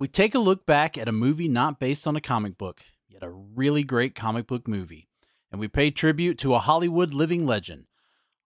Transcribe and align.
We 0.00 0.08
take 0.08 0.34
a 0.34 0.38
look 0.38 0.64
back 0.64 0.96
at 0.96 1.08
a 1.08 1.12
movie 1.12 1.46
not 1.46 1.78
based 1.78 2.06
on 2.06 2.16
a 2.16 2.22
comic 2.22 2.56
book, 2.56 2.80
yet 3.06 3.22
a 3.22 3.28
really 3.28 3.82
great 3.82 4.14
comic 4.14 4.46
book 4.46 4.66
movie, 4.66 5.10
and 5.52 5.60
we 5.60 5.68
pay 5.68 5.90
tribute 5.90 6.38
to 6.38 6.54
a 6.54 6.58
Hollywood 6.58 7.12
living 7.12 7.46
legend. 7.46 7.84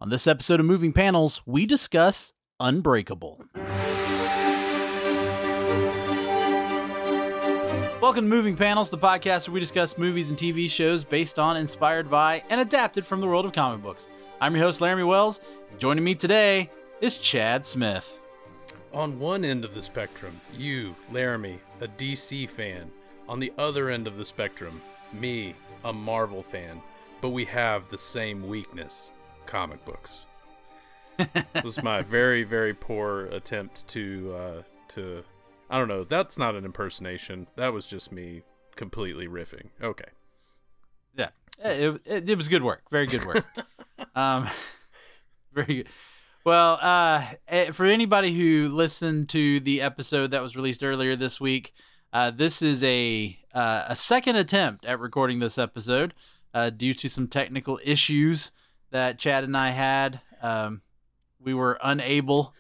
On 0.01 0.11
this 0.11 0.27
episode 0.27 0.59
of 0.59 0.67
Moving 0.67 0.93
Panels, 0.93 1.43
we 1.47 1.65
discuss 1.65 2.33
Unbreakable. 2.59 3.45
Welcome 8.01 8.25
to 8.25 8.29
Moving 8.29 8.57
Panels, 8.57 8.91
the 8.91 8.99
podcast 8.99 9.47
where 9.47 9.55
we 9.55 9.61
discuss 9.61 9.97
movies 9.97 10.31
and 10.31 10.37
TV 10.37 10.69
shows 10.69 11.05
based 11.05 11.39
on, 11.39 11.57
inspired 11.57 12.11
by, 12.11 12.43
and 12.51 12.61
adapted 12.61 13.07
from 13.07 13.21
the 13.21 13.29
world 13.29 13.45
of 13.45 13.53
comic 13.53 13.81
books. 13.81 14.09
I'm 14.41 14.57
your 14.57 14.65
host, 14.65 14.81
Laramy 14.81 15.07
Wells. 15.07 15.39
Joining 15.79 16.03
me 16.03 16.17
today 16.17 16.69
is 17.01 17.17
Chad 17.17 17.65
Smith. 17.65 18.19
On 18.95 19.19
one 19.19 19.45
end 19.45 19.65
of 19.65 19.75
the 19.75 19.83
spectrum, 19.83 20.41
you, 20.57 20.95
Laramy, 21.11 21.59
a 21.81 21.89
DC 21.89 22.49
fan. 22.49 22.93
On 23.29 23.41
the 23.41 23.53
other 23.59 23.91
end 23.91 24.07
of 24.07 24.17
the 24.17 24.25
spectrum, 24.25 24.81
me, 25.13 25.57
a 25.85 25.93
Marvel 25.93 26.45
fan. 26.45 26.81
But 27.21 27.31
we 27.31 27.45
have 27.47 27.89
the 27.89 27.99
same 27.99 28.47
weakness 28.47 29.11
comic 29.47 29.85
books. 29.85 30.27
this 31.19 31.65
was 31.65 31.83
my 31.83 32.03
very, 32.03 32.45
very 32.45 32.73
poor 32.73 33.23
attempt 33.27 33.87
to, 33.89 34.33
uh, 34.37 34.63
to, 34.91 35.25
I 35.69 35.77
don't 35.77 35.89
know, 35.89 36.05
that's 36.05 36.39
not 36.39 36.55
an 36.55 36.65
impersonation. 36.65 37.49
That 37.57 37.73
was 37.73 37.89
just 37.89 38.13
me 38.13 38.43
completely 38.77 39.27
riffing. 39.27 39.71
Okay. 39.83 40.11
Yeah, 41.17 41.31
it, 41.65 42.01
it, 42.05 42.31
it 42.31 42.37
was 42.37 42.47
good 42.47 42.63
work. 42.63 42.83
Very 42.93 43.07
good 43.07 43.27
work. 43.27 43.45
um, 44.15 44.49
very 45.53 45.83
good. 45.83 45.89
Well, 46.45 46.79
uh, 46.83 47.25
eh, 47.49 47.71
for 47.71 47.87
anybody 47.87 48.35
who 48.35 48.69
listened 48.69 49.31
to 49.31 49.61
the 49.61 49.81
episode 49.81 50.31
that 50.33 50.43
was 50.43 50.55
released 50.55 50.85
earlier 50.85 51.17
this 51.17 51.41
week, 51.41 51.73
uh, 52.13 52.31
this 52.33 52.61
is 52.61 52.83
a 52.83 53.39
uh, 53.55 53.85
a 53.89 53.97
second 53.97 54.37
attempt 54.37 54.85
at 54.85 55.01
recording 55.01 55.39
this 55.39 55.57
episode 55.57 56.13
uh, 56.53 56.69
due 56.69 56.93
to 56.93 57.09
some 57.09 57.29
technical 57.29 57.81
issues 57.83 58.53
that 58.91 59.19
Chad 59.19 59.45
and 59.45 59.57
I 59.57 59.71
had. 59.71 60.21
Um, 60.43 60.83
we 61.41 61.55
were 61.55 61.79
unable 61.83 62.53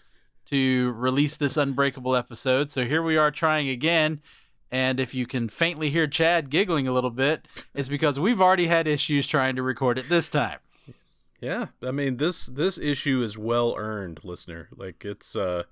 to 0.47 0.93
release 0.93 1.37
this 1.37 1.59
unbreakable 1.59 2.17
episode, 2.17 2.71
so 2.71 2.87
here 2.87 3.03
we 3.03 3.19
are 3.19 3.31
trying 3.31 3.69
again. 3.69 4.23
And 4.71 4.99
if 4.99 5.15
you 5.15 5.27
can 5.27 5.51
faintly 5.51 5.91
hear 5.91 6.07
Chad 6.07 6.49
giggling 6.49 6.89
a 6.89 6.93
little 6.93 7.11
bit, 7.11 7.47
it's 7.75 7.91
because 7.91 8.19
we've 8.19 8.41
already 8.41 8.67
had 8.67 8.89
issues 8.89 9.27
trying 9.27 9.57
to 9.57 9.63
record 9.63 9.99
it 9.99 10.09
this 10.09 10.31
time. 10.31 10.61
Yeah, 11.45 11.67
I 11.83 11.91
mean 11.91 12.17
this 12.17 12.47
this 12.47 12.79
issue 12.79 13.23
is 13.23 13.37
well 13.37 13.75
earned, 13.77 14.21
listener. 14.25 14.71
Like 14.75 15.05
it's 15.05 15.37
uh 15.37 15.65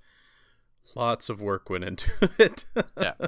lots 0.94 1.30
of 1.30 1.40
work 1.40 1.70
went 1.70 1.84
into 1.84 2.10
it. 2.38 2.66
yeah. 3.00 3.14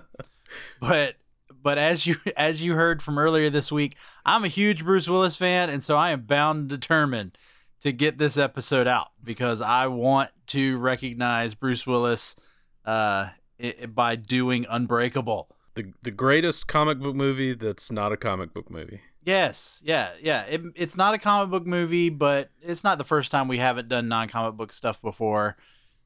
But 0.78 1.16
but 1.62 1.78
as 1.78 2.06
you 2.06 2.16
as 2.36 2.60
you 2.62 2.74
heard 2.74 3.02
from 3.02 3.18
earlier 3.18 3.48
this 3.48 3.72
week, 3.72 3.96
I'm 4.26 4.44
a 4.44 4.48
huge 4.48 4.84
Bruce 4.84 5.08
Willis 5.08 5.36
fan 5.36 5.70
and 5.70 5.82
so 5.82 5.96
I 5.96 6.10
am 6.10 6.20
bound 6.26 6.58
and 6.60 6.68
determined 6.68 7.38
to 7.80 7.92
get 7.92 8.18
this 8.18 8.36
episode 8.36 8.86
out 8.86 9.08
because 9.22 9.62
I 9.62 9.86
want 9.86 10.30
to 10.48 10.76
recognize 10.76 11.54
Bruce 11.54 11.86
Willis 11.86 12.36
uh 12.84 13.28
i 13.58 13.86
by 13.86 14.16
doing 14.16 14.66
Unbreakable. 14.68 15.48
The 15.76 15.94
the 16.02 16.10
greatest 16.10 16.66
comic 16.66 16.98
book 16.98 17.16
movie 17.16 17.54
that's 17.54 17.90
not 17.90 18.12
a 18.12 18.18
comic 18.18 18.52
book 18.52 18.70
movie. 18.70 19.00
Yes, 19.24 19.80
yeah, 19.82 20.10
yeah. 20.20 20.42
It, 20.42 20.62
it's 20.74 20.96
not 20.96 21.14
a 21.14 21.18
comic 21.18 21.50
book 21.50 21.66
movie, 21.66 22.10
but 22.10 22.50
it's 22.62 22.84
not 22.84 22.98
the 22.98 23.04
first 23.04 23.30
time 23.30 23.48
we 23.48 23.58
haven't 23.58 23.88
done 23.88 24.08
non-comic 24.08 24.56
book 24.56 24.72
stuff 24.72 25.00
before. 25.00 25.56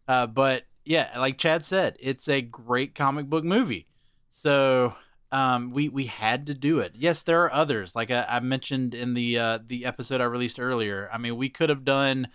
Uh, 0.07 0.27
but 0.27 0.65
yeah, 0.85 1.19
like 1.19 1.37
Chad 1.37 1.65
said, 1.65 1.97
it's 2.01 2.29
a 2.29 2.41
great 2.41 2.95
comic 2.95 3.27
book 3.27 3.45
movie. 3.45 3.89
So 4.31 4.95
um, 5.33 5.73
we 5.73 5.89
we 5.89 6.07
had 6.07 6.47
to 6.47 6.55
do 6.55 6.79
it. 6.79 6.93
Yes, 6.97 7.23
there 7.23 7.43
are 7.43 7.53
others, 7.53 7.95
like 7.95 8.11
I, 8.11 8.25
I 8.29 8.41
mentioned 8.41 8.95
in 8.95 9.15
the 9.15 9.39
uh, 9.39 9.59
the 9.67 9.85
episode 9.85 10.21
I 10.21 10.25
released 10.25 10.61
earlier. 10.61 11.11
I 11.13 11.19
mean, 11.19 11.37
we 11.37 11.49
could 11.49 11.69
have 11.69 11.85
done 11.85 12.29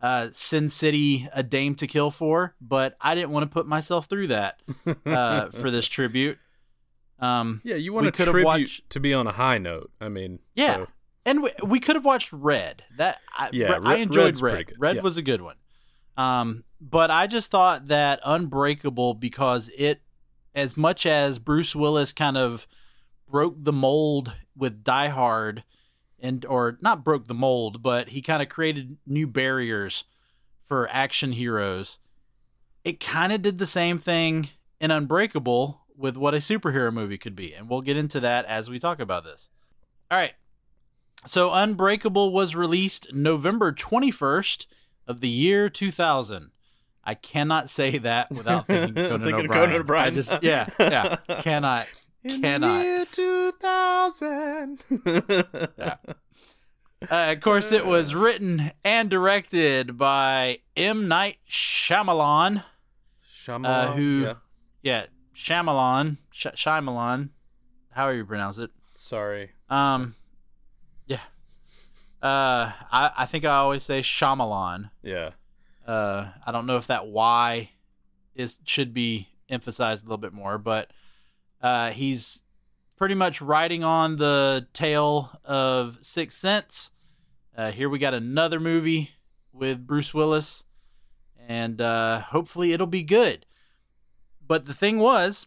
uh, 0.00 0.28
Sin 0.32 0.68
City, 0.68 1.28
A 1.32 1.42
Dame 1.42 1.74
to 1.76 1.86
Kill 1.86 2.10
For, 2.10 2.54
but 2.60 2.96
I 3.00 3.14
didn't 3.14 3.30
want 3.30 3.44
to 3.44 3.52
put 3.52 3.66
myself 3.66 4.06
through 4.06 4.28
that 4.28 4.62
uh, 5.06 5.50
for 5.50 5.70
this 5.70 5.86
tribute. 5.86 6.38
Um, 7.18 7.60
yeah, 7.64 7.76
you 7.76 7.92
want 7.92 8.06
a 8.06 8.10
tribute 8.10 8.44
watched... 8.44 8.90
to 8.90 9.00
be 9.00 9.14
on 9.14 9.26
a 9.26 9.32
high 9.32 9.58
note. 9.58 9.90
I 10.00 10.08
mean, 10.08 10.40
yeah, 10.54 10.76
so. 10.76 10.88
and 11.24 11.42
we, 11.42 11.50
we 11.62 11.80
could 11.80 11.96
have 11.96 12.04
watched 12.04 12.32
Red. 12.32 12.84
That 12.96 13.18
I, 13.34 13.48
yeah, 13.52 13.78
I 13.82 13.96
enjoyed 13.96 14.24
Red's 14.24 14.42
Red. 14.42 14.72
Red 14.78 14.96
yeah. 14.96 15.02
was 15.02 15.16
a 15.16 15.22
good 15.22 15.40
one. 15.40 15.56
Um, 16.16 16.64
but 16.80 17.10
I 17.10 17.26
just 17.26 17.50
thought 17.50 17.88
that 17.88 18.20
Unbreakable 18.24 19.14
because 19.14 19.70
it, 19.76 20.02
as 20.54 20.76
much 20.76 21.06
as 21.06 21.38
Bruce 21.38 21.74
Willis 21.74 22.12
kind 22.12 22.36
of 22.36 22.66
broke 23.28 23.56
the 23.58 23.72
mold 23.72 24.34
with 24.56 24.84
Die 24.84 25.08
Hard, 25.08 25.64
and 26.18 26.44
or 26.46 26.78
not 26.80 27.04
broke 27.04 27.28
the 27.28 27.34
mold, 27.34 27.82
but 27.82 28.10
he 28.10 28.22
kind 28.22 28.42
of 28.42 28.48
created 28.48 28.96
new 29.06 29.26
barriers 29.26 30.04
for 30.64 30.88
action 30.90 31.32
heroes. 31.32 31.98
It 32.84 33.00
kind 33.00 33.32
of 33.32 33.42
did 33.42 33.58
the 33.58 33.66
same 33.66 33.98
thing 33.98 34.50
in 34.80 34.90
Unbreakable 34.90 35.80
with 35.96 36.16
what 36.16 36.34
a 36.34 36.38
superhero 36.38 36.92
movie 36.92 37.18
could 37.18 37.36
be. 37.36 37.52
And 37.54 37.68
we'll 37.68 37.80
get 37.80 37.96
into 37.96 38.20
that 38.20 38.44
as 38.46 38.68
we 38.68 38.78
talk 38.78 39.00
about 39.00 39.24
this. 39.24 39.50
All 40.10 40.18
right. 40.18 40.34
So 41.26 41.52
Unbreakable 41.52 42.32
was 42.32 42.54
released 42.54 43.12
November 43.12 43.72
21st 43.72 44.66
of 45.06 45.20
the 45.20 45.28
year 45.28 45.68
2000. 45.68 46.50
I 47.04 47.14
cannot 47.14 47.70
say 47.70 47.98
that 47.98 48.30
without 48.32 48.66
thinking 48.66 48.94
Conan 48.94 49.20
thinking 49.20 49.44
O'Brien. 49.46 49.66
Conan 49.68 49.80
O'Brien. 49.80 50.06
I 50.06 50.10
just 50.10 50.42
yeah, 50.42 50.66
yeah, 50.78 51.16
cannot 51.40 51.86
In 52.24 52.42
cannot. 52.42 52.84
year 52.84 53.06
2000. 53.06 54.82
yeah. 55.78 55.96
Uh, 57.08 57.32
of 57.36 57.40
course, 57.40 57.72
it 57.72 57.86
was 57.86 58.14
written 58.14 58.72
and 58.82 59.10
directed 59.10 59.96
by 59.98 60.58
M. 60.76 61.06
Night 61.08 61.36
Shyamalan. 61.48 62.64
Shyamalan, 63.30 63.64
uh, 63.88 63.92
who, 63.92 64.20
yeah. 64.22 64.34
yeah, 64.82 65.06
Shyamalan, 65.36 66.16
Sh- 66.32 66.46
Shyamalan, 66.54 67.28
however 67.90 68.16
you 68.16 68.24
pronounce 68.24 68.58
it. 68.58 68.70
Sorry. 68.94 69.50
Um, 69.68 70.14
yeah. 71.06 71.20
Uh, 72.22 72.72
I 72.90 73.10
I 73.18 73.26
think 73.26 73.44
I 73.44 73.56
always 73.56 73.82
say 73.82 74.00
Shyamalan. 74.00 74.90
Yeah. 75.02 75.30
Uh, 75.86 76.28
I 76.44 76.52
don't 76.52 76.66
know 76.66 76.78
if 76.78 76.86
that 76.86 77.06
Y 77.06 77.70
is 78.34 78.58
should 78.64 78.94
be 78.94 79.28
emphasized 79.48 80.04
a 80.04 80.06
little 80.06 80.16
bit 80.16 80.32
more, 80.32 80.58
but 80.58 80.90
uh, 81.62 81.90
he's 81.90 82.40
pretty 82.96 83.14
much 83.14 83.42
riding 83.42 83.84
on 83.84 84.16
the 84.16 84.66
tail 84.72 85.38
of 85.44 85.98
Sixth 86.00 86.38
Sense. 86.38 86.90
Uh, 87.56 87.70
here 87.70 87.88
we 87.88 87.98
got 87.98 88.14
another 88.14 88.58
movie 88.58 89.10
with 89.52 89.86
Bruce 89.86 90.12
Willis, 90.12 90.64
and 91.46 91.80
uh, 91.80 92.20
hopefully 92.20 92.72
it'll 92.72 92.86
be 92.86 93.02
good. 93.02 93.46
But 94.46 94.66
the 94.66 94.74
thing 94.74 94.98
was, 94.98 95.46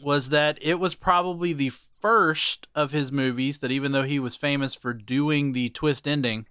was 0.00 0.28
that 0.30 0.58
it 0.60 0.78
was 0.78 0.94
probably 0.94 1.52
the 1.52 1.70
first 2.00 2.66
of 2.74 2.92
his 2.92 3.10
movies 3.10 3.58
that, 3.58 3.70
even 3.70 3.92
though 3.92 4.02
he 4.02 4.18
was 4.18 4.36
famous 4.36 4.74
for 4.74 4.92
doing 4.92 5.52
the 5.52 5.70
twist 5.70 6.06
ending, 6.06 6.46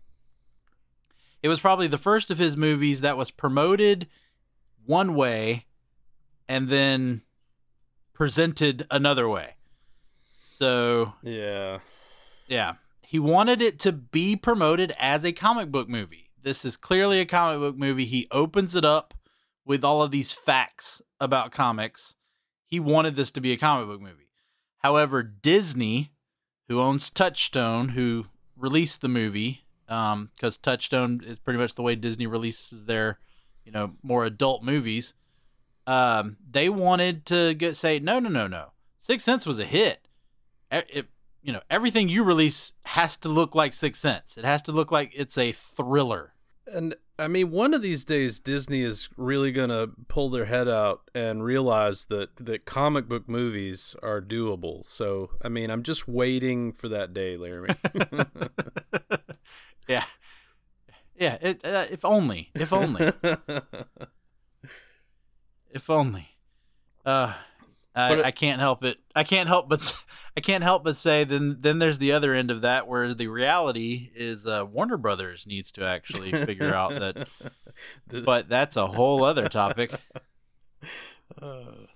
it 1.41 1.49
was 1.49 1.59
probably 1.59 1.87
the 1.87 1.97
first 1.97 2.31
of 2.31 2.37
his 2.37 2.55
movies 2.55 3.01
that 3.01 3.17
was 3.17 3.31
promoted 3.31 4.07
one 4.85 5.13
way 5.13 5.65
and 6.47 6.69
then 6.69 7.21
presented 8.13 8.85
another 8.89 9.27
way. 9.27 9.55
So, 10.57 11.13
yeah. 11.21 11.79
Yeah. 12.47 12.73
He 13.01 13.19
wanted 13.19 13.61
it 13.61 13.79
to 13.79 13.91
be 13.91 14.35
promoted 14.35 14.93
as 14.97 15.25
a 15.25 15.31
comic 15.33 15.71
book 15.71 15.89
movie. 15.89 16.31
This 16.41 16.65
is 16.65 16.77
clearly 16.77 17.19
a 17.19 17.25
comic 17.25 17.59
book 17.59 17.77
movie. 17.77 18.05
He 18.05 18.27
opens 18.31 18.75
it 18.75 18.85
up 18.85 19.13
with 19.65 19.83
all 19.83 20.01
of 20.01 20.11
these 20.11 20.31
facts 20.31 21.01
about 21.19 21.51
comics. 21.51 22.15
He 22.65 22.79
wanted 22.79 23.15
this 23.15 23.31
to 23.31 23.41
be 23.41 23.51
a 23.51 23.57
comic 23.57 23.87
book 23.87 24.01
movie. 24.01 24.29
However, 24.79 25.23
Disney, 25.23 26.11
who 26.67 26.81
owns 26.81 27.09
Touchstone, 27.09 27.89
who 27.89 28.25
released 28.57 29.01
the 29.01 29.07
movie, 29.07 29.63
because 29.85 30.13
um, 30.13 30.59
Touchstone 30.61 31.21
is 31.25 31.39
pretty 31.39 31.59
much 31.59 31.75
the 31.75 31.81
way 31.81 31.95
Disney 31.95 32.27
releases 32.27 32.85
their, 32.85 33.19
you 33.65 33.71
know, 33.71 33.93
more 34.01 34.25
adult 34.25 34.63
movies. 34.63 35.13
Um, 35.85 36.37
they 36.49 36.69
wanted 36.69 37.25
to 37.27 37.53
get 37.53 37.75
say 37.75 37.99
no, 37.99 38.19
no, 38.19 38.29
no, 38.29 38.47
no. 38.47 38.71
Sixth 38.99 39.25
Sense 39.25 39.45
was 39.45 39.59
a 39.59 39.65
hit. 39.65 40.07
It, 40.71 40.87
it, 40.89 41.05
you 41.41 41.51
know, 41.51 41.61
everything 41.69 42.07
you 42.07 42.23
release 42.23 42.71
has 42.85 43.17
to 43.17 43.29
look 43.29 43.53
like 43.53 43.73
Sixth 43.73 44.01
Sense. 44.01 44.37
It 44.37 44.45
has 44.45 44.61
to 44.63 44.71
look 44.71 44.91
like 44.91 45.11
it's 45.13 45.37
a 45.37 45.51
thriller. 45.51 46.33
And 46.71 46.95
I 47.19 47.27
mean, 47.27 47.51
one 47.51 47.73
of 47.73 47.81
these 47.81 48.05
days, 48.05 48.39
Disney 48.39 48.81
is 48.81 49.09
really 49.17 49.51
gonna 49.51 49.87
pull 50.07 50.29
their 50.29 50.45
head 50.45 50.67
out 50.67 51.09
and 51.13 51.43
realize 51.43 52.05
that 52.05 52.35
that 52.37 52.65
comic 52.65 53.07
book 53.07 53.27
movies 53.27 53.95
are 54.01 54.21
doable. 54.21 54.87
So, 54.87 55.31
I 55.41 55.49
mean, 55.49 55.69
I'm 55.69 55.83
just 55.83 56.07
waiting 56.07 56.71
for 56.71 56.87
that 56.89 57.13
day, 57.13 57.37
Laramy. 57.37 57.75
yeah, 59.87 60.05
yeah. 61.15 61.37
It, 61.41 61.65
uh, 61.65 61.85
if 61.91 62.05
only, 62.05 62.51
if 62.55 62.73
only, 62.73 63.11
if 65.69 65.89
only. 65.89 66.29
Uh, 67.05 67.33
I, 67.95 68.13
it, 68.13 68.25
I, 68.25 68.31
can't 68.31 68.59
help 68.59 68.83
it. 68.83 68.97
I 69.15 69.23
can't 69.23 69.47
help 69.47 69.69
but 69.69 69.95
I 70.37 70.41
can't 70.41 70.63
help 70.63 70.83
but 70.83 70.95
say 70.95 71.23
then 71.23 71.57
then 71.59 71.79
there's 71.79 71.99
the 71.99 72.11
other 72.11 72.33
end 72.33 72.49
of 72.49 72.61
that 72.61 72.87
where 72.87 73.13
the 73.13 73.27
reality 73.27 74.09
is 74.15 74.47
uh, 74.47 74.65
Warner 74.69 74.97
Brothers 74.97 75.45
needs 75.45 75.71
to 75.73 75.85
actually 75.85 76.31
figure 76.31 76.73
out 76.73 76.91
that. 76.99 77.27
but 78.25 78.49
that's 78.49 78.75
a 78.75 78.87
whole 78.87 79.23
other 79.23 79.47
topic. 79.49 79.93
Uh, 81.41 81.87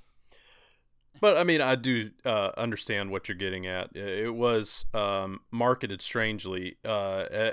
but 1.20 1.38
I 1.38 1.44
mean, 1.44 1.62
I 1.62 1.76
do 1.76 2.12
uh, 2.26 2.52
understand 2.58 3.12
what 3.12 3.28
you're 3.28 3.38
getting 3.38 3.68
at. 3.68 3.96
It 3.96 4.34
was 4.34 4.86
um, 4.96 5.42
marketed 5.52 6.02
strangely, 6.02 6.78
uh, 6.84 7.52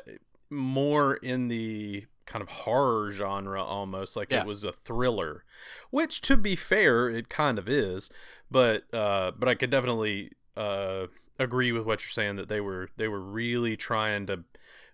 more 0.48 1.14
in 1.16 1.48
the 1.48 2.06
kind 2.26 2.42
of 2.42 2.48
horror 2.48 3.10
genre 3.12 3.62
almost 3.62 4.16
like 4.16 4.30
yeah. 4.30 4.40
it 4.40 4.46
was 4.46 4.64
a 4.64 4.72
thriller 4.72 5.44
which 5.90 6.20
to 6.20 6.36
be 6.36 6.56
fair 6.56 7.08
it 7.08 7.28
kind 7.28 7.58
of 7.58 7.68
is 7.68 8.10
but 8.50 8.82
uh 8.94 9.30
but 9.38 9.48
i 9.48 9.54
could 9.54 9.70
definitely 9.70 10.30
uh 10.56 11.06
agree 11.38 11.72
with 11.72 11.84
what 11.84 12.02
you're 12.02 12.10
saying 12.10 12.36
that 12.36 12.48
they 12.48 12.60
were 12.60 12.88
they 12.96 13.08
were 13.08 13.20
really 13.20 13.76
trying 13.76 14.26
to 14.26 14.44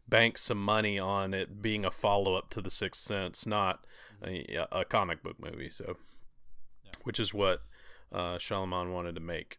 bank 0.09 0.37
some 0.39 0.63
money 0.63 0.99
on 0.99 1.33
it 1.33 1.63
being 1.63 1.85
a 1.85 1.91
follow-up 1.91 2.51
to 2.51 2.61
the 2.61 2.71
sixth 2.71 3.03
sense 3.03 3.47
not 3.47 3.85
a, 4.25 4.67
a 4.73 4.85
comic 4.85 5.23
book 5.23 5.37
movie 5.39 5.71
so 5.71 5.97
yeah. 6.85 6.93
which 7.05 7.21
is 7.21 7.33
what 7.33 7.63
uh 8.13 8.37
Shyamalan 8.37 8.93
wanted 8.93 9.15
to 9.15 9.21
make 9.21 9.59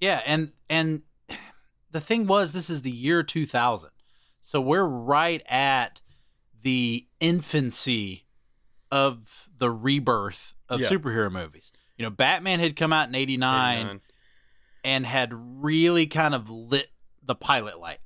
yeah 0.00 0.22
and 0.26 0.52
and 0.68 1.02
the 1.90 2.00
thing 2.00 2.26
was 2.26 2.52
this 2.52 2.68
is 2.68 2.82
the 2.82 2.90
year 2.90 3.22
2000 3.22 3.90
so 4.42 4.60
we're 4.60 4.84
right 4.84 5.42
at 5.48 6.00
the 6.62 7.06
infancy 7.20 8.26
of 8.90 9.48
the 9.58 9.70
rebirth 9.70 10.54
of 10.68 10.80
yeah. 10.80 10.88
superhero 10.88 11.30
movies. 11.30 11.72
You 11.96 12.04
know, 12.04 12.10
Batman 12.10 12.60
had 12.60 12.76
come 12.76 12.92
out 12.92 13.08
in 13.08 13.14
89, 13.14 13.78
89, 13.78 14.00
and 14.84 15.06
had 15.06 15.30
really 15.32 16.06
kind 16.06 16.34
of 16.34 16.50
lit 16.50 16.88
the 17.22 17.34
pilot 17.34 17.78
light. 17.78 17.98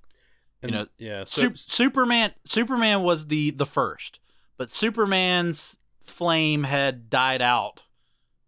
And, 0.63 0.71
you 0.71 0.79
know, 0.79 0.87
yeah, 0.99 1.25
so, 1.25 1.43
Su- 1.43 1.53
Superman 1.55 2.33
Superman 2.45 3.03
was 3.03 3.27
the 3.27 3.51
the 3.51 3.67
first, 3.67 4.21
but 4.57 4.71
Superman's 4.71 5.77
flame 6.01 6.65
had 6.65 7.11
died 7.11 7.43
out 7.43 7.83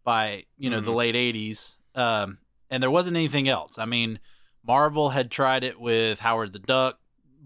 by, 0.04 0.44
you 0.56 0.70
know, 0.70 0.78
mm-hmm. 0.78 0.86
the 0.86 0.92
late 0.92 1.14
80s. 1.14 1.76
Um, 1.94 2.38
and 2.70 2.82
there 2.82 2.90
wasn't 2.90 3.16
anything 3.16 3.48
else. 3.48 3.78
I 3.78 3.84
mean, 3.84 4.20
Marvel 4.66 5.10
had 5.10 5.30
tried 5.30 5.64
it 5.64 5.80
with 5.80 6.20
Howard 6.20 6.52
the 6.52 6.58
Duck, 6.58 6.98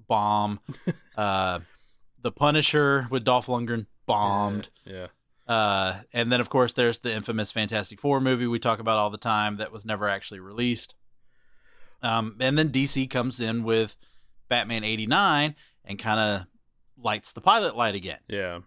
bomb. 0.06 0.61
uh, 1.17 1.61
the 2.22 2.32
Punisher 2.32 3.06
with 3.10 3.24
Dolph 3.24 3.46
Lundgren 3.46 3.86
bombed. 4.06 4.70
Yeah. 4.84 4.92
yeah. 4.92 5.06
Uh, 5.54 6.00
and 6.12 6.30
then 6.30 6.40
of 6.40 6.48
course 6.48 6.72
there's 6.72 7.00
the 7.00 7.12
infamous 7.12 7.52
Fantastic 7.52 8.00
Four 8.00 8.20
movie 8.20 8.46
we 8.46 8.58
talk 8.58 8.78
about 8.78 8.98
all 8.98 9.10
the 9.10 9.19
time 9.19 9.56
that 9.56 9.72
was 9.72 9.84
never 9.84 10.08
actually 10.08 10.40
released. 10.40 10.94
Um, 12.02 12.36
and 12.40 12.58
then 12.58 12.70
DC 12.70 13.10
comes 13.10 13.40
in 13.40 13.64
with 13.64 13.96
Batman 14.48 14.84
'89 14.84 15.54
and 15.84 15.98
kind 15.98 16.20
of 16.20 16.46
lights 16.96 17.32
the 17.32 17.40
pilot 17.40 17.76
light 17.76 17.94
again. 17.94 18.19
Yeah. 18.28 18.60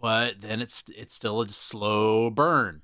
But 0.00 0.40
then 0.40 0.60
it's 0.60 0.84
it's 0.94 1.14
still 1.14 1.40
a 1.40 1.48
slow 1.48 2.30
burn, 2.30 2.82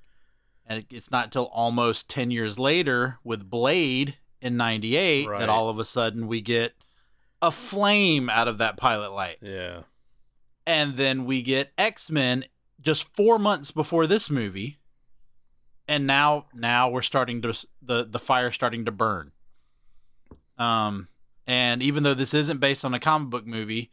and 0.65 0.81
it, 0.81 0.87
it's 0.91 1.11
not 1.11 1.27
until 1.27 1.47
almost 1.47 2.09
ten 2.09 2.31
years 2.31 2.59
later 2.59 3.19
with 3.25 3.51
Blade 3.51 4.17
in 4.41 4.57
'98 4.57 5.29
right. 5.29 5.39
that 5.39 5.49
all 5.49 5.69
of 5.69 5.79
a 5.79 5.85
sudden 5.85 6.27
we 6.27 6.41
get 6.41 6.75
a 7.43 7.51
flame 7.51 8.29
out 8.29 8.49
of 8.49 8.59
that 8.59 8.77
pilot 8.77 9.13
light. 9.13 9.39
Yeah. 9.41 9.83
And 10.67 10.97
then 10.97 11.25
we 11.25 11.43
get 11.43 11.73
X-Men 11.79 12.45
just 12.81 13.15
4 13.15 13.39
months 13.39 13.71
before 13.71 14.07
this 14.07 14.31
movie. 14.31 14.79
And 15.89 16.07
now 16.07 16.47
now 16.55 16.89
we're 16.89 17.03
starting 17.03 17.43
to 17.43 17.67
the 17.83 18.05
the 18.05 18.19
fire 18.19 18.51
starting 18.53 18.85
to 18.85 18.93
burn. 18.93 19.33
Um 20.57 21.09
and 21.47 21.83
even 21.83 22.05
though 22.05 22.15
this 22.15 22.33
isn't 22.33 22.61
based 22.61 22.85
on 22.85 22.95
a 22.95 23.01
comic 23.01 23.31
book 23.31 23.47
movie 23.47 23.91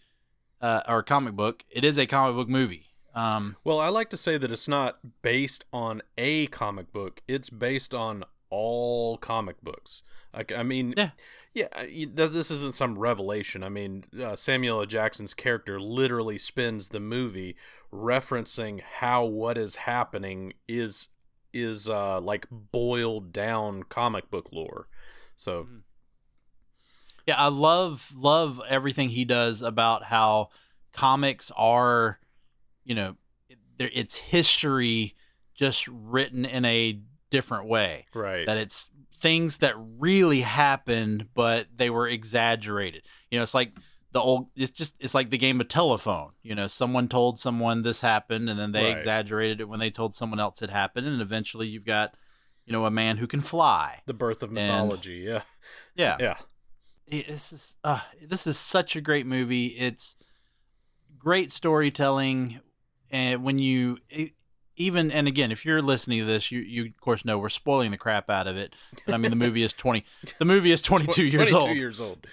uh, 0.62 0.82
or 0.88 1.02
comic 1.02 1.34
book, 1.34 1.64
it 1.70 1.84
is 1.84 1.98
a 1.98 2.06
comic 2.06 2.36
book 2.36 2.48
movie. 2.48 2.86
Um, 3.16 3.56
well, 3.64 3.80
I 3.80 3.90
like 3.90 4.12
to 4.12 4.18
say 4.18 4.38
that 4.38 4.52
it's 4.52 4.68
not 4.68 5.00
based 5.24 5.66
on 5.74 6.04
a 6.20 6.46
comic 6.48 6.92
book; 6.94 7.22
it's 7.28 7.50
based 7.50 7.96
on 7.96 8.24
all 8.52 9.18
comic 9.18 9.60
books. 9.64 10.04
Like, 10.36 10.52
I 10.52 10.62
mean, 10.62 10.94
yeah. 10.96 11.12
Yeah, 11.58 12.06
this 12.14 12.52
isn't 12.52 12.76
some 12.76 13.00
revelation. 13.00 13.64
I 13.64 13.70
mean, 13.70 14.04
uh, 14.22 14.36
Samuel 14.36 14.82
L. 14.82 14.86
Jackson's 14.86 15.34
character 15.34 15.82
literally 15.82 16.38
spends 16.38 16.90
the 16.90 17.00
movie 17.00 17.56
referencing 17.92 18.82
how 18.82 19.26
what 19.26 19.58
is 19.58 19.78
happening 19.78 20.54
is 20.68 21.08
is 21.54 21.90
uh, 21.90 22.22
like 22.22 22.46
boiled 22.52 23.34
down 23.34 23.82
comic 23.82 24.30
book 24.30 24.50
lore. 24.52 24.88
So, 25.36 25.64
mm-hmm. 25.64 25.78
yeah, 27.26 27.38
I 27.38 27.48
love 27.48 28.12
love 28.16 28.62
everything 28.70 29.10
he 29.10 29.26
does 29.26 29.64
about 29.64 30.04
how 30.04 30.50
comics 30.94 31.52
are, 31.58 32.20
you 32.86 32.94
know, 32.94 33.16
it's 33.80 34.18
history 34.18 35.16
just 35.56 35.88
written 35.88 36.46
in 36.46 36.66
a 36.66 37.00
different 37.32 37.68
way. 37.68 38.06
Right. 38.14 38.46
That 38.46 38.58
it's 38.58 38.92
things 39.18 39.58
that 39.58 39.76
really 39.78 40.42
happened, 40.42 41.28
but 41.34 41.68
they 41.76 41.90
were 41.90 42.08
exaggerated. 42.08 43.04
You 43.32 43.40
know, 43.40 43.44
it's 43.44 43.54
like 43.54 43.74
the 44.12 44.20
old. 44.20 44.48
It's 44.56 44.72
just 44.72 44.96
it's 45.00 45.14
like 45.14 45.30
the 45.30 45.38
game 45.38 45.60
of 45.60 45.68
telephone. 45.68 46.32
You 46.44 46.56
know, 46.56 46.68
someone 46.68 47.08
told 47.08 47.40
someone 47.40 47.82
this 47.82 48.02
happened, 48.02 48.50
and 48.50 48.60
then 48.60 48.72
they 48.72 48.86
right. 48.86 48.98
exaggerated 48.98 49.62
it 49.62 49.70
when 49.70 49.80
they 49.80 49.90
told 49.90 50.16
someone 50.16 50.40
else 50.40 50.62
it 50.62 50.70
happened, 50.70 51.08
and 51.08 51.22
eventually 51.22 51.68
you've 51.68 51.86
got, 51.86 52.16
you 52.66 52.74
know, 52.74 52.86
a 52.86 52.92
man 52.92 53.18
who 53.18 53.28
can 53.28 53.42
fly. 53.42 54.02
The 54.06 54.14
birth 54.14 54.44
of 54.44 54.52
mythology. 54.52 55.28
And, 55.28 55.44
yeah. 55.96 56.18
Yeah. 56.20 56.36
Yeah. 57.10 57.26
This 57.28 57.54
is 57.54 57.76
uh, 57.84 58.02
this 58.22 58.46
is 58.46 58.58
such 58.58 58.96
a 58.96 59.02
great 59.02 59.26
movie. 59.26 59.68
It's 59.68 60.16
great 61.18 61.52
storytelling, 61.52 62.60
and 63.10 63.44
when 63.44 63.60
you 63.60 63.98
it, 64.10 64.34
even 64.78 65.12
and 65.12 65.28
again, 65.28 65.52
if 65.52 65.66
you're 65.66 65.82
listening 65.82 66.20
to 66.20 66.26
this, 66.26 66.52
you 66.52 66.62
you 66.62 66.86
of 66.86 67.02
course 67.02 67.26
know 67.26 67.38
we're 67.38 67.50
spoiling 67.50 67.92
the 67.92 67.98
crap 67.98 68.30
out 68.30 68.48
of 68.48 68.56
it. 68.56 68.74
But 69.06 69.16
I 69.16 69.18
mean, 69.18 69.32
the 69.32 69.38
movie 69.38 69.64
is 69.64 69.74
twenty. 69.74 70.06
The 70.40 70.46
movie 70.46 70.72
is 70.72 70.82
twenty 70.82 71.08
two 71.08 71.26
years 71.26 71.50
22 71.50 71.58
old. 71.58 71.78
years 71.78 72.00
old. 72.00 72.28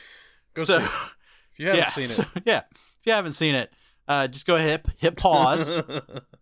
Go 0.54 0.64
so, 0.64 0.78
see 0.78 0.84
it. 0.84 0.90
If 1.52 1.58
you 1.58 1.66
haven't 1.66 1.80
yeah, 1.80 1.88
seen 1.88 2.04
it, 2.04 2.10
so, 2.10 2.24
yeah. 2.44 2.62
If 2.70 3.06
you 3.06 3.12
haven't 3.12 3.34
seen 3.34 3.54
it, 3.54 3.72
uh, 4.06 4.28
just 4.28 4.46
go 4.46 4.56
ahead, 4.56 4.84
hit 4.96 5.16
pause, 5.16 5.70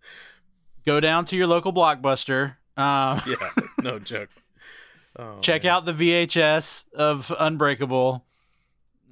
go 0.87 1.01
down 1.01 1.25
to 1.27 1.37
your 1.37 1.47
local 1.47 1.73
blockbuster. 1.73 2.57
Um, 2.77 3.23
yeah, 3.27 3.51
no 3.81 3.99
joke. 3.99 4.29
Oh, 5.15 5.41
check 5.43 5.65
man. 5.65 5.73
out 5.73 5.85
the 5.85 5.93
VHS 5.93 6.91
of 6.95 7.31
Unbreakable. 7.39 8.25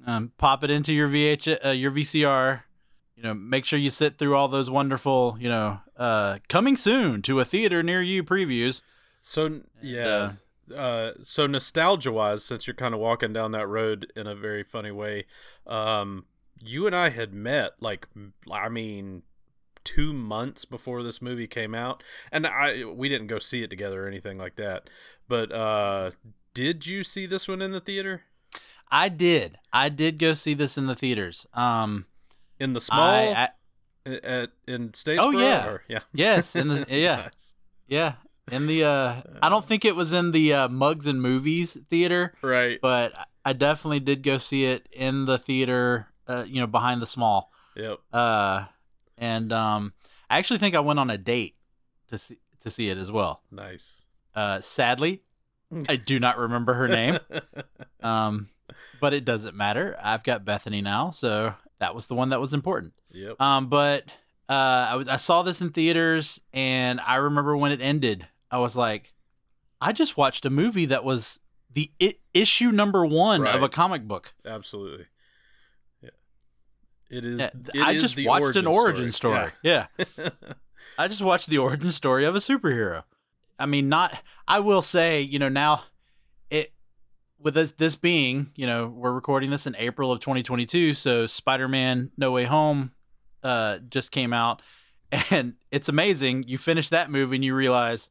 Um, 0.07 0.31
pop 0.39 0.63
it 0.63 0.71
into 0.71 0.93
your 0.93 1.07
VH 1.07 1.63
uh, 1.63 1.69
your 1.69 1.91
VCR 1.91 2.63
you 3.21 3.27
know, 3.27 3.35
make 3.35 3.65
sure 3.65 3.77
you 3.77 3.91
sit 3.91 4.17
through 4.17 4.35
all 4.35 4.47
those 4.47 4.67
wonderful, 4.67 5.37
you 5.39 5.47
know, 5.47 5.79
uh, 5.95 6.39
coming 6.49 6.75
soon 6.75 7.21
to 7.21 7.39
a 7.39 7.45
theater 7.45 7.83
near 7.83 8.01
you 8.01 8.23
previews. 8.23 8.81
So 9.21 9.61
yeah, 9.79 10.31
uh, 10.71 10.73
uh, 10.73 11.13
so 11.21 11.45
nostalgia 11.45 12.11
wise, 12.11 12.43
since 12.43 12.65
you're 12.65 12.73
kind 12.73 12.95
of 12.95 12.99
walking 12.99 13.31
down 13.31 13.51
that 13.51 13.67
road 13.67 14.11
in 14.15 14.25
a 14.25 14.33
very 14.33 14.63
funny 14.63 14.89
way, 14.89 15.25
um, 15.67 16.25
you 16.59 16.87
and 16.87 16.95
I 16.95 17.09
had 17.09 17.31
met 17.31 17.73
like, 17.79 18.07
I 18.51 18.69
mean, 18.69 19.21
two 19.83 20.13
months 20.13 20.65
before 20.65 21.03
this 21.03 21.21
movie 21.21 21.47
came 21.47 21.75
out, 21.75 22.01
and 22.31 22.47
I 22.47 22.85
we 22.85 23.07
didn't 23.07 23.27
go 23.27 23.37
see 23.37 23.61
it 23.61 23.69
together 23.69 24.03
or 24.03 24.07
anything 24.07 24.39
like 24.39 24.55
that. 24.55 24.89
But 25.27 25.51
uh, 25.51 26.11
did 26.55 26.87
you 26.87 27.03
see 27.03 27.27
this 27.27 27.47
one 27.47 27.61
in 27.61 27.71
the 27.71 27.81
theater? 27.81 28.23
I 28.89 29.09
did. 29.09 29.59
I 29.71 29.89
did 29.89 30.17
go 30.17 30.33
see 30.33 30.55
this 30.55 30.75
in 30.75 30.87
the 30.87 30.95
theaters. 30.95 31.45
Um, 31.53 32.07
in 32.61 32.73
the 32.73 32.81
small 32.81 32.99
I, 32.99 33.49
I, 34.05 34.11
at 34.23 34.51
in 34.67 34.89
Statesboro? 34.89 35.19
Oh 35.19 35.31
yeah, 35.31 35.67
or, 35.67 35.83
yeah, 35.87 35.99
yes, 36.13 36.55
in 36.55 36.67
the 36.67 36.85
yeah, 36.89 37.15
nice. 37.17 37.55
yeah, 37.87 38.13
in 38.51 38.67
the. 38.67 38.83
uh 38.83 39.21
I 39.41 39.49
don't 39.49 39.65
think 39.65 39.83
it 39.83 39.95
was 39.95 40.13
in 40.13 40.31
the 40.31 40.53
uh, 40.53 40.69
Mugs 40.69 41.07
and 41.07 41.21
Movies 41.21 41.77
theater, 41.89 42.33
right? 42.41 42.79
But 42.81 43.13
I 43.43 43.53
definitely 43.53 43.99
did 43.99 44.23
go 44.23 44.37
see 44.37 44.65
it 44.65 44.87
in 44.91 45.25
the 45.25 45.37
theater, 45.37 46.07
uh, 46.27 46.45
you 46.47 46.61
know, 46.61 46.67
behind 46.67 47.01
the 47.01 47.07
small. 47.07 47.51
Yep. 47.75 47.99
Uh, 48.13 48.65
and 49.17 49.51
um, 49.51 49.93
I 50.29 50.37
actually 50.37 50.59
think 50.59 50.75
I 50.75 50.79
went 50.79 50.99
on 50.99 51.09
a 51.09 51.17
date 51.17 51.55
to 52.09 52.17
see 52.17 52.39
to 52.61 52.69
see 52.69 52.89
it 52.89 52.97
as 52.97 53.11
well. 53.11 53.41
Nice. 53.51 54.05
Uh, 54.35 54.61
sadly, 54.61 55.23
I 55.89 55.95
do 55.95 56.19
not 56.19 56.37
remember 56.37 56.73
her 56.75 56.87
name. 56.87 57.19
um, 58.01 58.49
but 58.99 59.13
it 59.13 59.25
doesn't 59.25 59.55
matter. 59.55 59.97
I've 60.01 60.23
got 60.23 60.45
Bethany 60.45 60.81
now, 60.81 61.11
so 61.11 61.55
that 61.81 61.93
was 61.95 62.05
the 62.05 62.15
one 62.15 62.29
that 62.29 62.39
was 62.39 62.53
important. 62.53 62.93
Yep. 63.11 63.41
Um, 63.41 63.67
but 63.67 64.05
uh, 64.47 64.87
I 64.89 64.95
was 64.95 65.09
I 65.09 65.17
saw 65.17 65.41
this 65.41 65.59
in 65.61 65.71
theaters, 65.71 66.39
and 66.53 67.01
I 67.01 67.15
remember 67.15 67.57
when 67.57 67.71
it 67.71 67.81
ended, 67.81 68.27
I 68.49 68.59
was 68.59 68.75
like, 68.75 69.13
I 69.81 69.91
just 69.91 70.15
watched 70.15 70.45
a 70.45 70.49
movie 70.49 70.85
that 70.85 71.03
was 71.03 71.39
the 71.73 71.91
I- 72.01 72.15
issue 72.33 72.71
number 72.71 73.05
one 73.05 73.41
right. 73.41 73.55
of 73.55 73.63
a 73.63 73.69
comic 73.69 74.07
book. 74.07 74.35
Absolutely. 74.45 75.07
Yeah. 76.01 76.09
It 77.09 77.25
is. 77.25 77.41
It 77.41 77.81
I 77.81 77.93
is 77.93 78.03
just 78.03 78.25
watched 78.25 78.55
an 78.55 78.67
origin 78.67 79.11
story. 79.11 79.49
story. 79.49 79.51
Yeah. 79.63 79.87
yeah. 80.17 80.29
I 80.99 81.07
just 81.07 81.21
watched 81.21 81.49
the 81.49 81.57
origin 81.57 81.91
story 81.91 82.25
of 82.25 82.35
a 82.35 82.39
superhero. 82.39 83.03
I 83.57 83.65
mean, 83.65 83.89
not. 83.89 84.21
I 84.47 84.59
will 84.59 84.83
say, 84.83 85.21
you 85.21 85.39
know, 85.39 85.49
now 85.49 85.83
with 87.41 87.53
this 87.53 87.71
this 87.71 87.95
being, 87.95 88.51
you 88.55 88.65
know, 88.65 88.87
we're 88.87 89.11
recording 89.11 89.49
this 89.49 89.67
in 89.67 89.75
April 89.77 90.11
of 90.11 90.19
2022, 90.19 90.93
so 90.93 91.27
Spider-Man: 91.27 92.11
No 92.17 92.31
Way 92.31 92.45
Home 92.45 92.91
uh, 93.43 93.79
just 93.89 94.11
came 94.11 94.33
out, 94.33 94.61
and 95.29 95.55
it's 95.71 95.89
amazing. 95.89 96.43
You 96.47 96.57
finish 96.57 96.89
that 96.89 97.09
movie 97.09 97.37
and 97.37 97.45
you 97.45 97.55
realize, 97.55 98.09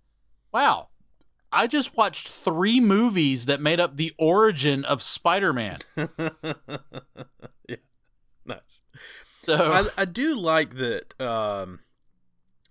wow, 0.52 0.88
I 1.52 1.66
just 1.66 1.96
watched 1.96 2.28
three 2.28 2.80
movies 2.80 3.46
that 3.46 3.60
made 3.60 3.80
up 3.80 3.96
the 3.96 4.12
origin 4.18 4.84
of 4.84 5.02
Spider-Man. 5.02 5.78
yeah, 5.96 7.76
nice. 8.44 8.80
So 9.44 9.72
I, 9.72 9.88
I 9.96 10.04
do 10.04 10.36
like 10.36 10.76
that. 10.76 11.20
Um, 11.20 11.80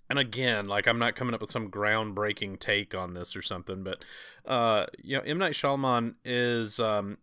and 0.09 0.17
again, 0.17 0.67
like 0.67 0.87
I'm 0.87 0.99
not 0.99 1.15
coming 1.15 1.33
up 1.33 1.41
with 1.41 1.51
some 1.51 1.69
groundbreaking 1.69 2.59
take 2.59 2.95
on 2.95 3.13
this 3.13 3.35
or 3.35 3.41
something, 3.41 3.83
but 3.83 4.03
uh, 4.49 4.87
you 5.03 5.15
know, 5.15 5.23
M 5.23 5.37
Night 5.37 5.53
Shyamalan 5.53 6.15
is 6.25 6.79
um, 6.79 7.19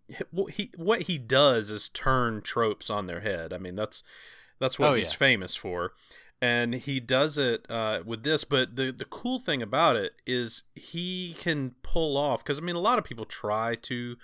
he 0.52 0.70
what 0.76 1.02
he 1.02 1.18
does 1.18 1.70
is 1.70 1.88
turn 1.88 2.40
tropes 2.40 2.88
on 2.88 3.08
their 3.08 3.20
head. 3.20 3.52
I 3.52 3.58
mean, 3.58 3.74
that's 3.74 4.04
that's 4.60 4.78
what 4.78 4.90
oh, 4.90 4.94
he's 4.94 5.10
yeah. 5.10 5.16
famous 5.16 5.56
for, 5.56 5.92
and 6.40 6.74
he 6.74 7.00
does 7.00 7.36
it 7.36 7.66
uh, 7.68 8.00
with 8.06 8.22
this. 8.22 8.44
But 8.44 8.76
the 8.76 8.92
the 8.92 9.04
cool 9.04 9.40
thing 9.40 9.60
about 9.60 9.96
it 9.96 10.12
is 10.24 10.62
he 10.76 11.34
can 11.36 11.74
pull 11.82 12.16
off 12.16 12.44
because 12.44 12.60
I 12.60 12.62
mean, 12.62 12.76
a 12.76 12.80
lot 12.80 12.96
of 12.96 13.04
people 13.04 13.24
try 13.24 13.74
to 13.74 14.16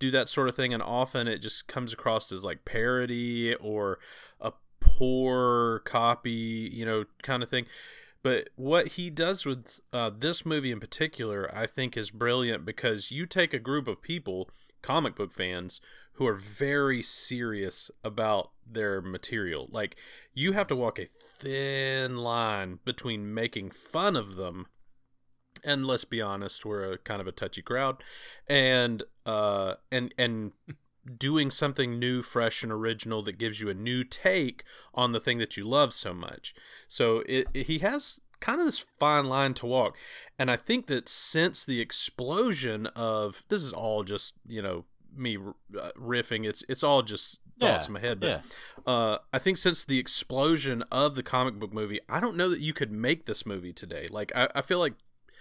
do 0.00 0.10
that 0.10 0.28
sort 0.28 0.48
of 0.48 0.56
thing, 0.56 0.74
and 0.74 0.82
often 0.82 1.28
it 1.28 1.38
just 1.38 1.68
comes 1.68 1.92
across 1.92 2.32
as 2.32 2.44
like 2.44 2.64
parody 2.64 3.54
or 3.54 4.00
a 4.40 4.52
poor 4.80 5.82
copy, 5.84 6.68
you 6.72 6.84
know, 6.84 7.04
kind 7.22 7.44
of 7.44 7.48
thing 7.48 7.66
but 8.22 8.50
what 8.56 8.88
he 8.88 9.10
does 9.10 9.46
with 9.46 9.80
uh, 9.92 10.10
this 10.16 10.44
movie 10.44 10.70
in 10.70 10.80
particular, 10.80 11.50
I 11.54 11.66
think, 11.66 11.96
is 11.96 12.10
brilliant 12.10 12.64
because 12.64 13.10
you 13.10 13.26
take 13.26 13.54
a 13.54 13.58
group 13.58 13.88
of 13.88 14.02
people, 14.02 14.48
comic 14.82 15.16
book 15.16 15.32
fans, 15.32 15.80
who 16.14 16.26
are 16.26 16.34
very 16.34 17.02
serious 17.02 17.90
about 18.04 18.50
their 18.70 19.00
material. 19.00 19.68
Like, 19.70 19.96
you 20.34 20.52
have 20.52 20.66
to 20.68 20.76
walk 20.76 20.98
a 20.98 21.08
thin 21.38 22.16
line 22.16 22.78
between 22.84 23.32
making 23.32 23.70
fun 23.70 24.16
of 24.16 24.36
them 24.36 24.66
and 25.64 25.86
let's 25.86 26.04
be 26.04 26.20
honest, 26.20 26.64
we're 26.64 26.92
a 26.92 26.98
kind 26.98 27.20
of 27.20 27.26
a 27.26 27.32
touchy 27.32 27.62
crowd, 27.62 28.02
and 28.48 29.02
uh, 29.26 29.74
and 29.90 30.14
and 30.18 30.52
doing 31.18 31.50
something 31.50 31.98
new, 31.98 32.22
fresh, 32.22 32.62
and 32.62 32.72
original 32.72 33.22
that 33.22 33.38
gives 33.38 33.60
you 33.60 33.68
a 33.68 33.74
new 33.74 34.04
take 34.04 34.64
on 34.94 35.12
the 35.12 35.20
thing 35.20 35.38
that 35.38 35.56
you 35.56 35.66
love 35.66 35.94
so 35.94 36.12
much. 36.12 36.54
So 36.88 37.22
it, 37.28 37.46
it, 37.54 37.66
he 37.66 37.78
has 37.78 38.20
kind 38.40 38.60
of 38.60 38.66
this 38.66 38.78
fine 38.98 39.26
line 39.26 39.54
to 39.54 39.66
walk. 39.66 39.96
And 40.38 40.50
I 40.50 40.56
think 40.56 40.86
that 40.86 41.08
since 41.08 41.64
the 41.64 41.80
explosion 41.80 42.86
of 42.88 43.44
this 43.48 43.62
is 43.62 43.72
all 43.72 44.02
just, 44.02 44.34
you 44.46 44.62
know, 44.62 44.84
me 45.14 45.36
uh, 45.36 45.90
riffing, 45.98 46.46
it's 46.46 46.64
it's 46.68 46.82
all 46.82 47.02
just 47.02 47.40
thoughts 47.58 47.84
yeah, 47.84 47.88
in 47.88 47.92
my 47.92 48.00
head. 48.00 48.20
But 48.20 48.42
yeah. 48.86 48.92
uh, 48.92 49.18
I 49.32 49.38
think 49.38 49.58
since 49.58 49.84
the 49.84 49.98
explosion 49.98 50.82
of 50.90 51.14
the 51.14 51.22
comic 51.22 51.58
book 51.58 51.72
movie, 51.72 52.00
I 52.08 52.20
don't 52.20 52.36
know 52.36 52.48
that 52.48 52.60
you 52.60 52.72
could 52.72 52.90
make 52.90 53.26
this 53.26 53.44
movie 53.44 53.72
today. 53.72 54.06
Like 54.10 54.32
I, 54.34 54.48
I 54.54 54.62
feel 54.62 54.78
like 54.78 54.94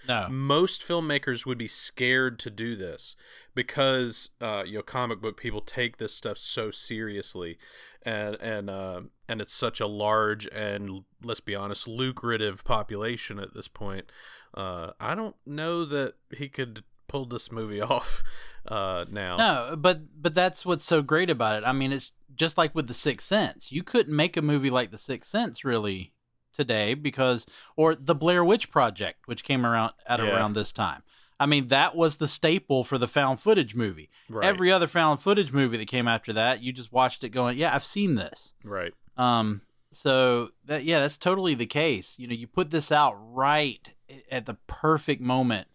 no. 0.10 0.28
Most 0.30 0.82
filmmakers 0.82 1.46
would 1.46 1.60
be 1.60 1.68
scared 1.68 2.40
to 2.40 2.50
do 2.50 2.76
this 2.76 3.16
because 3.54 4.30
uh, 4.42 4.64
you 4.66 4.78
know 4.78 4.82
comic 4.82 5.22
book 5.22 5.38
people 5.38 5.62
take 5.62 5.98
this 5.98 6.14
stuff 6.14 6.38
so 6.38 6.72
seriously, 6.72 7.60
and 8.02 8.36
and 8.42 8.70
uh, 8.70 9.02
and 9.28 9.40
it's 9.40 9.54
such 9.54 9.80
a 9.80 9.86
large 9.86 10.48
and 10.48 11.04
let's 11.24 11.40
be 11.40 11.54
honest 11.54 11.88
lucrative 11.88 12.64
population 12.64 13.40
at 13.40 13.54
this 13.54 13.68
point. 13.68 14.12
Uh, 14.54 14.92
I 15.00 15.14
don't 15.14 15.36
know 15.46 15.86
that 15.86 16.16
he 16.36 16.50
could 16.50 16.84
pull 17.08 17.26
this 17.26 17.52
movie 17.52 17.82
off 17.82 18.24
uh, 18.68 19.06
now. 19.12 19.38
No, 19.38 19.76
but 19.78 20.02
but 20.20 20.34
that's 20.34 20.66
what's 20.66 20.86
so 20.86 21.04
great 21.04 21.30
about 21.30 21.62
it. 21.62 21.68
I 21.68 21.72
mean, 21.72 21.92
it's 21.92 22.12
just 22.36 22.58
like 22.58 22.74
with 22.74 22.88
the 22.88 22.96
Sixth 22.96 23.28
Sense. 23.28 23.72
You 23.72 23.84
couldn't 23.84 24.16
make 24.16 24.36
a 24.36 24.42
movie 24.42 24.72
like 24.72 24.90
the 24.90 24.98
Sixth 24.98 25.30
Sense 25.30 25.64
really 25.64 26.14
today 26.60 26.94
because 26.94 27.48
or 27.76 27.96
the 27.96 28.14
Blair 28.14 28.44
Witch 28.44 28.70
Project, 28.70 29.28
which 29.28 29.44
came 29.44 29.66
around 29.66 29.94
at 30.06 30.20
yeah. 30.20 30.28
around 30.28 30.54
this 30.54 30.72
time. 30.72 31.02
I 31.40 31.46
mean, 31.46 31.70
that 31.70 31.96
was 31.96 32.18
the 32.18 32.28
staple 32.28 32.84
for 32.84 32.98
the 32.98 33.08
found 33.08 33.40
footage 33.40 33.74
movie. 33.74 34.10
Right. 34.30 34.46
Every 34.46 34.72
other 34.72 34.88
found 34.88 35.22
footage 35.22 35.54
movie 35.54 35.78
that 35.78 35.88
came 35.88 36.08
after 36.08 36.34
that, 36.34 36.62
you 36.62 36.74
just 36.74 36.92
watched 36.92 37.24
it 37.24 37.30
going, 37.30 37.58
"Yeah, 37.58 37.74
I've 37.74 37.86
seen 37.86 38.16
this." 38.16 38.54
Right. 38.64 38.94
Um. 39.18 39.62
So 39.92 40.50
that 40.66 40.84
yeah, 40.84 41.00
that's 41.00 41.18
totally 41.18 41.56
the 41.56 41.66
case. 41.66 42.20
You 42.20 42.28
know, 42.28 42.36
you 42.36 42.46
put 42.46 42.72
this 42.72 42.92
out 42.92 43.16
right 43.18 43.90
at 44.30 44.46
the 44.46 44.56
perfect 44.68 45.22
moment, 45.22 45.68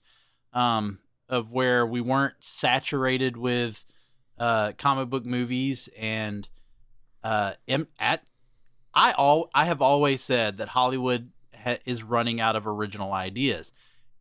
um, 0.53 0.99
of 1.29 1.50
where 1.50 1.87
we 1.87 2.00
weren't 2.00 2.35
saturated 2.41 3.37
with, 3.37 3.85
uh, 4.38 4.73
comic 4.76 5.09
book 5.09 5.25
movies 5.25 5.88
and, 5.99 6.49
uh, 7.23 7.55
at 7.99 8.25
I 8.95 9.13
all 9.13 9.51
I 9.55 9.65
have 9.65 9.83
always 9.83 10.23
said 10.23 10.57
that 10.59 10.69
Hollywood 10.69 11.31
ha- 11.55 11.79
is 11.85 12.03
running 12.03 12.41
out 12.41 12.57
of 12.57 12.67
original 12.67 13.13
ideas. 13.13 13.73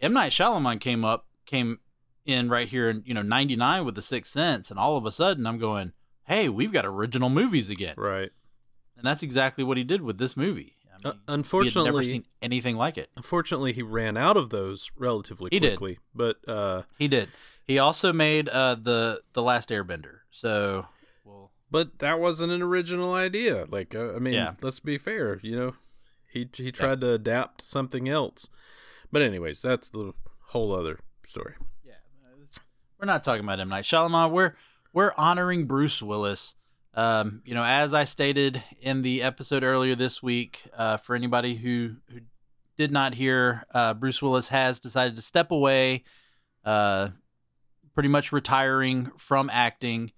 M 0.01 0.13
Night 0.13 0.31
Shyamalan 0.31 0.79
came 0.79 1.05
up 1.05 1.27
came 1.45 1.79
in 2.25 2.49
right 2.49 2.67
here 2.67 2.89
in 2.89 3.03
you 3.05 3.13
know 3.13 3.21
99 3.21 3.85
with 3.85 3.95
the 3.95 4.01
Sixth 4.01 4.31
Sense 4.31 4.71
and 4.71 4.79
all 4.79 4.97
of 4.97 5.05
a 5.05 5.11
sudden 5.11 5.45
I'm 5.45 5.57
going, 5.57 5.93
"Hey, 6.25 6.49
we've 6.49 6.71
got 6.71 6.85
original 6.85 7.29
movies 7.29 7.69
again." 7.69 7.95
Right. 7.97 8.31
And 8.97 9.05
that's 9.05 9.23
exactly 9.23 9.63
what 9.63 9.77
he 9.77 9.83
did 9.83 10.01
with 10.01 10.17
this 10.17 10.37
movie. 10.37 10.75
I 10.89 10.97
mean, 10.97 11.13
uh, 11.13 11.33
unfortunately, 11.33 11.89
never 11.89 12.03
seen 12.03 12.25
anything 12.41 12.77
like 12.77 12.97
it. 12.97 13.09
Unfortunately, 13.15 13.73
he 13.73 13.81
ran 13.81 14.17
out 14.17 14.37
of 14.37 14.49
those 14.49 14.91
relatively 14.95 15.49
he 15.51 15.59
quickly. 15.59 15.93
Did. 15.93 15.99
But 16.15 16.49
uh, 16.49 16.83
he 16.97 17.07
did. 17.07 17.29
He 17.65 17.79
also 17.79 18.13
made 18.13 18.49
uh, 18.49 18.75
the 18.75 19.21
the 19.33 19.41
Last 19.41 19.69
Airbender. 19.69 20.19
So 20.31 20.87
but 21.73 21.97
that 21.97 22.19
wasn't 22.19 22.51
an 22.51 22.61
original 22.61 23.15
idea. 23.15 23.65
Like, 23.67 23.95
uh, 23.95 24.13
I 24.13 24.19
mean, 24.19 24.35
yeah. 24.35 24.51
let's 24.61 24.79
be 24.79 24.99
fair. 24.99 25.39
You 25.41 25.55
know, 25.55 25.75
he 26.31 26.47
he 26.53 26.71
tried 26.71 27.01
yeah. 27.01 27.07
to 27.07 27.13
adapt 27.15 27.65
something 27.65 28.07
else. 28.07 28.47
But 29.11 29.23
anyways, 29.23 29.63
that's 29.63 29.89
the 29.89 30.13
whole 30.49 30.71
other 30.71 30.99
story. 31.25 31.55
Yeah, 31.83 31.93
we're 32.99 33.07
not 33.07 33.23
talking 33.23 33.43
about 33.43 33.59
M 33.59 33.69
Night 33.69 33.85
Shyamalan. 33.85 34.29
We're 34.29 34.53
we're 34.93 35.13
honoring 35.17 35.65
Bruce 35.65 35.99
Willis. 35.99 36.53
Um, 36.93 37.41
you 37.43 37.55
know, 37.55 37.63
as 37.63 37.91
I 37.91 38.03
stated 38.03 38.61
in 38.79 39.01
the 39.01 39.23
episode 39.23 39.63
earlier 39.63 39.95
this 39.95 40.21
week, 40.21 40.67
uh, 40.77 40.97
for 40.97 41.15
anybody 41.15 41.55
who 41.55 41.95
who 42.11 42.19
did 42.77 42.91
not 42.91 43.15
hear, 43.15 43.65
uh, 43.73 43.95
Bruce 43.95 44.21
Willis 44.21 44.49
has 44.49 44.79
decided 44.79 45.15
to 45.15 45.23
step 45.23 45.49
away, 45.49 46.03
uh, 46.63 47.09
pretty 47.95 48.09
much 48.09 48.31
retiring 48.31 49.09
from 49.17 49.49
acting 49.51 50.11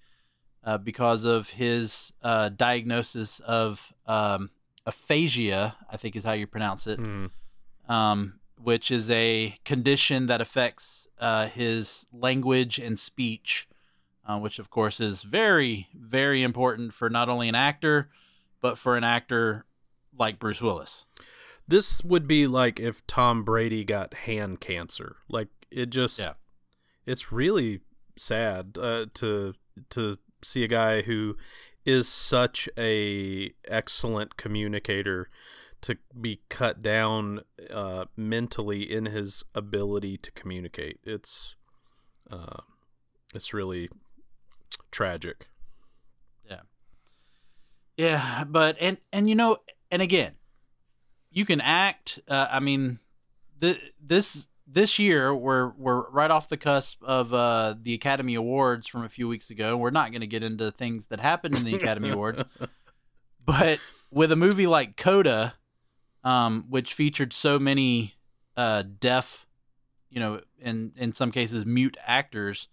uh, 0.65 0.79
because 0.79 1.23
of 1.23 1.49
his 1.49 2.11
uh, 2.23 2.49
diagnosis 2.49 3.39
of 3.41 3.93
um, 4.07 4.49
aphasia, 4.85 5.75
I 5.89 5.97
think 5.97 6.15
is 6.15 6.23
how 6.23 6.33
you 6.33 6.47
pronounce 6.47 6.87
it, 6.87 6.99
mm. 6.99 7.29
um, 7.87 8.39
which 8.61 8.89
is 8.89 9.09
a 9.11 9.57
condition 9.63 10.25
that 10.25 10.41
affects 10.41 11.07
uh, 11.19 11.47
his 11.47 12.07
language 12.11 12.79
and 12.79 12.97
speech, 12.97 13.67
uh, 14.27 14.39
which 14.39 14.57
of 14.57 14.71
course 14.71 14.99
is 14.99 15.21
very, 15.21 15.87
very 15.93 16.41
important 16.41 16.93
for 16.93 17.09
not 17.09 17.29
only 17.29 17.47
an 17.47 17.55
actor, 17.55 18.09
but 18.59 18.77
for 18.77 18.97
an 18.97 19.03
actor 19.03 19.65
like 20.17 20.39
Bruce 20.39 20.61
Willis. 20.61 21.05
This 21.67 22.03
would 22.03 22.27
be 22.27 22.47
like 22.47 22.79
if 22.79 23.05
Tom 23.05 23.43
Brady 23.43 23.83
got 23.83 24.13
hand 24.13 24.59
cancer. 24.61 25.17
Like 25.29 25.49
it 25.69 25.91
just, 25.91 26.19
yeah. 26.19 26.33
it's 27.05 27.31
really 27.31 27.81
sad 28.17 28.77
uh, 28.81 29.05
to 29.15 29.53
to 29.91 30.17
see 30.45 30.63
a 30.63 30.67
guy 30.67 31.01
who 31.01 31.37
is 31.85 32.07
such 32.07 32.67
a 32.77 33.51
excellent 33.67 34.37
communicator 34.37 35.29
to 35.81 35.97
be 36.19 36.41
cut 36.49 36.81
down 36.81 37.41
uh, 37.71 38.05
mentally 38.17 38.91
in 38.91 39.05
his 39.05 39.43
ability 39.53 40.17
to 40.17 40.31
communicate. 40.31 40.99
It's 41.03 41.55
uh, 42.31 42.61
it's 43.33 43.53
really 43.53 43.89
tragic. 44.91 45.47
Yeah. 46.49 46.61
Yeah, 47.97 48.43
but 48.45 48.77
and 48.79 48.97
and 49.13 49.29
you 49.29 49.35
know, 49.35 49.57
and 49.91 50.01
again, 50.01 50.33
you 51.31 51.45
can 51.45 51.61
act. 51.61 52.19
Uh, 52.27 52.47
I 52.49 52.59
mean, 52.59 52.99
the 53.59 53.77
this 54.01 54.47
this 54.67 54.97
year 54.97 55.33
we're 55.33 55.69
we're 55.77 56.09
right 56.09 56.31
off 56.31 56.49
the 56.49 56.57
cusp 56.57 57.03
of 57.03 57.33
uh, 57.33 57.75
the 57.81 57.93
Academy 57.93 58.35
Awards 58.35 58.87
from 58.87 59.03
a 59.03 59.09
few 59.09 59.27
weeks 59.27 59.49
ago. 59.49 59.77
We're 59.77 59.91
not 59.91 60.11
going 60.11 60.21
to 60.21 60.27
get 60.27 60.43
into 60.43 60.71
things 60.71 61.07
that 61.07 61.19
happened 61.19 61.57
in 61.57 61.65
the 61.65 61.75
Academy 61.75 62.09
Awards, 62.11 62.43
but 63.45 63.79
with 64.11 64.31
a 64.31 64.35
movie 64.35 64.67
like 64.67 64.97
Coda, 64.97 65.55
um, 66.23 66.65
which 66.69 66.93
featured 66.93 67.33
so 67.33 67.59
many 67.59 68.15
uh, 68.57 68.83
deaf, 68.99 69.45
you 70.09 70.19
know, 70.19 70.41
in 70.59 70.93
in 70.95 71.13
some 71.13 71.31
cases 71.31 71.65
mute 71.65 71.97
actors, 72.05 72.67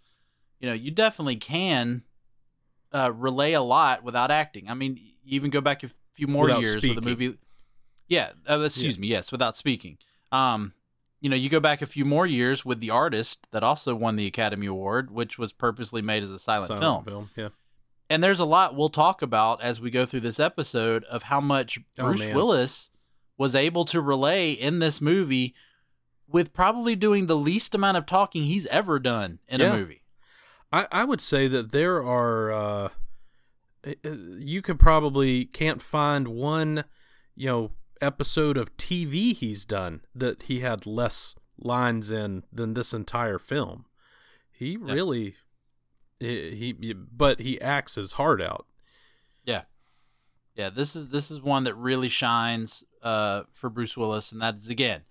you 0.61 0.69
know, 0.69 0.75
you 0.75 0.91
definitely 0.91 1.37
can 1.37 2.03
uh, 2.93 3.13
relay 3.13 3.53
a 3.53 3.63
lot 3.63 4.03
without 4.03 4.31
acting. 4.31 4.69
I 4.71 4.75
mean, 4.75 4.99
even 5.25 5.51
go 5.51 5.61
back 5.61 5.83
a 5.83 5.91
few 6.15 6.27
more 6.27 6.45
without 6.45 6.63
years 6.63 6.79
speaking. 6.79 6.95
with 6.97 7.05
the 7.05 7.11
movie. 7.11 7.39
Yeah, 8.09 8.33
uh, 8.49 8.61
excuse 8.61 8.97
yeah. 8.97 9.01
me. 9.01 9.07
Yes, 9.09 9.31
without 9.31 9.57
speaking. 9.57 9.99
Um, 10.31 10.73
you 11.23 11.31
know, 11.31 11.37
you 11.37 11.49
go 11.49 11.61
back 11.61 11.81
a 11.81 11.87
few 11.87 12.05
more 12.05 12.27
years 12.27 12.65
with 12.65 12.81
The 12.81 12.91
Artist 12.91 13.47
that 13.53 13.63
also 13.63 13.95
won 13.95 14.17
the 14.17 14.27
Academy 14.27 14.67
Award, 14.67 15.13
which 15.13 15.39
was 15.39 15.53
purposely 15.53 16.03
made 16.03 16.25
as 16.25 16.33
a 16.33 16.39
silent, 16.39 16.67
silent 16.67 16.83
film. 16.83 17.05
film. 17.05 17.31
Yeah. 17.37 17.49
And 18.11 18.25
there's 18.25 18.41
a 18.41 18.45
lot 18.45 18.75
we'll 18.75 18.91
talk 18.91 19.23
about 19.23 19.63
as 19.63 19.81
we 19.81 19.89
go 19.89 20.05
through 20.05 20.21
this 20.21 20.41
episode 20.41 21.05
of 21.05 21.25
how 21.25 21.41
much 21.41 21.79
oh, 21.99 22.07
Bruce 22.07 22.23
oh, 22.23 22.35
Willis 22.35 22.91
was 23.39 23.55
able 23.55 23.85
to 23.87 24.01
relay 24.01 24.51
in 24.51 24.81
this 24.81 25.01
movie 25.01 25.55
with 26.27 26.53
probably 26.53 26.97
doing 26.97 27.27
the 27.27 27.37
least 27.37 27.73
amount 27.73 27.97
of 27.97 28.05
talking 28.05 28.43
he's 28.43 28.67
ever 28.67 28.99
done 28.99 29.39
in 29.47 29.61
yeah. 29.61 29.73
a 29.73 29.77
movie. 29.77 30.03
I, 30.73 30.89
I 30.91 31.05
would 31.05 31.21
say 31.21 31.47
that 31.47 31.71
there 31.71 32.05
are 32.05 32.53
uh, 32.53 32.89
you 34.03 34.61
could 34.61 34.81
probably 34.81 35.45
can't 35.45 35.81
find 35.81 36.27
one, 36.27 36.83
you 37.37 37.47
know, 37.49 37.71
episode 38.03 38.57
of 38.57 38.77
TV 38.77 39.35
he's 39.35 39.65
done 39.65 40.03
that 40.15 40.45
he 40.45 40.61
had 40.61 40.87
less 40.87 41.35
lines 41.59 42.11
in 42.11 42.45
than 42.53 42.75
this 42.75 42.93
entire 42.93 43.39
film. 43.39 43.87
He 44.51 44.73
yeah. 44.73 44.93
really 44.93 45.37
he, 46.19 46.75
he 46.81 46.93
but 46.93 47.41
he 47.41 47.61
acts 47.61 47.95
his 47.95 48.13
heart 48.13 48.43
out. 48.43 48.67
Yeah. 49.45 49.63
Yeah, 50.55 50.71
this 50.71 50.95
is 50.95 51.09
this 51.09 51.31
is 51.31 51.41
one 51.41 51.65
that 51.65 51.75
really 51.75 52.09
shines 52.09 52.85
uh, 53.03 53.43
for 53.53 53.71
Bruce 53.71 53.97
Willis 53.97 54.33
and 54.33 54.43
that's 54.43 54.69
again 54.69 55.03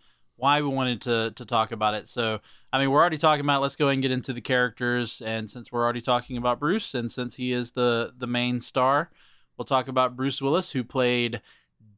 why 0.41 0.59
we 0.59 0.67
wanted 0.67 0.99
to 1.01 1.31
to 1.35 1.45
talk 1.45 1.71
about 1.71 1.93
it. 1.93 2.07
So, 2.07 2.39
I 2.73 2.79
mean, 2.79 2.89
we're 2.89 2.99
already 2.99 3.19
talking 3.19 3.45
about. 3.45 3.61
Let's 3.61 3.75
go 3.75 3.89
and 3.89 4.01
get 4.01 4.11
into 4.11 4.33
the 4.33 4.41
characters. 4.41 5.21
And 5.23 5.49
since 5.49 5.71
we're 5.71 5.83
already 5.83 6.01
talking 6.01 6.35
about 6.35 6.59
Bruce, 6.59 6.95
and 6.95 7.11
since 7.11 7.35
he 7.35 7.51
is 7.53 7.73
the 7.73 8.11
the 8.17 8.27
main 8.27 8.59
star, 8.59 9.11
we'll 9.55 9.65
talk 9.65 9.87
about 9.87 10.15
Bruce 10.15 10.41
Willis, 10.41 10.71
who 10.71 10.83
played 10.83 11.41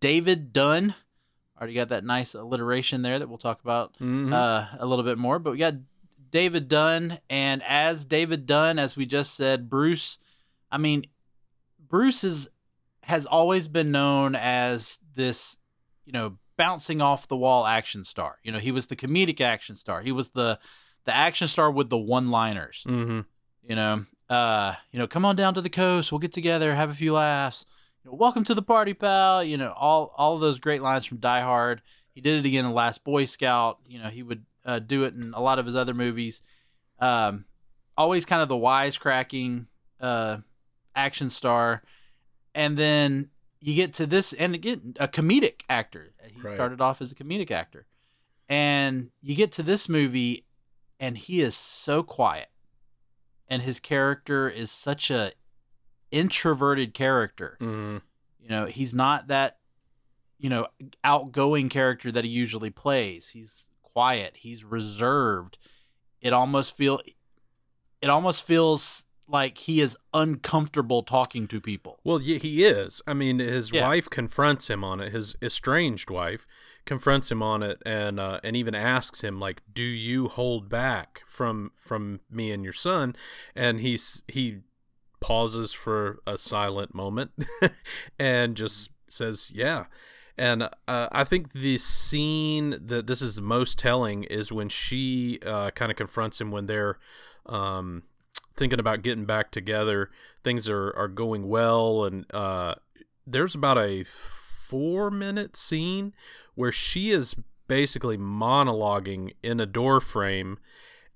David 0.04 0.52
Dunn. 0.52 0.96
Already 1.58 1.76
got 1.76 1.88
that 1.88 2.04
nice 2.04 2.34
alliteration 2.34 3.04
there 3.04 3.20
that 3.20 3.30
we'll 3.30 3.38
talk 3.38 3.62
about 3.62 3.94
mm-hmm. 3.94 4.34
uh, 4.34 4.66
a 4.78 4.86
little 4.86 5.06
bit 5.06 5.18
more. 5.18 5.40
But 5.40 5.52
we 5.52 5.60
got 5.60 5.76
David 6.30 6.68
Dunn, 6.68 7.20
and 7.30 7.64
as 7.64 8.04
David 8.04 8.46
Dunn, 8.46 8.78
as 8.80 8.98
we 8.98 9.06
just 9.06 9.34
said, 9.34 9.70
Bruce. 9.70 10.18
I 10.70 10.78
mean, 10.78 11.06
Bruce 11.80 12.26
is 12.26 12.50
has 13.04 13.26
always 13.26 13.70
been 13.70 13.94
known 13.94 14.36
as 14.36 15.00
this, 15.16 15.56
you 16.04 16.12
know, 16.12 16.38
bouncing 16.58 17.02
off 17.02 17.30
the 17.30 17.38
wall 17.38 17.66
action 17.66 18.04
star. 18.04 18.40
You 18.44 18.52
know, 18.52 18.60
he 18.60 18.74
was 18.74 18.88
the 18.88 18.98
comedic 18.98 19.40
action 19.40 19.78
star. 19.78 20.02
He 20.02 20.12
was 20.12 20.32
the 20.32 20.60
the 21.06 21.16
action 21.16 21.48
star 21.48 21.72
with 21.72 21.90
the 21.90 21.98
one 21.98 22.30
liners. 22.30 22.84
Mm-hmm. 22.86 23.22
You 23.70 23.76
know, 23.78 24.06
uh, 24.30 24.74
you 24.92 25.00
know, 25.00 25.08
come 25.08 25.24
on 25.24 25.38
down 25.38 25.54
to 25.54 25.62
the 25.62 25.70
coast. 25.70 26.12
We'll 26.12 26.20
get 26.20 26.34
together, 26.34 26.76
have 26.76 26.90
a 26.90 26.94
few 26.94 27.14
laughs 27.14 27.64
know, 28.06 28.14
welcome 28.14 28.44
to 28.46 28.54
the 28.54 28.62
party, 28.62 28.94
pal. 28.94 29.44
You 29.44 29.58
know, 29.58 29.74
all 29.76 30.14
all 30.18 30.36
of 30.36 30.42
those 30.42 30.60
great 30.60 30.82
lines 30.82 31.06
from 31.06 31.18
Die 31.18 31.42
Hard. 31.42 31.82
He 32.14 32.22
did 32.22 32.40
it 32.40 32.48
again 32.48 32.66
in 32.66 32.74
Last 32.74 33.04
Boy 33.04 33.26
Scout. 33.26 33.80
You 33.88 34.00
know, 34.02 34.10
he 34.10 34.24
would 34.24 34.46
uh, 34.66 34.80
do 34.80 35.04
it 35.04 35.14
in 35.14 35.34
a 35.34 35.42
lot 35.42 35.60
of 35.60 35.66
his 35.66 35.76
other 35.76 35.94
movies. 35.94 36.42
Um, 37.00 37.46
always 37.98 38.26
kind 38.26 38.42
of 38.42 38.50
the 38.50 38.56
wisecracking 38.56 39.66
uh, 40.00 40.38
action 40.96 41.30
star, 41.30 41.84
and 42.54 42.78
then 42.78 43.30
you 43.60 43.74
get 43.76 43.94
to 43.94 44.06
this, 44.06 44.34
and 44.34 44.56
again, 44.56 44.96
a 45.00 45.08
comedic 45.08 45.62
actor. 45.70 46.14
He 46.26 46.42
right. 46.42 46.56
started 46.56 46.82
off 46.82 47.02
as 47.02 47.12
a 47.12 47.16
comedic 47.16 47.52
actor, 47.52 47.86
and 48.50 49.10
you 49.22 49.36
get 49.36 49.52
to 49.54 49.64
this 49.64 49.88
movie, 49.88 50.46
and 51.00 51.18
he 51.18 51.42
is 51.42 51.56
so 51.56 52.04
quiet, 52.04 52.50
and 53.48 53.62
his 53.62 53.80
character 53.80 54.50
is 54.50 54.70
such 54.70 55.10
a 55.10 55.32
introverted 56.14 56.94
character. 56.94 57.58
Mm-hmm. 57.60 57.98
You 58.40 58.50
know, 58.50 58.66
he's 58.68 58.94
not 58.94 59.28
that 59.28 59.58
you 60.38 60.50
know 60.50 60.68
outgoing 61.04 61.68
character 61.68 62.12
that 62.12 62.24
he 62.24 62.30
usually 62.30 62.70
plays. 62.70 63.30
He's 63.30 63.66
quiet. 63.82 64.38
He's 64.38 64.64
reserved. 64.64 65.58
It 66.22 66.32
almost 66.32 66.78
feel 66.78 67.02
it 68.02 68.10
almost 68.10 68.44
feels 68.46 69.06
like 69.28 69.58
he 69.58 69.82
is 69.82 69.98
uncomfortable 70.14 71.02
talking 71.02 71.48
to 71.48 71.62
people. 71.62 72.00
Well, 72.04 72.22
yeah, 72.22 72.38
he 72.38 72.64
is. 72.64 73.02
I 73.08 73.14
mean, 73.14 73.40
his 73.40 73.72
yeah. 73.72 73.88
wife 73.88 74.10
confronts 74.10 74.70
him 74.70 74.84
on 74.84 75.00
it. 75.00 75.12
His 75.12 75.36
estranged 75.42 76.10
wife 76.10 76.46
confronts 76.86 77.32
him 77.32 77.42
on 77.42 77.64
it, 77.64 77.82
and 77.86 78.20
uh, 78.20 78.40
and 78.44 78.56
even 78.56 78.76
asks 78.76 79.22
him 79.22 79.40
like, 79.40 79.62
"Do 79.74 79.84
you 79.84 80.28
hold 80.28 80.70
back 80.70 81.22
from 81.26 81.72
from 81.76 82.20
me 82.30 82.52
and 82.52 82.64
your 82.64 82.74
son?" 82.74 83.16
And 83.56 83.80
he's 83.80 84.22
he 84.28 84.60
pauses 85.24 85.74
for 85.74 86.20
a 86.28 86.38
silent 86.38 86.94
moment 86.94 87.32
and 88.20 88.56
just 88.56 88.92
says, 89.10 89.52
"Yeah." 89.56 89.86
And 90.38 90.64
uh, 90.88 91.08
I 91.12 91.24
think 91.24 91.54
the 91.54 91.78
scene 91.78 92.76
that 92.88 93.08
this 93.08 93.22
is 93.22 93.40
most 93.40 93.78
telling 93.78 94.24
is 94.24 94.52
when 94.52 94.70
she 94.70 95.40
uh, 95.46 95.72
kind 95.72 95.92
of 95.92 95.98
confronts 95.98 96.42
him 96.42 96.50
when 96.50 96.66
they're 96.66 96.98
um, 97.46 98.04
thinking 98.56 98.80
about 98.80 99.04
getting 99.04 99.26
back 99.26 99.52
together. 99.52 100.10
Things 100.44 100.68
are, 100.68 100.92
are 100.98 101.08
going 101.08 101.48
well, 101.48 102.04
and 102.04 102.26
uh, 102.34 102.76
there's 103.26 103.56
about 103.56 103.78
a 103.78 104.04
four 104.04 105.12
minute 105.12 105.56
scene 105.56 106.14
where 106.56 106.72
she 106.72 107.12
is 107.12 107.36
basically 107.68 108.18
monologuing 108.18 109.34
in 109.44 109.60
a 109.60 109.66
door 109.66 110.02
frame, 110.02 110.58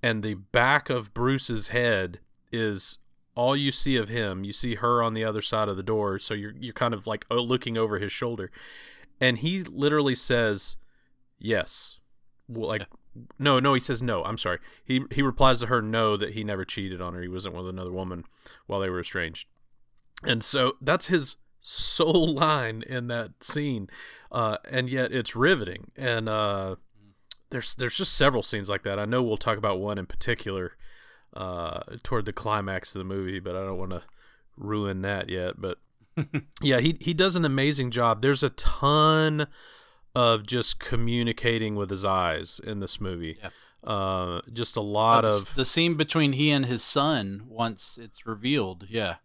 and 0.02 0.22
the 0.22 0.36
back 0.36 0.90
of 0.90 1.14
Bruce's 1.14 1.70
head 1.70 2.20
is 2.52 3.00
all 3.38 3.56
you 3.56 3.72
see 3.72 3.96
of 3.98 4.10
him, 4.10 4.44
you 4.44 4.52
see 4.52 4.76
her 4.76 5.04
on 5.04 5.14
the 5.14 5.24
other 5.24 5.44
side 5.44 5.70
of 5.70 5.78
the 5.78 5.84
door, 5.84 6.18
so 6.18 6.34
you're 6.34 6.56
you're 6.60 6.74
kind 6.74 6.94
of 6.94 7.06
like 7.06 7.24
uh, 7.30 7.36
looking 7.36 7.78
over 7.78 8.00
his 8.00 8.12
shoulder, 8.12 8.52
and 9.22 9.38
he 9.38 9.64
literally 9.64 10.16
says, 10.16 10.76
"Yes," 11.40 12.00
well, 12.50 12.68
like. 12.68 12.88
No, 13.40 13.60
no, 13.60 13.74
he 13.74 13.80
says 13.80 14.04
no. 14.04 14.24
I'm 14.24 14.38
sorry. 14.38 14.60
He 14.86 15.02
he 15.10 15.24
replies 15.24 15.60
to 15.62 15.66
her 15.66 15.82
no 15.82 16.18
that 16.18 16.34
he 16.34 16.44
never 16.44 16.64
cheated 16.64 17.02
on 17.02 17.16
her. 17.16 17.22
He 17.24 17.28
wasn't 17.28 17.56
with 17.56 17.68
another 17.68 17.92
woman 17.92 18.26
while 18.68 18.80
they 18.80 18.92
were 18.92 19.00
estranged. 19.00 19.48
And 20.24 20.44
so 20.44 20.74
that's 20.82 21.08
his 21.08 21.36
sole 21.60 22.32
line 22.36 22.84
in 22.86 23.08
that 23.08 23.44
scene. 23.44 23.90
Uh, 24.32 24.58
and 24.70 24.88
yet 24.88 25.12
it's 25.12 25.36
riveting. 25.36 25.90
And 25.96 26.30
uh, 26.30 26.76
there's 27.50 27.74
there's 27.74 27.98
just 27.98 28.14
several 28.14 28.44
scenes 28.44 28.70
like 28.70 28.84
that. 28.84 29.00
I 29.00 29.06
know 29.06 29.24
we'll 29.24 29.36
talk 29.36 29.58
about 29.58 29.80
one 29.80 29.98
in 29.98 30.06
particular 30.06 30.74
uh, 31.38 31.84
toward 32.02 32.26
the 32.26 32.34
climax 32.34 32.96
of 32.96 33.00
the 33.00 33.06
movie, 33.06 33.40
but 33.40 33.56
I 33.56 33.64
don't 33.64 33.78
want 33.78 33.92
to 33.92 34.02
ruin 34.58 35.04
that 35.04 35.30
yet. 35.30 35.62
But 35.62 35.78
yeah, 36.62 36.80
he 36.80 36.98
he 37.00 37.14
does 37.14 37.36
an 37.36 37.46
amazing 37.46 37.92
job. 37.92 38.22
There's 38.22 38.44
a 38.44 38.50
ton 38.50 39.48
of 40.16 40.46
just 40.46 40.80
communicating 40.80 41.76
with 41.76 41.92
his 41.92 42.04
eyes 42.04 42.60
in 42.64 42.80
this 42.80 43.00
movie. 43.00 43.38
Yeah. 43.40 43.50
Uh, 43.84 44.42
just 44.52 44.76
a 44.76 44.82
lot 44.82 45.24
of 45.24 45.54
the 45.54 45.64
scene 45.64 45.94
between 45.94 46.34
he 46.34 46.50
and 46.50 46.66
his 46.66 46.84
son 46.84 47.44
once 47.48 48.00
it's 48.02 48.26
revealed. 48.26 48.88
Yeah, 48.90 49.18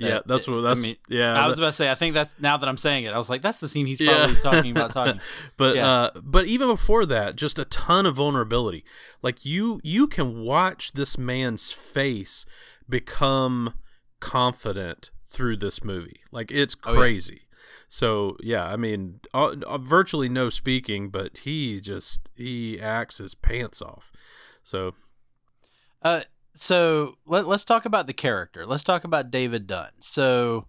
yeah, 0.00 0.20
that's 0.24 0.48
what 0.48 0.60
that's. 0.62 0.80
I 0.80 0.82
mean, 0.82 0.96
yeah, 1.08 1.34
I 1.34 1.46
was 1.46 1.58
about 1.58 1.68
to 1.68 1.72
say. 1.72 1.90
I 1.90 1.94
think 1.94 2.14
that's 2.14 2.32
now 2.38 2.56
that 2.56 2.68
I'm 2.68 2.76
saying 2.76 3.04
it. 3.04 3.12
I 3.12 3.18
was 3.18 3.28
like, 3.28 3.42
that's 3.42 3.58
the 3.58 3.68
scene 3.68 3.86
he's 3.86 3.98
probably 3.98 4.34
yeah. 4.34 4.40
talking 4.40 4.70
about 4.72 4.92
talking. 4.92 5.20
but 5.56 5.76
yeah. 5.76 5.88
uh, 5.88 6.10
but 6.22 6.46
even 6.46 6.68
before 6.68 7.06
that, 7.06 7.36
just 7.36 7.58
a 7.58 7.64
ton 7.66 8.06
of 8.06 8.16
vulnerability. 8.16 8.84
Like 9.22 9.44
you, 9.44 9.80
you 9.82 10.06
can 10.06 10.40
watch 10.40 10.92
this 10.92 11.18
man's 11.18 11.72
face 11.72 12.46
become 12.88 13.74
confident 14.20 15.10
through 15.30 15.56
this 15.58 15.84
movie. 15.84 16.20
Like 16.32 16.50
it's 16.50 16.74
crazy. 16.74 17.40
Oh, 17.42 17.44
yeah. 17.44 17.46
So 17.88 18.36
yeah, 18.40 18.64
I 18.64 18.76
mean, 18.76 19.20
uh, 19.34 19.56
uh, 19.66 19.78
virtually 19.78 20.28
no 20.28 20.48
speaking, 20.48 21.10
but 21.10 21.38
he 21.38 21.80
just 21.80 22.28
he 22.34 22.80
acts 22.80 23.18
his 23.18 23.34
pants 23.34 23.82
off. 23.82 24.12
So, 24.62 24.94
uh, 26.02 26.22
so 26.60 27.16
let, 27.24 27.46
us 27.46 27.64
talk 27.64 27.86
about 27.86 28.06
the 28.06 28.12
character. 28.12 28.66
Let's 28.66 28.82
talk 28.82 29.04
about 29.04 29.30
David 29.30 29.66
Dunn. 29.66 29.92
So 30.00 30.66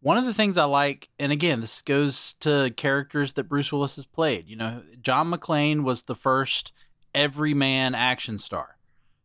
one 0.00 0.16
of 0.16 0.24
the 0.24 0.32
things 0.32 0.56
I 0.56 0.64
like, 0.64 1.10
and 1.18 1.30
again, 1.30 1.60
this 1.60 1.82
goes 1.82 2.36
to 2.36 2.72
characters 2.74 3.34
that 3.34 3.44
Bruce 3.44 3.70
Willis 3.70 3.96
has 3.96 4.06
played. 4.06 4.48
You 4.48 4.56
know, 4.56 4.82
John 5.02 5.30
McClane 5.30 5.82
was 5.82 6.02
the 6.02 6.14
first 6.14 6.72
everyman 7.14 7.94
action 7.94 8.38
star. 8.38 8.78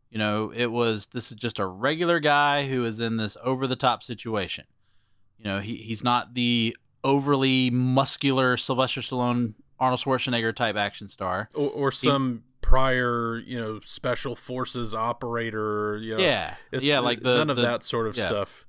You 0.10 0.18
know, 0.18 0.52
it 0.54 0.74
was 0.74 1.08
this 1.14 1.32
is 1.32 1.38
just 1.38 1.60
a 1.60 1.66
regular 1.66 2.20
guy 2.20 2.68
who 2.68 2.84
is 2.84 3.00
in 3.00 3.16
this 3.16 3.38
over 3.42 3.66
the 3.66 3.78
top 3.78 4.04
situation. 4.04 4.66
You 5.38 5.46
know, 5.46 5.60
he 5.62 5.78
he's 5.78 6.04
not 6.04 6.34
the 6.34 6.76
overly 7.06 7.70
muscular 7.70 8.58
Sylvester 8.58 9.00
Stallone, 9.00 9.54
Arnold 9.80 10.02
Schwarzenegger 10.02 10.54
type 10.54 10.76
action 10.76 11.08
star, 11.08 11.48
or, 11.56 11.70
or 11.70 11.92
some 11.94 12.44
prior, 12.62 13.40
you 13.40 13.60
know, 13.60 13.80
special 13.84 14.36
forces 14.36 14.96
operator. 14.96 15.98
You 15.98 16.18
know, 16.18 16.24
yeah, 16.24 16.56
yeah, 16.72 17.00
like 17.00 17.22
the 17.22 17.38
none 17.38 17.50
of 17.50 17.56
the, 17.56 17.64
that 17.64 17.84
sort 17.84 18.08
of 18.08 18.18
yeah. 18.18 18.28
stuff. 18.28 18.66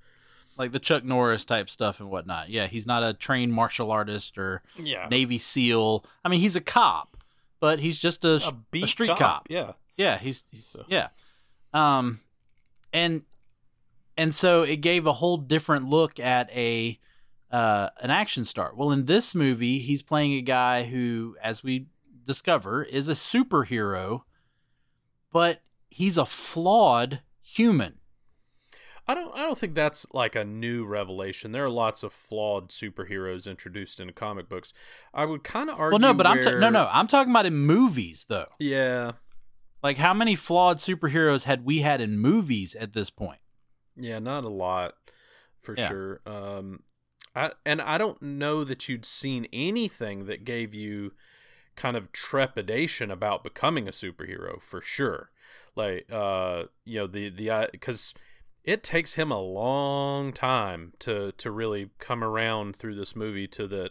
Like 0.59 0.73
the 0.73 0.79
Chuck 0.79 1.03
Norris 1.05 1.45
type 1.45 1.71
stuff 1.71 1.99
and 2.01 2.11
whatnot. 2.11 2.51
Yeah, 2.51 2.67
he's 2.67 2.87
not 2.87 3.03
a 3.03 3.15
trained 3.15 3.53
martial 3.53 3.91
artist 3.91 4.37
or 4.37 4.63
yeah. 4.77 5.09
Navy 5.11 5.39
SEAL. 5.39 6.05
I 6.25 6.29
mean, 6.29 6.41
he's 6.41 6.57
a 6.57 6.61
cop, 6.61 7.17
but 7.59 7.81
he's 7.81 7.99
just 7.99 8.25
a, 8.25 8.55
a, 8.73 8.83
a 8.83 8.87
street 8.87 9.09
cop. 9.09 9.19
cop. 9.19 9.47
Yeah, 9.49 9.73
yeah, 9.97 10.19
he's, 10.19 10.45
he's 10.51 10.67
so. 10.67 10.85
yeah, 10.89 11.09
um, 11.73 12.21
and 12.93 13.23
and 14.17 14.35
so 14.35 14.63
it 14.63 14.77
gave 14.77 15.07
a 15.07 15.15
whole 15.15 15.39
different 15.39 15.89
look 15.89 16.21
at 16.21 16.51
a 16.51 16.99
uh, 17.51 17.91
an 18.01 18.11
action 18.11 18.45
star. 18.45 18.73
Well, 18.75 18.91
in 18.91 19.05
this 19.05 19.35
movie, 19.35 19.79
he's 19.79 20.03
playing 20.03 20.33
a 20.33 20.41
guy 20.41 20.85
who, 20.85 21.37
as 21.43 21.63
we 21.63 21.87
discover 22.25 22.83
is 22.83 23.09
a 23.09 23.13
superhero, 23.13 24.23
but 25.33 25.63
he's 25.91 26.19
a 26.19 26.27
flawed 26.27 27.21
human. 27.41 27.99
I 29.07 29.15
don't 29.15 29.35
I 29.35 29.39
don't 29.39 29.59
think 29.59 29.75
that's 29.75 30.07
like 30.13 30.37
a 30.37 30.45
new 30.45 30.85
revelation. 30.85 31.53
There 31.53 31.65
are 31.65 31.71
lots 31.71 32.03
of 32.03 32.13
flawed 32.13 32.71
superheroes 32.71 33.51
introduced 33.51 33.99
into 33.99 34.13
comic 34.13 34.49
books. 34.49 34.73
I 35.13 35.25
would 35.25 35.43
kind 35.43 35.69
of 35.69 35.79
argue. 35.79 35.99
Well, 35.99 36.13
no, 36.13 36.15
but 36.15 36.27
where... 36.27 36.39
I'm 36.39 36.43
ta- 36.43 36.59
no, 36.59 36.71
no. 36.71 36.89
I'm 36.91 37.09
talking 37.09 37.33
about 37.33 37.47
in 37.47 37.55
movies, 37.55 38.27
though. 38.29 38.47
Yeah. 38.59 39.13
Like 39.83 39.99
how 39.99 40.15
many 40.15 40.37
flawed 40.37 40.79
superheroes 40.79 41.45
had 41.45 41.65
we 41.65 41.81
had 41.81 42.01
in 42.01 42.19
movies 42.19 42.77
at 42.77 42.93
this 42.93 43.11
point? 43.11 43.41
Yeah, 43.97 44.21
not 44.21 44.45
a 44.45 44.49
lot, 44.49 44.95
for 45.61 45.75
yeah. 45.77 45.89
sure. 45.89 46.21
Um, 46.25 46.85
I 47.35 47.51
and 47.67 47.83
I 47.83 47.99
don't 47.99 48.23
know 48.23 48.63
that 48.63 48.89
you'd 48.89 49.05
seen 49.05 49.49
anything 49.53 50.27
that 50.27 50.45
gave 50.45 50.75
you 50.75 51.13
kind 51.77 51.97
of 51.97 52.13
trepidation 52.13 53.11
about 53.11 53.45
becoming 53.45 53.89
a 53.89 53.93
superhero 53.93 54.61
for 54.61 54.81
sure. 54.81 55.31
Like, 55.75 56.07
uh, 56.11 56.65
you 56.85 57.01
know, 57.01 57.07
the 57.07 57.29
the 57.29 57.69
because. 57.71 58.15
Uh, 58.17 58.21
it 58.65 58.85
takes 58.85 59.15
him 59.15 59.33
a 59.33 59.41
long 59.41 60.33
time 60.33 60.93
to 61.01 61.33
to 61.33 61.51
really 61.51 61.91
come 61.99 62.23
around 62.23 62.77
through 62.77 62.95
this 62.95 63.17
movie 63.17 63.49
to 63.49 63.67
that 63.67 63.91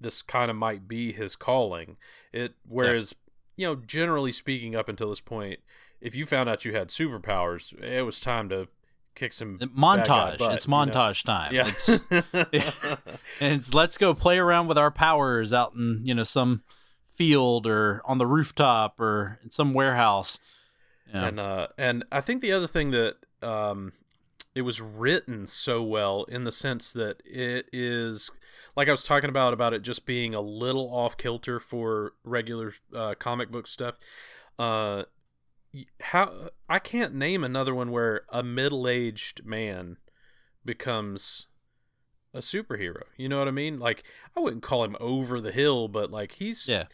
this 0.00 0.22
kind 0.22 0.50
of 0.50 0.56
might 0.56 0.88
be 0.88 1.12
his 1.12 1.36
calling. 1.36 1.96
It 2.32 2.54
whereas 2.66 3.14
yeah. 3.56 3.68
you 3.68 3.74
know 3.74 3.82
generally 3.86 4.32
speaking 4.32 4.74
up 4.74 4.88
until 4.88 5.08
this 5.08 5.20
point, 5.20 5.60
if 6.00 6.14
you 6.14 6.26
found 6.26 6.48
out 6.48 6.64
you 6.64 6.74
had 6.74 6.88
superpowers, 6.88 7.80
it 7.80 8.02
was 8.02 8.18
time 8.20 8.48
to 8.48 8.68
kick 9.14 9.32
some 9.32 9.58
montage. 9.58 10.38
Butt, 10.38 10.54
it's 10.54 10.66
montage 10.66 11.24
know? 11.26 11.32
time. 11.32 11.54
Yeah. 11.54 11.68
It's, 11.68 13.00
it's 13.40 13.74
let's 13.74 13.98
go 13.98 14.14
play 14.14 14.38
around 14.38 14.66
with 14.66 14.78
our 14.78 14.90
powers 14.90 15.52
out 15.52 15.74
in 15.74 16.00
you 16.04 16.14
know 16.14 16.24
some 16.24 16.62
field 17.22 17.68
or 17.68 18.02
on 18.04 18.18
the 18.18 18.26
rooftop 18.26 18.98
or 18.98 19.38
in 19.44 19.50
some 19.50 19.72
warehouse. 19.72 20.40
Yeah. 21.14 21.26
And 21.26 21.38
uh, 21.38 21.68
and 21.78 22.04
I 22.10 22.20
think 22.20 22.42
the 22.42 22.50
other 22.50 22.66
thing 22.66 22.90
that 22.90 23.14
um, 23.42 23.92
it 24.56 24.62
was 24.62 24.80
written 24.80 25.46
so 25.46 25.84
well 25.84 26.24
in 26.24 26.42
the 26.42 26.50
sense 26.50 26.92
that 26.92 27.22
it 27.24 27.68
is 27.72 28.32
like 28.74 28.88
I 28.88 28.90
was 28.90 29.04
talking 29.04 29.30
about 29.30 29.52
about 29.52 29.72
it 29.72 29.82
just 29.82 30.04
being 30.04 30.34
a 30.34 30.40
little 30.40 30.92
off 30.92 31.16
kilter 31.16 31.60
for 31.60 32.14
regular 32.24 32.74
uh, 32.92 33.14
comic 33.16 33.52
book 33.52 33.68
stuff. 33.68 33.98
Uh, 34.58 35.04
how 36.00 36.50
I 36.68 36.80
can't 36.80 37.14
name 37.14 37.44
another 37.44 37.72
one 37.72 37.92
where 37.92 38.22
a 38.30 38.42
middle-aged 38.42 39.46
man 39.46 39.96
becomes 40.64 41.46
a 42.34 42.38
superhero. 42.38 43.02
You 43.16 43.28
know 43.28 43.38
what 43.38 43.48
I 43.48 43.52
mean? 43.52 43.78
Like 43.78 44.02
I 44.36 44.40
wouldn't 44.40 44.64
call 44.64 44.82
him 44.82 44.96
over 44.98 45.40
the 45.40 45.52
hill, 45.52 45.86
but 45.86 46.10
like 46.10 46.32
he's 46.32 46.66
yeah 46.66 46.86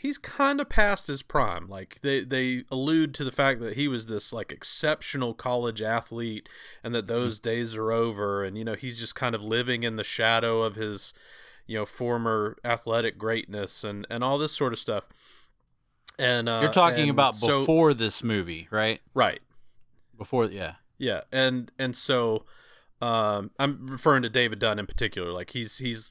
he's 0.00 0.16
kind 0.16 0.60
of 0.60 0.68
past 0.68 1.08
his 1.08 1.22
prime. 1.22 1.68
Like 1.68 1.98
they 2.02 2.24
they 2.24 2.64
allude 2.70 3.14
to 3.14 3.24
the 3.24 3.30
fact 3.30 3.60
that 3.60 3.76
he 3.76 3.86
was 3.86 4.06
this 4.06 4.32
like 4.32 4.50
exceptional 4.50 5.34
college 5.34 5.82
athlete 5.82 6.48
and 6.82 6.94
that 6.94 7.06
those 7.06 7.38
mm-hmm. 7.38 7.50
days 7.50 7.76
are 7.76 7.92
over 7.92 8.42
and 8.42 8.56
you 8.56 8.64
know 8.64 8.74
he's 8.74 8.98
just 8.98 9.14
kind 9.14 9.34
of 9.34 9.42
living 9.42 9.82
in 9.82 9.96
the 9.96 10.04
shadow 10.04 10.62
of 10.62 10.76
his 10.76 11.12
you 11.66 11.78
know 11.78 11.86
former 11.86 12.56
athletic 12.64 13.18
greatness 13.18 13.84
and 13.84 14.06
and 14.10 14.24
all 14.24 14.38
this 14.38 14.52
sort 14.52 14.72
of 14.72 14.78
stuff. 14.78 15.06
And 16.18 16.48
uh, 16.48 16.60
you're 16.62 16.72
talking 16.72 17.02
and 17.02 17.10
about 17.10 17.36
so, 17.36 17.60
before 17.60 17.94
this 17.94 18.22
movie, 18.22 18.68
right? 18.70 19.00
Right. 19.14 19.40
Before, 20.18 20.44
yeah, 20.46 20.74
yeah, 20.98 21.22
and 21.32 21.70
and 21.78 21.96
so 21.96 22.44
um, 23.00 23.52
I'm 23.58 23.86
referring 23.86 24.22
to 24.24 24.28
David 24.28 24.58
Dunn 24.58 24.78
in 24.78 24.86
particular. 24.86 25.32
Like 25.32 25.50
he's 25.50 25.78
he's 25.78 26.10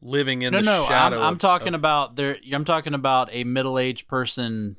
living 0.00 0.42
in 0.42 0.52
no, 0.52 0.58
the 0.58 0.64
no, 0.64 0.86
shadow. 0.86 1.16
I'm, 1.18 1.22
I'm 1.22 1.32
of, 1.34 1.40
talking 1.40 1.68
of, 1.68 1.74
about 1.74 2.16
there. 2.16 2.36
I'm 2.52 2.64
talking 2.64 2.94
about 2.94 3.28
a 3.32 3.44
middle-aged 3.44 4.08
person, 4.08 4.76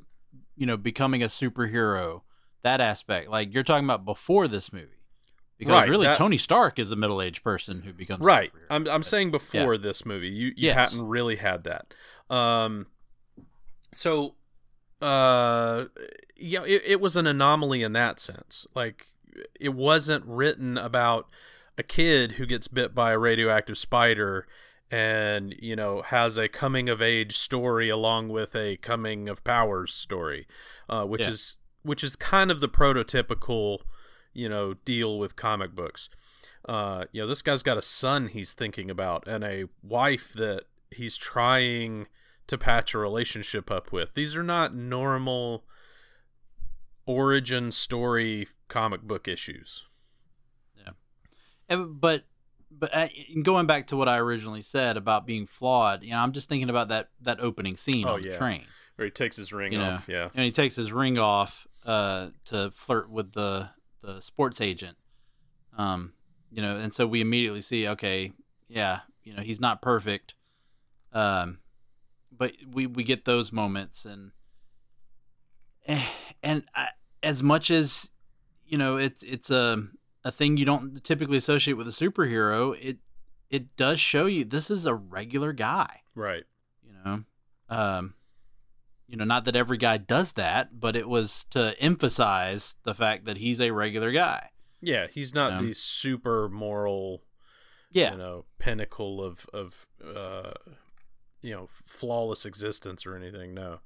you 0.56 0.66
know, 0.66 0.76
becoming 0.76 1.22
a 1.22 1.26
superhero. 1.26 2.22
That 2.64 2.80
aspect, 2.80 3.30
like 3.30 3.54
you're 3.54 3.62
talking 3.62 3.84
about 3.84 4.04
before 4.04 4.48
this 4.48 4.72
movie, 4.72 4.88
because 5.58 5.72
right, 5.72 5.88
really 5.88 6.06
that, 6.06 6.18
Tony 6.18 6.38
Stark 6.38 6.78
is 6.78 6.90
a 6.90 6.96
middle-aged 6.96 7.44
person 7.44 7.82
who 7.82 7.92
becomes 7.92 8.20
right. 8.20 8.50
I'm 8.68 8.88
I'm 8.88 9.04
saying 9.04 9.30
before 9.30 9.74
yeah. 9.74 9.80
this 9.80 10.04
movie, 10.04 10.28
you 10.28 10.48
you 10.48 10.66
yes. 10.66 10.74
hadn't 10.74 11.06
really 11.06 11.36
had 11.36 11.64
that. 11.64 11.94
Um, 12.28 12.86
so, 13.92 14.34
uh, 15.00 15.84
yeah, 16.36 16.64
it, 16.64 16.82
it 16.84 17.00
was 17.00 17.14
an 17.14 17.28
anomaly 17.28 17.84
in 17.84 17.92
that 17.92 18.18
sense. 18.18 18.66
Like 18.74 19.06
it 19.58 19.72
wasn't 19.74 20.24
written 20.26 20.76
about 20.76 21.28
a 21.78 21.84
kid 21.84 22.32
who 22.32 22.44
gets 22.44 22.66
bit 22.66 22.92
by 22.92 23.12
a 23.12 23.18
radioactive 23.18 23.78
spider 23.78 24.48
and 24.90 25.54
you 25.60 25.76
know 25.76 26.02
has 26.02 26.36
a 26.36 26.48
coming 26.48 26.88
of 26.88 27.02
age 27.02 27.36
story 27.36 27.88
along 27.88 28.28
with 28.28 28.56
a 28.56 28.76
coming 28.78 29.28
of 29.28 29.44
powers 29.44 29.92
story 29.92 30.46
uh, 30.88 31.04
which 31.04 31.22
yeah. 31.22 31.30
is 31.30 31.56
which 31.82 32.02
is 32.02 32.16
kind 32.16 32.50
of 32.50 32.60
the 32.60 32.68
prototypical 32.68 33.80
you 34.32 34.48
know 34.48 34.74
deal 34.84 35.18
with 35.18 35.36
comic 35.36 35.74
books. 35.74 36.08
Uh, 36.68 37.04
you 37.12 37.20
know 37.20 37.26
this 37.26 37.42
guy's 37.42 37.62
got 37.62 37.78
a 37.78 37.82
son 37.82 38.28
he's 38.28 38.52
thinking 38.52 38.90
about 38.90 39.26
and 39.26 39.42
a 39.42 39.64
wife 39.82 40.32
that 40.32 40.64
he's 40.90 41.16
trying 41.16 42.06
to 42.46 42.56
patch 42.56 42.94
a 42.94 42.98
relationship 42.98 43.70
up 43.70 43.92
with. 43.92 44.14
These 44.14 44.36
are 44.36 44.42
not 44.42 44.74
normal 44.74 45.64
origin 47.06 47.72
story 47.72 48.48
comic 48.68 49.02
book 49.02 49.26
issues. 49.26 49.86
Yeah. 50.76 50.92
And, 51.68 52.00
but 52.00 52.24
but 52.70 52.94
uh, 52.94 53.08
going 53.42 53.66
back 53.66 53.88
to 53.88 53.96
what 53.96 54.08
I 54.08 54.18
originally 54.18 54.62
said 54.62 54.96
about 54.96 55.26
being 55.26 55.46
flawed, 55.46 56.02
you 56.02 56.10
know, 56.10 56.18
I'm 56.18 56.32
just 56.32 56.48
thinking 56.48 56.70
about 56.70 56.88
that 56.88 57.10
that 57.22 57.40
opening 57.40 57.76
scene 57.76 58.06
oh, 58.06 58.14
on 58.14 58.22
the 58.22 58.36
train. 58.36 58.64
Where 58.96 59.06
he 59.06 59.10
takes 59.10 59.36
his 59.36 59.52
ring 59.52 59.72
you 59.72 59.80
off, 59.80 60.08
know, 60.08 60.14
yeah, 60.14 60.28
and 60.34 60.44
he 60.44 60.50
takes 60.50 60.74
his 60.74 60.92
ring 60.92 61.18
off 61.18 61.66
uh, 61.86 62.28
to 62.46 62.70
flirt 62.72 63.10
with 63.10 63.32
the 63.32 63.70
the 64.02 64.20
sports 64.20 64.60
agent, 64.60 64.96
um, 65.76 66.12
you 66.50 66.62
know, 66.62 66.76
and 66.76 66.92
so 66.92 67.06
we 67.06 67.20
immediately 67.20 67.60
see, 67.60 67.86
okay, 67.86 68.32
yeah, 68.68 69.00
you 69.22 69.34
know, 69.34 69.42
he's 69.42 69.60
not 69.60 69.80
perfect, 69.80 70.34
um, 71.12 71.58
but 72.36 72.52
we 72.68 72.86
we 72.86 73.04
get 73.04 73.24
those 73.24 73.52
moments 73.52 74.04
and 74.04 74.32
and 76.42 76.64
I, 76.74 76.88
as 77.22 77.42
much 77.42 77.70
as 77.70 78.10
you 78.66 78.78
know, 78.78 78.96
it's 78.96 79.22
it's 79.22 79.50
a 79.50 79.86
a 80.24 80.32
thing 80.32 80.56
you 80.56 80.64
don't 80.64 81.02
typically 81.04 81.36
associate 81.36 81.74
with 81.74 81.88
a 81.88 81.92
superhero, 81.92 82.76
it 82.80 82.98
it 83.50 83.76
does 83.76 83.98
show 84.00 84.26
you 84.26 84.44
this 84.44 84.70
is 84.70 84.86
a 84.86 84.94
regular 84.94 85.52
guy. 85.52 86.02
Right. 86.14 86.44
You 86.84 86.92
know. 87.04 87.24
Um 87.68 88.14
you 89.06 89.16
know, 89.16 89.24
not 89.24 89.46
that 89.46 89.56
every 89.56 89.78
guy 89.78 89.96
does 89.96 90.32
that, 90.32 90.78
but 90.78 90.94
it 90.94 91.08
was 91.08 91.46
to 91.50 91.74
emphasize 91.80 92.76
the 92.82 92.94
fact 92.94 93.24
that 93.24 93.38
he's 93.38 93.58
a 93.58 93.70
regular 93.70 94.12
guy. 94.12 94.50
Yeah, 94.82 95.06
he's 95.10 95.32
not 95.32 95.52
you 95.52 95.58
know? 95.58 95.66
the 95.68 95.74
super 95.74 96.48
moral 96.48 97.22
yeah. 97.90 98.12
you 98.12 98.18
know, 98.18 98.44
pinnacle 98.58 99.22
of 99.22 99.46
of 99.52 99.86
uh 100.02 100.52
you 101.40 101.54
know, 101.54 101.68
flawless 101.86 102.44
existence 102.44 103.06
or 103.06 103.14
anything, 103.16 103.54
no. 103.54 103.78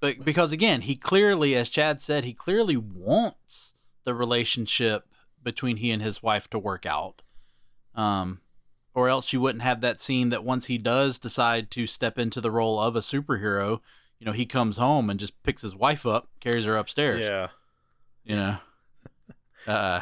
But 0.00 0.24
because 0.24 0.52
again, 0.52 0.82
he 0.82 0.96
clearly 0.96 1.54
as 1.54 1.68
Chad 1.68 2.00
said, 2.00 2.24
he 2.24 2.32
clearly 2.32 2.76
wants 2.76 3.74
the 4.06 4.14
relationship 4.14 5.06
between 5.42 5.76
he 5.76 5.90
and 5.90 6.00
his 6.00 6.22
wife 6.22 6.48
to 6.48 6.58
work 6.58 6.86
out. 6.86 7.20
Um, 7.94 8.40
or 8.94 9.10
else 9.10 9.32
you 9.32 9.42
wouldn't 9.42 9.62
have 9.62 9.82
that 9.82 10.00
scene 10.00 10.30
that 10.30 10.42
once 10.42 10.66
he 10.66 10.78
does 10.78 11.18
decide 11.18 11.70
to 11.72 11.86
step 11.86 12.18
into 12.18 12.40
the 12.40 12.50
role 12.50 12.80
of 12.80 12.96
a 12.96 13.00
superhero, 13.00 13.80
you 14.18 14.24
know, 14.24 14.32
he 14.32 14.46
comes 14.46 14.78
home 14.78 15.10
and 15.10 15.20
just 15.20 15.42
picks 15.42 15.60
his 15.60 15.74
wife 15.74 16.06
up, 16.06 16.30
carries 16.40 16.64
her 16.64 16.76
upstairs. 16.76 17.24
Yeah. 17.24 17.48
You 18.24 18.36
know, 18.36 18.58
uh, 19.66 20.00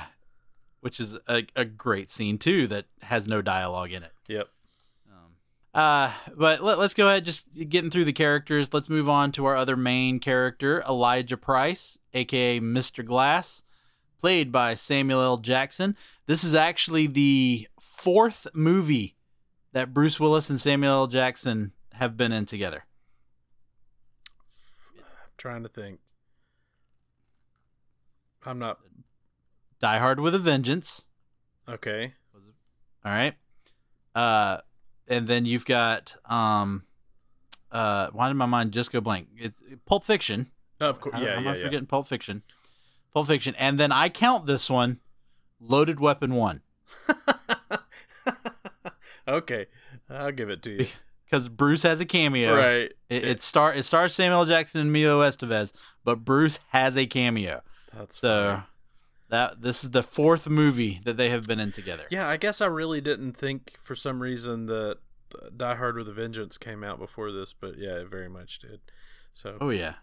which 0.80 1.00
is 1.00 1.16
a, 1.26 1.44
a 1.56 1.64
great 1.64 2.08
scene 2.08 2.38
too 2.38 2.68
that 2.68 2.84
has 3.02 3.26
no 3.26 3.42
dialogue 3.42 3.90
in 3.90 4.04
it. 4.04 4.12
Yep. 4.28 4.48
Um, 5.10 5.80
uh, 5.82 6.12
but 6.36 6.62
let, 6.62 6.78
us 6.78 6.94
go 6.94 7.08
ahead, 7.08 7.24
just 7.24 7.46
getting 7.68 7.90
through 7.90 8.04
the 8.04 8.12
characters. 8.12 8.72
Let's 8.72 8.88
move 8.88 9.08
on 9.08 9.32
to 9.32 9.46
our 9.46 9.56
other 9.56 9.76
main 9.76 10.20
character, 10.20 10.84
Elijah 10.88 11.36
Price, 11.36 11.98
aka 12.12 12.60
Mr. 12.60 13.04
Glass 13.04 13.63
played 14.24 14.50
by 14.50 14.74
Samuel 14.74 15.20
L. 15.20 15.36
Jackson. 15.36 15.94
This 16.24 16.44
is 16.44 16.54
actually 16.54 17.06
the 17.06 17.68
fourth 17.78 18.46
movie 18.54 19.16
that 19.72 19.92
Bruce 19.92 20.18
Willis 20.18 20.48
and 20.48 20.58
Samuel 20.58 20.94
L. 20.94 21.06
Jackson 21.08 21.72
have 21.92 22.16
been 22.16 22.32
in 22.32 22.46
together. 22.46 22.86
I'm 24.98 25.04
trying 25.36 25.62
to 25.62 25.68
think. 25.68 26.00
I'm 28.46 28.58
not. 28.58 28.78
Die 29.82 29.98
Hard 29.98 30.20
with 30.20 30.34
a 30.34 30.38
Vengeance. 30.38 31.02
Okay. 31.68 32.14
All 33.04 33.12
right. 33.12 33.34
Uh, 34.14 34.62
and 35.06 35.28
then 35.28 35.44
you've 35.44 35.66
got 35.66 36.16
um, 36.24 36.84
uh, 37.70 38.08
why 38.12 38.28
did 38.28 38.38
my 38.38 38.46
mind 38.46 38.72
just 38.72 38.90
go 38.90 39.02
blank? 39.02 39.28
It's 39.36 39.60
Pulp 39.84 40.02
Fiction. 40.02 40.50
Of 40.80 41.02
course, 41.02 41.14
yeah, 41.18 41.20
How, 41.20 41.26
yeah, 41.26 41.36
am 41.36 41.48
I 41.48 41.56
yeah. 41.56 41.64
forgetting 41.64 41.86
Pulp 41.86 42.08
Fiction? 42.08 42.42
Pulp 43.14 43.28
Fiction, 43.28 43.54
and 43.56 43.78
then 43.78 43.92
I 43.92 44.08
count 44.08 44.46
this 44.46 44.68
one, 44.68 44.98
Loaded 45.60 46.00
Weapon 46.00 46.34
One. 46.34 46.62
okay, 49.28 49.66
I'll 50.10 50.32
give 50.32 50.50
it 50.50 50.62
to 50.64 50.70
you 50.70 50.88
because 51.24 51.48
Bruce 51.48 51.84
has 51.84 52.00
a 52.00 52.04
cameo. 52.04 52.56
Right. 52.56 52.92
It, 53.08 53.24
it 53.24 53.40
star 53.40 53.72
it 53.72 53.84
stars 53.84 54.14
Samuel 54.14 54.44
Jackson 54.44 54.80
and 54.80 54.90
Emilio 54.90 55.20
Estevez, 55.20 55.72
but 56.04 56.24
Bruce 56.24 56.58
has 56.68 56.98
a 56.98 57.06
cameo. 57.06 57.62
That's 57.96 58.20
so. 58.20 58.48
Funny. 58.48 58.62
That 59.30 59.62
this 59.62 59.82
is 59.82 59.90
the 59.90 60.02
fourth 60.02 60.48
movie 60.48 61.00
that 61.04 61.16
they 61.16 61.30
have 61.30 61.46
been 61.46 61.58
in 61.58 61.72
together. 61.72 62.04
Yeah, 62.10 62.28
I 62.28 62.36
guess 62.36 62.60
I 62.60 62.66
really 62.66 63.00
didn't 63.00 63.32
think 63.32 63.76
for 63.82 63.96
some 63.96 64.20
reason 64.20 64.66
that 64.66 64.98
uh, 65.34 65.48
Die 65.56 65.74
Hard 65.74 65.96
with 65.96 66.08
a 66.08 66.12
Vengeance 66.12 66.58
came 66.58 66.84
out 66.84 66.98
before 66.98 67.32
this, 67.32 67.52
but 67.52 67.78
yeah, 67.78 67.94
it 67.94 68.08
very 68.08 68.28
much 68.28 68.58
did. 68.58 68.80
So. 69.32 69.56
Oh 69.60 69.70
yeah. 69.70 69.94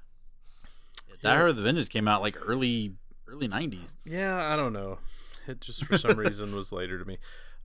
Yeah 1.22 1.36
Hard 1.36 1.48
with 1.48 1.60
a 1.60 1.62
Vengeance 1.62 1.88
came 1.88 2.08
out 2.08 2.22
like 2.22 2.38
early 2.46 2.96
early 3.28 3.48
'90s. 3.48 3.94
Yeah, 4.06 4.52
I 4.52 4.56
don't 4.56 4.74
know. 4.74 5.00
It 5.48 5.62
just 5.62 5.86
for 5.86 5.98
some 5.98 6.18
reason 6.18 6.56
was 6.56 6.72
later 6.72 7.00
to 7.00 7.06
me. 7.06 7.18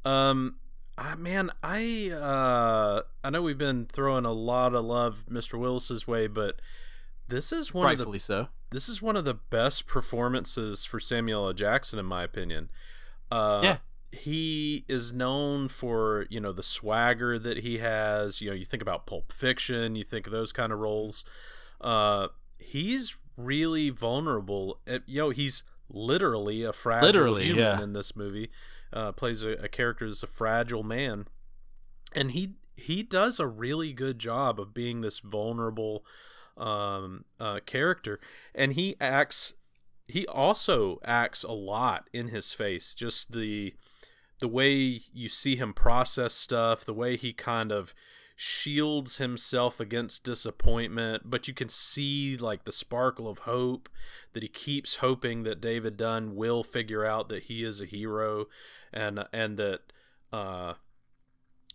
Um, 0.05 0.57
I, 0.99 1.14
man, 1.14 1.51
I 1.62 2.11
uh, 2.11 3.03
I 3.23 3.31
know 3.31 3.42
we've 3.42 3.59
been 3.59 3.87
throwing 3.87 4.25
a 4.25 4.33
lot 4.33 4.75
of 4.75 4.85
love 4.85 5.25
Mr. 5.31 5.59
Willis's 5.59 6.07
way, 6.07 6.27
but 6.27 6.61
this 7.29 7.53
is 7.53 7.75
one 7.75 7.87
rightfully 7.87 8.16
of 8.16 8.23
the, 8.23 8.27
so. 8.27 8.49
This 8.71 8.88
is 8.88 9.03
one 9.03 9.16
of 9.16 9.25
the 9.25 9.35
best 9.35 9.87
performances 9.87 10.85
for 10.85 10.99
Samuel 10.99 11.47
L. 11.47 11.53
Jackson, 11.53 11.99
in 11.99 12.07
my 12.07 12.23
opinion. 12.23 12.71
Uh, 13.31 13.61
yeah, 13.62 13.77
he 14.11 14.85
is 14.88 15.12
known 15.12 15.69
for 15.69 16.27
you 16.31 16.40
know 16.40 16.53
the 16.53 16.62
swagger 16.62 17.38
that 17.38 17.59
he 17.59 17.79
has. 17.79 18.40
You 18.40 18.51
know, 18.51 18.57
you 18.57 18.64
think 18.64 18.83
about 18.83 19.07
Pulp 19.07 19.33
Fiction, 19.33 19.97
you 19.97 20.05
think 20.05 20.27
of 20.27 20.33
those 20.33 20.53
kind 20.53 20.73
of 20.73 20.79
roles. 20.79 21.25
Uh, 21.81 22.29
he's 22.59 23.16
really 23.37 23.90
vulnerable. 23.90 24.81
You 25.07 25.20
know, 25.20 25.31
he's 25.31 25.62
literally 25.88 26.62
a 26.62 26.72
fragile 26.72 27.07
literally, 27.07 27.44
human 27.46 27.62
yeah. 27.62 27.83
in 27.83 27.92
this 27.92 28.16
movie. 28.16 28.51
Uh, 28.92 29.12
plays 29.12 29.42
a, 29.42 29.51
a 29.53 29.68
character 29.68 30.07
as 30.07 30.22
a 30.22 30.27
fragile 30.27 30.83
man, 30.83 31.27
and 32.14 32.31
he 32.31 32.55
he 32.77 33.03
does 33.03 33.40
a 33.40 33.46
really 33.46 33.92
good 33.92 34.18
job 34.18 34.61
of 34.61 34.72
being 34.72 35.01
this 35.01 35.18
vulnerable 35.18 36.05
um, 36.57 37.25
uh, 37.40 37.61
character, 37.66 38.20
and 38.55 38.75
he 38.75 38.96
acts. 39.01 39.55
He 40.09 40.25
also 40.27 41.01
acts 41.05 41.42
a 41.42 41.53
lot 41.53 42.09
in 42.12 42.29
his 42.29 42.53
face. 42.53 42.94
Just 42.94 43.33
the 43.33 43.75
the 44.40 44.49
way 44.49 45.03
you 45.12 45.29
see 45.29 45.57
him 45.57 45.72
process 45.72 46.35
stuff, 46.35 46.85
the 46.85 46.94
way 46.94 47.16
he 47.16 47.33
kind 47.33 47.72
of 47.72 47.94
shields 48.37 49.16
himself 49.16 49.81
against 49.81 50.22
disappointment, 50.22 51.22
but 51.25 51.49
you 51.49 51.55
can 51.55 51.70
see 51.70 52.37
like 52.37 52.64
the 52.64 52.72
sparkle 52.72 53.29
of 53.29 53.40
hope 53.40 53.88
that 54.35 54.42
he 54.42 54.49
keeps 54.49 54.96
hoping 54.96 55.42
that 55.42 55.61
David 55.61 55.96
Dunn 55.96 56.37
will 56.37 56.62
figure 56.62 57.05
out 57.05 57.31
that 57.31 57.44
he 57.44 57.64
is 57.64 57.81
a 57.81 57.87
hero 57.87 58.46
and 58.92 59.25
and 59.33 59.57
that 59.57 59.81
uh, 60.33 60.75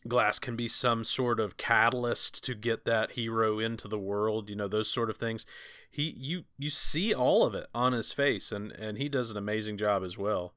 glass 0.07 0.37
can 0.37 0.55
be 0.55 0.67
some 0.67 1.03
sort 1.03 1.39
of 1.39 1.57
catalyst 1.57 2.43
to 2.43 2.53
get 2.53 2.85
that 2.85 3.13
hero 3.13 3.57
into 3.57 3.87
the 3.87 3.99
world, 3.99 4.47
you 4.47 4.55
know, 4.55 4.67
those 4.67 4.89
sort 4.89 5.09
of 5.09 5.17
things. 5.17 5.47
He 5.89 6.13
you 6.15 6.43
you 6.59 6.69
see 6.69 7.11
all 7.11 7.43
of 7.43 7.55
it 7.55 7.67
on 7.73 7.93
his 7.93 8.13
face 8.13 8.51
and 8.51 8.71
and 8.73 8.99
he 8.99 9.09
does 9.09 9.31
an 9.31 9.37
amazing 9.37 9.77
job 9.77 10.03
as 10.03 10.15
well. 10.15 10.53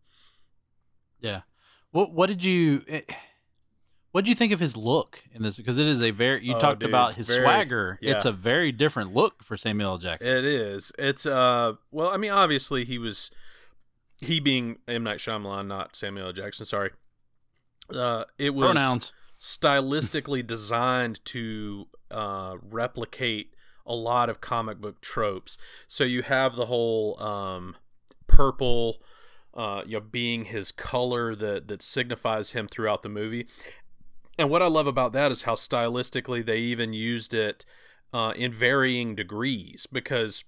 Yeah. 1.19 1.41
What 1.93 2.13
what 2.13 2.27
did 2.27 2.45
you 2.45 2.83
it, 2.87 3.07
eh, 3.09 3.15
what 4.15 4.25
do 4.25 4.31
you 4.31 4.37
think 4.37 4.53
of 4.53 4.61
his 4.61 4.77
look 4.77 5.25
in 5.33 5.43
this? 5.43 5.57
Because 5.57 5.77
it 5.77 5.89
is 5.89 6.01
a 6.01 6.13
very 6.13 6.47
you 6.47 6.55
oh, 6.55 6.61
talked 6.61 6.79
dude, 6.79 6.89
about 6.89 7.17
his 7.17 7.27
very, 7.27 7.43
swagger. 7.43 7.99
Yeah. 8.01 8.13
It's 8.13 8.25
a 8.25 8.31
very 8.31 8.71
different 8.71 9.13
look 9.13 9.43
for 9.43 9.57
Samuel 9.57 9.91
L. 9.91 9.99
Jackson. 9.99 10.29
It 10.29 10.45
is. 10.45 10.93
It's 10.97 11.27
uh 11.27 11.73
well, 11.91 12.11
I 12.11 12.17
mean, 12.17 12.31
obviously 12.31 12.85
he 12.85 12.97
was 12.97 13.33
he 14.23 14.39
being 14.39 14.79
M 14.87 15.03
Night 15.03 15.19
Shyamalan, 15.19 15.67
not 15.67 15.97
Samuel 15.97 16.29
L. 16.29 16.33
Jackson. 16.33 16.65
Sorry. 16.65 16.91
Uh, 17.93 18.23
it 18.39 18.55
was 18.55 18.67
pronouns 18.67 19.13
stylistically 19.37 20.47
designed 20.47 21.19
to 21.25 21.89
uh, 22.13 22.55
replicate 22.63 23.53
a 23.85 23.97
lot 23.97 24.31
of 24.31 24.41
comic 24.41 24.81
book 24.81 25.01
tropes. 25.01 25.59
So 25.89 26.05
you 26.05 26.23
have 26.23 26.55
the 26.55 26.67
whole 26.67 27.21
um, 27.21 27.75
purple, 28.29 29.03
uh, 29.55 29.83
you 29.85 29.95
know, 29.95 30.07
being 30.09 30.45
his 30.45 30.71
color 30.71 31.35
that 31.35 31.67
that 31.67 31.83
signifies 31.83 32.53
him 32.53 32.69
throughout 32.69 33.03
the 33.03 33.09
movie, 33.09 33.49
and 34.39 34.51
what 34.51 34.63
I 34.63 34.67
love 34.67 34.87
about 34.87 35.13
that 35.13 35.31
is 35.31 35.43
how 35.43 35.55
stylistically 35.55 36.45
they 36.45 36.59
even 36.59 36.93
used 36.93 37.35
it 37.35 37.65
uh, 38.13 38.33
in 38.37 38.53
varying 38.53 39.15
degrees 39.15 39.87
because 39.91 40.45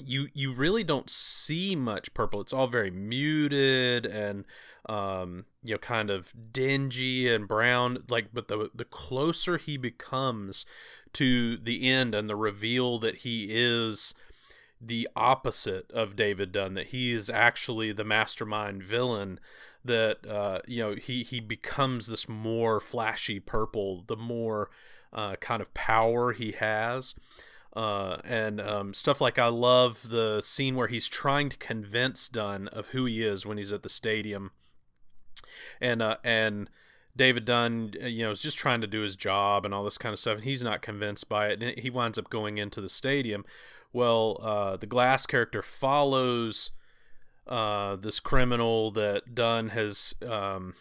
you 0.00 0.28
you 0.34 0.52
really 0.52 0.84
don't 0.84 1.08
see 1.08 1.74
much 1.74 2.12
purple. 2.14 2.40
It's 2.40 2.52
all 2.52 2.66
very 2.66 2.90
muted 2.90 4.06
and 4.06 4.44
um, 4.88 5.46
you 5.62 5.74
know 5.74 5.78
kind 5.78 6.10
of 6.10 6.32
dingy 6.52 7.32
and 7.32 7.48
brown. 7.48 8.04
Like, 8.08 8.28
but 8.32 8.48
the 8.48 8.70
the 8.74 8.84
closer 8.84 9.58
he 9.58 9.76
becomes 9.76 10.66
to 11.14 11.56
the 11.56 11.88
end 11.88 12.14
and 12.14 12.28
the 12.28 12.36
reveal 12.36 12.98
that 12.98 13.18
he 13.18 13.48
is 13.50 14.14
the 14.80 15.08
opposite 15.16 15.90
of 15.90 16.16
David 16.16 16.52
Dunn, 16.52 16.74
that 16.74 16.88
he 16.88 17.12
is 17.12 17.30
actually 17.30 17.92
the 17.92 18.04
mastermind 18.04 18.82
villain 18.82 19.40
that 19.86 20.26
uh, 20.26 20.60
you 20.66 20.82
know 20.82 20.94
he 20.94 21.22
he 21.22 21.40
becomes 21.40 22.06
this 22.06 22.28
more 22.28 22.80
flashy 22.80 23.40
purple 23.40 24.04
the 24.06 24.16
more 24.16 24.70
uh, 25.12 25.36
kind 25.36 25.60
of 25.62 25.72
power 25.74 26.32
he 26.32 26.52
has. 26.52 27.14
Uh, 27.74 28.16
and 28.24 28.58
um, 28.58 28.94
stuff 28.94 29.20
like 29.20 29.38
I 29.38 29.48
love 29.48 30.08
the 30.08 30.40
scene 30.40 30.76
where 30.76 30.88
he's 30.88 31.08
trying 31.08 31.50
to 31.50 31.58
convince 31.58 32.26
Dunn 32.26 32.68
of 32.68 32.88
who 32.88 33.04
he 33.04 33.22
is 33.22 33.44
when 33.44 33.58
he's 33.58 33.70
at 33.70 33.82
the 33.82 33.90
stadium. 33.90 34.52
And 35.78 36.00
uh, 36.00 36.16
and 36.24 36.70
David 37.14 37.44
Dunn 37.44 37.92
uh, 38.02 38.06
you 38.06 38.24
know 38.24 38.30
is 38.30 38.40
just 38.40 38.56
trying 38.56 38.80
to 38.80 38.86
do 38.86 39.02
his 39.02 39.14
job 39.14 39.66
and 39.66 39.74
all 39.74 39.84
this 39.84 39.98
kind 39.98 40.12
of 40.14 40.18
stuff 40.18 40.36
and 40.36 40.44
he's 40.44 40.62
not 40.62 40.80
convinced 40.80 41.28
by 41.28 41.48
it 41.48 41.62
and 41.62 41.78
he 41.78 41.90
winds 41.90 42.18
up 42.18 42.30
going 42.30 42.56
into 42.56 42.80
the 42.80 42.88
stadium. 42.88 43.44
Well 43.92 44.38
uh, 44.42 44.76
the 44.76 44.86
glass 44.86 45.26
character 45.26 45.62
follows 45.62 46.70
uh, 47.46 47.96
this 47.96 48.20
criminal 48.20 48.90
that 48.92 49.34
Dunn 49.34 49.70
has 49.70 50.14
um, 50.26 50.74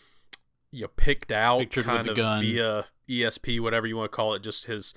you 0.71 0.83
know, 0.83 0.91
picked 0.95 1.31
out 1.31 1.59
Pictured 1.59 1.85
kind 1.85 2.07
of 2.07 2.15
gun. 2.15 2.41
via 2.41 2.85
ESP, 3.09 3.59
whatever 3.61 3.87
you 3.87 3.97
want 3.97 4.11
to 4.11 4.15
call 4.15 4.33
it, 4.33 4.41
just 4.41 4.65
his 4.65 4.93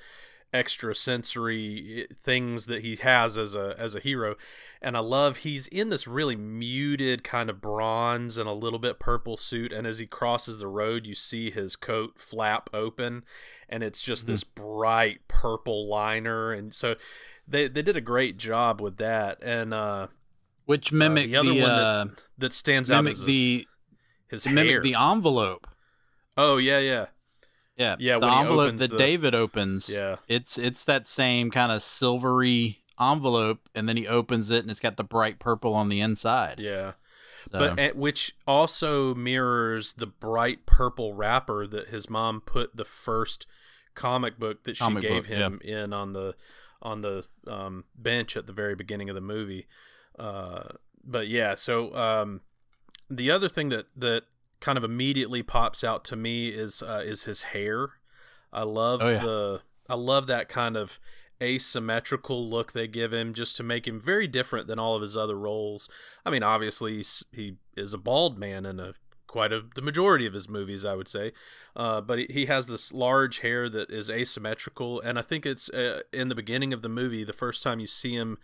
extra 0.53 0.95
sensory 0.95 2.07
eh, 2.11 2.15
things 2.23 2.67
that 2.67 2.83
he 2.83 2.97
has 2.97 3.37
as 3.37 3.55
a 3.55 3.77
as 3.79 3.95
a 3.95 4.01
hero. 4.01 4.35
And 4.81 4.97
I 4.97 5.01
love 5.01 5.39
he's 5.39 5.67
in 5.69 5.91
this 5.91 6.07
really 6.07 6.37
muted 6.37 7.25
kind 7.25 7.51
of 7.51 7.61
bronze 7.61 8.39
and 8.39 8.49
a 8.49 8.53
little 8.53 8.79
bit 8.79 8.99
purple 8.99 9.37
suit. 9.37 9.73
And 9.73 9.87
as 9.87 9.99
he 9.99 10.07
crosses 10.07 10.59
the 10.59 10.69
road, 10.69 11.07
you 11.07 11.15
see 11.15 11.51
his 11.51 11.77
coat 11.77 12.15
flap 12.17 12.71
open, 12.73 13.25
and 13.69 13.83
it's 13.83 14.03
just 14.03 14.25
mm-hmm. 14.25 14.33
this 14.33 14.45
bright 14.45 15.27
purple 15.29 15.89
liner. 15.89 16.53
And 16.53 16.75
so 16.75 16.97
they 17.47 17.69
they 17.69 17.83
did 17.83 17.97
a 17.97 18.01
great 18.01 18.37
job 18.37 18.81
with 18.81 18.97
that. 18.99 19.43
And 19.43 19.75
uh, 19.75 20.09
which 20.69 20.93
mimic 20.93 21.25
uh, 21.25 21.29
the 21.29 21.37
other 21.37 21.49
the, 21.55 21.61
one 21.61 21.71
that, 21.71 21.83
uh, 21.83 22.07
that 22.37 22.53
stands 22.53 22.91
out 22.91 23.07
is 23.07 23.25
the 23.25 23.67
his 24.29 24.47
mimic 24.47 24.83
the 24.83 24.95
envelope. 24.95 25.67
Oh 26.37 26.59
yeah, 26.59 26.79
yeah, 26.79 27.07
yeah, 27.79 27.97
yeah. 27.99 28.19
The 28.19 28.27
envelope 28.27 28.77
that 28.77 28.91
the... 28.91 28.99
David 28.99 29.35
opens. 29.35 29.89
Yeah, 29.89 30.17
it's 30.29 30.59
it's 30.59 30.85
that 30.85 31.07
same 31.07 31.51
kind 31.51 31.73
of 31.73 31.83
silvery 31.83 32.81
envelope, 33.01 33.67
and 33.75 33.89
then 33.89 33.97
he 33.97 34.07
opens 34.07 34.51
it, 34.51 34.61
and 34.61 34.71
it's 34.71 34.79
got 34.79 34.99
the 34.99 35.05
bright 35.05 35.39
purple 35.39 35.73
on 35.73 35.89
the 35.89 36.03
inside. 36.03 36.61
Yeah. 36.61 36.93
So. 37.51 37.59
But 37.61 37.79
at, 37.79 37.97
which 37.97 38.37
also 38.47 39.15
mirrors 39.15 39.95
the 39.95 40.07
bright 40.07 40.67
purple 40.67 41.15
wrapper 41.15 41.67
that 41.67 41.89
his 41.89 42.11
mom 42.11 42.43
put 42.43 42.77
the 42.77 42.85
first 42.85 43.47
comic 43.95 44.39
book 44.39 44.65
that 44.65 44.77
she 44.77 44.85
comic 44.85 45.03
gave 45.03 45.23
book, 45.23 45.33
him 45.33 45.61
yeah. 45.65 45.85
in 45.85 45.93
on 45.95 46.13
the 46.13 46.35
on 46.83 47.01
the 47.01 47.25
um, 47.47 47.85
bench 47.97 48.37
at 48.37 48.47
the 48.47 48.53
very 48.53 48.75
beginning 48.75 49.09
of 49.09 49.15
the 49.15 49.23
movie. 49.23 49.67
Uh, 50.19 50.65
but 51.05 51.29
yeah, 51.29 51.55
so 51.55 51.95
um, 51.95 52.41
the 53.09 53.31
other 53.31 53.49
thing 53.49 53.69
that 53.71 53.87
that 53.97 54.25
kind 54.61 54.77
of 54.77 54.85
immediately 54.85 55.43
pops 55.43 55.85
out 55.85 56.05
to 56.07 56.17
me 56.17 56.49
is 56.49 56.83
uh, 56.83 57.03
is 57.05 57.25
his 57.25 57.43
hair. 57.43 57.89
I 58.53 58.63
love 58.63 59.01
oh, 59.03 59.09
yeah. 59.09 59.23
the 59.23 59.61
I 59.89 59.95
love 59.95 60.27
that 60.27 60.49
kind 60.49 60.77
of 60.77 60.99
asymmetrical 61.41 62.49
look 62.49 62.73
they 62.73 62.89
give 62.89 63.13
him 63.13 63.33
just 63.33 63.57
to 63.57 63.63
make 63.63 63.87
him 63.87 64.01
very 64.01 64.27
different 64.27 64.67
than 64.67 64.79
all 64.79 64.97
of 64.97 65.03
his 65.03 65.17
other 65.17 65.39
roles. 65.39 65.89
I 66.27 66.31
mean, 66.31 66.43
obviously 66.43 67.05
he 67.33 67.57
is 67.77 67.95
a 67.95 67.99
bald 67.99 68.39
man 68.39 68.67
in 68.67 68.81
a 68.81 68.95
quite 69.27 69.53
a 69.53 69.63
the 69.75 69.83
majority 69.83 70.27
of 70.27 70.33
his 70.33 70.49
movies, 70.49 70.85
I 70.85 70.95
would 70.95 71.09
say. 71.09 71.33
Uh, 71.77 72.01
but 72.01 72.31
he 72.31 72.47
has 72.47 72.67
this 72.67 72.93
large 72.93 73.39
hair 73.39 73.69
that 73.69 73.91
is 73.91 74.11
asymmetrical, 74.11 75.01
and 75.01 75.19
I 75.19 75.23
think 75.23 75.47
it's 75.47 75.69
uh, 75.69 76.01
in 76.13 76.29
the 76.29 76.35
beginning 76.35 76.73
of 76.73 76.83
the 76.83 76.89
movie, 76.89 77.23
the 77.23 77.33
first 77.33 77.63
time 77.63 77.79
you 77.79 77.87
see 77.87 78.15
him 78.15 78.39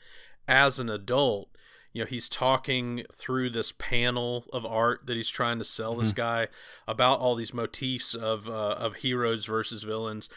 as 0.47 0.79
an 0.79 0.89
adult, 0.89 1.49
you 1.95 2.03
know 2.03 2.07
he's 2.07 2.29
talking 2.29 3.05
through 3.11 3.49
this 3.49 3.73
panel 3.73 4.45
of 4.53 4.67
art 4.67 5.07
that 5.07 5.17
he's 5.17 5.31
trying 5.31 5.59
to 5.59 5.65
sell 5.65 5.93
mm-hmm. 5.93 6.03
this 6.03 6.13
guy 6.13 6.49
about 6.87 7.21
all 7.21 7.35
these 7.35 7.55
motifs 7.55 8.15
of 8.15 8.47
uh, 8.49 8.77
of 8.79 8.97
heroes 8.97 9.47
versus 9.47 9.83
villains 9.83 10.29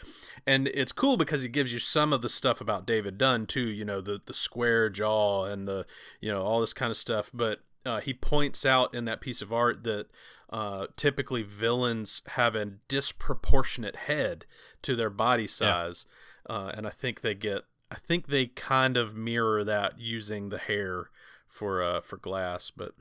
and 0.46 0.68
it's 0.68 0.92
cool 0.92 1.18
because 1.18 1.42
he 1.42 1.48
gives 1.48 1.72
you 1.72 1.78
some 1.78 2.14
of 2.14 2.22
the 2.22 2.30
stuff 2.30 2.62
about 2.62 2.86
David 2.86 3.18
Dunn 3.18 3.44
too 3.44 3.68
you 3.68 3.84
know 3.84 4.00
the 4.00 4.22
the 4.24 4.34
square 4.34 4.88
jaw 4.88 5.44
and 5.44 5.68
the 5.68 5.84
you 6.22 6.32
know 6.32 6.42
all 6.42 6.60
this 6.60 6.72
kind 6.72 6.90
of 6.90 6.96
stuff 6.96 7.30
but 7.34 7.60
uh, 7.84 8.00
he 8.00 8.14
points 8.14 8.64
out 8.64 8.94
in 8.94 9.04
that 9.04 9.20
piece 9.20 9.42
of 9.42 9.52
art 9.52 9.82
that 9.84 10.06
uh, 10.50 10.86
typically 10.96 11.42
villains 11.42 12.22
have 12.28 12.54
a 12.54 12.64
disproportionate 12.64 13.96
head 13.96 14.46
to 14.82 14.96
their 14.96 15.10
body 15.10 15.46
size, 15.46 16.06
yeah. 16.48 16.56
uh, 16.56 16.72
and 16.74 16.86
I 16.86 16.90
think 16.90 17.20
they 17.20 17.34
get. 17.34 17.62
I 17.90 17.94
think 17.94 18.26
they 18.26 18.46
kind 18.46 18.98
of 18.98 19.16
mirror 19.16 19.64
that 19.64 19.98
using 19.98 20.50
the 20.50 20.58
hair 20.58 21.08
for 21.48 21.82
uh 21.82 22.00
for 22.00 22.16
glass, 22.16 22.70
but 22.70 22.94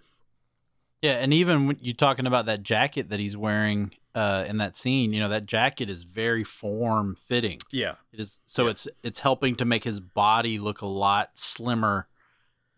yeah, 1.01 1.13
and 1.13 1.33
even 1.33 1.67
when 1.67 1.77
you're 1.79 1.93
talking 1.93 2.25
about 2.25 2.47
that 2.47 2.63
jacket 2.63 3.09
that 3.09 3.19
he's 3.19 3.37
wearing 3.37 3.91
uh, 4.15 4.45
in 4.47 4.57
that 4.57 4.75
scene, 4.75 5.13
you 5.13 5.19
know 5.19 5.29
that 5.29 5.45
jacket 5.45 5.89
is 5.89 6.03
very 6.03 6.43
form 6.43 7.15
fitting. 7.15 7.59
Yeah, 7.71 7.95
it 8.11 8.19
is. 8.19 8.39
So 8.47 8.65
yeah. 8.65 8.71
it's 8.71 8.87
it's 9.03 9.19
helping 9.19 9.55
to 9.57 9.65
make 9.65 9.83
his 9.83 9.99
body 9.99 10.57
look 10.57 10.81
a 10.81 10.87
lot 10.87 11.31
slimmer 11.35 12.07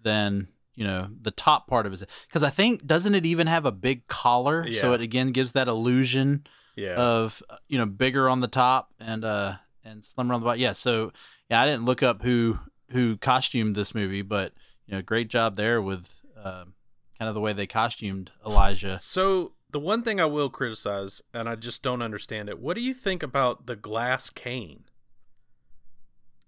than 0.01 0.49
you 0.75 0.83
know 0.83 1.07
the 1.21 1.31
top 1.31 1.67
part 1.67 1.85
of 1.85 1.93
his. 1.93 2.03
Because 2.27 2.43
I 2.43 2.49
think 2.49 2.85
doesn't 2.85 3.15
it 3.15 3.25
even 3.25 3.47
have 3.47 3.65
a 3.65 3.71
big 3.71 4.07
collar? 4.07 4.67
Yeah. 4.67 4.81
So 4.81 4.93
it 4.93 5.01
again 5.01 5.31
gives 5.31 5.53
that 5.53 5.69
illusion 5.69 6.45
yeah. 6.75 6.95
of 6.95 7.41
you 7.69 7.77
know 7.77 7.85
bigger 7.85 8.27
on 8.27 8.41
the 8.41 8.47
top 8.49 8.89
and 8.99 9.23
uh 9.23 9.53
and 9.85 10.03
slimmer 10.03 10.33
on 10.33 10.41
the 10.41 10.45
bottom. 10.45 10.59
Yeah. 10.59 10.73
So 10.73 11.13
yeah, 11.49 11.61
I 11.61 11.65
didn't 11.65 11.85
look 11.85 12.03
up 12.03 12.21
who 12.21 12.59
who 12.91 13.15
costumed 13.15 13.77
this 13.77 13.95
movie, 13.95 14.23
but 14.23 14.51
you 14.89 14.97
know, 14.97 15.01
great 15.01 15.29
job 15.29 15.55
there 15.55 15.81
with. 15.81 16.15
Uh, 16.37 16.65
kind 17.19 17.27
of 17.27 17.35
the 17.35 17.41
way 17.41 17.53
they 17.53 17.67
costumed 17.67 18.31
Elijah. 18.45 18.97
So 18.97 19.51
the 19.69 19.79
one 19.79 20.03
thing 20.03 20.19
I 20.19 20.25
will 20.25 20.49
criticize, 20.49 21.21
and 21.33 21.47
I 21.47 21.55
just 21.55 21.83
don't 21.83 22.01
understand 22.01 22.49
it. 22.49 22.59
What 22.59 22.75
do 22.75 22.81
you 22.81 22.93
think 22.93 23.21
about 23.21 23.67
the 23.67 23.75
glass 23.75 24.29
cane? 24.29 24.85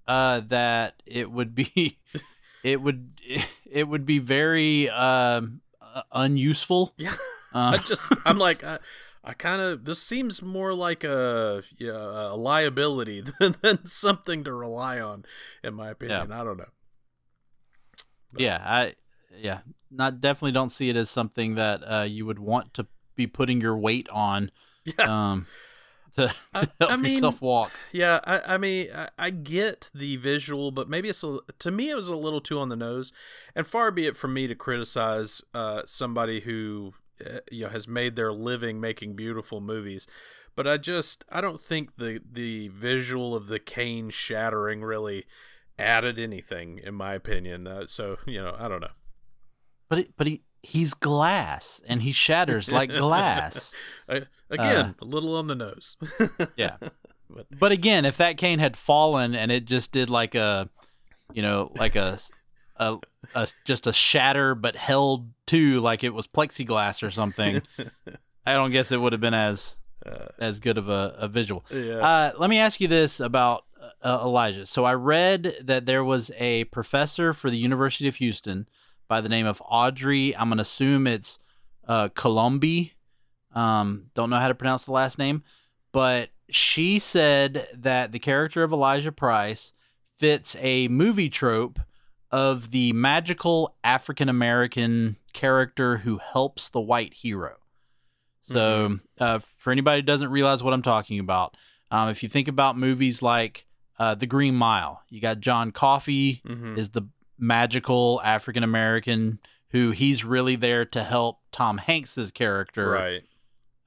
Uh, 0.07 0.41
that 0.47 1.03
it 1.05 1.29
would 1.29 1.53
be, 1.53 1.99
it 2.63 2.81
would, 2.81 3.19
it 3.69 3.87
would 3.87 4.05
be 4.05 4.19
very 4.19 4.89
um 4.89 5.61
uh, 5.81 6.03
unuseful. 6.11 6.93
Yeah, 6.97 7.15
uh, 7.53 7.75
I 7.75 7.77
just, 7.79 8.09
I'm 8.25 8.37
like, 8.37 8.63
I, 8.63 8.79
I 9.25 9.33
kind 9.33 9.61
of 9.61 9.83
this 9.83 10.01
seems 10.01 10.41
more 10.41 10.73
like 10.73 11.03
a 11.03 11.63
yeah, 11.77 11.91
a 12.31 12.35
liability 12.35 13.21
than, 13.39 13.55
than 13.61 13.85
something 13.85 14.45
to 14.45 14.53
rely 14.53 15.01
on, 15.01 15.25
in 15.63 15.73
my 15.73 15.89
opinion. 15.89 16.29
Yeah. 16.29 16.41
I 16.41 16.45
don't 16.45 16.57
know. 16.57 16.69
But. 18.33 18.41
Yeah, 18.41 18.61
I 18.63 18.95
yeah, 19.37 19.59
not 19.89 20.21
definitely 20.21 20.53
don't 20.53 20.69
see 20.69 20.89
it 20.89 20.95
as 20.95 21.09
something 21.09 21.55
that 21.55 21.81
uh, 21.83 22.03
you 22.03 22.25
would 22.25 22.39
want 22.39 22.73
to 22.75 22.87
be 23.15 23.27
putting 23.27 23.61
your 23.61 23.77
weight 23.77 24.09
on. 24.09 24.51
Yeah. 24.85 25.27
Um, 25.29 25.47
to, 26.15 26.27
to 26.27 26.35
I, 26.53 26.67
help 26.79 26.91
I 26.91 26.95
mean, 26.97 27.13
yourself 27.13 27.41
walk. 27.41 27.71
Yeah, 27.91 28.19
I, 28.23 28.55
I 28.55 28.57
mean, 28.57 28.89
I, 29.17 29.29
get 29.29 29.89
the 29.93 30.17
visual, 30.17 30.71
but 30.71 30.89
maybe 30.89 31.09
it's 31.09 31.23
a, 31.23 31.39
to 31.59 31.71
me 31.71 31.89
it 31.89 31.95
was 31.95 32.07
a 32.07 32.15
little 32.15 32.41
too 32.41 32.59
on 32.59 32.69
the 32.69 32.75
nose. 32.75 33.13
And 33.55 33.65
far 33.65 33.91
be 33.91 34.07
it 34.07 34.17
from 34.17 34.33
me 34.33 34.47
to 34.47 34.55
criticize 34.55 35.41
uh, 35.53 35.83
somebody 35.85 36.41
who 36.41 36.93
uh, 37.25 37.39
you 37.51 37.65
know 37.65 37.69
has 37.69 37.87
made 37.87 38.15
their 38.15 38.33
living 38.33 38.79
making 38.79 39.15
beautiful 39.15 39.61
movies, 39.61 40.07
but 40.55 40.67
I 40.67 40.77
just 40.77 41.23
I 41.29 41.41
don't 41.41 41.61
think 41.61 41.95
the 41.97 42.21
the 42.29 42.69
visual 42.69 43.35
of 43.35 43.47
the 43.47 43.59
cane 43.59 44.09
shattering 44.09 44.81
really 44.81 45.25
added 45.81 46.17
anything 46.19 46.79
in 46.79 46.93
my 46.93 47.13
opinion. 47.13 47.67
Uh, 47.67 47.85
so 47.87 48.17
you 48.25 48.41
know, 48.41 48.55
I 48.57 48.67
don't 48.67 48.81
know. 48.81 48.91
But 49.89 49.99
it, 49.99 50.13
but 50.15 50.27
he 50.27 50.43
he's 50.63 50.93
glass 50.93 51.81
and 51.87 52.01
he 52.01 52.11
shatters 52.11 52.71
like 52.71 52.89
glass. 52.89 53.73
again, 54.07 54.25
uh, 54.49 54.93
a 55.01 55.05
little 55.05 55.35
on 55.35 55.47
the 55.47 55.55
nose. 55.55 55.97
yeah. 56.55 56.77
But, 57.29 57.47
but 57.57 57.71
again, 57.71 58.05
if 58.05 58.17
that 58.17 58.37
cane 58.37 58.59
had 58.59 58.75
fallen 58.75 59.35
and 59.35 59.51
it 59.51 59.65
just 59.65 59.91
did 59.91 60.09
like 60.09 60.35
a, 60.35 60.69
you 61.33 61.41
know, 61.41 61.71
like 61.75 61.95
a, 61.95 62.19
a, 62.77 62.97
a 63.33 63.47
just 63.65 63.87
a 63.87 63.93
shatter 63.93 64.53
but 64.55 64.75
held 64.75 65.29
to 65.47 65.79
like 65.79 66.03
it 66.03 66.13
was 66.13 66.27
plexiglass 66.27 67.03
or 67.03 67.11
something, 67.11 67.61
I 68.45 68.53
don't 68.53 68.71
guess 68.71 68.91
it 68.91 68.99
would 68.99 69.13
have 69.13 69.21
been 69.21 69.33
as 69.33 69.77
uh, 70.05 70.27
as 70.39 70.59
good 70.59 70.77
of 70.77 70.89
a, 70.89 71.15
a 71.17 71.27
visual. 71.27 71.65
Yeah. 71.69 71.97
Uh, 71.97 72.31
let 72.37 72.49
me 72.49 72.59
ask 72.59 72.81
you 72.81 72.87
this 72.87 73.19
about 73.19 73.65
uh, 74.01 74.19
Elijah. 74.23 74.65
So 74.65 74.85
I 74.85 74.93
read 74.93 75.55
that 75.63 75.85
there 75.85 76.03
was 76.03 76.31
a 76.37 76.65
professor 76.65 77.33
for 77.33 77.49
the 77.49 77.57
University 77.57 78.07
of 78.07 78.15
Houston 78.17 78.67
by 79.07 79.21
the 79.21 79.29
name 79.29 79.45
of 79.45 79.61
Audrey. 79.65 80.35
I'm 80.35 80.49
gonna 80.49 80.61
assume 80.61 81.07
it's 81.07 81.39
uh, 81.87 82.09
Colombi. 82.09 82.93
Um, 83.53 84.05
don't 84.13 84.29
know 84.29 84.39
how 84.39 84.47
to 84.47 84.55
pronounce 84.55 84.85
the 84.85 84.91
last 84.93 85.17
name, 85.17 85.43
but 85.91 86.29
she 86.49 86.99
said 86.99 87.67
that 87.73 88.11
the 88.11 88.19
character 88.19 88.63
of 88.63 88.71
Elijah 88.71 89.11
Price 89.11 89.73
fits 90.17 90.55
a 90.59 90.87
movie 90.87 91.29
trope 91.29 91.79
of 92.31 92.71
the 92.71 92.93
magical 92.93 93.75
African 93.83 94.29
American 94.29 95.17
character 95.33 95.97
who 95.97 96.19
helps 96.19 96.69
the 96.69 96.79
white 96.79 97.15
hero. 97.15 97.57
So, 98.43 98.89
mm-hmm. 98.89 99.23
uh, 99.23 99.39
for 99.39 99.71
anybody 99.71 99.99
who 99.99 100.05
doesn't 100.05 100.29
realize 100.29 100.63
what 100.63 100.73
I'm 100.73 100.81
talking 100.81 101.19
about, 101.19 101.55
um, 101.89 102.09
if 102.09 102.23
you 102.23 102.29
think 102.29 102.47
about 102.47 102.77
movies 102.77 103.21
like 103.21 103.65
uh, 104.01 104.15
The 104.15 104.25
Green 104.25 104.55
Mile, 104.55 105.03
you 105.09 105.21
got 105.21 105.41
John 105.41 105.71
Coffey 105.71 106.41
mm-hmm. 106.43 106.75
is 106.75 106.89
the 106.89 107.03
magical 107.37 108.19
African 108.23 108.63
American 108.63 109.37
who 109.69 109.91
he's 109.91 110.25
really 110.25 110.55
there 110.55 110.85
to 110.85 111.03
help 111.03 111.41
Tom 111.51 111.77
Hanks's 111.77 112.31
character 112.31 112.89
right. 112.89 113.21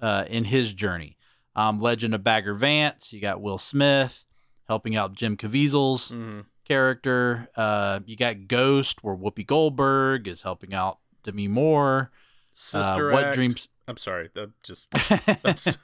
uh, 0.00 0.24
in 0.28 0.44
his 0.44 0.72
journey. 0.72 1.18
Um, 1.56 1.80
Legend 1.80 2.14
of 2.14 2.22
Bagger 2.22 2.54
Vance, 2.54 3.12
you 3.12 3.20
got 3.20 3.40
Will 3.40 3.58
Smith 3.58 4.24
helping 4.68 4.94
out 4.94 5.14
Jim 5.14 5.36
Caviezel's 5.36 6.12
mm-hmm. 6.12 6.42
character. 6.64 7.48
Uh, 7.56 7.98
you 8.06 8.16
got 8.16 8.46
Ghost, 8.46 9.02
where 9.02 9.16
Whoopi 9.16 9.44
Goldberg 9.44 10.28
is 10.28 10.42
helping 10.42 10.72
out 10.72 10.98
Demi 11.24 11.48
Moore. 11.48 12.12
Sister 12.52 13.10
uh, 13.10 13.14
What 13.14 13.24
Act. 13.24 13.34
Dreams? 13.34 13.66
I'm 13.88 13.96
sorry, 13.96 14.30
that 14.34 14.50
just 14.62 14.86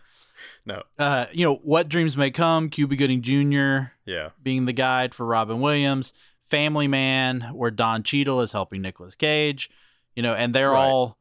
no. 0.64 0.82
Uh, 0.98 1.26
you 1.32 1.44
know 1.44 1.56
what 1.56 1.88
dreams 1.88 2.16
may 2.16 2.30
come. 2.30 2.70
Cuba 2.70 2.96
Gooding 2.96 3.22
Jr. 3.22 3.92
Yeah, 4.04 4.30
being 4.42 4.66
the 4.66 4.72
guide 4.72 5.14
for 5.14 5.26
Robin 5.26 5.60
Williams. 5.60 6.12
Family 6.44 6.88
Man, 6.88 7.42
where 7.54 7.70
Don 7.70 8.02
Cheadle 8.02 8.40
is 8.40 8.50
helping 8.50 8.82
Nicolas 8.82 9.14
Cage, 9.14 9.70
you 10.16 10.22
know, 10.22 10.34
and 10.34 10.52
they're 10.52 10.72
right. 10.72 10.84
all 10.84 11.16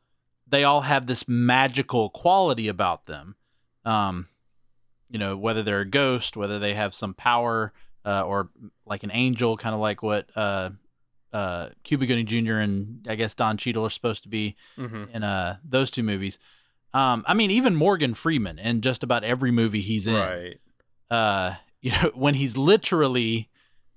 they 0.48 0.64
all 0.64 0.82
have 0.82 1.06
this 1.06 1.28
magical 1.28 2.10
quality 2.10 2.68
about 2.68 3.06
them. 3.06 3.36
Um, 3.86 4.28
you 5.10 5.20
know, 5.20 5.38
whether 5.38 5.64
they're 5.64 5.82
a 5.82 5.90
ghost, 5.90 6.36
whether 6.36 6.60
they 6.60 6.74
have 6.74 6.94
some 6.94 7.14
power, 7.14 7.74
uh, 8.06 8.22
or 8.22 8.50
like 8.86 9.04
an 9.04 9.12
angel, 9.14 9.58
kind 9.58 9.76
of 9.76 9.82
like 9.82 10.02
what 10.02 10.30
uh, 10.36 10.72
uh, 11.34 11.70
Cuba 11.84 12.06
Gooding 12.06 12.26
Jr. 12.26 12.56
and 12.56 13.06
I 13.08 13.16
guess 13.16 13.34
Don 13.34 13.58
Cheadle 13.58 13.86
are 13.86 13.92
supposed 13.92 14.24
to 14.24 14.30
be 14.30 14.56
mm-hmm. 14.78 15.06
in 15.14 15.24
uh, 15.24 15.58
those 15.64 15.92
two 15.92 16.04
movies. 16.04 16.40
Um, 16.94 17.24
I 17.28 17.34
mean, 17.34 17.52
even 17.52 17.76
Morgan 17.76 18.14
Freeman 18.14 18.60
in 18.60 18.82
just 18.82 19.04
about 19.04 19.24
every 19.24 19.52
movie 19.52 19.82
he's 19.82 20.08
in. 20.08 20.16
Right. 20.16 20.60
Uh, 21.10 21.56
you 21.82 21.92
know, 21.92 22.12
when 22.14 22.36
he's 22.36 22.58
literally 22.58 23.50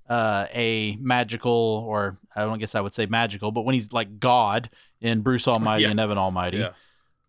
uh, 0.09 0.47
a 0.53 0.97
magical, 1.01 1.83
or 1.87 2.17
I 2.35 2.43
don't 2.43 2.59
guess 2.59 2.75
I 2.75 2.81
would 2.81 2.93
say 2.93 3.05
magical, 3.05 3.51
but 3.51 3.61
when 3.61 3.73
he's 3.73 3.91
like 3.91 4.19
God 4.19 4.69
in 5.01 5.21
Bruce 5.21 5.47
Almighty 5.49 5.83
yeah. 5.83 5.91
and 5.91 5.99
Evan 5.99 6.17
Almighty. 6.17 6.59
Yeah. 6.59 6.71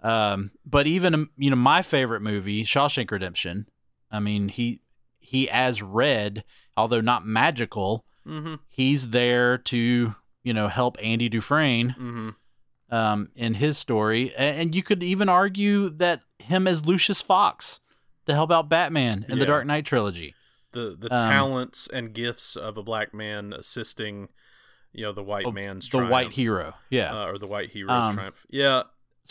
Um, 0.02 0.50
but 0.66 0.86
even 0.86 1.28
you 1.38 1.50
know 1.50 1.56
my 1.56 1.82
favorite 1.82 2.20
movie, 2.20 2.62
Shawshank 2.62 3.10
Redemption. 3.10 3.66
I 4.10 4.20
mean 4.20 4.48
he 4.48 4.82
he 5.18 5.48
as 5.48 5.80
Red, 5.82 6.44
although 6.76 7.00
not 7.00 7.26
magical, 7.26 8.04
mm-hmm. 8.26 8.56
he's 8.68 9.08
there 9.10 9.56
to 9.58 10.14
you 10.42 10.52
know 10.52 10.68
help 10.68 10.98
Andy 11.02 11.30
Dufresne 11.30 11.96
mm-hmm. 11.98 12.28
Um, 12.90 13.30
in 13.34 13.54
his 13.54 13.78
story, 13.78 14.34
and 14.36 14.74
you 14.74 14.82
could 14.82 15.02
even 15.02 15.28
argue 15.28 15.88
that 15.90 16.22
him 16.38 16.66
as 16.66 16.84
Lucius 16.84 17.22
Fox 17.22 17.80
to 18.26 18.34
help 18.34 18.50
out 18.50 18.68
Batman 18.68 19.24
in 19.28 19.36
yeah. 19.36 19.40
the 19.40 19.46
Dark 19.46 19.66
Knight 19.66 19.84
trilogy. 19.84 20.34
The 20.72 20.96
the 20.98 21.12
um, 21.12 21.20
talents 21.20 21.88
and 21.92 22.12
gifts 22.12 22.56
of 22.56 22.76
a 22.76 22.82
black 22.82 23.14
man 23.14 23.52
assisting, 23.52 24.28
you 24.92 25.04
know, 25.04 25.12
the 25.12 25.22
white 25.22 25.46
oh, 25.46 25.52
man's 25.52 25.88
the 25.88 25.98
triumph, 25.98 26.10
white 26.10 26.32
hero, 26.32 26.74
yeah, 26.90 27.14
uh, 27.14 27.26
or 27.26 27.38
the 27.38 27.46
white 27.46 27.70
hero's 27.70 27.90
um, 27.92 28.16
triumph. 28.16 28.46
Yeah, 28.50 28.82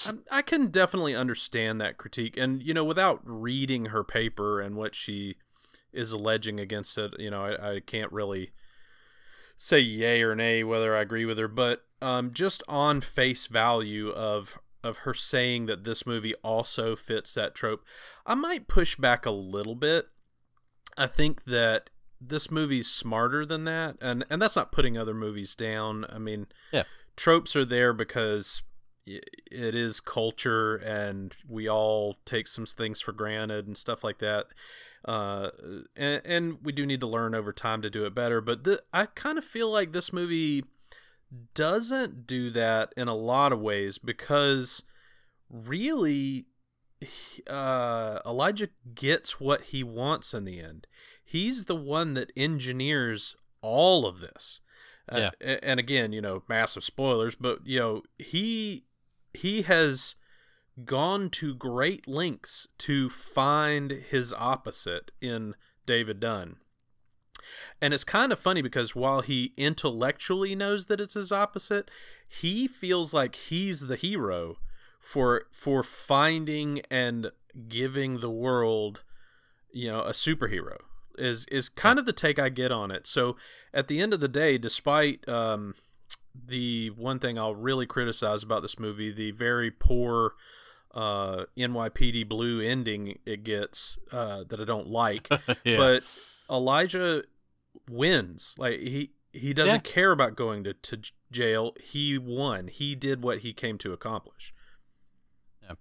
I, 0.06 0.14
I 0.32 0.42
can 0.42 0.68
definitely 0.68 1.16
understand 1.16 1.82
that 1.82 1.98
critique, 1.98 2.38
and 2.38 2.64
you 2.64 2.74
know, 2.74 2.84
without 2.84 3.22
reading 3.24 3.86
her 3.86 4.04
paper 4.04 4.62
and 4.62 4.76
what 4.76 4.96
she 4.96 5.36
is 5.92 6.12
alleging 6.12 6.60
against 6.60 6.98
it, 6.98 7.14
you 7.20 7.30
know, 7.30 7.44
I, 7.44 7.76
I 7.76 7.80
can't 7.82 8.12
really 8.12 8.52
say 9.58 9.80
yay 9.80 10.22
or 10.22 10.36
nay 10.36 10.64
whether 10.64 10.96
I 10.96 11.02
agree 11.02 11.26
with 11.26 11.38
her, 11.38 11.48
but 11.48 11.86
um, 12.04 12.34
just 12.34 12.62
on 12.68 13.02
face 13.02 13.48
value 13.48 14.10
of 14.10 14.60
of 14.84 14.98
her 14.98 15.14
saying 15.14 15.66
that 15.68 15.86
this 15.86 16.06
movie 16.06 16.36
also 16.44 16.94
fits 16.96 17.34
that 17.36 17.56
trope, 17.56 17.86
I 18.26 18.36
might 18.36 18.68
push 18.68 18.98
back 18.98 19.26
a 19.26 19.32
little 19.32 19.76
bit 19.76 20.08
I 20.98 21.08
think 21.08 21.46
that 21.46 21.90
this 22.22 22.50
movie's 22.50 22.90
smarter 22.90 23.46
than 23.46 23.66
that, 23.66 23.98
and 24.02 24.26
and 24.30 24.42
that's 24.42 24.56
not 24.56 24.72
putting 24.72 24.98
other 24.98 25.14
movies 25.14 25.56
down. 25.56 26.06
I 26.10 26.20
mean, 26.20 26.48
yeah, 26.72 26.84
tropes 27.16 27.56
are 27.56 27.66
there 27.66 27.94
because 27.94 28.64
it 29.06 29.76
is 29.76 30.00
culture, 30.00 30.76
and 30.78 31.36
we 31.48 31.68
all 31.68 32.18
take 32.26 32.48
some 32.48 32.66
things 32.66 33.02
for 33.02 33.12
granted 33.12 33.68
and 33.68 33.78
stuff 33.78 34.04
like 34.04 34.20
that. 34.20 34.48
Uh, 35.06 35.50
and, 35.98 36.22
and 36.24 36.58
we 36.64 36.72
do 36.72 36.86
need 36.86 37.02
to 37.02 37.08
learn 37.08 37.36
over 37.36 37.52
time 37.52 37.82
to 37.82 37.90
do 37.90 38.06
it 38.06 38.16
better. 38.16 38.40
But 38.40 38.64
th- 38.64 38.80
I 38.94 39.08
kind 39.08 39.38
of 39.38 39.44
feel 39.44 39.70
like 39.70 39.92
this 39.92 40.14
movie 40.14 40.64
doesn't 41.54 42.28
do 42.28 42.50
that 42.52 42.94
in 42.98 43.08
a 43.08 43.16
lot 43.16 43.52
of 43.52 43.60
ways 43.60 43.98
because 43.98 44.84
really 45.50 46.48
uh, 47.48 48.20
Elijah 48.26 48.70
gets 48.94 49.40
what 49.40 49.62
he 49.64 49.84
wants 49.84 50.34
in 50.34 50.46
the 50.46 50.60
end. 50.60 50.88
He's 51.24 51.66
the 51.66 51.76
one 51.76 52.14
that 52.16 52.32
engineers 52.36 53.36
all 53.62 54.06
of 54.06 54.20
this. 54.20 54.60
Uh, 55.12 55.32
yeah. 55.42 55.58
and 55.62 55.80
again, 55.80 56.14
you 56.14 56.22
know, 56.22 56.44
massive 56.48 56.84
spoilers, 56.84 57.36
but 57.36 57.60
you 57.66 57.78
know, 57.78 58.04
he 58.18 58.86
he 59.34 59.64
has 59.64 60.16
gone 60.86 61.30
to 61.30 61.54
great 61.54 62.08
lengths 62.08 62.68
to 62.78 63.10
find 63.10 63.92
his 63.92 64.34
opposite 64.34 65.12
in 65.22 65.56
David 65.86 66.20
Dunn. 66.20 66.56
And 67.82 67.94
it's 67.94 68.04
kind 68.04 68.32
of 68.32 68.40
funny 68.40 68.62
because 68.62 68.96
while 68.96 69.22
he 69.22 69.54
intellectually 69.58 70.56
knows 70.56 70.88
that 70.88 71.00
it's 71.00 71.14
his 71.14 71.32
opposite, 71.32 71.90
he 72.28 72.68
feels 72.68 73.14
like 73.14 73.36
he's 73.36 73.82
the 73.82 73.96
hero 73.96 74.58
for 75.00 75.44
for 75.52 75.84
finding 75.84 76.82
and 76.90 77.32
giving 77.68 78.20
the 78.20 78.30
world, 78.30 79.02
you 79.72 79.92
know, 79.92 80.02
a 80.02 80.12
superhero. 80.12 80.78
Is 81.18 81.46
is 81.52 81.70
kind 81.70 82.00
of 82.00 82.06
the 82.06 82.14
take 82.14 82.40
I 82.40 82.50
get 82.50 82.72
on 82.72 82.90
it. 82.90 83.06
So 83.06 83.36
at 83.74 83.88
the 83.88 84.00
end 84.02 84.14
of 84.14 84.20
the 84.20 84.28
day, 84.28 84.58
despite 84.58 85.28
um, 85.30 85.76
the 86.34 86.90
one 86.92 87.20
thing 87.20 87.38
I'll 87.38 87.56
really 87.56 87.86
criticize 87.86 88.42
about 88.42 88.62
this 88.62 88.80
movie, 88.80 89.12
the 89.12 89.32
very 89.32 89.70
poor 89.70 90.34
uh, 90.94 91.46
NYPD 91.58 92.28
Blue 92.28 92.62
ending 92.62 93.20
it 93.26 93.44
gets 93.44 93.98
uh, 94.12 94.44
that 94.48 94.60
I 94.60 94.66
don't 94.66 94.88
like, 94.88 95.28
yeah. 95.64 95.78
but 95.78 96.04
Elijah 96.50 97.24
wins. 97.90 98.56
Like 98.58 98.80
he 98.80 99.12
he 99.32 99.54
doesn't 99.54 99.86
yeah. 99.86 99.92
care 99.92 100.12
about 100.12 100.36
going 100.36 100.64
to, 100.64 100.74
to 100.74 101.00
jail. 101.32 101.74
He 101.82 102.18
won. 102.18 102.68
He 102.68 102.96
did 102.96 103.24
what 103.24 103.40
he 103.40 103.54
came 103.54 103.78
to 103.80 103.94
accomplish. 103.94 104.54
Yeah. 105.62 105.76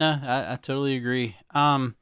No, 0.00 0.20
I, 0.22 0.52
I 0.52 0.56
totally 0.56 0.96
agree. 0.96 1.36
Um 1.54 1.96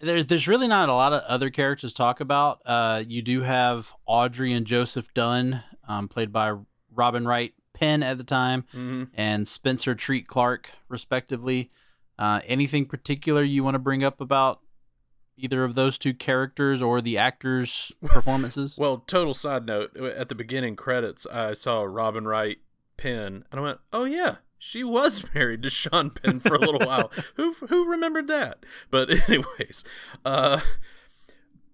there's 0.00 0.26
there's 0.26 0.48
really 0.48 0.68
not 0.68 0.88
a 0.88 0.94
lot 0.94 1.12
of 1.12 1.22
other 1.22 1.50
characters 1.50 1.92
to 1.92 1.96
talk 1.96 2.20
about. 2.20 2.60
Uh 2.64 3.02
you 3.06 3.22
do 3.22 3.42
have 3.42 3.92
Audrey 4.06 4.52
and 4.52 4.66
Joseph 4.66 5.12
Dunn, 5.14 5.62
um, 5.88 6.08
played 6.08 6.32
by 6.32 6.56
Robin 6.94 7.26
Wright 7.26 7.54
Penn 7.74 8.02
at 8.02 8.18
the 8.18 8.24
time, 8.24 8.62
mm-hmm. 8.74 9.04
and 9.14 9.48
Spencer 9.48 9.94
Treat 9.94 10.28
Clark, 10.28 10.70
respectively. 10.88 11.70
Uh, 12.18 12.40
anything 12.46 12.86
particular 12.86 13.42
you 13.42 13.64
want 13.64 13.74
to 13.74 13.80
bring 13.80 14.04
up 14.04 14.20
about 14.20 14.60
either 15.36 15.64
of 15.64 15.74
those 15.74 15.98
two 15.98 16.14
characters 16.14 16.80
or 16.82 17.00
the 17.00 17.18
actors' 17.18 17.92
performances? 18.04 18.76
well, 18.78 18.98
total 18.98 19.34
side 19.34 19.66
note: 19.66 19.96
at 19.96 20.28
the 20.28 20.34
beginning 20.34 20.76
credits, 20.76 21.26
I 21.26 21.54
saw 21.54 21.82
Robin 21.82 22.26
Wright 22.26 22.58
Penn, 22.96 23.44
and 23.50 23.60
I 23.60 23.62
went, 23.62 23.78
"Oh 23.92 24.04
yeah, 24.04 24.36
she 24.58 24.84
was 24.84 25.24
married 25.34 25.62
to 25.62 25.70
Sean 25.70 26.10
Penn 26.10 26.40
for 26.40 26.54
a 26.54 26.60
little 26.60 26.86
while. 26.86 27.10
who 27.36 27.54
who 27.68 27.88
remembered 27.88 28.28
that?" 28.28 28.64
But 28.90 29.10
anyways, 29.28 29.84
uh, 30.24 30.60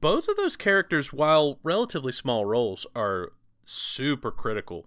both 0.00 0.28
of 0.28 0.36
those 0.36 0.56
characters, 0.56 1.12
while 1.12 1.59
relatively 1.62 2.12
small 2.12 2.44
roles, 2.46 2.86
are 2.94 3.32
super 3.64 4.30
critical 4.30 4.86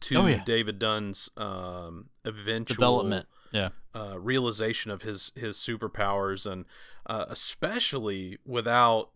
to 0.00 0.16
oh, 0.16 0.26
yeah. 0.26 0.42
David 0.44 0.78
Dunn's 0.78 1.30
um, 1.36 2.10
eventual 2.24 2.74
development, 2.74 3.26
yeah, 3.52 3.70
uh, 3.94 4.18
realization 4.18 4.90
of 4.90 5.02
his 5.02 5.32
his 5.34 5.56
superpowers, 5.56 6.50
and 6.50 6.64
uh, 7.06 7.26
especially 7.28 8.38
without. 8.44 9.10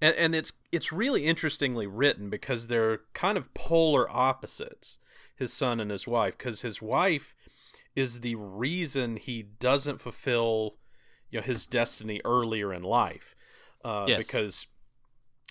And, 0.00 0.14
and 0.16 0.34
it's 0.34 0.52
it's 0.72 0.92
really 0.92 1.24
interestingly 1.24 1.86
written 1.86 2.28
because 2.28 2.66
they're 2.66 3.00
kind 3.12 3.38
of 3.38 3.52
polar 3.54 4.10
opposites, 4.10 4.98
his 5.36 5.52
son 5.52 5.80
and 5.80 5.90
his 5.90 6.06
wife. 6.06 6.36
Because 6.36 6.62
his 6.62 6.82
wife 6.82 7.34
is 7.94 8.20
the 8.20 8.34
reason 8.34 9.16
he 9.16 9.42
doesn't 9.42 10.00
fulfill, 10.00 10.76
you 11.30 11.38
know, 11.38 11.44
his 11.44 11.66
destiny 11.66 12.20
earlier 12.24 12.72
in 12.72 12.82
life, 12.82 13.34
uh, 13.84 14.06
yes. 14.08 14.18
because 14.18 14.66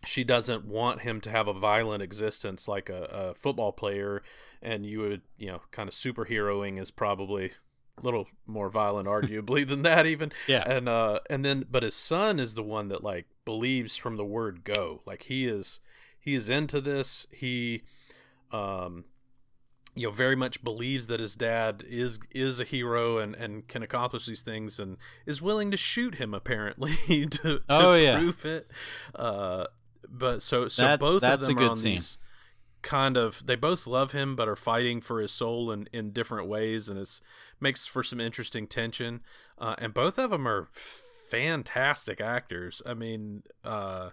she 0.05 0.23
doesn't 0.23 0.65
want 0.65 1.01
him 1.01 1.21
to 1.21 1.29
have 1.29 1.47
a 1.47 1.53
violent 1.53 2.03
existence 2.03 2.67
like 2.67 2.89
a, 2.89 3.03
a 3.05 3.33
football 3.33 3.71
player 3.71 4.21
and 4.61 4.85
you 4.85 4.99
would 4.99 5.21
you 5.37 5.47
know 5.47 5.61
kind 5.71 5.87
of 5.87 5.95
superheroing 5.95 6.81
is 6.81 6.91
probably 6.91 7.51
little 8.01 8.27
more 8.45 8.69
violent 8.69 9.07
arguably 9.07 9.67
than 9.67 9.83
that 9.83 10.05
even. 10.05 10.31
Yeah. 10.47 10.63
And 10.65 10.89
uh 10.89 11.19
and 11.29 11.45
then 11.45 11.65
but 11.69 11.83
his 11.83 11.95
son 11.95 12.39
is 12.39 12.53
the 12.53 12.63
one 12.63 12.89
that 12.89 13.03
like 13.03 13.27
believes 13.45 13.97
from 13.97 14.17
the 14.17 14.25
word 14.25 14.63
go. 14.63 15.01
Like 15.05 15.23
he 15.23 15.45
is 15.47 15.79
he 16.19 16.35
is 16.35 16.49
into 16.49 16.81
this. 16.81 17.27
He 17.31 17.83
um 18.51 19.05
you 19.95 20.07
know 20.07 20.11
very 20.11 20.35
much 20.35 20.63
believes 20.63 21.07
that 21.07 21.19
his 21.19 21.35
dad 21.35 21.83
is 21.87 22.19
is 22.31 22.59
a 22.59 22.63
hero 22.63 23.19
and 23.19 23.35
and 23.35 23.67
can 23.67 23.83
accomplish 23.83 24.25
these 24.25 24.41
things 24.41 24.79
and 24.79 24.97
is 25.25 25.41
willing 25.41 25.71
to 25.71 25.77
shoot 25.77 26.15
him 26.15 26.33
apparently 26.33 26.95
to, 27.07 27.27
to 27.27 27.61
oh, 27.69 27.93
yeah. 27.95 28.17
prove 28.17 28.45
it. 28.45 28.69
Uh 29.15 29.65
but 30.09 30.41
so 30.41 30.67
so 30.67 30.81
that, 30.81 30.99
both 30.99 31.23
of 31.23 31.41
them 31.41 31.57
are 31.57 31.69
on 31.69 31.77
scene. 31.77 31.93
these 31.93 32.17
kind 32.83 33.17
of 33.17 33.43
they 33.45 33.55
both 33.55 33.87
love 33.87 34.11
him 34.11 34.35
but 34.35 34.47
are 34.47 34.55
fighting 34.55 35.01
for 35.01 35.19
his 35.19 35.31
soul 35.31 35.71
in, 35.71 35.87
in 35.91 36.11
different 36.11 36.47
ways 36.47 36.87
and 36.87 36.99
it 36.99 37.21
makes 37.59 37.87
for 37.87 38.03
some 38.03 38.19
interesting 38.19 38.67
tension. 38.67 39.21
Uh, 39.57 39.75
and 39.79 39.93
both 39.93 40.19
of 40.19 40.29
them 40.29 40.47
are 40.47 40.67
fantastic 41.29 42.21
actors. 42.21 42.81
I 42.85 42.93
mean 42.93 43.43
uh, 43.63 44.09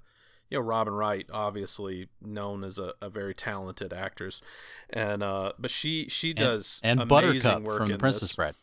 you 0.49 0.59
know 0.59 0.63
robin 0.63 0.95
wright 0.95 1.27
obviously 1.33 2.09
known 2.23 2.65
as 2.65 2.79
a, 2.79 2.95
a 3.03 3.11
very 3.11 3.35
talented 3.35 3.93
actress. 3.93 4.41
And 4.89 5.23
uh, 5.23 5.53
but 5.59 5.71
she 5.71 6.09
she 6.09 6.33
does 6.33 6.81
and, 6.83 7.01
and 7.01 7.09
buttercup 7.09 7.65
from 7.65 7.91
the 7.91 7.99
princess 7.99 8.23
this. 8.23 8.37
bride. 8.37 8.55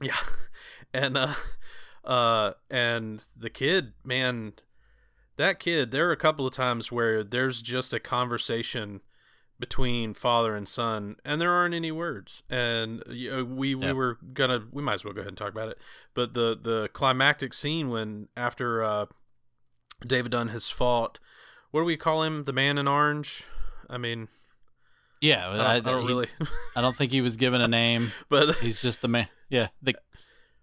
Yeah. 0.00 0.16
And 0.94 1.16
uh 1.16 1.34
uh 2.04 2.52
and 2.70 3.24
the 3.34 3.48
kid 3.48 3.94
man 4.04 4.52
that 5.36 5.58
kid 5.58 5.90
there 5.90 6.06
are 6.08 6.12
a 6.12 6.18
couple 6.18 6.46
of 6.46 6.52
times 6.52 6.92
where 6.92 7.24
there's 7.24 7.62
just 7.62 7.94
a 7.94 8.00
conversation 8.00 9.00
between 9.62 10.12
father 10.12 10.56
and 10.56 10.66
son, 10.66 11.14
and 11.24 11.40
there 11.40 11.52
aren't 11.52 11.72
any 11.72 11.92
words. 11.92 12.42
And 12.50 13.00
we 13.06 13.76
we 13.76 13.76
yep. 13.76 13.94
were 13.94 14.18
gonna 14.34 14.64
we 14.72 14.82
might 14.82 14.94
as 14.94 15.04
well 15.04 15.14
go 15.14 15.20
ahead 15.20 15.28
and 15.28 15.38
talk 15.38 15.50
about 15.50 15.68
it. 15.68 15.78
But 16.14 16.34
the 16.34 16.58
the 16.60 16.90
climactic 16.92 17.54
scene 17.54 17.88
when 17.88 18.26
after 18.36 18.82
uh, 18.82 19.06
David 20.04 20.32
Dunn 20.32 20.48
has 20.48 20.68
fought, 20.68 21.20
what 21.70 21.82
do 21.82 21.84
we 21.84 21.96
call 21.96 22.24
him? 22.24 22.42
The 22.42 22.52
Man 22.52 22.76
in 22.76 22.88
Orange. 22.88 23.44
I 23.88 23.98
mean, 23.98 24.26
yeah, 25.20 25.48
I 25.48 25.56
don't, 25.56 25.60
I, 25.60 25.74
I 25.76 25.80
don't 25.80 26.02
he, 26.02 26.08
really. 26.08 26.26
I 26.76 26.80
don't 26.80 26.96
think 26.96 27.12
he 27.12 27.20
was 27.20 27.36
given 27.36 27.60
a 27.60 27.68
name, 27.68 28.10
but 28.28 28.56
he's 28.56 28.80
just 28.80 29.00
the 29.00 29.08
man. 29.08 29.28
Yeah, 29.48 29.68
the 29.80 29.94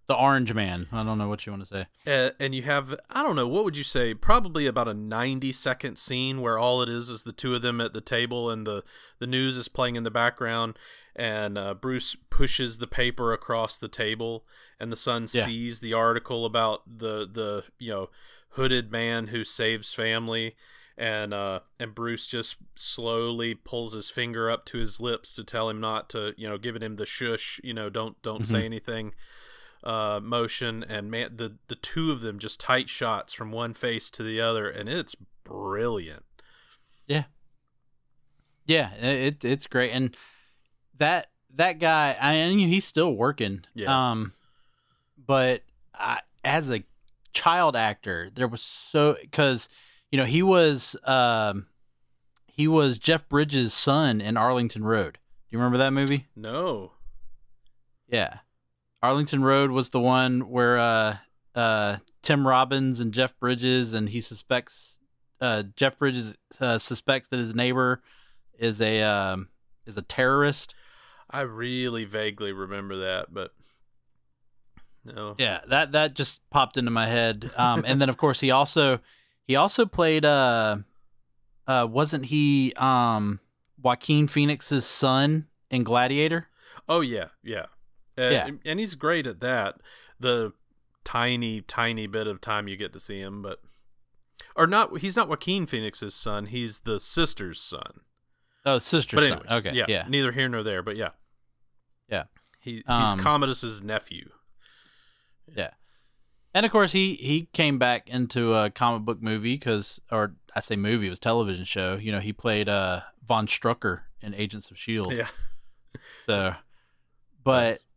the 0.09 0.15
orange 0.15 0.55
man. 0.55 0.87
I 0.91 1.03
don't 1.03 1.19
know 1.19 1.29
what 1.29 1.45
you 1.45 1.51
want 1.51 1.67
to 1.67 1.67
say. 1.67 1.85
Uh, 2.11 2.31
and 2.39 2.55
you 2.55 2.63
have, 2.63 2.99
I 3.11 3.21
don't 3.21 3.35
know, 3.35 3.47
what 3.47 3.63
would 3.63 3.77
you 3.77 3.83
say? 3.83 4.15
Probably 4.15 4.65
about 4.65 4.87
a 4.87 4.93
90 4.95 5.51
second 5.51 5.99
scene 5.99 6.41
where 6.41 6.57
all 6.57 6.81
it 6.81 6.89
is 6.89 7.09
is 7.09 7.23
the 7.23 7.31
two 7.31 7.53
of 7.53 7.61
them 7.61 7.79
at 7.79 7.93
the 7.93 8.01
table 8.01 8.49
and 8.49 8.65
the, 8.65 8.83
the 9.19 9.27
news 9.27 9.55
is 9.55 9.67
playing 9.67 9.95
in 9.95 10.03
the 10.03 10.09
background. 10.09 10.79
And 11.15 11.59
uh, 11.59 11.75
Bruce 11.75 12.15
pushes 12.31 12.79
the 12.79 12.87
paper 12.87 13.33
across 13.33 13.77
the 13.77 13.87
table, 13.87 14.45
and 14.79 14.91
the 14.91 14.95
son 14.95 15.27
yeah. 15.31 15.45
sees 15.45 15.79
the 15.79 15.93
article 15.93 16.43
about 16.43 16.81
the, 16.97 17.29
the, 17.31 17.65
you 17.77 17.91
know, 17.91 18.09
hooded 18.51 18.91
man 18.91 19.27
who 19.27 19.43
saves 19.43 19.93
family. 19.93 20.55
And 20.97 21.33
uh, 21.33 21.59
and 21.79 21.95
Bruce 21.95 22.27
just 22.27 22.57
slowly 22.75 23.53
pulls 23.53 23.93
his 23.93 24.09
finger 24.09 24.49
up 24.49 24.65
to 24.65 24.79
his 24.79 24.99
lips 24.99 25.31
to 25.33 25.43
tell 25.43 25.69
him 25.69 25.79
not 25.79 26.09
to, 26.09 26.33
you 26.35 26.49
know, 26.49 26.57
giving 26.57 26.81
him 26.81 26.97
the 26.97 27.05
shush, 27.05 27.61
you 27.63 27.73
know, 27.73 27.89
don't 27.89 28.21
don't 28.21 28.41
mm-hmm. 28.41 28.55
say 28.55 28.65
anything 28.65 29.13
uh, 29.83 30.19
motion, 30.21 30.83
and 30.87 31.09
man, 31.09 31.37
the 31.37 31.57
the 31.67 31.75
two 31.75 32.11
of 32.11 32.21
them 32.21 32.39
just 32.39 32.59
tight 32.59 32.89
shots 32.89 33.33
from 33.33 33.51
one 33.51 33.73
face 33.73 34.09
to 34.11 34.23
the 34.23 34.41
other, 34.41 34.69
and 34.69 34.89
it's 34.89 35.15
brilliant. 35.43 36.23
Yeah, 37.07 37.23
yeah, 38.65 38.93
it 38.95 39.43
it's 39.43 39.67
great, 39.67 39.91
and 39.91 40.15
that 40.97 41.27
that 41.55 41.79
guy, 41.79 42.15
I 42.19 42.33
mean, 42.49 42.69
he's 42.69 42.85
still 42.85 43.13
working. 43.13 43.65
Yeah. 43.73 44.11
Um, 44.11 44.33
but 45.17 45.63
I, 45.93 46.19
as 46.43 46.69
a 46.71 46.83
child 47.33 47.75
actor, 47.75 48.29
there 48.33 48.47
was 48.47 48.61
so 48.61 49.17
because 49.21 49.69
you 50.11 50.17
know 50.17 50.25
he 50.25 50.43
was 50.43 50.95
um 51.05 51.67
he 52.47 52.67
was 52.67 52.97
Jeff 52.97 53.27
Bridges' 53.29 53.73
son 53.73 54.21
in 54.21 54.37
Arlington 54.37 54.83
Road. 54.83 55.13
Do 55.13 55.55
you 55.55 55.59
remember 55.59 55.77
that 55.79 55.93
movie? 55.93 56.27
No. 56.35 56.91
Yeah. 58.07 58.39
Arlington 59.01 59.43
Road 59.43 59.71
was 59.71 59.89
the 59.89 59.99
one 59.99 60.49
where 60.49 60.77
uh, 60.77 61.17
uh, 61.55 61.97
Tim 62.21 62.47
Robbins 62.47 62.99
and 62.99 63.13
Jeff 63.13 63.37
Bridges, 63.39 63.93
and 63.93 64.09
he 64.09 64.21
suspects 64.21 64.97
uh, 65.39 65.63
Jeff 65.75 65.97
Bridges 65.97 66.37
uh, 66.59 66.77
suspects 66.77 67.29
that 67.29 67.39
his 67.39 67.55
neighbor 67.55 68.01
is 68.57 68.81
a 68.81 69.01
um, 69.01 69.49
is 69.85 69.97
a 69.97 70.01
terrorist. 70.01 70.75
I 71.29 71.41
really 71.41 72.05
vaguely 72.05 72.51
remember 72.51 72.97
that, 72.97 73.33
but 73.33 73.53
no. 75.05 75.35
Yeah, 75.37 75.61
that 75.69 75.93
that 75.93 76.13
just 76.13 76.41
popped 76.49 76.77
into 76.77 76.91
my 76.91 77.07
head. 77.07 77.51
Um, 77.55 77.83
and 77.85 78.01
then 78.01 78.09
of 78.09 78.17
course 78.17 78.39
he 78.39 78.51
also 78.51 78.99
he 79.47 79.55
also 79.55 79.85
played 79.85 80.25
uh 80.25 80.77
uh 81.67 81.87
wasn't 81.89 82.25
he 82.25 82.73
um 82.75 83.39
Joaquin 83.81 84.27
Phoenix's 84.27 84.85
son 84.85 85.47
in 85.69 85.83
Gladiator? 85.83 86.47
Oh 86.87 87.01
yeah, 87.01 87.29
yeah. 87.43 87.67
Uh, 88.19 88.29
yeah. 88.29 88.49
and 88.65 88.79
he's 88.79 88.95
great 88.95 89.25
at 89.25 89.39
that. 89.39 89.75
The 90.19 90.53
tiny, 91.03 91.61
tiny 91.61 92.07
bit 92.07 92.27
of 92.27 92.41
time 92.41 92.67
you 92.67 92.75
get 92.75 92.93
to 92.93 92.99
see 92.99 93.19
him, 93.19 93.41
but 93.41 93.61
or 94.55 94.67
not. 94.67 94.99
He's 94.99 95.15
not 95.15 95.29
Joaquin 95.29 95.65
Phoenix's 95.65 96.13
son. 96.13 96.47
He's 96.47 96.81
the 96.81 96.99
sister's 96.99 97.59
son. 97.59 98.01
Oh, 98.65 98.79
sister's 98.79 99.17
but 99.17 99.23
anyways, 99.23 99.49
son. 99.49 99.57
Okay, 99.59 99.73
yeah, 99.73 99.85
yeah. 99.87 100.05
Neither 100.07 100.31
here 100.33 100.49
nor 100.49 100.63
there, 100.63 100.83
but 100.83 100.97
yeah, 100.97 101.11
yeah. 102.09 102.23
He 102.59 102.73
he's 102.73 102.83
um, 102.87 103.19
Commodus's 103.19 103.81
nephew. 103.81 104.29
Yeah, 105.47 105.71
and 106.53 106.65
of 106.65 106.71
course 106.71 106.91
he 106.91 107.15
he 107.15 107.47
came 107.53 107.79
back 107.79 108.09
into 108.09 108.53
a 108.53 108.69
comic 108.69 109.03
book 109.03 109.21
movie 109.21 109.55
because, 109.55 110.01
or 110.11 110.35
I 110.55 110.59
say 110.59 110.75
movie, 110.75 111.07
it 111.07 111.11
was 111.11 111.19
television 111.19 111.65
show. 111.65 111.95
You 111.95 112.11
know, 112.11 112.19
he 112.19 112.33
played 112.33 112.67
uh 112.67 113.01
von 113.25 113.47
Strucker 113.47 114.01
in 114.21 114.33
Agents 114.33 114.69
of 114.69 114.77
Shield. 114.77 115.13
Yeah. 115.13 115.27
So, 116.25 116.53
but 117.43 117.69
nice. 117.69 117.87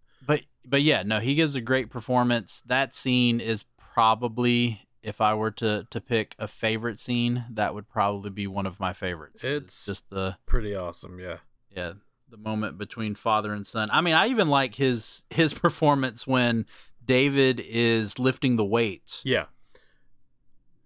But 0.65 0.83
yeah, 0.83 1.03
no, 1.03 1.21
he 1.21 1.35
gives 1.35 1.55
a 1.55 1.61
great 1.61 1.91
performance. 1.91 2.63
That 2.67 2.95
scene 2.95 3.41
is 3.41 3.65
probably 3.77 4.89
if 5.03 5.21
I 5.21 5.35
were 5.35 5.51
to 5.53 5.87
to 5.91 6.01
pick 6.01 6.35
a 6.39 6.49
favorite 6.49 6.99
scene, 6.99 7.45
that 7.51 7.75
would 7.75 7.89
probably 7.89 8.31
be 8.31 8.47
one 8.47 8.67
of 8.67 8.79
my 8.79 8.93
favorites. 8.93 9.43
It's, 9.43 9.65
it's 9.65 9.85
just 9.87 10.11
the 10.11 10.37
pretty 10.47 10.75
awesome, 10.75 11.19
yeah. 11.19 11.39
Yeah, 11.71 11.95
the 12.29 12.37
moment 12.37 12.79
between 12.79 13.15
father 13.15 13.53
and 13.53 13.67
son. 13.67 13.91
I 13.93 14.01
mean, 14.01 14.15
I 14.15 14.29
even 14.29 14.49
like 14.49 14.77
his 14.77 15.25
his 15.31 15.55
performance 15.55 16.27
when 16.27 16.67
David 17.05 17.61
is 17.65 18.19
lifting 18.19 18.57
the 18.57 18.65
weights. 18.65 19.23
Yeah. 19.25 19.47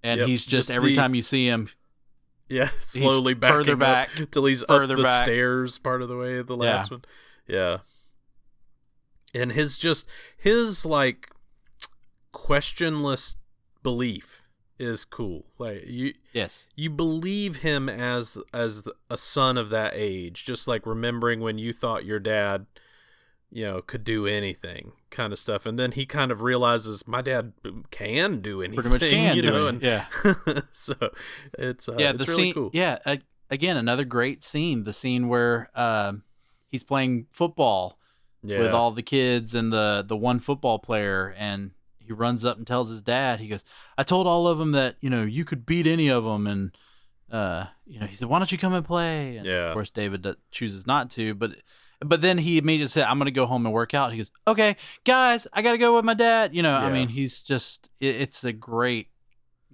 And 0.03 0.21
yep. 0.21 0.29
he's 0.29 0.43
just, 0.45 0.69
just 0.69 0.71
every 0.71 0.91
the, 0.91 0.97
time 0.97 1.17
you 1.17 1.23
see 1.23 1.49
him 1.49 1.69
yeah, 2.49 2.71
slowly 2.81 3.35
back 3.35 3.53
further 3.53 3.77
back 3.77 4.11
till 4.31 4.45
he's 4.45 4.63
further 4.63 4.95
up 4.95 4.99
the 4.99 5.05
back. 5.05 5.25
stairs 5.25 5.79
part 5.79 6.03
of 6.03 6.09
the 6.09 6.17
way. 6.17 6.43
The 6.43 6.57
last 6.57 6.91
yeah. 6.91 6.95
one, 6.95 7.05
yeah. 7.49 7.79
And 9.35 9.53
his 9.53 9.77
just 9.77 10.07
his 10.37 10.87
like 10.87 11.31
questionless 12.33 13.37
belief 13.83 14.43
is 14.79 15.05
cool. 15.05 15.47
Like 15.59 15.85
you, 15.87 16.15
yes, 16.33 16.65
you 16.75 16.91
believe 16.91 17.57
him 17.57 17.89
as 17.89 18.39
as 18.53 18.85
a 19.11 19.17
son 19.17 19.57
of 19.57 19.69
that 19.71 19.93
age. 19.95 20.45
Just 20.45 20.69
like 20.69 20.87
remembering 20.87 21.41
when 21.41 21.59
you 21.59 21.73
thought 21.73 22.05
your 22.05 22.21
dad, 22.21 22.67
you 23.51 23.65
know, 23.65 23.81
could 23.81 24.05
do 24.05 24.27
anything, 24.27 24.93
kind 25.11 25.33
of 25.33 25.39
stuff. 25.39 25.67
And 25.67 25.79
then 25.79 25.93
he 25.93 26.07
kind 26.07 26.31
of 26.31 26.43
realizes 26.43 27.07
my 27.07 27.23
dad 27.23 27.53
can 27.91 28.41
do 28.41 28.63
anything. 28.63 28.91
Pretty 28.91 29.07
much 29.07 29.11
can, 29.11 29.37
you 29.37 29.43
know. 29.43 29.67
And, 29.67 29.83
yeah. 29.83 30.07
so 30.73 30.95
it's 31.59 31.89
uh, 31.89 31.97
yeah, 31.99 32.11
it's 32.11 32.25
the 32.25 32.31
really 32.33 32.45
scene. 32.45 32.55
Cool. 32.55 32.71
Yeah, 32.73 32.99
uh, 33.07 33.17
again, 33.51 33.77
another 33.77 34.05
great 34.05 34.45
scene. 34.45 34.85
The 34.85 34.93
scene 34.93 35.29
where 35.29 35.71
uh, 35.75 36.15
he's 36.69 36.85
playing 36.85 37.27
football. 37.31 37.99
Yeah. 38.49 38.61
With 38.61 38.73
all 38.73 38.91
the 38.91 39.03
kids 39.03 39.55
and 39.55 39.73
the 39.73 40.05
the 40.07 40.17
one 40.17 40.39
football 40.39 40.79
player, 40.79 41.35
and 41.37 41.73
he 41.99 42.13
runs 42.13 42.45
up 42.45 42.57
and 42.57 42.67
tells 42.67 42.91
his 42.91 43.03
dad. 43.03 43.41
He 43.41 43.49
goes, 43.49 43.65
"I 43.99 44.03
told 44.03 44.27
all 44.27 44.47
of 44.47 44.59
them 44.59 44.73
that 44.73 44.97
you 45.01 45.11
know 45.11 45.23
you 45.25 45.45
could 45.45 45.67
beat 45.67 45.87
any 45.87 46.09
of 46.09 46.25
them," 46.25 46.47
and 46.47 46.77
uh, 47.31 47.67
you 47.85 47.99
know 47.99 48.07
he 48.07 48.15
said, 48.15 48.29
"Why 48.29 48.39
don't 48.39 48.53
you 48.53 48.59
come 48.59 48.73
and 48.73 48.85
play?" 48.85 49.37
And 49.37 49.47
yeah. 49.47 49.69
Of 49.69 49.75
course, 49.75 49.91
David 49.91 50.27
chooses 50.51 50.87
not 50.87 51.11
to, 51.13 51.35
but 51.35 51.57
but 52.01 52.21
then 52.21 52.39
he 52.39 52.59
immediately 52.59 52.89
said, 52.89 53.05
"I'm 53.07 53.19
going 53.19 53.27
to 53.27 53.33
go 53.33 53.47
home 53.47 53.67
and 53.67 53.75
work 53.75 53.95
out." 53.95 54.13
He 54.13 54.19
goes, 54.19 54.31
"Okay, 54.47 54.77
guys, 55.05 55.47
I 55.53 55.63
got 55.63 55.73
to 55.73 55.79
go 55.79 55.97
with 55.97 56.05
my 56.05 56.15
dad." 56.15 56.55
You 56.55 56.63
know, 56.63 56.79
yeah. 56.79 56.87
I 56.87 56.93
mean, 56.93 57.09
he's 57.09 57.43
just 57.43 57.89
it, 58.01 58.17
it's 58.17 58.45
a 58.45 58.53
great. 58.53 59.09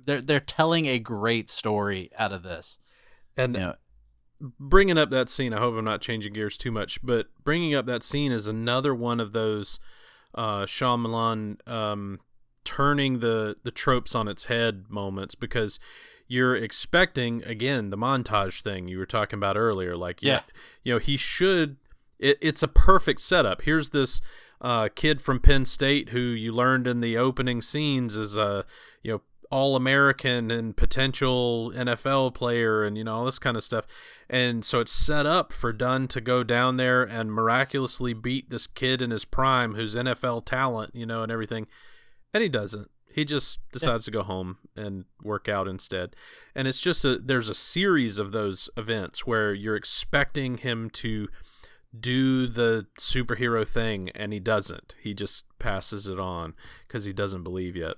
They're 0.05 0.23
they're 0.23 0.41
telling 0.41 0.87
a 0.87 0.99
great 0.99 1.51
story 1.51 2.11
out 2.19 2.33
of 2.33 2.43
this, 2.43 2.79
and. 3.37 3.55
You 3.55 3.61
know, 3.61 3.75
bringing 4.43 4.99
up 4.99 5.11
that 5.11 5.31
scene, 5.31 5.53
I 5.53 5.59
hope 5.59 5.77
I'm 5.77 5.85
not 5.85 6.01
changing 6.01 6.33
gears 6.33 6.57
too 6.57 6.73
much, 6.73 6.99
but 7.03 7.29
bringing 7.45 7.75
up 7.75 7.87
that 7.87 8.03
scene 8.03 8.33
is 8.33 8.47
another 8.47 8.95
one 8.95 9.21
of 9.21 9.33
those 9.33 9.79
uh, 10.35 10.63
Shyamalan 10.63 11.67
um, 11.69 12.21
turning 12.65 13.21
the 13.21 13.57
the 13.63 13.71
tropes 13.71 14.15
on 14.15 14.29
its 14.29 14.47
head 14.47 14.85
moments 14.89 15.35
because 15.35 15.79
you're 16.27 16.57
expecting 16.57 17.43
again 17.45 17.91
the 17.91 17.99
montage 17.99 18.63
thing 18.63 18.89
you 18.89 18.99
were 18.99 19.07
talking 19.07 19.39
about 19.39 19.57
earlier. 19.57 19.97
Like 19.97 20.23
yeah, 20.23 20.41
you 20.83 20.95
know 20.95 20.99
he 20.99 21.17
should. 21.17 21.77
It, 22.19 22.39
it's 22.41 22.63
a 22.63 22.69
perfect 22.69 23.21
setup. 23.21 23.63
Here's 23.63 23.91
this 23.91 24.21
uh, 24.61 24.89
kid 24.95 25.21
from 25.21 25.41
Penn 25.41 25.65
State 25.65 26.11
who 26.11 26.21
you 26.21 26.53
learned 26.53 26.87
in 26.87 27.01
the 27.01 27.17
opening 27.17 27.63
scenes 27.63 28.17
is 28.17 28.37
a 28.37 28.65
you 29.03 29.13
know 29.13 29.21
all 29.51 29.77
American 29.77 30.51
and 30.51 30.75
potential 30.75 31.71
NFL 31.77 32.33
player 32.33 32.83
and 32.85 32.97
you 32.97 33.05
know 33.05 33.15
all 33.15 33.25
this 33.27 33.39
kind 33.39 33.57
of 33.57 33.63
stuff. 33.63 33.87
And 34.29 34.65
so 34.65 34.81
it's 34.81 34.93
set 34.93 35.27
up 35.27 35.53
for 35.53 35.73
Dunn 35.73 36.09
to 36.09 36.21
go 36.21 36.43
down 36.43 36.77
there 36.77 37.03
and 37.03 37.33
miraculously 37.33 38.15
beat 38.15 38.51
this 38.51 38.67
kid 38.67 39.03
in 39.03 39.11
his 39.11 39.25
prime 39.25 39.75
who's 39.75 39.95
NFL 39.95 40.45
talent, 40.47 40.95
you 40.95 41.07
know, 41.07 41.23
and 41.23 41.31
everything. 41.31 41.67
And 42.33 42.43
he 42.43 42.49
doesn't. 42.49 42.91
He 43.13 43.25
just 43.25 43.59
decides 43.73 44.07
yeah. 44.07 44.13
to 44.13 44.19
go 44.19 44.23
home 44.23 44.57
and 44.75 45.05
work 45.23 45.49
out 45.49 45.69
instead. 45.69 46.17
And 46.55 46.67
it's 46.67 46.81
just 46.81 47.05
a 47.05 47.19
there's 47.19 47.51
a 47.51 47.55
series 47.55 48.19
of 48.19 48.33
those 48.33 48.71
events 48.77 49.27
where 49.27 49.53
you're 49.53 49.77
expecting 49.77 50.59
him 50.59 50.89
to 50.91 51.29
do 51.99 52.47
the 52.47 52.87
superhero 52.99 53.69
thing 53.69 54.09
and 54.15 54.33
he 54.33 54.41
doesn't. 54.41 54.95
He 54.99 55.13
just 55.13 55.45
passes 55.59 56.07
it 56.07 56.19
on 56.19 56.55
cuz 56.89 57.05
he 57.05 57.13
doesn't 57.13 57.43
believe 57.43 57.77
yet. 57.77 57.97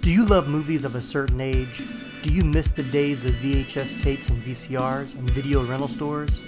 Do 0.00 0.10
you 0.10 0.24
love 0.24 0.48
movies 0.48 0.86
of 0.86 0.94
a 0.94 1.00
certain 1.02 1.42
age? 1.42 1.82
Do 2.22 2.32
you 2.32 2.42
miss 2.42 2.70
the 2.70 2.82
days 2.82 3.26
of 3.26 3.32
VHS 3.32 4.00
tapes 4.00 4.30
and 4.30 4.42
VCRs 4.42 5.18
and 5.18 5.28
video 5.28 5.62
rental 5.62 5.88
stores? 5.88 6.42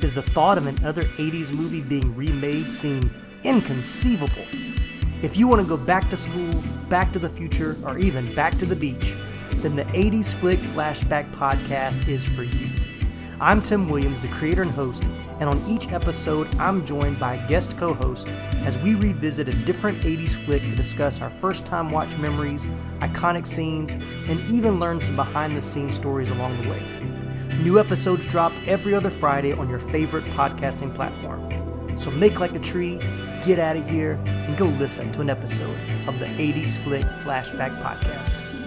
Does 0.00 0.12
the 0.12 0.22
thought 0.22 0.58
of 0.58 0.66
another 0.66 1.04
80s 1.04 1.52
movie 1.52 1.82
being 1.82 2.12
remade 2.16 2.72
seem 2.72 3.08
inconceivable? 3.44 4.44
If 5.22 5.36
you 5.36 5.46
want 5.46 5.62
to 5.62 5.68
go 5.68 5.76
back 5.76 6.10
to 6.10 6.16
school, 6.16 6.50
back 6.88 7.12
to 7.12 7.20
the 7.20 7.28
future, 7.28 7.76
or 7.84 7.96
even 7.98 8.34
back 8.34 8.58
to 8.58 8.66
the 8.66 8.74
beach, 8.74 9.16
then 9.58 9.76
the 9.76 9.84
80s 9.84 10.34
Flick 10.34 10.58
Flashback 10.58 11.28
Podcast 11.30 12.08
is 12.08 12.26
for 12.26 12.42
you. 12.42 12.68
I'm 13.40 13.62
Tim 13.62 13.88
Williams, 13.88 14.22
the 14.22 14.28
creator 14.28 14.62
and 14.62 14.70
host, 14.72 15.04
and 15.44 15.60
on 15.60 15.70
each 15.70 15.92
episode, 15.92 16.48
I'm 16.56 16.86
joined 16.86 17.20
by 17.20 17.34
a 17.34 17.48
guest 17.48 17.76
co 17.76 17.92
host 17.92 18.28
as 18.64 18.78
we 18.78 18.94
revisit 18.94 19.46
a 19.46 19.52
different 19.66 20.00
80s 20.00 20.34
flick 20.34 20.62
to 20.62 20.74
discuss 20.74 21.20
our 21.20 21.28
first 21.28 21.66
time 21.66 21.90
watch 21.90 22.16
memories, 22.16 22.70
iconic 23.00 23.44
scenes, 23.44 23.94
and 24.26 24.40
even 24.48 24.80
learn 24.80 25.02
some 25.02 25.16
behind 25.16 25.54
the 25.54 25.60
scenes 25.60 25.96
stories 25.96 26.30
along 26.30 26.62
the 26.62 26.70
way. 26.70 26.82
New 27.62 27.78
episodes 27.78 28.26
drop 28.26 28.54
every 28.66 28.94
other 28.94 29.10
Friday 29.10 29.52
on 29.52 29.68
your 29.68 29.80
favorite 29.80 30.24
podcasting 30.32 30.94
platform. 30.94 31.98
So 31.98 32.10
make 32.10 32.40
like 32.40 32.54
a 32.54 32.58
tree, 32.58 32.96
get 33.44 33.58
out 33.58 33.76
of 33.76 33.86
here, 33.86 34.14
and 34.24 34.56
go 34.56 34.64
listen 34.64 35.12
to 35.12 35.20
an 35.20 35.28
episode 35.28 35.78
of 36.08 36.18
the 36.20 36.26
80s 36.26 36.78
Flick 36.78 37.04
Flashback 37.04 37.82
Podcast. 37.82 38.63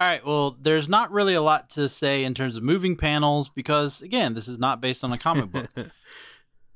All 0.00 0.06
right. 0.06 0.24
Well, 0.24 0.56
there's 0.60 0.88
not 0.88 1.10
really 1.10 1.34
a 1.34 1.42
lot 1.42 1.70
to 1.70 1.88
say 1.88 2.22
in 2.22 2.32
terms 2.32 2.56
of 2.56 2.62
moving 2.62 2.96
panels 2.96 3.48
because, 3.48 4.00
again, 4.00 4.34
this 4.34 4.46
is 4.46 4.58
not 4.58 4.80
based 4.80 5.02
on 5.02 5.12
a 5.12 5.18
comic 5.18 5.50
book. 5.50 5.70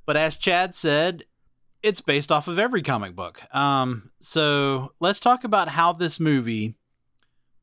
but 0.07 0.17
as 0.17 0.37
Chad 0.37 0.75
said, 0.75 1.25
it's 1.83 2.01
based 2.01 2.33
off 2.33 2.49
of 2.49 2.59
every 2.59 2.83
comic 2.83 3.15
book. 3.15 3.43
Um, 3.55 4.11
so 4.21 4.93
let's 4.99 5.21
talk 5.21 5.45
about 5.45 5.69
how 5.69 5.93
this 5.93 6.19
movie 6.19 6.75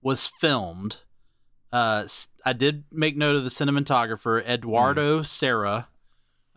was 0.02 0.28
filmed. 0.28 0.98
Uh, 1.74 2.08
I 2.46 2.54
did 2.54 2.86
make 2.92 3.18
note 3.18 3.36
of 3.36 3.44
the 3.44 3.50
cinematographer 3.50 4.46
Eduardo 4.46 5.22
mm. 5.22 5.26
Serra, 5.26 5.90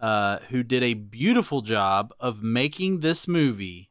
uh, 0.00 0.38
who 0.50 0.62
did 0.62 0.82
a 0.84 0.94
beautiful 0.94 1.60
job 1.60 2.14
of 2.20 2.42
making 2.42 3.00
this 3.00 3.26
movie 3.26 3.90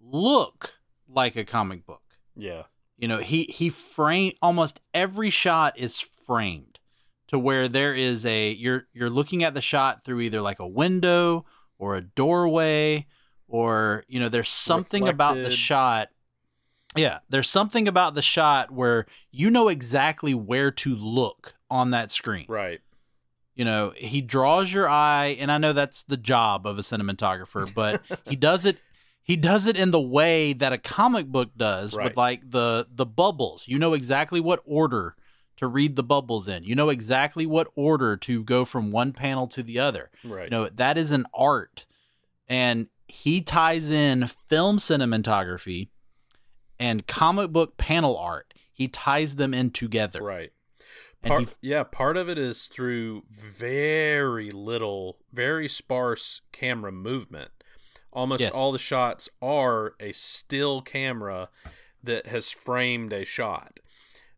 look 0.00 0.74
like 1.08 1.34
a 1.34 1.44
comic 1.44 1.84
book. 1.84 2.02
Yeah. 2.36 2.64
You 2.96 3.08
know, 3.08 3.18
he 3.18 3.44
he 3.44 3.70
frame 3.70 4.32
almost 4.40 4.80
every 4.92 5.30
shot 5.30 5.78
is 5.78 6.00
framed 6.00 6.78
to 7.28 7.38
where 7.38 7.68
there 7.68 7.94
is 7.94 8.24
a 8.24 8.52
you're 8.52 8.86
you're 8.92 9.10
looking 9.10 9.42
at 9.42 9.54
the 9.54 9.60
shot 9.60 10.04
through 10.04 10.20
either 10.20 10.40
like 10.40 10.60
a 10.60 10.66
window 10.66 11.44
or 11.78 11.96
a 11.96 12.00
doorway 12.00 13.06
or 13.48 14.04
you 14.08 14.20
know 14.20 14.28
there's 14.28 14.48
something 14.48 15.04
Reflected. 15.04 15.14
about 15.14 15.34
the 15.36 15.50
shot. 15.50 16.08
Yeah 16.96 17.18
there's 17.28 17.50
something 17.50 17.88
about 17.88 18.14
the 18.14 18.22
shot 18.22 18.70
where 18.70 19.06
you 19.30 19.50
know 19.50 19.68
exactly 19.68 20.34
where 20.34 20.70
to 20.70 20.94
look 20.94 21.54
on 21.70 21.90
that 21.90 22.12
screen. 22.12 22.46
Right. 22.48 22.80
You 23.54 23.64
know 23.64 23.92
he 23.96 24.20
draws 24.20 24.72
your 24.72 24.88
eye 24.88 25.36
and 25.38 25.50
i 25.50 25.58
know 25.58 25.72
that's 25.72 26.02
the 26.02 26.16
job 26.16 26.66
of 26.66 26.78
a 26.78 26.82
cinematographer 26.82 27.72
but 27.72 28.02
he 28.28 28.34
does 28.34 28.66
it 28.66 28.78
he 29.24 29.36
does 29.36 29.66
it 29.66 29.76
in 29.76 29.90
the 29.90 30.00
way 30.00 30.52
that 30.52 30.74
a 30.74 30.78
comic 30.78 31.26
book 31.26 31.50
does 31.56 31.94
right. 31.94 32.04
with 32.04 32.16
like 32.16 32.50
the 32.50 32.86
the 32.94 33.06
bubbles. 33.06 33.64
You 33.66 33.78
know 33.78 33.94
exactly 33.94 34.38
what 34.38 34.60
order 34.66 35.16
to 35.56 35.66
read 35.66 35.96
the 35.96 36.02
bubbles 36.02 36.46
in. 36.46 36.64
You 36.64 36.74
know 36.74 36.90
exactly 36.90 37.46
what 37.46 37.68
order 37.74 38.16
to 38.18 38.44
go 38.44 38.64
from 38.64 38.92
one 38.92 39.12
panel 39.12 39.46
to 39.48 39.62
the 39.62 39.78
other. 39.78 40.10
Right. 40.22 40.44
You 40.44 40.50
know, 40.50 40.68
that 40.68 40.98
is 40.98 41.10
an 41.10 41.24
art. 41.34 41.86
And 42.48 42.88
he 43.08 43.40
ties 43.40 43.90
in 43.90 44.26
film 44.26 44.76
cinematography 44.76 45.88
and 46.78 47.06
comic 47.06 47.50
book 47.50 47.78
panel 47.78 48.18
art. 48.18 48.52
He 48.72 48.88
ties 48.88 49.36
them 49.36 49.54
in 49.54 49.70
together. 49.70 50.22
Right. 50.22 50.52
Part, 51.22 51.42
he, 51.62 51.70
yeah, 51.70 51.84
part 51.84 52.18
of 52.18 52.28
it 52.28 52.36
is 52.36 52.66
through 52.66 53.22
very 53.30 54.50
little, 54.50 55.16
very 55.32 55.70
sparse 55.70 56.42
camera 56.52 56.92
movement. 56.92 57.50
Almost 58.14 58.42
yes. 58.42 58.52
all 58.52 58.72
the 58.72 58.78
shots 58.78 59.28
are 59.42 59.94
a 59.98 60.12
still 60.12 60.80
camera 60.82 61.48
that 62.02 62.26
has 62.26 62.50
framed 62.50 63.12
a 63.12 63.24
shot. 63.24 63.80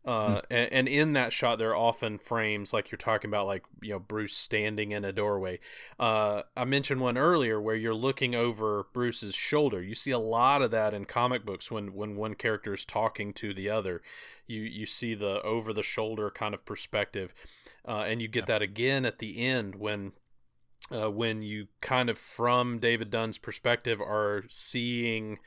Uh, 0.07 0.35
mm. 0.35 0.41
and, 0.49 0.71
and, 0.71 0.87
in 0.87 1.11
that 1.11 1.33
shot, 1.33 1.59
there 1.59 1.71
are 1.71 1.75
often 1.75 2.17
frames 2.17 2.71
like 2.71 2.89
you're 2.89 2.97
talking 2.97 3.29
about, 3.29 3.45
like 3.45 3.65
you 3.81 3.89
know 3.89 3.99
Bruce 3.99 4.33
standing 4.33 4.93
in 4.93 5.03
a 5.03 5.11
doorway. 5.11 5.59
Uh, 5.99 6.43
I 6.55 6.63
mentioned 6.63 7.01
one 7.01 7.17
earlier 7.17 7.59
where 7.59 7.75
you're 7.75 7.93
looking 7.93 8.33
over 8.33 8.85
Bruce's 8.93 9.35
shoulder. 9.35 9.83
You 9.83 9.93
see 9.93 10.11
a 10.11 10.17
lot 10.17 10.61
of 10.61 10.71
that 10.71 10.93
in 10.93 11.03
comic 11.03 11.45
books 11.45 11.69
when 11.69 11.93
when 11.93 12.15
one 12.15 12.35
character 12.35 12.73
is 12.73 12.85
talking 12.85 13.33
to 13.33 13.53
the 13.53 13.69
other. 13.69 14.01
You 14.47 14.61
you 14.61 14.85
see 14.85 15.13
the 15.13 15.41
over 15.41 15.73
the 15.73 15.83
shoulder 15.83 16.31
kind 16.31 16.53
of 16.53 16.65
perspective, 16.65 17.33
uh, 17.85 18.05
and 18.07 18.21
you 18.21 18.29
get 18.29 18.45
that 18.45 18.61
again 18.61 19.05
at 19.05 19.19
the 19.19 19.45
end 19.45 19.75
when 19.75 20.13
uh, 20.91 21.09
when 21.11 21.41
you 21.41 21.67
kind 21.81 22.09
of 22.09 22.17
from 22.17 22.79
David 22.79 23.09
Dunn's 23.09 23.37
perspective 23.37 23.99
are 23.99 24.43
seeing 24.49 25.39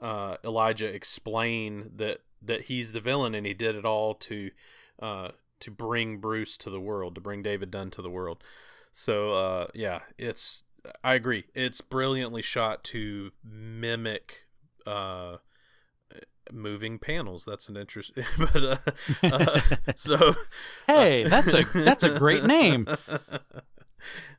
uh, 0.00 0.36
Elijah 0.44 0.86
explain 0.86 1.90
that 1.96 2.20
that 2.42 2.62
he's 2.62 2.92
the 2.92 3.00
villain 3.00 3.34
and 3.34 3.46
he 3.46 3.54
did 3.54 3.74
it 3.74 3.84
all 3.84 4.14
to 4.14 4.50
uh, 5.00 5.28
to 5.60 5.70
bring 5.70 6.18
Bruce 6.18 6.56
to 6.58 6.70
the 6.70 6.80
world, 6.80 7.14
to 7.14 7.20
bring 7.20 7.42
David 7.42 7.70
Dunn 7.70 7.90
to 7.90 8.02
the 8.02 8.10
world. 8.10 8.42
So 8.92 9.32
uh, 9.32 9.66
yeah, 9.74 10.00
it's 10.18 10.62
I 11.02 11.14
agree. 11.14 11.44
It's 11.54 11.80
brilliantly 11.80 12.42
shot 12.42 12.84
to 12.84 13.32
mimic 13.44 14.46
uh, 14.86 15.38
moving 16.52 16.98
panels. 16.98 17.44
That's 17.44 17.68
an 17.68 17.76
interest. 17.76 18.12
but 18.38 18.56
uh, 18.56 18.76
uh, 19.22 19.60
so 19.96 20.34
hey, 20.86 21.28
that's 21.28 21.52
a 21.52 21.64
that's 21.74 22.04
a 22.04 22.18
great 22.18 22.44
name. 22.44 22.86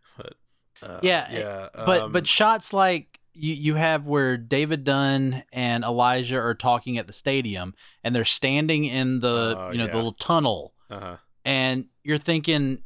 Uh, 0.81 0.99
yeah, 1.01 1.27
yeah. 1.31 1.69
But 1.73 2.01
um, 2.01 2.11
but 2.11 2.27
shots 2.27 2.73
like 2.73 3.19
you, 3.33 3.53
you 3.53 3.75
have 3.75 4.07
where 4.07 4.37
David 4.37 4.83
Dunn 4.83 5.43
and 5.53 5.83
Elijah 5.83 6.39
are 6.39 6.55
talking 6.55 6.97
at 6.97 7.07
the 7.07 7.13
stadium, 7.13 7.73
and 8.03 8.15
they're 8.15 8.25
standing 8.25 8.85
in 8.85 9.19
the 9.19 9.57
uh, 9.57 9.71
you 9.71 9.77
know 9.77 9.85
yeah. 9.85 9.91
the 9.91 9.95
little 9.95 10.13
tunnel, 10.13 10.73
uh-huh. 10.89 11.17
and 11.45 11.85
you're 12.03 12.17
thinking, 12.17 12.79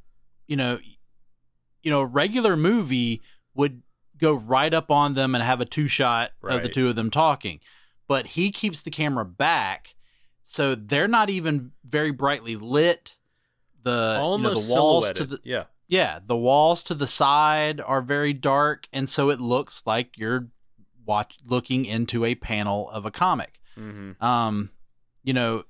you 0.47 0.57
know, 0.57 0.79
you 1.83 1.91
know, 1.91 2.03
regular 2.03 2.55
movie 2.55 3.21
would 3.53 3.81
go 4.17 4.33
right 4.33 4.73
up 4.73 4.91
on 4.91 5.13
them 5.13 5.33
and 5.33 5.43
have 5.43 5.61
a 5.61 5.65
two 5.65 5.87
shot 5.87 6.31
right. 6.41 6.55
of 6.55 6.63
the 6.63 6.69
two 6.69 6.87
of 6.87 6.95
them 6.95 7.09
talking, 7.09 7.59
but 8.07 8.27
he 8.27 8.51
keeps 8.51 8.81
the 8.81 8.91
camera 8.91 9.25
back, 9.25 9.95
so 10.45 10.75
they're 10.75 11.07
not 11.07 11.29
even 11.29 11.71
very 11.83 12.11
brightly 12.11 12.55
lit. 12.55 13.15
The 13.83 14.17
almost 14.19 14.55
you 14.55 14.61
know, 14.61 14.67
the 14.67 14.73
walls 14.73 15.11
to 15.13 15.25
the 15.25 15.39
yeah 15.43 15.63
yeah, 15.91 16.19
the 16.25 16.37
walls 16.37 16.83
to 16.85 16.95
the 16.95 17.05
side 17.05 17.81
are 17.81 18.01
very 18.01 18.31
dark, 18.31 18.87
and 18.93 19.09
so 19.09 19.29
it 19.29 19.41
looks 19.41 19.83
like 19.85 20.17
you're 20.17 20.47
watch 21.05 21.37
looking 21.45 21.83
into 21.83 22.23
a 22.23 22.33
panel 22.33 22.89
of 22.91 23.05
a 23.05 23.11
comic. 23.11 23.59
Mm-hmm. 23.77 24.23
Um, 24.23 24.69
you 25.21 25.33
know, 25.33 25.65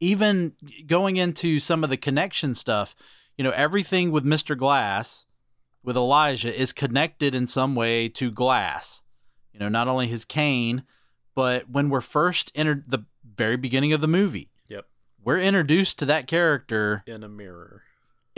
even 0.00 0.54
going 0.84 1.16
into 1.16 1.60
some 1.60 1.84
of 1.84 1.90
the 1.90 1.96
connection 1.96 2.56
stuff, 2.56 2.96
you 3.38 3.44
know, 3.44 3.52
everything 3.52 4.10
with 4.10 4.24
Mister 4.24 4.56
Glass, 4.56 5.26
with 5.84 5.96
Elijah, 5.96 6.52
is 6.52 6.72
connected 6.72 7.32
in 7.32 7.46
some 7.46 7.76
way 7.76 8.08
to 8.08 8.32
Glass. 8.32 9.04
You 9.52 9.60
know, 9.60 9.68
not 9.68 9.86
only 9.86 10.08
his 10.08 10.24
cane, 10.24 10.82
but 11.36 11.70
when 11.70 11.88
we're 11.88 12.00
first 12.00 12.50
entered 12.56 12.84
the 12.88 13.04
very 13.36 13.56
beginning 13.56 13.92
of 13.92 14.00
the 14.00 14.08
movie. 14.08 14.50
Yep. 14.68 14.86
We're 15.22 15.38
introduced 15.38 16.00
to 16.00 16.06
that 16.06 16.26
character 16.26 17.04
in 17.06 17.22
a 17.22 17.28
mirror 17.28 17.84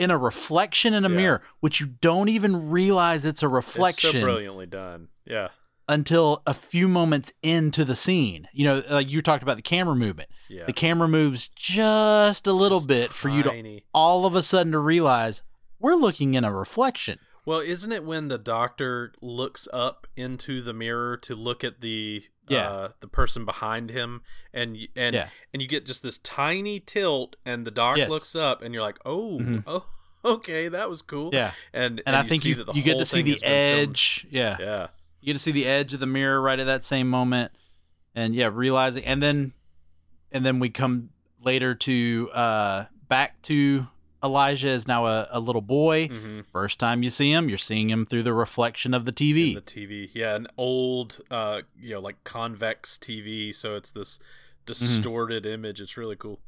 in 0.03 0.11
a 0.11 0.17
reflection 0.17 0.93
in 0.93 1.05
a 1.05 1.09
yeah. 1.09 1.15
mirror, 1.15 1.41
which 1.61 1.79
you 1.79 1.87
don't 1.87 2.29
even 2.29 2.69
realize 2.69 3.25
it's 3.25 3.41
a 3.41 3.47
reflection. 3.47 4.09
It's 4.09 4.19
so 4.19 4.23
brilliantly 4.23 4.67
done. 4.67 5.07
Yeah. 5.25 5.49
Until 5.89 6.41
a 6.45 6.53
few 6.53 6.87
moments 6.87 7.33
into 7.41 7.83
the 7.83 7.95
scene. 7.95 8.47
You 8.53 8.65
know, 8.65 8.83
like 8.89 9.09
you 9.09 9.21
talked 9.21 9.43
about 9.43 9.57
the 9.57 9.63
camera 9.63 9.95
movement. 9.95 10.29
Yeah. 10.49 10.65
The 10.65 10.73
camera 10.73 11.07
moves 11.07 11.47
just 11.47 12.47
a 12.47 12.53
little 12.53 12.79
just 12.79 12.87
bit 12.87 13.09
tiny. 13.09 13.13
for 13.13 13.29
you 13.29 13.43
to 13.43 13.81
all 13.93 14.25
of 14.25 14.35
a 14.35 14.43
sudden 14.43 14.71
to 14.73 14.79
realize 14.79 15.41
we're 15.79 15.95
looking 15.95 16.35
in 16.35 16.43
a 16.43 16.53
reflection. 16.53 17.19
Well, 17.45 17.59
isn't 17.59 17.91
it 17.91 18.05
when 18.05 18.29
the 18.29 18.37
doctor 18.37 19.13
looks 19.21 19.67
up 19.73 20.07
into 20.15 20.61
the 20.61 20.73
mirror 20.73 21.17
to 21.17 21.35
look 21.35 21.63
at 21.63 21.81
the 21.81 22.23
yeah. 22.49 22.67
Uh, 22.67 22.89
the 22.99 23.07
person 23.07 23.45
behind 23.45 23.89
him 23.89 24.21
and 24.53 24.77
and 24.97 25.15
yeah. 25.15 25.29
and 25.53 25.61
you 25.61 25.67
get 25.67 25.85
just 25.85 26.03
this 26.03 26.17
tiny 26.17 26.79
tilt 26.79 27.37
and 27.45 27.65
the 27.65 27.71
doc 27.71 27.97
yes. 27.97 28.09
looks 28.09 28.35
up 28.35 28.61
and 28.61 28.73
you're 28.73 28.83
like, 28.83 28.99
"Oh, 29.05 29.39
mm-hmm. 29.39 29.59
oh, 29.67 29.85
okay, 30.25 30.67
that 30.67 30.89
was 30.89 31.01
cool." 31.01 31.29
Yeah. 31.31 31.53
And 31.71 31.99
and, 31.99 32.03
and 32.07 32.15
I 32.15 32.23
think 32.23 32.43
you 32.43 32.65
you 32.73 32.83
get 32.83 32.97
to 32.97 33.05
see 33.05 33.21
the 33.21 33.41
edge. 33.43 34.27
Yeah. 34.29 34.57
Yeah. 34.59 34.87
You 35.21 35.27
get 35.27 35.33
to 35.33 35.39
see 35.39 35.51
the 35.51 35.65
edge 35.65 35.93
of 35.93 36.01
the 36.01 36.05
mirror 36.05 36.41
right 36.41 36.59
at 36.59 36.65
that 36.65 36.83
same 36.83 37.09
moment 37.09 37.53
and 38.13 38.35
yeah, 38.35 38.49
realizing 38.51 39.05
and 39.05 39.23
then 39.23 39.53
and 40.31 40.45
then 40.45 40.59
we 40.59 40.69
come 40.69 41.11
later 41.41 41.75
to 41.75 42.29
uh 42.33 42.85
back 43.07 43.41
to 43.43 43.87
Elijah 44.23 44.69
is 44.69 44.87
now 44.87 45.05
a, 45.05 45.27
a 45.31 45.39
little 45.39 45.61
boy. 45.61 46.07
Mm-hmm. 46.07 46.41
First 46.51 46.79
time 46.79 47.03
you 47.03 47.09
see 47.09 47.31
him, 47.31 47.49
you're 47.49 47.57
seeing 47.57 47.89
him 47.89 48.05
through 48.05 48.23
the 48.23 48.33
reflection 48.33 48.93
of 48.93 49.05
the 49.05 49.11
TV. 49.11 49.49
In 49.49 49.55
the 49.55 49.61
TV, 49.61 50.09
yeah, 50.13 50.35
an 50.35 50.47
old, 50.57 51.21
uh, 51.29 51.61
you 51.77 51.95
know, 51.95 51.99
like 51.99 52.23
convex 52.23 52.97
TV, 52.97 53.53
so 53.53 53.75
it's 53.75 53.91
this 53.91 54.19
distorted 54.65 55.43
mm-hmm. 55.43 55.53
image. 55.53 55.81
It's 55.81 55.97
really 55.97 56.15
cool. 56.15 56.39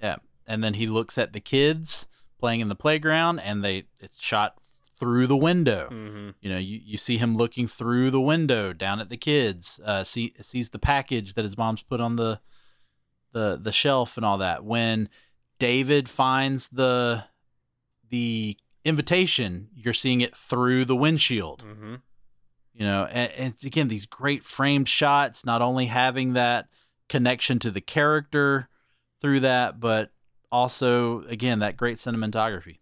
Yeah, 0.00 0.16
and 0.46 0.62
then 0.62 0.74
he 0.74 0.86
looks 0.86 1.16
at 1.16 1.32
the 1.32 1.40
kids 1.40 2.06
playing 2.38 2.60
in 2.60 2.68
the 2.68 2.74
playground, 2.74 3.40
and 3.40 3.64
they 3.64 3.84
it's 3.98 4.20
shot 4.20 4.56
through 4.98 5.26
the 5.26 5.36
window. 5.36 5.88
Mm-hmm. 5.90 6.30
You 6.40 6.50
know, 6.50 6.58
you, 6.58 6.80
you 6.84 6.98
see 6.98 7.18
him 7.18 7.36
looking 7.36 7.66
through 7.66 8.10
the 8.10 8.20
window 8.20 8.72
down 8.72 9.00
at 9.00 9.08
the 9.08 9.16
kids. 9.16 9.80
Uh, 9.84 10.04
see 10.04 10.34
sees 10.40 10.70
the 10.70 10.78
package 10.78 11.34
that 11.34 11.44
his 11.44 11.56
mom's 11.56 11.82
put 11.82 12.00
on 12.00 12.16
the 12.16 12.40
the 13.32 13.58
the 13.60 13.72
shelf 13.72 14.16
and 14.16 14.26
all 14.26 14.38
that. 14.38 14.64
When 14.64 15.08
David 15.58 16.08
finds 16.08 16.68
the 16.68 17.24
the 18.10 18.56
invitation, 18.84 19.68
you're 19.74 19.94
seeing 19.94 20.20
it 20.20 20.36
through 20.36 20.84
the 20.84 20.96
windshield. 20.96 21.62
Mm-hmm. 21.62 21.94
You 22.72 22.86
know, 22.86 23.06
and, 23.10 23.32
and, 23.32 23.54
again, 23.64 23.88
these 23.88 24.06
great 24.06 24.44
framed 24.44 24.88
shots, 24.88 25.44
not 25.44 25.60
only 25.60 25.86
having 25.86 26.32
that 26.34 26.68
connection 27.08 27.58
to 27.58 27.70
the 27.70 27.80
character 27.80 28.68
through 29.20 29.40
that, 29.40 29.80
but 29.80 30.10
also, 30.50 31.22
again, 31.24 31.58
that 31.58 31.76
great 31.76 31.98
cinematography. 31.98 32.78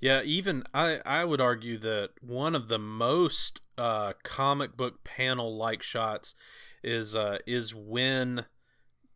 Yeah, 0.00 0.22
even 0.22 0.64
I, 0.74 1.00
I 1.06 1.24
would 1.24 1.40
argue 1.40 1.78
that 1.78 2.10
one 2.20 2.54
of 2.54 2.68
the 2.68 2.78
most 2.78 3.62
uh, 3.78 4.12
comic 4.22 4.76
book 4.76 5.04
panel 5.04 5.56
like 5.56 5.82
shots 5.82 6.34
is 6.82 7.16
uh, 7.16 7.38
is 7.46 7.74
when 7.74 8.44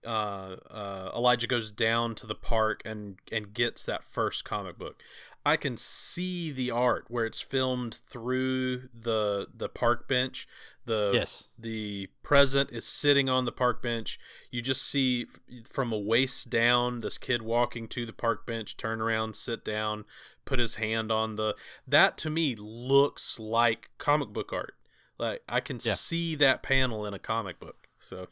uh, 0.06 0.56
uh, 0.70 1.10
Elijah 1.14 1.46
goes 1.46 1.70
down 1.70 2.14
to 2.16 2.26
the 2.26 2.34
park 2.34 2.82
and 2.84 3.16
and 3.30 3.52
gets 3.52 3.84
that 3.84 4.04
first 4.04 4.44
comic 4.44 4.78
book. 4.78 5.02
I 5.44 5.56
can 5.56 5.76
see 5.76 6.52
the 6.52 6.70
art 6.70 7.06
where 7.08 7.24
it's 7.24 7.40
filmed 7.40 7.98
through 8.06 8.88
the 8.94 9.48
the 9.54 9.68
park 9.68 10.08
bench. 10.08 10.46
The 10.84 11.12
yes. 11.14 11.48
the 11.58 12.08
present 12.22 12.70
is 12.72 12.86
sitting 12.86 13.28
on 13.28 13.44
the 13.44 13.52
park 13.52 13.82
bench. 13.82 14.18
You 14.50 14.60
just 14.62 14.82
see 14.82 15.26
from 15.68 15.92
a 15.92 15.98
waist 15.98 16.50
down 16.50 17.00
this 17.00 17.18
kid 17.18 17.42
walking 17.42 17.88
to 17.88 18.04
the 18.04 18.12
park 18.12 18.46
bench, 18.46 18.76
turn 18.76 19.00
around, 19.00 19.36
sit 19.36 19.64
down, 19.64 20.04
put 20.44 20.58
his 20.58 20.76
hand 20.76 21.12
on 21.12 21.36
the 21.36 21.54
that 21.86 22.18
to 22.18 22.30
me 22.30 22.54
looks 22.56 23.38
like 23.38 23.90
comic 23.98 24.30
book 24.30 24.52
art. 24.52 24.74
Like 25.18 25.42
I 25.48 25.60
can 25.60 25.78
yeah. 25.82 25.94
see 25.94 26.34
that 26.36 26.62
panel 26.62 27.06
in 27.06 27.14
a 27.14 27.18
comic 27.18 27.60
book. 27.60 27.86
So 27.98 28.28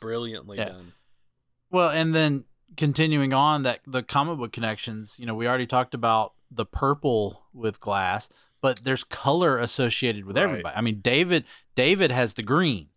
brilliantly 0.00 0.58
yeah. 0.58 0.66
done. 0.66 0.92
Well, 1.70 1.90
and 1.90 2.14
then 2.14 2.44
continuing 2.76 3.32
on 3.32 3.62
that 3.62 3.80
the 3.86 4.02
comic 4.02 4.38
book 4.38 4.52
connections, 4.52 5.14
you 5.18 5.26
know, 5.26 5.34
we 5.34 5.46
already 5.46 5.66
talked 5.66 5.94
about 5.94 6.34
the 6.50 6.66
purple 6.66 7.42
with 7.52 7.80
glass, 7.80 8.28
but 8.60 8.84
there's 8.84 9.04
color 9.04 9.58
associated 9.58 10.24
with 10.24 10.36
right. 10.36 10.44
everybody. 10.44 10.76
I 10.76 10.80
mean, 10.80 11.00
David 11.00 11.44
David 11.74 12.10
has 12.10 12.34
the 12.34 12.42
green. 12.42 12.88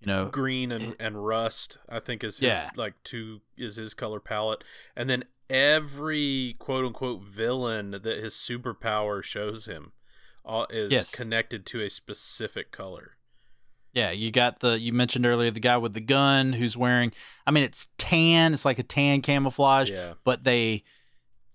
You 0.00 0.08
know, 0.08 0.26
green 0.26 0.72
and, 0.72 0.94
and 1.00 1.26
rust, 1.26 1.78
I 1.88 2.00
think 2.00 2.22
is 2.22 2.38
his 2.38 2.48
yeah. 2.48 2.68
like 2.76 2.94
two 3.02 3.40
is 3.56 3.76
his 3.76 3.94
color 3.94 4.20
palette. 4.20 4.62
And 4.94 5.08
then 5.08 5.24
every 5.48 6.54
quote 6.58 6.84
unquote 6.84 7.22
villain 7.22 7.92
that 7.92 8.04
his 8.04 8.34
superpower 8.34 9.22
shows 9.22 9.64
him 9.64 9.92
uh, 10.44 10.66
is 10.70 10.92
yes. 10.92 11.10
connected 11.10 11.64
to 11.66 11.80
a 11.80 11.88
specific 11.88 12.70
color. 12.70 13.15
Yeah, 13.96 14.10
you 14.10 14.30
got 14.30 14.60
the 14.60 14.78
you 14.78 14.92
mentioned 14.92 15.24
earlier 15.24 15.50
the 15.50 15.58
guy 15.58 15.78
with 15.78 15.94
the 15.94 16.02
gun 16.02 16.52
who's 16.52 16.76
wearing 16.76 17.12
I 17.46 17.50
mean 17.50 17.64
it's 17.64 17.88
tan, 17.96 18.52
it's 18.52 18.66
like 18.66 18.78
a 18.78 18.82
tan 18.82 19.22
camouflage, 19.22 19.88
yeah. 19.88 20.12
but 20.22 20.44
they 20.44 20.84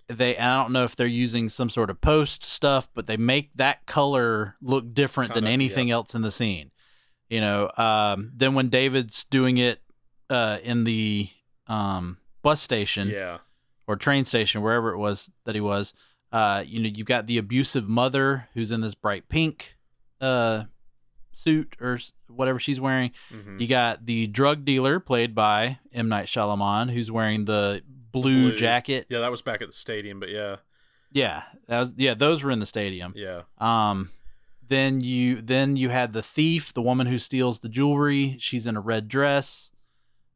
they 0.08 0.36
I 0.36 0.56
don't 0.56 0.74
know 0.74 0.84
if 0.84 0.96
they're 0.96 1.06
using 1.06 1.50
some 1.50 1.70
sort 1.70 1.92
of 1.92 2.02
post 2.02 2.44
stuff, 2.44 2.90
but 2.96 3.06
they 3.06 3.16
make 3.16 3.52
that 3.58 3.86
color 3.86 4.56
look 4.60 4.92
different 4.92 5.34
Kinda, 5.34 5.42
than 5.42 5.54
anything 5.54 5.90
yeah. 5.90 5.94
else 5.94 6.16
in 6.16 6.24
the 6.24 6.32
scene. 6.32 6.72
You 7.30 7.42
know, 7.42 7.70
um, 7.78 8.32
then 8.36 8.56
when 8.56 8.70
David's 8.70 9.24
doing 9.26 9.58
it 9.58 9.80
uh, 10.32 10.58
in 10.64 10.84
the 10.84 11.30
um, 11.68 12.18
bus 12.42 12.60
station, 12.60 13.10
yeah, 13.10 13.38
or 13.86 13.96
train 13.96 14.26
station, 14.26 14.64
wherever 14.64 14.92
it 14.92 14.98
was 14.98 15.30
that 15.46 15.54
he 15.54 15.62
was. 15.62 15.94
Uh, 16.32 16.64
you 16.66 16.82
know, 16.82 16.90
you've 16.92 17.06
got 17.06 17.28
the 17.28 17.38
abusive 17.38 17.90
mother 17.90 18.48
who's 18.54 18.72
in 18.72 18.80
this 18.80 18.96
bright 18.96 19.28
pink 19.28 19.76
uh, 20.22 20.64
suit 21.34 21.76
or 21.82 22.00
whatever 22.36 22.60
she's 22.60 22.80
wearing. 22.80 23.12
Mm-hmm. 23.32 23.60
You 23.60 23.68
got 23.68 24.06
the 24.06 24.28
drug 24.28 24.66
dealer 24.66 25.00
played 25.00 25.36
by 25.36 25.80
M 25.94 26.10
Night 26.10 26.28
Shyamalan, 26.28 26.92
who's 26.92 27.12
wearing 27.12 27.46
the 27.46 27.84
blue, 28.12 28.50
blue, 28.50 28.56
jacket. 28.56 29.06
Yeah, 29.10 29.20
that 29.20 29.32
was 29.32 29.42
back 29.42 29.62
at 29.62 29.68
the 29.68 29.74
stadium, 29.74 30.20
but 30.20 30.30
yeah, 30.30 30.58
yeah, 31.12 31.44
that 31.68 31.80
was 31.80 31.94
yeah, 31.98 32.14
those 32.14 32.44
were 32.44 32.52
in 32.52 32.60
the 32.60 32.66
stadium. 32.66 33.14
Yeah. 33.16 33.42
Um, 33.58 34.12
then 34.68 35.02
you 35.02 35.42
then 35.42 35.76
you 35.76 35.90
had 35.90 36.14
the 36.14 36.24
thief, 36.24 36.74
the 36.74 36.82
woman 36.82 37.08
who 37.08 37.20
steals 37.20 37.60
the 37.60 37.70
jewelry. 37.70 38.38
She's 38.40 38.66
in 38.66 38.78
a 38.78 38.82
red 38.82 39.10
dress. 39.10 39.72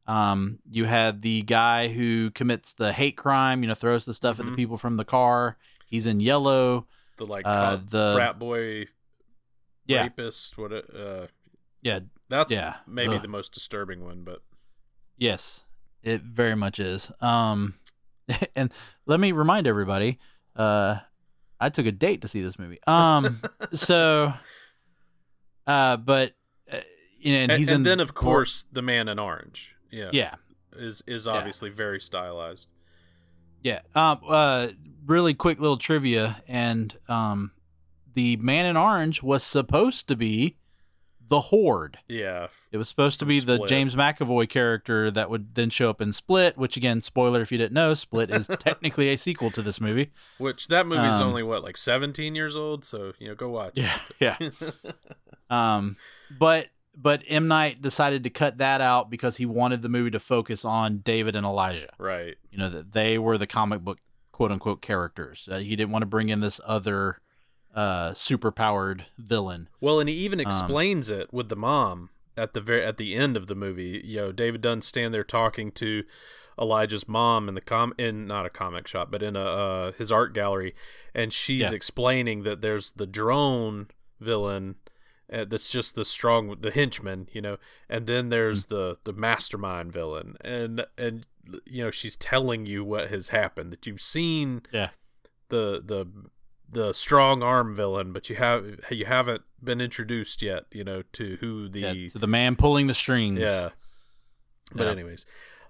Um, 0.06 0.58
you 0.70 0.84
had 0.84 1.22
the 1.22 1.42
guy 1.42 1.88
who 1.88 2.30
commits 2.30 2.74
the 2.74 2.92
hate 2.92 3.16
crime. 3.16 3.62
You 3.62 3.68
know, 3.68 3.74
throws 3.74 4.04
the 4.04 4.14
stuff 4.14 4.34
mm-hmm. 4.34 4.42
at 4.42 4.44
the 4.44 4.50
mm-hmm. 4.50 4.56
people 4.56 4.78
from 4.78 4.96
the 4.96 5.04
car. 5.04 5.56
He's 5.86 6.06
in 6.06 6.20
yellow. 6.20 6.86
The 7.16 7.24
like 7.24 7.46
uh, 7.46 7.78
the 7.88 8.12
frat 8.14 8.38
boy 8.38 8.86
yeah. 9.86 10.02
rapist. 10.02 10.58
What? 10.58 10.72
Uh, 10.72 11.26
yeah, 11.86 12.00
that's 12.28 12.50
yeah. 12.50 12.74
maybe 12.84 13.14
Ugh. 13.14 13.22
the 13.22 13.28
most 13.28 13.52
disturbing 13.52 14.04
one, 14.04 14.24
but 14.24 14.42
yes, 15.16 15.62
it 16.02 16.20
very 16.22 16.56
much 16.56 16.80
is. 16.80 17.12
Um, 17.20 17.74
and 18.56 18.72
let 19.06 19.20
me 19.20 19.30
remind 19.30 19.68
everybody, 19.68 20.18
uh, 20.56 20.96
I 21.60 21.68
took 21.68 21.86
a 21.86 21.92
date 21.92 22.22
to 22.22 22.28
see 22.28 22.42
this 22.42 22.58
movie. 22.58 22.80
Um, 22.88 23.40
so, 23.72 24.32
uh, 25.68 25.96
but 25.98 26.34
uh, 26.70 26.78
you 27.20 27.32
know, 27.32 27.38
and, 27.38 27.52
and 27.52 27.58
he's 27.60 27.68
and 27.68 27.76
in 27.76 27.82
then 27.84 28.00
of 28.00 28.14
course 28.14 28.64
the 28.72 28.82
man 28.82 29.06
in 29.06 29.20
orange. 29.20 29.76
Yeah, 29.92 30.10
yeah, 30.12 30.34
is 30.76 31.04
is 31.06 31.28
obviously 31.28 31.70
yeah. 31.70 31.76
very 31.76 32.00
stylized. 32.00 32.66
Yeah. 33.62 33.82
Um. 33.94 34.20
Uh. 34.26 34.68
Really 35.06 35.34
quick 35.34 35.60
little 35.60 35.76
trivia, 35.76 36.42
and 36.48 36.98
um, 37.08 37.52
the 38.14 38.36
man 38.38 38.66
in 38.66 38.76
orange 38.76 39.22
was 39.22 39.44
supposed 39.44 40.08
to 40.08 40.16
be 40.16 40.56
the 41.28 41.40
Horde. 41.40 41.98
Yeah. 42.08 42.48
It 42.70 42.78
was 42.78 42.88
supposed 42.88 43.18
to 43.20 43.26
be 43.26 43.40
Split. 43.40 43.60
the 43.62 43.66
James 43.66 43.94
McAvoy 43.94 44.48
character 44.48 45.10
that 45.10 45.30
would 45.30 45.54
then 45.54 45.70
show 45.70 45.90
up 45.90 46.00
in 46.00 46.12
Split, 46.12 46.56
which 46.56 46.76
again, 46.76 47.02
spoiler 47.02 47.42
if 47.42 47.50
you 47.50 47.58
didn't 47.58 47.72
know, 47.72 47.94
Split 47.94 48.30
is 48.30 48.46
technically 48.58 49.08
a 49.08 49.16
sequel 49.16 49.50
to 49.52 49.62
this 49.62 49.80
movie. 49.80 50.12
Which 50.38 50.68
that 50.68 50.86
movie's 50.86 51.14
um, 51.14 51.28
only 51.28 51.42
what, 51.42 51.62
like 51.62 51.76
17 51.76 52.34
years 52.34 52.56
old, 52.56 52.84
so 52.84 53.12
you 53.18 53.28
know, 53.28 53.34
go 53.34 53.48
watch. 53.48 53.72
Yeah, 53.74 53.98
yeah. 54.20 54.36
um, 55.50 55.96
but 56.38 56.68
but 56.96 57.22
M 57.28 57.48
Night 57.48 57.82
decided 57.82 58.24
to 58.24 58.30
cut 58.30 58.58
that 58.58 58.80
out 58.80 59.10
because 59.10 59.36
he 59.36 59.46
wanted 59.46 59.82
the 59.82 59.88
movie 59.88 60.10
to 60.10 60.20
focus 60.20 60.64
on 60.64 60.98
David 60.98 61.36
and 61.36 61.44
Elijah. 61.44 61.90
Right. 61.98 62.36
You 62.50 62.58
know 62.58 62.70
that 62.70 62.92
they 62.92 63.18
were 63.18 63.36
the 63.36 63.46
comic 63.46 63.82
book 63.82 63.98
quote 64.32 64.52
unquote 64.52 64.82
characters. 64.82 65.48
Uh, 65.50 65.58
he 65.58 65.76
didn't 65.76 65.90
want 65.90 66.02
to 66.02 66.06
bring 66.06 66.28
in 66.28 66.40
this 66.40 66.60
other 66.64 67.20
uh, 67.76 68.14
super 68.14 68.50
powered 68.50 69.04
villain. 69.18 69.68
Well, 69.80 70.00
and 70.00 70.08
he 70.08 70.16
even 70.16 70.40
um, 70.40 70.46
explains 70.46 71.10
um, 71.10 71.20
it 71.20 71.32
with 71.32 71.50
the 71.50 71.56
mom 71.56 72.08
at 72.36 72.54
the 72.54 72.60
very 72.60 72.82
at 72.82 72.96
the 72.96 73.14
end 73.14 73.36
of 73.36 73.46
the 73.46 73.54
movie. 73.54 74.00
You 74.02 74.16
know, 74.16 74.32
David 74.32 74.62
Dunn 74.62 74.82
stand 74.82 75.12
there 75.12 75.22
talking 75.22 75.70
to 75.72 76.02
Elijah's 76.58 77.06
mom 77.06 77.48
in 77.48 77.54
the 77.54 77.60
com 77.60 77.92
in 77.98 78.26
not 78.26 78.46
a 78.46 78.50
comic 78.50 78.88
shop, 78.88 79.10
but 79.10 79.22
in 79.22 79.36
a 79.36 79.44
uh, 79.44 79.92
his 79.92 80.10
art 80.10 80.32
gallery, 80.32 80.74
and 81.14 81.32
she's 81.32 81.60
yeah. 81.60 81.72
explaining 81.72 82.42
that 82.44 82.62
there's 82.62 82.92
the 82.92 83.06
drone 83.06 83.88
villain. 84.20 84.76
Uh, 85.30 85.44
that's 85.44 85.68
just 85.68 85.96
the 85.96 86.04
strong 86.04 86.54
the 86.60 86.70
henchman 86.70 87.28
you 87.32 87.42
know 87.42 87.56
and 87.90 88.06
then 88.06 88.28
there's 88.28 88.66
mm-hmm. 88.66 88.76
the 88.76 88.98
the 89.02 89.12
mastermind 89.12 89.92
villain 89.92 90.36
and 90.42 90.86
and 90.96 91.26
you 91.64 91.82
know 91.82 91.90
she's 91.90 92.14
telling 92.14 92.64
you 92.64 92.84
what 92.84 93.10
has 93.10 93.30
happened 93.30 93.72
that 93.72 93.84
you've 93.88 94.00
seen 94.00 94.62
yeah 94.70 94.90
the 95.48 95.82
the 95.84 96.06
the 96.68 96.92
strong 96.92 97.42
arm 97.42 97.74
villain, 97.74 98.12
but 98.12 98.28
you 98.28 98.36
have 98.36 98.80
you 98.90 99.06
haven't 99.06 99.42
been 99.62 99.80
introduced 99.80 100.42
yet. 100.42 100.64
You 100.72 100.84
know 100.84 101.02
to 101.14 101.36
who 101.40 101.68
the 101.68 101.80
yeah, 101.80 102.08
to 102.10 102.18
the 102.18 102.26
man 102.26 102.56
pulling 102.56 102.86
the 102.86 102.94
strings. 102.94 103.40
Yeah. 103.40 103.70
But 104.74 104.84
yeah. 104.86 104.92
anyways, 104.92 105.24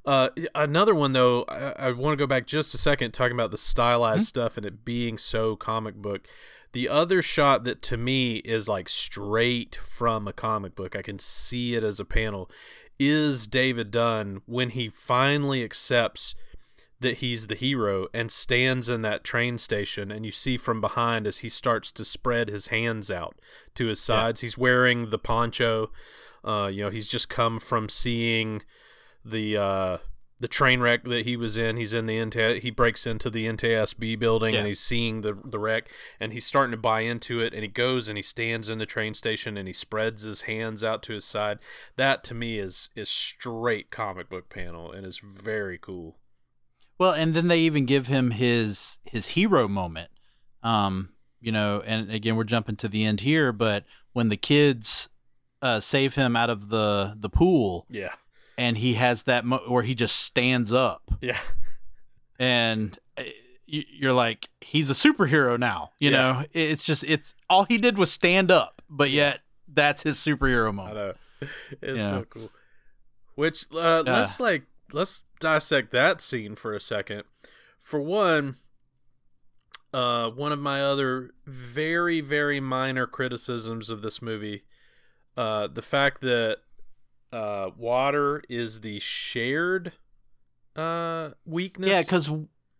uh, 0.07 0.28
another 0.55 0.94
one 0.94 1.12
though, 1.12 1.44
I, 1.49 1.88
I 1.88 1.92
want 1.92 2.12
to 2.12 2.16
go 2.16 2.28
back 2.28 2.47
just 2.47 2.72
a 2.74 2.78
second 2.78 3.11
talking 3.12 3.36
about 3.36 3.51
the 3.51 3.59
stylized 3.59 4.20
mm-hmm. 4.20 4.24
stuff 4.24 4.57
and 4.57 4.64
it 4.64 4.84
being 4.84 5.18
so 5.18 5.57
comic 5.57 5.97
book. 5.97 6.26
The 6.72 6.88
other 6.88 7.22
shot 7.22 7.64
that 7.64 7.82
to 7.82 7.97
me 7.97 8.36
is 8.36 8.68
like 8.68 8.88
straight 8.88 9.76
from 9.76 10.28
a 10.28 10.32
comic 10.32 10.74
book, 10.74 10.94
I 10.94 11.03
can 11.03 11.18
see 11.18 11.74
it 11.74 11.82
as 11.82 11.99
a 11.99 12.05
panel, 12.05 12.51
is 12.99 13.47
David 13.47 13.90
Dunn 13.90 14.42
when 14.47 14.70
he 14.70 14.88
finally 14.88 15.64
accepts 15.64 16.34
that 17.07 17.18
he's 17.18 17.46
the 17.46 17.54
hero 17.54 18.09
and 18.12 18.32
stands 18.32 18.88
in 18.88 19.02
that 19.02 19.22
train 19.22 19.59
station 19.59 20.11
and 20.11 20.26
you 20.26 20.32
see 20.32 20.57
from 20.57 20.80
behind 20.80 21.24
as 21.24 21.38
he 21.38 21.48
starts 21.48 21.92
to 21.92 22.04
spread 22.04 22.48
his 22.48 22.66
hands 22.66 23.12
out 23.12 23.36
to 23.76 23.86
his 23.86 24.00
sides. 24.00 24.42
Yeah. 24.42 24.46
he's 24.46 24.59
wearing 24.59 25.11
the 25.11 25.18
poncho. 25.18 25.92
Uh, 26.44 26.66
you 26.66 26.82
know 26.82 26.90
he's 26.90 27.07
just 27.07 27.28
come 27.28 27.61
from 27.61 27.88
seeing 27.88 28.62
the 29.24 29.57
uh, 29.57 29.98
the 30.40 30.48
train 30.48 30.80
wreck 30.80 31.04
that 31.04 31.24
he 31.24 31.36
was 31.36 31.57
in. 31.57 31.76
He's 31.76 31.92
in 31.92 32.07
the 32.07 32.24
NT- 32.24 32.62
he 32.64 32.70
breaks 32.70 33.07
into 33.07 33.30
the 33.30 33.46
NTSB 33.46 34.18
building 34.18 34.54
yeah. 34.54 34.61
and 34.61 34.68
he's 34.68 34.80
seeing 34.80 35.20
the 35.20 35.38
the 35.44 35.61
wreck 35.61 35.88
and 36.18 36.32
he's 36.32 36.44
starting 36.44 36.72
to 36.72 36.76
buy 36.76 37.02
into 37.02 37.40
it 37.40 37.54
and 37.54 37.62
he 37.62 37.68
goes 37.68 38.09
and 38.09 38.18
he 38.18 38.22
stands 38.22 38.68
in 38.68 38.78
the 38.78 38.86
train 38.86 39.14
station 39.14 39.57
and 39.57 39.68
he 39.68 39.72
spreads 39.72 40.22
his 40.22 40.42
hands 40.42 40.82
out 40.82 41.04
to 41.04 41.12
his 41.12 41.24
side. 41.24 41.61
That 41.94 42.24
to 42.24 42.34
me 42.34 42.59
is 42.59 42.88
is 42.96 43.09
straight 43.09 43.92
comic 43.92 44.28
book 44.28 44.48
panel 44.48 44.90
and 44.90 45.07
is 45.07 45.18
very 45.18 45.78
cool 45.78 46.16
well, 46.99 47.12
and 47.12 47.34
then 47.34 47.49
they 47.49 47.61
even 47.61 47.86
give 47.86 48.07
him 48.07 48.32
his 48.32 48.99
his 49.05 49.28
hero 49.28 49.68
moment. 49.68 50.11
Um, 50.62 51.11
you 51.40 51.53
know, 51.53 51.82
and 51.86 52.11
again 52.11 52.36
we're 52.36 52.44
jumping 52.44 52.76
to 52.76 52.88
the 52.88 53.05
end 53.05 53.20
here, 53.20 53.53
but 53.53 53.84
when 54.12 54.28
the 54.28 54.36
kids 54.36 55.09
uh, 55.62 55.80
save 55.80 56.14
him 56.14 56.36
out 56.36 56.51
of 56.51 56.68
the 56.68 57.14
the 57.18 57.28
pool, 57.28 57.86
yeah, 57.88 58.14
and 58.57 58.78
he 58.78 58.94
has 58.94 59.24
that 59.24 59.44
mo- 59.44 59.62
where 59.68 59.82
he 59.82 59.94
just 59.94 60.16
stands 60.16 60.72
up, 60.72 61.11
yeah, 61.20 61.38
and 62.38 62.99
uh, 63.18 63.24
you're 63.66 64.12
like 64.12 64.49
he's 64.61 64.90
a 64.90 64.94
superhero 64.94 65.59
now. 65.59 65.90
You 65.99 66.11
yeah. 66.11 66.16
know, 66.16 66.44
it's 66.53 66.84
just 66.84 67.05
it's 67.05 67.34
all 67.51 67.64
he 67.64 67.78
did 67.78 67.99
was 67.99 68.11
stand 68.11 68.51
up, 68.51 68.82
but 68.88 69.11
yet 69.11 69.40
that's 69.68 70.03
his 70.03 70.18
superhero 70.18 70.74
moment. 70.74 70.97
I 70.97 71.01
know. 71.01 71.12
It's 71.82 72.09
so 72.09 72.24
cool. 72.30 72.51
Which 73.34 73.66
uh, 73.70 74.03
let's 74.07 74.40
like 74.40 74.62
let's 74.93 75.24
dissect 75.41 75.91
that 75.93 76.20
scene 76.20 76.55
for 76.55 76.74
a 76.74 76.80
second. 76.80 77.24
For 77.78 78.01
one, 78.01 78.57
uh, 79.93 80.30
one 80.30 80.53
of 80.53 80.59
my 80.59 80.82
other 80.82 81.30
very 81.47 82.20
very 82.20 82.61
minor 82.61 83.07
criticisms 83.07 83.91
of 83.91 84.03
this 84.03 84.20
movie, 84.20 84.64
uh, 85.37 85.68
the 85.68 85.82
fact 85.82 86.20
that 86.22 86.59
uh, 87.32 87.70
water 87.76 88.43
is 88.49 88.80
the 88.80 89.01
shared 89.01 89.93
uh, 90.74 91.30
weakness. 91.45 91.91
Yeah, 91.91 92.03
because 92.03 92.30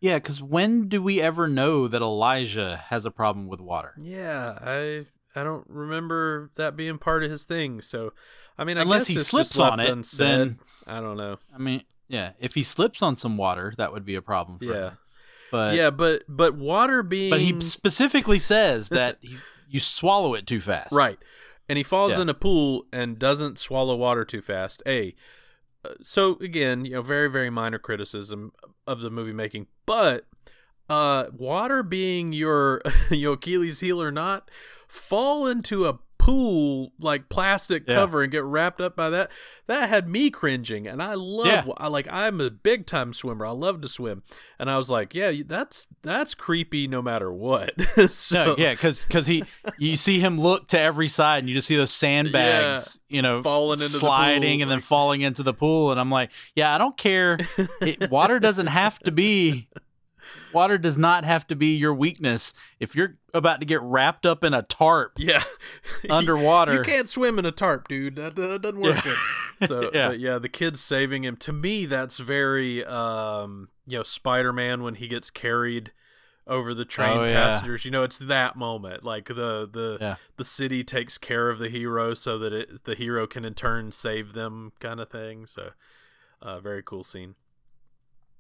yeah, 0.01 0.17
because 0.17 0.43
when 0.43 0.89
do 0.89 1.03
we 1.03 1.21
ever 1.21 1.49
know 1.49 1.89
that 1.89 2.03
Elijah 2.03 2.85
has 2.89 3.07
a 3.07 3.11
problem 3.11 3.47
with 3.49 3.61
water? 3.61 3.95
Yeah, 3.99 4.59
I 4.61 5.07
I 5.35 5.45
don't 5.45 5.65
remember 5.69 6.51
that 6.57 6.77
being 6.77 6.99
part 6.99 7.25
of 7.25 7.31
his 7.31 7.45
thing. 7.45 7.83
So, 7.83 8.13
I 8.59 8.65
mean, 8.65 8.79
I 8.79 8.83
unless 8.83 9.07
he 9.07 9.19
slips 9.19 9.59
on 9.59 9.81
it, 9.81 9.91
unsaid. 9.91 10.27
then 10.27 10.59
I 10.87 11.01
don't 11.01 11.17
know. 11.17 11.39
I 11.55 11.59
mean, 11.59 11.83
yeah, 12.09 12.33
if 12.39 12.55
he 12.55 12.63
slips 12.63 13.03
on 13.03 13.17
some 13.17 13.37
water, 13.37 13.75
that 13.79 13.93
would 13.93 14.05
be 14.05 14.15
a 14.15 14.23
problem. 14.23 14.59
yeah, 14.61 14.91
him. 14.91 14.99
but 15.51 15.75
yeah, 15.75 15.91
but 15.91 16.23
but 16.29 16.55
water 16.55 17.03
being. 17.03 17.31
But 17.31 17.41
he 17.41 17.61
specifically 17.61 18.39
says 18.39 18.89
that 18.91 19.19
he, 19.21 19.37
you 19.69 19.81
swallow 19.81 20.35
it 20.35 20.47
too 20.47 20.61
fast. 20.61 20.93
Right, 20.93 21.19
and 21.69 21.77
he 21.77 21.83
falls 21.83 22.17
yeah. 22.17 22.23
in 22.23 22.29
a 22.29 22.35
pool 22.35 22.87
and 22.93 23.19
doesn't 23.19 23.59
swallow 23.59 23.97
water 23.97 24.25
too 24.25 24.43
fast. 24.43 24.83
A. 24.87 25.15
Uh, 25.85 25.91
so 26.03 26.37
again, 26.41 26.85
you 26.85 26.93
know, 26.93 27.03
very 27.03 27.29
very 27.29 27.51
minor 27.51 27.79
criticism 27.79 28.53
of 28.87 29.01
the 29.01 29.11
movie 29.11 29.33
making, 29.33 29.67
but 29.85 30.27
uh, 30.89 31.27
water 31.33 31.83
being 31.83 32.33
your 32.33 32.83
your 33.11 33.35
Achilles 33.35 33.81
heel 33.81 34.01
or 34.01 34.13
not, 34.13 34.51
fall 34.87 35.47
into 35.47 35.87
a 35.87 35.99
pool 36.27 36.91
like 36.99 37.29
plastic 37.29 37.85
yeah. 37.87 37.95
cover 37.95 38.21
and 38.21 38.33
get 38.33 38.43
wrapped 38.43 38.81
up 38.81 38.97
by 38.97 39.09
that 39.09 39.31
that 39.69 39.89
had 39.89 40.09
me 40.09 40.29
cringing 40.29 40.85
and 40.85 41.01
i 41.01 41.15
love 41.15 41.47
yeah. 41.47 41.73
I, 41.77 41.87
like 41.87 42.09
i'm 42.11 42.41
a 42.41 42.51
big 42.51 42.85
time 42.85 43.13
swimmer 43.13 43.47
i 43.47 43.53
love 43.53 43.81
to 43.83 43.89
swim 43.89 44.25
and 44.59 44.69
i 44.69 44.77
was 44.77 44.91
like 44.91 45.15
yeah 45.15 45.33
that's 45.47 45.87
that's 46.03 46.35
creepy 46.35 46.89
no 46.89 47.01
matter 47.01 47.33
what 47.33 47.81
so, 48.11 48.45
no, 48.45 48.55
yeah 48.59 48.73
because 48.73 49.05
because 49.07 49.29
he 49.29 49.45
you 49.79 49.95
see 49.95 50.19
him 50.19 50.41
look 50.41 50.67
to 50.69 50.81
every 50.81 51.07
side 51.07 51.45
and 51.45 51.49
you 51.49 51.55
just 51.55 51.69
see 51.69 51.77
those 51.77 51.93
sandbags 51.93 52.99
yeah, 53.09 53.17
you 53.17 53.23
know 53.23 53.41
falling 53.41 53.79
into 53.79 53.97
sliding 53.97 54.59
the 54.59 54.63
and 54.63 54.71
like, 54.71 54.79
then 54.79 54.81
falling 54.81 55.21
into 55.21 55.45
the 55.45 55.55
pool 55.55 55.93
and 55.93 56.01
i'm 56.01 56.11
like 56.11 56.33
yeah 56.57 56.75
i 56.75 56.79
don't 56.79 56.97
care 56.97 57.39
it, 57.81 58.11
water 58.11 58.41
doesn't 58.41 58.67
have 58.67 58.99
to 58.99 59.13
be 59.13 59.69
water 60.53 60.79
does 60.79 60.97
not 60.97 61.25
have 61.25 61.47
to 61.49 61.57
be 61.57 61.77
your 61.77 61.95
weakness. 61.95 62.55
If 62.81 62.95
you're 62.95 63.17
about 63.35 63.61
to 63.61 63.67
get 63.67 63.81
wrapped 63.83 64.27
up 64.27 64.45
in 64.45 64.55
a 64.55 64.63
tarp, 64.63 65.13
yeah, 65.19 65.45
underwater, 66.11 66.75
you, 66.75 66.83
can't 66.83 67.09
swim 67.09 67.39
in 67.39 67.47
a 67.47 67.53
tarp, 67.53 67.89
dude. 67.89 68.17
That, 68.17 68.37
that 68.37 68.63
doesn't 68.63 68.81
work. 68.81 69.05
Yeah. 69.05 69.67
So 69.67 69.91
yeah. 69.95 70.13
yeah, 70.13 70.39
the 70.39 70.49
kid's 70.49 70.81
saving 70.81 71.25
him. 71.25 71.37
To 71.39 71.53
me, 71.53 71.87
that's 71.87 72.19
very 72.19 72.85
um, 72.85 73.69
you 73.87 73.99
know 73.99 74.03
Spider-Man 74.03 74.83
when 74.83 74.97
he 74.97 75.09
gets 75.09 75.31
carried 75.31 75.93
over 76.47 76.75
the 76.75 76.85
train 76.85 77.19
oh, 77.19 77.25
passengers. 77.25 77.85
Yeah. 77.85 77.89
You 77.89 77.93
know, 77.93 78.03
it's 78.05 78.19
that 78.19 78.57
moment. 78.57 79.05
Like 79.05 79.29
the 79.29 79.69
the 79.71 79.99
yeah. 80.01 80.17
the 80.37 80.45
city 80.45 80.85
takes 80.85 81.19
care 81.19 81.51
of 81.51 81.59
the 81.59 81.69
hero 81.69 82.15
so 82.15 82.39
that 82.39 82.53
it, 82.53 82.85
the 82.85 82.95
hero 82.95 83.27
can 83.27 83.45
in 83.45 83.55
turn 83.55 83.93
save 83.93 84.33
them, 84.33 84.73
kind 84.81 85.01
of 85.01 85.11
thing. 85.11 85.47
So, 85.47 85.71
uh, 86.41 86.61
very 86.61 86.83
cool 86.83 87.05
scene. 87.05 87.35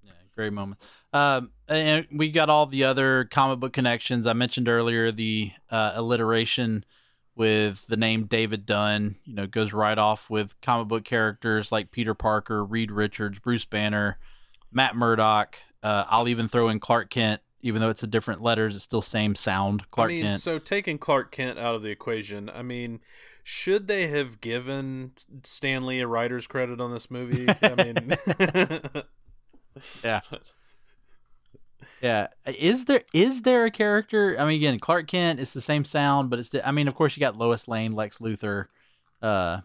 Yeah, 0.04 0.12
great 0.34 0.52
moment. 0.52 0.80
Um, 1.16 1.50
and 1.68 2.06
we 2.12 2.30
got 2.30 2.50
all 2.50 2.66
the 2.66 2.84
other 2.84 3.24
comic 3.24 3.60
book 3.60 3.72
connections 3.72 4.26
I 4.26 4.32
mentioned 4.32 4.68
earlier. 4.68 5.10
The 5.10 5.52
uh, 5.70 5.92
alliteration 5.94 6.84
with 7.34 7.86
the 7.86 7.96
name 7.96 8.24
David 8.24 8.66
Dunn, 8.66 9.16
you 9.24 9.34
know, 9.34 9.46
goes 9.46 9.72
right 9.72 9.98
off 9.98 10.30
with 10.30 10.60
comic 10.60 10.88
book 10.88 11.04
characters 11.04 11.72
like 11.72 11.90
Peter 11.90 12.14
Parker, 12.14 12.64
Reed 12.64 12.90
Richards, 12.90 13.38
Bruce 13.38 13.64
Banner, 13.64 14.18
Matt 14.72 14.96
Murdock. 14.96 15.58
Uh, 15.82 16.04
I'll 16.08 16.28
even 16.28 16.48
throw 16.48 16.68
in 16.68 16.80
Clark 16.80 17.10
Kent 17.10 17.40
even 17.66 17.80
though 17.80 17.90
it's 17.90 18.04
a 18.04 18.06
different 18.06 18.40
letters, 18.42 18.76
it's 18.76 18.84
still 18.84 19.02
same 19.02 19.34
sound. 19.34 19.90
Clark 19.90 20.10
I 20.10 20.14
mean, 20.14 20.22
Kent. 20.22 20.40
So 20.40 20.60
taking 20.60 20.98
Clark 20.98 21.32
Kent 21.32 21.58
out 21.58 21.74
of 21.74 21.82
the 21.82 21.88
equation, 21.88 22.48
I 22.48 22.62
mean, 22.62 23.00
should 23.42 23.88
they 23.88 24.06
have 24.06 24.40
given 24.40 25.12
Stan 25.42 25.84
Lee 25.84 25.98
a 25.98 26.06
writer's 26.06 26.46
credit 26.46 26.80
on 26.80 26.92
this 26.92 27.10
movie? 27.10 27.48
I 27.62 27.74
mean, 27.74 28.16
yeah, 30.04 30.20
yeah. 32.00 32.28
Is 32.46 32.86
there 32.86 33.02
is 33.12 33.42
there 33.42 33.64
a 33.64 33.70
character? 33.70 34.36
I 34.38 34.44
mean, 34.44 34.56
again, 34.56 34.78
Clark 34.78 35.06
Kent 35.08 35.40
is 35.40 35.52
the 35.52 35.60
same 35.60 35.84
sound, 35.84 36.30
but 36.30 36.38
it's. 36.38 36.54
I 36.64 36.72
mean, 36.72 36.88
of 36.88 36.94
course, 36.94 37.16
you 37.16 37.20
got 37.20 37.36
Lois 37.36 37.68
Lane, 37.68 37.92
Lex 37.92 38.18
Luthor, 38.18 38.66
uh, 39.22 39.60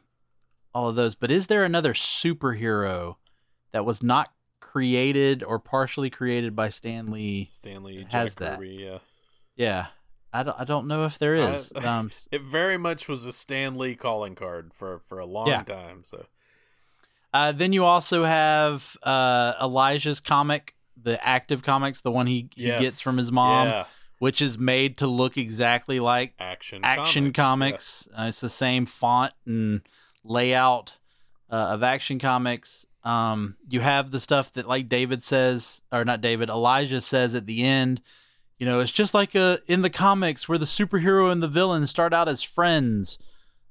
all 0.74 0.90
of 0.90 0.96
those. 0.96 1.16
But 1.16 1.32
is 1.32 1.48
there 1.48 1.64
another 1.64 1.94
superhero 1.94 3.16
that 3.72 3.86
was 3.86 4.04
not 4.04 4.30
created 4.72 5.44
or 5.44 5.60
partially 5.60 6.10
created 6.10 6.56
by 6.56 6.70
Stan 6.70 7.12
Lee. 7.12 7.44
Stan 7.44 7.84
Lee 7.84 8.06
has 8.10 8.36
Jack 8.36 8.36
that. 8.36 8.66
yeah. 8.66 9.00
Yeah. 9.58 9.88
I 10.34 10.44
don't, 10.44 10.58
I 10.58 10.64
don't 10.64 10.88
know 10.88 11.04
if 11.04 11.20
there 11.20 11.36
is. 11.36 11.74
I, 11.76 11.80
um, 12.00 12.12
it 12.32 12.42
very 12.42 12.78
much 12.78 13.10
was 13.10 13.26
a 13.26 13.34
Stan 13.34 13.78
Lee 13.78 13.96
calling 13.96 14.34
card 14.34 14.74
for, 14.74 15.02
for 15.08 15.20
a 15.20 15.26
long 15.26 15.48
yeah. 15.48 15.64
time. 15.64 16.04
So, 16.06 16.26
uh, 17.34 17.52
then 17.52 17.74
you 17.74 17.84
also 17.84 18.24
have 18.24 18.96
uh, 19.04 19.56
Elijah's 19.62 20.22
comic, 20.22 20.74
the 21.04 21.26
active 21.26 21.64
comics, 21.64 22.02
the 22.02 22.12
one 22.12 22.28
he, 22.28 22.50
he 22.56 22.68
yes. 22.68 22.82
gets 22.82 23.02
from 23.02 23.18
his 23.18 23.32
mom, 23.32 23.68
yeah. 23.68 23.86
which 24.20 24.42
is 24.42 24.58
made 24.58 24.98
to 24.98 25.08
look 25.08 25.38
exactly 25.38 26.00
like 26.00 26.34
Action 26.40 26.82
Action 26.84 27.34
Comics. 27.34 28.04
comics. 28.06 28.10
Yeah. 28.12 28.24
Uh, 28.24 28.28
it's 28.28 28.42
the 28.42 28.50
same 28.50 28.86
font 28.86 29.34
and 29.46 29.82
layout 30.24 30.94
uh, 31.50 31.56
of 31.56 31.84
Action 31.84 32.20
Comics. 32.20 32.86
Um, 33.04 33.56
you 33.68 33.82
have 33.82 34.12
the 34.12 34.20
stuff 34.20 34.54
that 34.54 34.68
like 34.68 34.88
David 34.88 35.24
says, 35.24 35.82
or 35.92 36.06
not 36.06 36.22
David, 36.22 36.50
Elijah 36.50 37.02
says 37.02 37.34
at 37.36 37.46
the 37.46 37.64
end. 37.64 38.02
You 38.60 38.68
know, 38.68 38.80
it's 38.80 38.92
just 38.92 39.16
like 39.16 39.34
a 39.34 39.42
uh, 39.42 39.58
in 39.66 39.82
the 39.82 39.90
comics 39.90 40.48
where 40.48 40.60
the 40.60 40.66
superhero 40.66 41.32
and 41.32 41.42
the 41.42 41.48
villain 41.48 41.88
start 41.88 42.14
out 42.14 42.30
as 42.30 42.44
friends. 42.44 43.18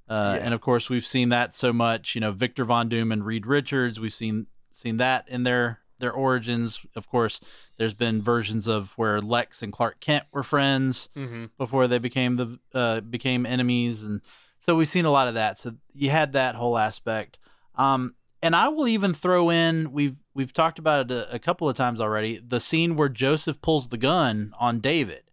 Uh, 0.08 0.34
yeah. 0.36 0.44
And 0.44 0.52
of 0.52 0.60
course, 0.60 0.90
we've 0.90 1.06
seen 1.06 1.28
that 1.28 1.54
so 1.54 1.72
much. 1.72 2.16
You 2.16 2.20
know, 2.20 2.32
Victor 2.32 2.64
Von 2.64 2.88
Doom 2.88 3.12
and 3.12 3.24
Reed 3.24 3.46
Richards. 3.46 4.00
We've 4.00 4.12
seen 4.12 4.46
seen 4.72 4.96
that 4.96 5.28
in 5.28 5.44
their 5.44 5.80
their 6.00 6.12
origins. 6.12 6.80
Of 6.96 7.08
course, 7.08 7.40
there's 7.76 7.94
been 7.94 8.22
versions 8.22 8.66
of 8.66 8.92
where 8.96 9.20
Lex 9.20 9.62
and 9.62 9.72
Clark 9.72 10.00
Kent 10.00 10.24
were 10.32 10.42
friends 10.42 11.08
mm-hmm. 11.16 11.46
before 11.56 11.86
they 11.86 11.98
became 11.98 12.36
the 12.36 12.58
uh, 12.74 13.00
became 13.00 13.46
enemies, 13.46 14.02
and 14.02 14.20
so 14.58 14.76
we've 14.76 14.88
seen 14.88 15.04
a 15.04 15.10
lot 15.10 15.28
of 15.28 15.34
that. 15.34 15.58
So 15.58 15.76
you 15.94 16.10
had 16.10 16.32
that 16.32 16.54
whole 16.54 16.76
aspect. 16.76 17.38
Um, 17.76 18.14
and 18.42 18.56
I 18.56 18.68
will 18.68 18.88
even 18.88 19.14
throw 19.14 19.50
in 19.50 19.92
we've 19.92 20.16
we've 20.34 20.52
talked 20.52 20.78
about 20.78 21.10
it 21.10 21.12
a, 21.12 21.34
a, 21.34 21.38
couple 21.38 21.68
of 21.68 21.76
times 21.76 22.00
already. 22.00 22.40
The 22.46 22.60
scene 22.60 22.96
where 22.96 23.08
Joseph 23.08 23.60
pulls 23.60 23.88
the 23.88 23.96
gun 23.98 24.52
on 24.58 24.80
David. 24.80 25.24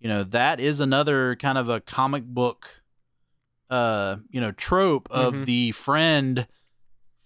You 0.00 0.08
know 0.08 0.24
that 0.24 0.58
is 0.58 0.80
another 0.80 1.36
kind 1.36 1.58
of 1.58 1.68
a 1.68 1.80
comic 1.80 2.24
book, 2.24 2.82
uh, 3.70 4.16
you 4.30 4.40
know, 4.40 4.52
trope 4.52 5.08
of 5.10 5.34
mm-hmm. 5.34 5.44
the 5.44 5.72
friend 5.72 6.46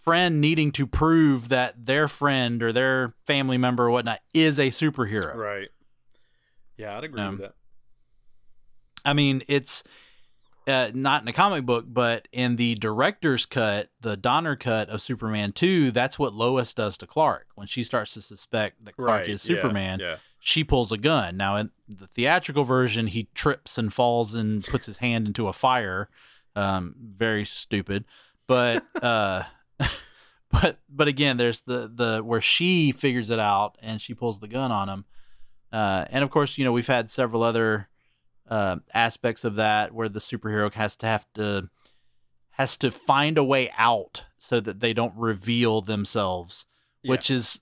friend 0.06 0.40
needing 0.40 0.70
to 0.70 0.86
prove 0.86 1.48
that 1.48 1.84
their 1.84 2.06
friend 2.06 2.62
or 2.62 2.72
their 2.72 3.14
family 3.26 3.58
member 3.58 3.86
or 3.86 3.90
whatnot 3.90 4.20
is 4.32 4.56
a 4.58 4.68
superhero. 4.68 5.34
Right. 5.34 5.68
Yeah, 6.76 6.96
I'd 6.96 7.04
agree 7.04 7.20
um, 7.20 7.32
with 7.32 7.40
that. 7.40 7.54
I 9.04 9.14
mean, 9.14 9.42
it's 9.48 9.82
uh, 10.68 10.92
not 10.94 11.22
in 11.22 11.28
a 11.28 11.32
comic 11.32 11.66
book, 11.66 11.86
but 11.88 12.28
in 12.30 12.54
the 12.54 12.76
director's 12.76 13.46
cut, 13.46 13.90
the 14.00 14.16
Donner 14.16 14.54
cut 14.54 14.88
of 14.88 15.02
Superman 15.02 15.50
2, 15.50 15.90
that's 15.90 16.20
what 16.20 16.32
Lois 16.32 16.72
does 16.72 16.96
to 16.98 17.06
Clark. 17.06 17.48
When 17.56 17.66
she 17.66 17.82
starts 17.82 18.14
to 18.14 18.22
suspect 18.22 18.84
that 18.84 18.94
Clark 18.96 19.08
right, 19.08 19.28
is 19.28 19.42
Superman, 19.42 19.98
yeah, 19.98 20.06
yeah. 20.06 20.16
she 20.38 20.62
pulls 20.62 20.92
a 20.92 20.98
gun. 20.98 21.36
Now, 21.36 21.56
in 21.56 21.70
the 21.88 22.06
theatrical 22.06 22.62
version, 22.62 23.08
he 23.08 23.28
trips 23.34 23.76
and 23.76 23.92
falls 23.92 24.34
and 24.34 24.64
puts 24.64 24.86
his 24.86 24.98
hand 24.98 25.26
into 25.26 25.48
a 25.48 25.52
fire. 25.52 26.08
Um, 26.54 26.94
very 27.00 27.44
stupid. 27.44 28.04
But, 28.46 28.84
uh, 29.02 29.42
but, 30.50 30.78
but 30.88 31.08
again, 31.08 31.36
there's 31.36 31.62
the, 31.62 31.90
the, 31.92 32.22
where 32.24 32.40
she 32.40 32.92
figures 32.92 33.30
it 33.30 33.38
out 33.38 33.76
and 33.80 34.00
she 34.00 34.14
pulls 34.14 34.40
the 34.40 34.48
gun 34.48 34.72
on 34.72 34.88
him. 34.88 35.04
Uh, 35.72 36.04
and 36.10 36.24
of 36.24 36.30
course, 36.30 36.58
you 36.58 36.64
know, 36.64 36.72
we've 36.72 36.86
had 36.86 37.10
several 37.10 37.42
other 37.42 37.88
uh, 38.48 38.76
aspects 38.94 39.44
of 39.44 39.56
that 39.56 39.92
where 39.92 40.08
the 40.08 40.20
superhero 40.20 40.72
has 40.72 40.96
to 40.96 41.06
have 41.06 41.26
to 41.34 41.68
has 42.52 42.76
to 42.78 42.90
find 42.90 43.36
a 43.36 43.44
way 43.44 43.70
out 43.76 44.24
so 44.38 44.60
that 44.60 44.80
they 44.80 44.94
don't 44.94 45.14
reveal 45.14 45.82
themselves, 45.82 46.64
yeah. 47.02 47.10
which 47.10 47.30
is 47.30 47.60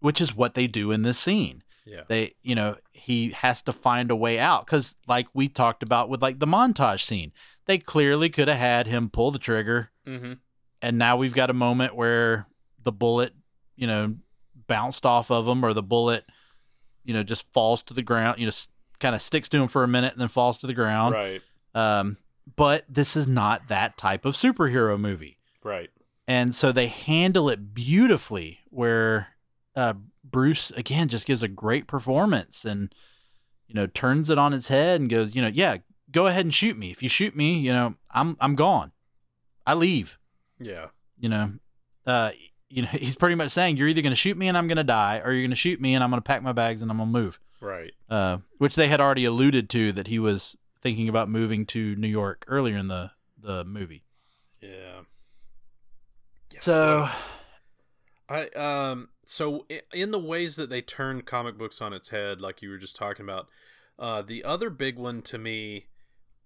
which 0.00 0.20
is 0.20 0.36
what 0.36 0.54
they 0.54 0.66
do 0.66 0.90
in 0.90 1.02
this 1.02 1.18
scene. 1.18 1.62
Yeah. 1.86 2.02
They, 2.08 2.34
you 2.42 2.54
know, 2.54 2.76
he 2.92 3.30
has 3.30 3.62
to 3.62 3.72
find 3.72 4.10
a 4.10 4.16
way 4.16 4.38
out 4.38 4.66
cuz 4.66 4.96
like 5.06 5.28
we 5.32 5.48
talked 5.48 5.82
about 5.82 6.08
with 6.08 6.22
like 6.22 6.40
the 6.40 6.46
montage 6.46 7.02
scene. 7.02 7.32
They 7.66 7.78
clearly 7.78 8.28
could 8.28 8.48
have 8.48 8.58
had 8.58 8.86
him 8.86 9.08
pull 9.08 9.30
the 9.30 9.38
trigger. 9.38 9.90
Mm-hmm. 10.06 10.34
And 10.84 10.98
now 10.98 11.16
we've 11.16 11.32
got 11.32 11.48
a 11.48 11.54
moment 11.54 11.96
where 11.96 12.46
the 12.82 12.92
bullet, 12.92 13.32
you 13.74 13.86
know, 13.86 14.16
bounced 14.66 15.06
off 15.06 15.30
of 15.30 15.48
him 15.48 15.64
or 15.64 15.72
the 15.72 15.82
bullet, 15.82 16.26
you 17.04 17.14
know, 17.14 17.22
just 17.22 17.50
falls 17.54 17.82
to 17.84 17.94
the 17.94 18.02
ground, 18.02 18.38
you 18.38 18.44
know, 18.44 18.52
kind 19.00 19.14
of 19.14 19.22
sticks 19.22 19.48
to 19.48 19.62
him 19.62 19.68
for 19.68 19.82
a 19.82 19.88
minute 19.88 20.12
and 20.12 20.20
then 20.20 20.28
falls 20.28 20.58
to 20.58 20.66
the 20.66 20.74
ground. 20.74 21.14
Right. 21.14 21.42
Um, 21.74 22.18
but 22.54 22.84
this 22.86 23.16
is 23.16 23.26
not 23.26 23.68
that 23.68 23.96
type 23.96 24.26
of 24.26 24.34
superhero 24.34 25.00
movie. 25.00 25.38
Right. 25.62 25.88
And 26.28 26.54
so 26.54 26.70
they 26.70 26.88
handle 26.88 27.48
it 27.48 27.72
beautifully 27.72 28.60
where 28.68 29.28
uh, 29.74 29.94
Bruce 30.22 30.70
again 30.72 31.08
just 31.08 31.26
gives 31.26 31.42
a 31.42 31.48
great 31.48 31.86
performance 31.86 32.66
and 32.66 32.94
you 33.66 33.74
know 33.74 33.86
turns 33.86 34.28
it 34.28 34.36
on 34.36 34.52
its 34.52 34.68
head 34.68 35.00
and 35.00 35.08
goes, 35.08 35.34
you 35.34 35.40
know, 35.40 35.48
yeah, 35.48 35.78
go 36.10 36.26
ahead 36.26 36.44
and 36.44 36.52
shoot 36.52 36.76
me. 36.76 36.90
If 36.90 37.02
you 37.02 37.08
shoot 37.08 37.34
me, 37.34 37.58
you 37.58 37.72
know, 37.72 37.94
I'm 38.10 38.36
I'm 38.38 38.54
gone. 38.54 38.92
I 39.66 39.72
leave. 39.72 40.18
Yeah. 40.64 40.86
You 41.18 41.28
know, 41.28 41.52
uh 42.06 42.30
you 42.68 42.82
know, 42.82 42.88
he's 42.92 43.14
pretty 43.14 43.34
much 43.34 43.50
saying 43.50 43.76
you're 43.76 43.88
either 43.88 44.02
going 44.02 44.12
to 44.12 44.16
shoot 44.16 44.36
me 44.36 44.48
and 44.48 44.58
I'm 44.58 44.66
going 44.66 44.76
to 44.76 44.84
die 44.84 45.20
or 45.24 45.32
you're 45.32 45.42
going 45.42 45.50
to 45.50 45.56
shoot 45.56 45.80
me 45.80 45.94
and 45.94 46.02
I'm 46.02 46.10
going 46.10 46.20
to 46.20 46.26
pack 46.26 46.42
my 46.42 46.52
bags 46.52 46.82
and 46.82 46.90
I'm 46.90 46.96
going 46.96 47.12
to 47.12 47.18
move. 47.18 47.38
Right. 47.60 47.92
Uh, 48.10 48.38
which 48.58 48.74
they 48.74 48.88
had 48.88 49.00
already 49.00 49.24
alluded 49.24 49.70
to 49.70 49.92
that 49.92 50.08
he 50.08 50.18
was 50.18 50.56
thinking 50.80 51.08
about 51.08 51.28
moving 51.28 51.64
to 51.66 51.96
New 51.96 52.08
York 52.08 52.44
earlier 52.46 52.76
in 52.76 52.88
the 52.88 53.12
the 53.40 53.64
movie. 53.64 54.04
Yeah. 54.60 55.02
yeah. 56.52 56.60
So 56.60 57.08
I 58.28 58.48
um 58.48 59.08
so 59.24 59.66
in 59.92 60.10
the 60.10 60.18
ways 60.18 60.56
that 60.56 60.70
they 60.70 60.82
turn 60.82 61.22
comic 61.22 61.56
books 61.58 61.80
on 61.80 61.92
its 61.92 62.08
head 62.10 62.40
like 62.40 62.62
you 62.62 62.70
were 62.70 62.78
just 62.78 62.96
talking 62.96 63.24
about 63.24 63.48
uh 63.98 64.22
the 64.22 64.44
other 64.44 64.70
big 64.70 64.98
one 64.98 65.22
to 65.22 65.38
me 65.38 65.86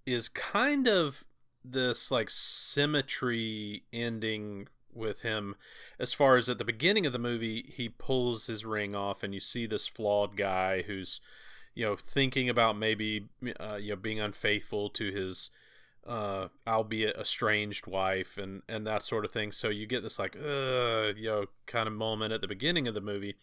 is 0.07 0.29
kind 0.29 0.89
of 0.89 1.25
this 1.65 2.11
like 2.11 2.31
symmetry 2.31 3.85
ending 3.93 4.69
with 4.93 5.21
him. 5.21 5.55
As 5.99 6.13
far 6.13 6.37
as 6.37 6.49
at 6.49 6.59
the 6.59 6.65
beginning 6.65 7.07
of 7.07 7.13
the 7.13 7.19
movie 7.19 7.73
he 7.75 7.89
pulls 7.89 8.47
his 8.47 8.65
ring 8.65 8.95
off 8.95 9.23
and 9.23 9.35
you 9.35 9.41
see 9.41 9.67
this 9.67 9.87
flawed 9.87 10.37
guy 10.37 10.83
who's 10.83 11.21
you 11.75 11.85
know 11.85 11.97
thinking 11.97 12.49
about 12.49 12.77
maybe 12.77 13.29
uh, 13.61 13.77
you 13.77 13.91
know 13.91 13.97
being 13.97 14.21
unfaithful 14.21 14.91
to 14.91 15.11
his 15.13 15.51
uh, 16.07 16.49
albeit 16.67 17.17
estranged 17.17 17.87
wife 17.87 18.39
and 18.39 18.63
and 18.69 18.87
that 18.87 19.05
sort 19.05 19.25
of 19.25 19.33
thing. 19.33 19.53
So 19.53 19.69
you 19.69 19.87
get 19.87 20.03
this 20.03 20.19
like 20.19 20.37
uh 20.37 21.13
you 21.17 21.27
know 21.29 21.47
kind 21.67 21.87
of 21.87 21.93
moment 21.93 22.33
at 22.33 22.41
the 22.41 22.49
beginning 22.49 22.89
of 22.89 22.95
the 22.95 23.01
movie. 23.01 23.37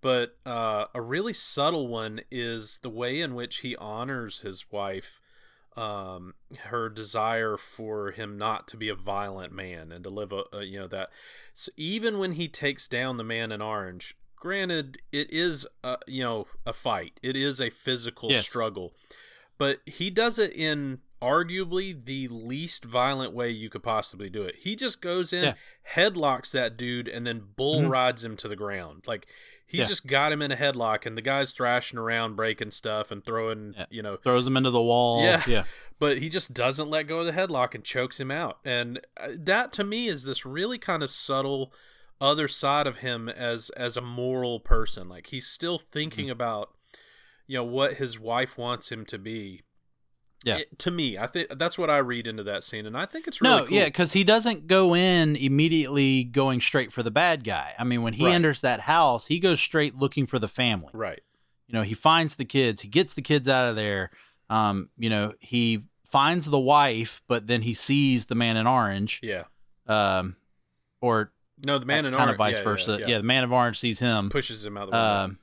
But 0.00 0.36
uh, 0.44 0.84
a 0.94 1.00
really 1.00 1.32
subtle 1.32 1.88
one 1.88 2.20
is 2.30 2.78
the 2.82 2.90
way 2.90 3.22
in 3.22 3.34
which 3.34 3.58
he 3.58 3.74
honors 3.76 4.40
his 4.40 4.70
wife 4.70 5.18
um, 5.76 6.34
her 6.66 6.88
desire 6.88 7.56
for 7.56 8.12
him 8.12 8.38
not 8.38 8.68
to 8.68 8.76
be 8.76 8.88
a 8.88 8.94
violent 8.94 9.52
man 9.52 9.90
and 9.90 10.04
to 10.04 10.10
live 10.10 10.32
a, 10.32 10.44
a, 10.52 10.62
you 10.62 10.78
know 10.78 10.86
that 10.86 11.10
so 11.54 11.72
even 11.76 12.18
when 12.18 12.32
he 12.32 12.48
takes 12.48 12.86
down 12.86 13.16
the 13.16 13.24
man 13.24 13.50
in 13.50 13.60
orange 13.60 14.16
granted, 14.44 14.98
it 15.10 15.32
is 15.32 15.66
a, 15.82 15.96
you 16.06 16.22
know 16.22 16.46
a 16.66 16.72
fight. 16.74 17.18
It 17.22 17.34
is 17.34 17.60
a 17.60 17.70
physical 17.70 18.30
yes. 18.30 18.46
struggle, 18.46 18.92
but 19.56 19.80
he 19.86 20.10
does 20.10 20.38
it 20.38 20.52
in 20.52 21.00
arguably 21.22 22.04
the 22.04 22.28
least 22.28 22.84
violent 22.84 23.32
way 23.32 23.48
you 23.48 23.70
could 23.70 23.82
possibly 23.82 24.28
do 24.28 24.42
it. 24.42 24.56
He 24.58 24.76
just 24.76 25.00
goes 25.00 25.32
in, 25.32 25.44
yeah. 25.44 25.54
headlocks 25.94 26.50
that 26.50 26.76
dude, 26.76 27.08
and 27.08 27.26
then 27.26 27.42
bull 27.56 27.80
mm-hmm. 27.80 27.90
rides 27.90 28.22
him 28.22 28.36
to 28.36 28.46
the 28.46 28.54
ground. 28.54 29.04
Like 29.06 29.26
he's 29.66 29.80
yeah. 29.80 29.86
just 29.86 30.06
got 30.06 30.32
him 30.32 30.42
in 30.42 30.52
a 30.52 30.56
headlock, 30.56 31.06
and 31.06 31.16
the 31.16 31.22
guy's 31.22 31.52
thrashing 31.52 31.98
around, 31.98 32.36
breaking 32.36 32.70
stuff, 32.70 33.10
and 33.10 33.24
throwing, 33.24 33.74
yeah. 33.76 33.86
you 33.90 34.02
know, 34.02 34.16
throws 34.16 34.46
him 34.46 34.56
into 34.56 34.70
the 34.70 34.82
wall. 34.82 35.22
Yeah, 35.22 35.42
yeah. 35.46 35.64
But 35.98 36.18
he 36.18 36.28
just 36.28 36.52
doesn't 36.52 36.90
let 36.90 37.06
go 37.06 37.20
of 37.20 37.26
the 37.26 37.32
headlock 37.32 37.74
and 37.74 37.84
chokes 37.84 38.18
him 38.18 38.30
out. 38.30 38.58
And 38.64 39.00
uh, 39.16 39.28
that 39.36 39.72
to 39.74 39.84
me 39.84 40.08
is 40.08 40.24
this 40.24 40.44
really 40.44 40.78
kind 40.78 41.02
of 41.02 41.10
subtle 41.10 41.72
other 42.20 42.48
side 42.48 42.86
of 42.86 42.96
him 42.96 43.28
as 43.28 43.70
as 43.70 43.96
a 43.96 44.00
moral 44.00 44.60
person. 44.60 45.08
Like 45.08 45.28
he's 45.28 45.46
still 45.46 45.78
thinking 45.78 46.26
mm-hmm. 46.26 46.32
about 46.32 46.74
you 47.46 47.58
know 47.58 47.64
what 47.64 47.94
his 47.94 48.18
wife 48.18 48.58
wants 48.58 48.90
him 48.90 49.04
to 49.06 49.18
be 49.18 49.62
yeah. 50.44 50.56
It, 50.58 50.78
to 50.80 50.90
me, 50.90 51.16
I 51.16 51.26
think 51.26 51.58
that's 51.58 51.78
what 51.78 51.88
I 51.88 51.98
read 51.98 52.26
into 52.26 52.42
that 52.44 52.64
scene, 52.64 52.86
and 52.86 52.96
I 52.96 53.06
think 53.06 53.26
it's 53.26 53.40
really 53.40 53.56
no, 53.56 53.66
cool. 53.66 53.76
yeah, 53.76 53.86
because 53.86 54.12
he 54.12 54.24
doesn't 54.24 54.66
go 54.66 54.94
in 54.94 55.36
immediately 55.36 56.22
going 56.22 56.60
straight 56.60 56.92
for 56.92 57.02
the 57.02 57.10
bad 57.10 57.44
guy. 57.44 57.74
I 57.78 57.84
mean, 57.84 58.02
when 58.02 58.12
he 58.12 58.26
right. 58.26 58.34
enters 58.34 58.60
that 58.60 58.80
house, 58.80 59.26
he 59.26 59.38
goes 59.40 59.60
straight 59.60 59.96
looking 59.96 60.26
for 60.26 60.38
the 60.38 60.48
family. 60.48 60.90
Right. 60.92 61.22
You 61.66 61.72
know, 61.72 61.82
he 61.82 61.94
finds 61.94 62.36
the 62.36 62.44
kids, 62.44 62.82
he 62.82 62.88
gets 62.88 63.14
the 63.14 63.22
kids 63.22 63.48
out 63.48 63.70
of 63.70 63.76
there. 63.76 64.10
Um, 64.50 64.90
you 64.98 65.08
know, 65.08 65.32
he 65.40 65.84
finds 66.04 66.46
the 66.46 66.58
wife, 66.58 67.22
but 67.26 67.46
then 67.46 67.62
he 67.62 67.72
sees 67.72 68.26
the 68.26 68.34
man 68.34 68.58
in 68.58 68.66
orange. 68.66 69.20
Yeah. 69.22 69.44
Um, 69.86 70.36
or 71.00 71.32
no, 71.64 71.78
the 71.78 71.86
man 71.86 72.04
in 72.04 72.12
kind 72.12 72.22
orange, 72.22 72.34
of 72.34 72.38
vice 72.38 72.56
yeah, 72.56 72.62
versa. 72.62 72.92
Yeah, 72.92 72.98
yeah. 72.98 73.06
yeah, 73.06 73.18
the 73.18 73.24
man 73.24 73.44
of 73.44 73.52
orange 73.52 73.80
sees 73.80 73.98
him, 73.98 74.28
pushes 74.28 74.64
him 74.64 74.76
out 74.76 74.90
the 74.90 74.92
window. 74.92 75.06
Um, 75.06 75.38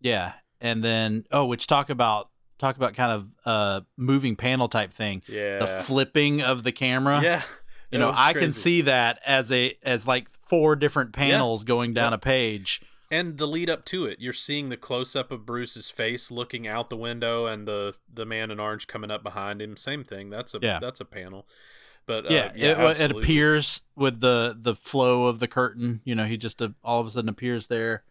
yeah, 0.00 0.32
and 0.60 0.82
then 0.82 1.26
oh, 1.30 1.44
which 1.44 1.66
talk 1.66 1.90
about 1.90 2.30
talk 2.62 2.76
about 2.76 2.94
kind 2.94 3.12
of 3.12 3.28
uh 3.44 3.80
moving 3.96 4.36
panel 4.36 4.68
type 4.68 4.92
thing. 4.92 5.22
Yeah. 5.28 5.58
The 5.58 5.66
flipping 5.66 6.40
of 6.40 6.62
the 6.62 6.72
camera. 6.72 7.20
Yeah. 7.22 7.42
You 7.90 7.98
know, 7.98 8.12
I 8.14 8.32
can 8.32 8.52
see 8.52 8.80
that 8.82 9.20
as 9.26 9.52
a 9.52 9.76
as 9.82 10.06
like 10.06 10.30
four 10.30 10.76
different 10.76 11.12
panels 11.12 11.62
yeah. 11.62 11.66
going 11.66 11.92
down 11.92 12.14
a 12.14 12.18
page. 12.18 12.80
And 13.10 13.36
the 13.36 13.46
lead 13.46 13.68
up 13.68 13.84
to 13.86 14.06
it, 14.06 14.20
you're 14.20 14.32
seeing 14.32 14.70
the 14.70 14.78
close 14.78 15.14
up 15.14 15.30
of 15.30 15.44
Bruce's 15.44 15.90
face 15.90 16.30
looking 16.30 16.66
out 16.66 16.88
the 16.88 16.96
window, 16.96 17.44
and 17.44 17.68
the 17.68 17.94
the 18.10 18.24
man 18.24 18.50
in 18.50 18.58
orange 18.58 18.86
coming 18.86 19.10
up 19.10 19.22
behind 19.22 19.60
him. 19.60 19.76
Same 19.76 20.02
thing. 20.02 20.30
That's 20.30 20.54
a 20.54 20.58
yeah. 20.62 20.78
that's 20.80 21.00
a 21.00 21.04
panel. 21.04 21.46
But 22.06 22.24
uh, 22.24 22.34
yeah, 22.34 22.52
yeah 22.54 22.90
it, 22.90 23.00
it, 23.00 23.10
appears 23.10 23.82
with 23.94 24.20
the 24.20 24.56
the 24.58 24.74
flow 24.74 25.26
of 25.26 25.40
the 25.40 25.46
curtain. 25.46 26.00
You 26.04 26.14
know, 26.14 26.24
he 26.24 26.38
just 26.38 26.62
uh, 26.62 26.70
all 26.82 27.02
of 27.02 27.06
a 27.06 27.10
sudden 27.10 27.28
appears 27.28 27.66
there. 27.66 28.02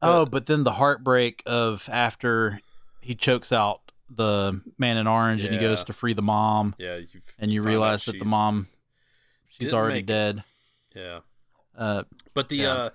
But, 0.00 0.18
oh, 0.18 0.26
but 0.26 0.46
then 0.46 0.62
the 0.62 0.74
heartbreak 0.74 1.42
of 1.44 1.88
after 1.90 2.60
he 3.00 3.14
chokes 3.14 3.52
out 3.52 3.92
the 4.08 4.60
man 4.78 4.96
in 4.96 5.06
orange 5.06 5.40
yeah. 5.40 5.46
and 5.46 5.54
he 5.54 5.60
goes 5.60 5.84
to 5.84 5.92
free 5.92 6.12
the 6.12 6.22
mom. 6.22 6.74
Yeah, 6.78 7.00
and 7.38 7.52
you 7.52 7.62
realize 7.62 8.04
that 8.04 8.18
the 8.18 8.24
mom 8.24 8.68
she's 9.48 9.72
already 9.72 10.02
dead. 10.02 10.44
It. 10.94 11.00
Yeah. 11.00 11.20
Uh, 11.76 12.02
but 12.34 12.48
the 12.48 12.56
yeah. 12.56 12.72
uh 12.72 12.90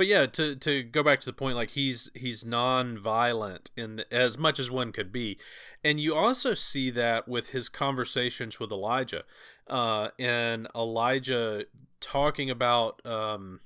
but 0.00 0.06
yeah, 0.06 0.24
to 0.24 0.56
to 0.56 0.82
go 0.82 1.02
back 1.02 1.20
to 1.20 1.26
the 1.26 1.32
point, 1.34 1.56
like 1.56 1.72
he's 1.72 2.10
he's 2.14 2.42
non-violent 2.42 3.70
in 3.76 3.96
the, 3.96 4.10
as 4.10 4.38
much 4.38 4.58
as 4.58 4.70
one 4.70 4.92
could 4.92 5.12
be, 5.12 5.38
and 5.84 6.00
you 6.00 6.14
also 6.14 6.54
see 6.54 6.88
that 6.88 7.28
with 7.28 7.48
his 7.48 7.68
conversations 7.68 8.58
with 8.58 8.72
Elijah, 8.72 9.24
uh, 9.66 10.08
and 10.18 10.68
Elijah 10.74 11.66
talking 12.00 12.48
about 12.48 13.04
um, 13.04 13.60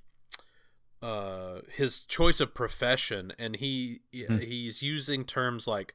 uh, 1.04 1.60
his 1.70 2.00
choice 2.00 2.40
of 2.40 2.54
profession, 2.54 3.32
and 3.38 3.56
he 3.56 4.00
mm. 4.14 4.42
he's 4.42 4.82
using 4.82 5.24
terms 5.24 5.66
like 5.66 5.92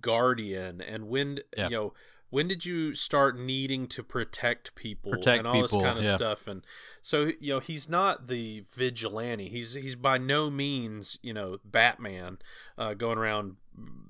guardian 0.00 0.80
and 0.80 1.08
when 1.08 1.40
yeah. 1.56 1.64
you 1.64 1.76
know 1.76 1.92
when 2.28 2.46
did 2.46 2.64
you 2.64 2.94
start 2.94 3.36
needing 3.36 3.88
to 3.88 4.04
protect 4.04 4.72
people 4.76 5.10
protect 5.10 5.38
and 5.38 5.48
all 5.48 5.54
people, 5.54 5.80
this 5.80 5.86
kind 5.86 5.98
of 5.98 6.04
yeah. 6.04 6.14
stuff 6.14 6.46
and 6.46 6.64
so 7.02 7.32
you 7.40 7.54
know 7.54 7.58
he's 7.58 7.88
not 7.88 8.28
the 8.28 8.64
vigilante 8.72 9.48
he's 9.48 9.72
he's 9.72 9.96
by 9.96 10.16
no 10.16 10.48
means 10.48 11.18
you 11.22 11.32
know 11.32 11.58
batman 11.64 12.38
uh, 12.78 12.94
going 12.94 13.18
around 13.18 13.56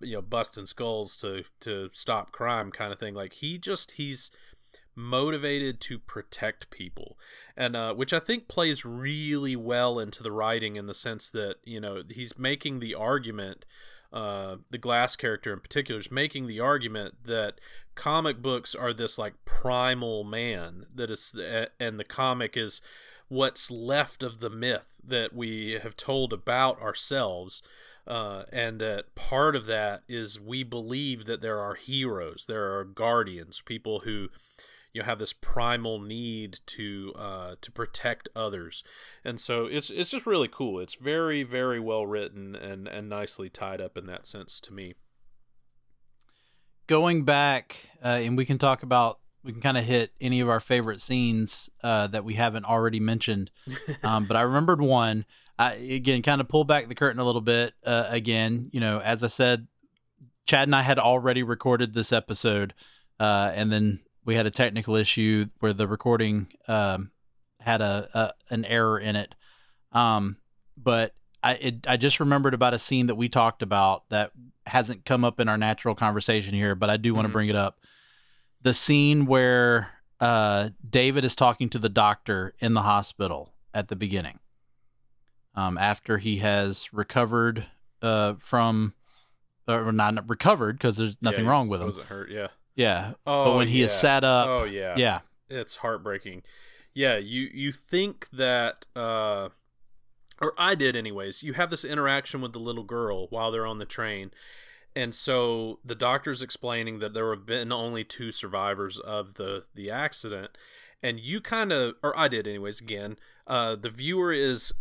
you 0.02 0.14
know 0.14 0.22
busting 0.22 0.66
skulls 0.66 1.16
to 1.16 1.44
to 1.60 1.88
stop 1.94 2.30
crime 2.30 2.70
kind 2.70 2.92
of 2.92 2.98
thing 2.98 3.14
like 3.14 3.34
he 3.34 3.56
just 3.56 3.92
he's 3.92 4.30
motivated 4.94 5.80
to 5.80 5.98
protect 5.98 6.70
people. 6.70 7.16
And 7.56 7.76
uh, 7.76 7.94
which 7.94 8.12
i 8.12 8.18
think 8.18 8.48
plays 8.48 8.84
really 8.84 9.56
well 9.56 9.98
into 9.98 10.22
the 10.22 10.32
writing 10.32 10.76
in 10.76 10.86
the 10.86 10.94
sense 10.94 11.28
that 11.30 11.56
you 11.64 11.80
know 11.80 12.02
he's 12.08 12.38
making 12.38 12.80
the 12.80 12.94
argument 12.94 13.64
uh, 14.12 14.56
the 14.70 14.78
glass 14.78 15.14
character 15.14 15.52
in 15.52 15.60
particular 15.60 16.00
is 16.00 16.10
making 16.10 16.46
the 16.46 16.58
argument 16.58 17.14
that 17.24 17.60
comic 17.94 18.42
books 18.42 18.74
are 18.74 18.92
this 18.92 19.18
like 19.18 19.34
primal 19.44 20.24
man 20.24 20.86
that 20.94 21.10
it's 21.10 21.34
and 21.78 22.00
the 22.00 22.04
comic 22.04 22.56
is 22.56 22.80
what's 23.28 23.70
left 23.70 24.22
of 24.22 24.40
the 24.40 24.50
myth 24.50 25.00
that 25.06 25.32
we 25.34 25.78
have 25.82 25.96
told 25.96 26.32
about 26.32 26.80
ourselves 26.80 27.62
uh, 28.06 28.44
and 28.52 28.80
that 28.80 29.14
part 29.14 29.54
of 29.54 29.66
that 29.66 30.02
is 30.08 30.40
we 30.40 30.64
believe 30.64 31.26
that 31.26 31.42
there 31.42 31.60
are 31.60 31.74
heroes 31.74 32.46
there 32.48 32.76
are 32.76 32.84
guardians 32.84 33.62
people 33.64 34.00
who 34.00 34.28
you 34.92 35.00
know, 35.00 35.06
have 35.06 35.18
this 35.18 35.32
primal 35.32 36.00
need 36.00 36.58
to 36.66 37.12
uh, 37.16 37.54
to 37.60 37.70
protect 37.70 38.28
others, 38.34 38.82
and 39.24 39.40
so 39.40 39.66
it's 39.66 39.90
it's 39.90 40.10
just 40.10 40.26
really 40.26 40.48
cool. 40.48 40.80
It's 40.80 40.94
very 40.94 41.42
very 41.42 41.78
well 41.78 42.06
written 42.06 42.56
and 42.56 42.88
and 42.88 43.08
nicely 43.08 43.48
tied 43.48 43.80
up 43.80 43.96
in 43.96 44.06
that 44.06 44.26
sense 44.26 44.60
to 44.60 44.72
me. 44.72 44.94
Going 46.86 47.24
back, 47.24 47.90
uh, 48.04 48.08
and 48.08 48.36
we 48.36 48.44
can 48.44 48.58
talk 48.58 48.82
about 48.82 49.20
we 49.44 49.52
can 49.52 49.60
kind 49.60 49.78
of 49.78 49.84
hit 49.84 50.12
any 50.20 50.40
of 50.40 50.48
our 50.48 50.60
favorite 50.60 51.00
scenes 51.00 51.70
uh, 51.82 52.06
that 52.08 52.24
we 52.24 52.34
haven't 52.34 52.64
already 52.64 53.00
mentioned, 53.00 53.50
um, 54.02 54.26
but 54.26 54.36
I 54.36 54.42
remembered 54.42 54.80
one. 54.80 55.24
I, 55.58 55.74
again, 55.74 56.22
kind 56.22 56.40
of 56.40 56.48
pull 56.48 56.64
back 56.64 56.88
the 56.88 56.94
curtain 56.94 57.20
a 57.20 57.24
little 57.24 57.42
bit. 57.42 57.74
Uh, 57.84 58.06
again, 58.08 58.70
you 58.72 58.80
know, 58.80 59.00
as 59.00 59.22
I 59.22 59.26
said, 59.26 59.66
Chad 60.46 60.66
and 60.66 60.74
I 60.74 60.82
had 60.82 60.98
already 60.98 61.42
recorded 61.42 61.92
this 61.92 62.12
episode, 62.12 62.74
uh, 63.20 63.52
and 63.54 63.70
then 63.70 64.00
we 64.24 64.36
had 64.36 64.46
a 64.46 64.50
technical 64.50 64.96
issue 64.96 65.46
where 65.60 65.72
the 65.72 65.88
recording 65.88 66.48
um, 66.68 67.10
had 67.60 67.80
a, 67.80 68.08
a, 68.14 68.32
an 68.52 68.64
error 68.64 68.98
in 68.98 69.16
it. 69.16 69.34
Um, 69.92 70.36
but 70.76 71.14
I 71.42 71.54
it, 71.54 71.86
I 71.88 71.96
just 71.96 72.20
remembered 72.20 72.54
about 72.54 72.74
a 72.74 72.78
scene 72.78 73.06
that 73.06 73.14
we 73.14 73.28
talked 73.28 73.62
about 73.62 74.08
that 74.10 74.32
hasn't 74.66 75.04
come 75.04 75.24
up 75.24 75.40
in 75.40 75.48
our 75.48 75.58
natural 75.58 75.94
conversation 75.94 76.54
here, 76.54 76.74
but 76.74 76.90
I 76.90 76.96
do 76.96 77.14
want 77.14 77.24
to 77.24 77.28
mm-hmm. 77.28 77.32
bring 77.32 77.48
it 77.48 77.56
up. 77.56 77.80
The 78.62 78.74
scene 78.74 79.24
where 79.26 79.88
uh, 80.20 80.70
David 80.88 81.24
is 81.24 81.34
talking 81.34 81.70
to 81.70 81.78
the 81.78 81.88
doctor 81.88 82.54
in 82.58 82.74
the 82.74 82.82
hospital 82.82 83.54
at 83.72 83.88
the 83.88 83.96
beginning, 83.96 84.38
um, 85.54 85.78
after 85.78 86.18
he 86.18 86.38
has 86.38 86.92
recovered 86.92 87.66
uh, 88.02 88.34
from, 88.38 88.94
or 89.66 89.92
not 89.92 90.28
recovered 90.28 90.76
because 90.76 90.98
there's 90.98 91.16
nothing 91.22 91.46
yeah, 91.46 91.50
wrong 91.50 91.68
with 91.68 91.80
him. 91.80 91.86
Wasn't 91.86 92.06
hurt, 92.06 92.30
yeah. 92.30 92.48
Yeah. 92.74 93.12
Oh, 93.26 93.46
but 93.46 93.56
when 93.56 93.68
he 93.68 93.80
yeah. 93.80 93.86
is 93.86 93.92
sat 93.92 94.24
up. 94.24 94.48
Oh 94.48 94.64
yeah. 94.64 94.94
Yeah. 94.96 95.20
It's 95.48 95.76
heartbreaking. 95.76 96.42
Yeah, 96.94 97.18
you 97.18 97.48
you 97.52 97.72
think 97.72 98.28
that 98.32 98.86
uh 98.96 99.50
or 100.40 100.54
I 100.56 100.74
did 100.74 100.96
anyways. 100.96 101.42
You 101.42 101.52
have 101.54 101.70
this 101.70 101.84
interaction 101.84 102.40
with 102.40 102.52
the 102.52 102.58
little 102.58 102.84
girl 102.84 103.26
while 103.28 103.50
they're 103.50 103.66
on 103.66 103.78
the 103.78 103.84
train. 103.84 104.30
And 104.96 105.14
so 105.14 105.78
the 105.84 105.94
doctor's 105.94 106.42
explaining 106.42 106.98
that 106.98 107.14
there 107.14 107.30
have 107.30 107.46
been 107.46 107.70
only 107.70 108.04
two 108.04 108.32
survivors 108.32 108.98
of 108.98 109.34
the 109.34 109.64
the 109.74 109.90
accident 109.90 110.56
and 111.02 111.20
you 111.20 111.40
kind 111.40 111.72
of 111.72 111.94
or 112.02 112.18
I 112.18 112.28
did 112.28 112.46
anyways 112.46 112.80
again. 112.80 113.16
Uh 113.46 113.76
the 113.76 113.90
viewer 113.90 114.32
is 114.32 114.72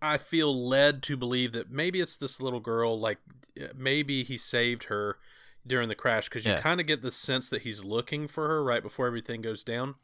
I 0.00 0.16
feel 0.16 0.54
led 0.54 1.02
to 1.04 1.16
believe 1.16 1.52
that 1.52 1.70
maybe 1.70 2.00
it's 2.00 2.16
this 2.16 2.40
little 2.40 2.60
girl 2.60 2.98
like 2.98 3.18
maybe 3.76 4.24
he 4.24 4.38
saved 4.38 4.84
her 4.84 5.18
during 5.66 5.88
the 5.88 5.94
crash 5.94 6.28
because 6.28 6.44
you 6.44 6.52
yeah. 6.52 6.60
kind 6.60 6.80
of 6.80 6.86
get 6.86 7.02
the 7.02 7.10
sense 7.10 7.48
that 7.48 7.62
he's 7.62 7.84
looking 7.84 8.28
for 8.28 8.48
her 8.48 8.62
right 8.62 8.82
before 8.82 9.06
everything 9.06 9.40
goes 9.40 9.62
down. 9.62 9.94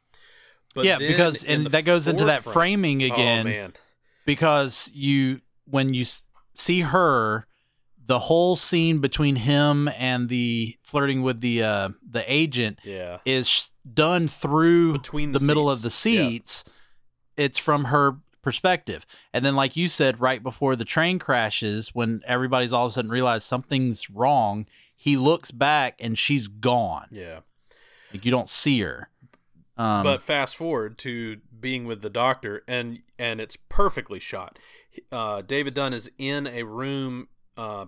But 0.75 0.85
yeah, 0.85 0.97
because 0.97 1.43
and 1.43 1.67
that 1.67 1.83
goes 1.83 2.07
into 2.07 2.25
that 2.25 2.43
framing 2.43 3.01
oh, 3.03 3.13
again. 3.13 3.47
Oh, 3.47 3.79
because 4.25 4.89
you 4.93 5.41
when 5.65 5.93
you 5.93 6.05
see 6.53 6.81
her, 6.81 7.47
the 8.05 8.19
whole 8.19 8.55
scene 8.55 8.99
between 8.99 9.37
him 9.37 9.87
and 9.97 10.29
the 10.29 10.77
flirting 10.83 11.21
with 11.23 11.41
the 11.41 11.63
uh, 11.63 11.89
the 12.07 12.23
agent 12.31 12.79
yeah. 12.83 13.19
is 13.25 13.69
done 13.91 14.27
through 14.27 14.93
between 14.93 15.31
the, 15.31 15.39
the 15.39 15.45
middle 15.45 15.69
of 15.69 15.81
the 15.81 15.89
seats. 15.89 16.63
Yeah. 16.65 16.73
It's 17.45 17.57
from 17.57 17.85
her 17.85 18.17
perspective. 18.41 19.05
And 19.33 19.45
then, 19.45 19.55
like 19.55 19.77
you 19.77 19.87
said, 19.87 20.19
right 20.19 20.41
before 20.41 20.75
the 20.75 20.85
train 20.85 21.19
crashes, 21.19 21.93
when 21.93 22.21
everybody's 22.25 22.73
all 22.73 22.87
of 22.87 22.91
a 22.91 22.93
sudden 22.95 23.11
realized 23.11 23.45
something's 23.45 24.09
wrong, 24.09 24.65
he 25.01 25.15
looks 25.15 25.49
back 25.49 25.95
and 25.97 26.17
she's 26.17 26.49
gone. 26.49 27.07
Yeah. 27.09 27.39
Like 28.11 28.25
you 28.25 28.31
don't 28.31 28.49
see 28.49 28.81
her. 28.81 29.09
Um, 29.77 30.03
but 30.03 30.21
fast 30.21 30.57
forward 30.57 30.97
to 30.99 31.37
being 31.57 31.85
with 31.85 32.01
the 32.01 32.09
doctor, 32.09 32.63
and 32.67 32.99
and 33.17 33.39
it's 33.39 33.55
perfectly 33.55 34.19
shot. 34.19 34.59
Uh, 35.09 35.41
David 35.41 35.73
Dunn 35.73 35.93
is 35.93 36.11
in 36.17 36.45
a 36.47 36.63
room. 36.63 37.29
Uh, 37.55 37.85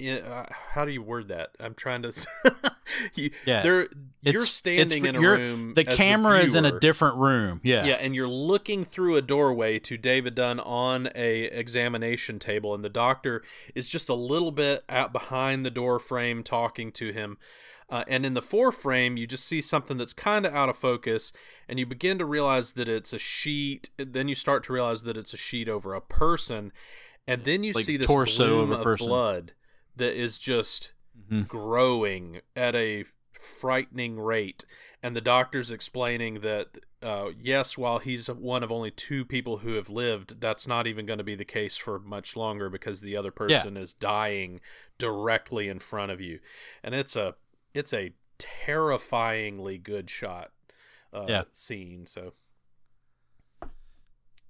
uh, 0.00 0.44
how 0.70 0.84
do 0.84 0.92
you 0.92 1.02
word 1.02 1.28
that? 1.28 1.50
I'm 1.58 1.74
trying 1.74 2.02
to. 2.02 2.12
you, 3.14 3.30
yeah, 3.44 3.62
there. 3.62 3.88
You're 4.22 4.46
standing 4.46 5.04
in 5.04 5.16
a 5.16 5.20
room. 5.20 5.74
The 5.74 5.84
camera 5.84 6.38
the 6.38 6.44
is 6.44 6.54
in 6.54 6.64
a 6.64 6.78
different 6.78 7.16
room. 7.16 7.60
Yeah, 7.64 7.84
yeah, 7.84 7.94
and 7.94 8.14
you're 8.14 8.28
looking 8.28 8.84
through 8.84 9.16
a 9.16 9.22
doorway 9.22 9.78
to 9.80 9.96
David 9.96 10.34
Dunn 10.36 10.60
on 10.60 11.08
a 11.14 11.44
examination 11.44 12.38
table, 12.38 12.74
and 12.74 12.84
the 12.84 12.88
doctor 12.88 13.42
is 13.74 13.88
just 13.88 14.08
a 14.08 14.14
little 14.14 14.52
bit 14.52 14.84
out 14.88 15.12
behind 15.12 15.66
the 15.66 15.70
door 15.70 15.98
frame 15.98 16.42
talking 16.42 16.92
to 16.92 17.12
him. 17.12 17.38
Uh, 17.90 18.04
and 18.06 18.26
in 18.26 18.34
the 18.34 18.42
frame, 18.42 19.16
you 19.16 19.26
just 19.26 19.46
see 19.46 19.62
something 19.62 19.96
that's 19.96 20.12
kind 20.12 20.44
of 20.44 20.54
out 20.54 20.68
of 20.68 20.76
focus, 20.76 21.32
and 21.68 21.78
you 21.78 21.86
begin 21.86 22.18
to 22.18 22.26
realize 22.26 22.74
that 22.74 22.86
it's 22.86 23.12
a 23.14 23.18
sheet. 23.18 23.88
Then 23.96 24.28
you 24.28 24.34
start 24.34 24.62
to 24.64 24.72
realize 24.72 25.04
that 25.04 25.16
it's 25.16 25.32
a 25.32 25.38
sheet 25.38 25.68
over 25.70 25.94
a 25.94 26.00
person, 26.02 26.70
and 27.26 27.44
then 27.44 27.64
you 27.64 27.72
like 27.72 27.86
see 27.86 27.96
this 27.96 28.06
torso 28.06 28.60
of, 28.60 28.70
of 28.70 28.98
blood 28.98 29.52
that 29.98 30.18
is 30.18 30.38
just 30.38 30.92
mm-hmm. 31.16 31.42
growing 31.42 32.40
at 32.56 32.74
a 32.74 33.04
frightening 33.32 34.18
rate. 34.18 34.64
And 35.02 35.14
the 35.14 35.20
doctor's 35.20 35.70
explaining 35.70 36.40
that, 36.40 36.78
uh, 37.02 37.28
yes, 37.40 37.78
while 37.78 37.98
he's 37.98 38.26
one 38.26 38.64
of 38.64 38.72
only 38.72 38.90
two 38.90 39.24
people 39.24 39.58
who 39.58 39.74
have 39.74 39.88
lived, 39.88 40.40
that's 40.40 40.66
not 40.66 40.86
even 40.88 41.06
going 41.06 41.18
to 41.18 41.24
be 41.24 41.36
the 41.36 41.44
case 41.44 41.76
for 41.76 42.00
much 42.00 42.36
longer 42.36 42.68
because 42.68 43.00
the 43.00 43.16
other 43.16 43.30
person 43.30 43.76
yeah. 43.76 43.82
is 43.82 43.92
dying 43.92 44.60
directly 44.98 45.68
in 45.68 45.78
front 45.78 46.10
of 46.10 46.20
you. 46.20 46.40
And 46.82 46.94
it's 46.94 47.14
a 47.14 47.36
it's 47.74 47.92
a 47.92 48.12
terrifyingly 48.38 49.78
good 49.78 50.10
shot 50.10 50.50
uh, 51.12 51.26
yeah. 51.28 51.42
scene. 51.52 52.06
So 52.06 52.32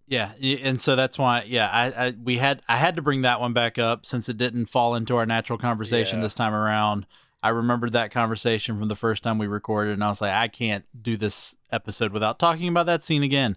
yeah, 0.09 0.33
and 0.41 0.81
so 0.81 0.97
that's 0.97 1.19
why 1.19 1.45
yeah, 1.47 1.69
I, 1.71 2.07
I, 2.07 2.15
we 2.23 2.39
had 2.39 2.63
I 2.69 2.77
had 2.77 2.97
to 2.97 3.03
bring 3.03 3.21
that 3.23 3.41
one 3.41 3.53
back 3.53 3.79
up 3.79 4.07
since 4.07 4.29
it 4.29 4.39
didn't 4.39 4.67
fall 4.67 4.95
into 4.95 5.17
our 5.17 5.27
natural 5.27 5.59
conversation 5.59 6.19
yeah. 6.19 6.23
this 6.25 6.35
time 6.35 6.55
around. 6.55 7.07
I 7.43 7.51
remembered 7.51 7.93
that 7.93 8.11
conversation 8.11 8.79
from 8.79 8.89
the 8.89 8.97
first 8.97 9.23
time 9.23 9.39
we 9.39 9.47
recorded, 9.47 9.93
and 9.93 10.03
I 10.03 10.09
was 10.09 10.21
like, 10.21 10.33
I 10.33 10.49
can't 10.49 10.85
do 11.01 11.17
this 11.17 11.55
episode 11.71 12.13
without 12.13 12.39
talking 12.39 12.69
about 12.69 12.87
that 12.87 13.05
scene 13.05 13.23
again. 13.23 13.57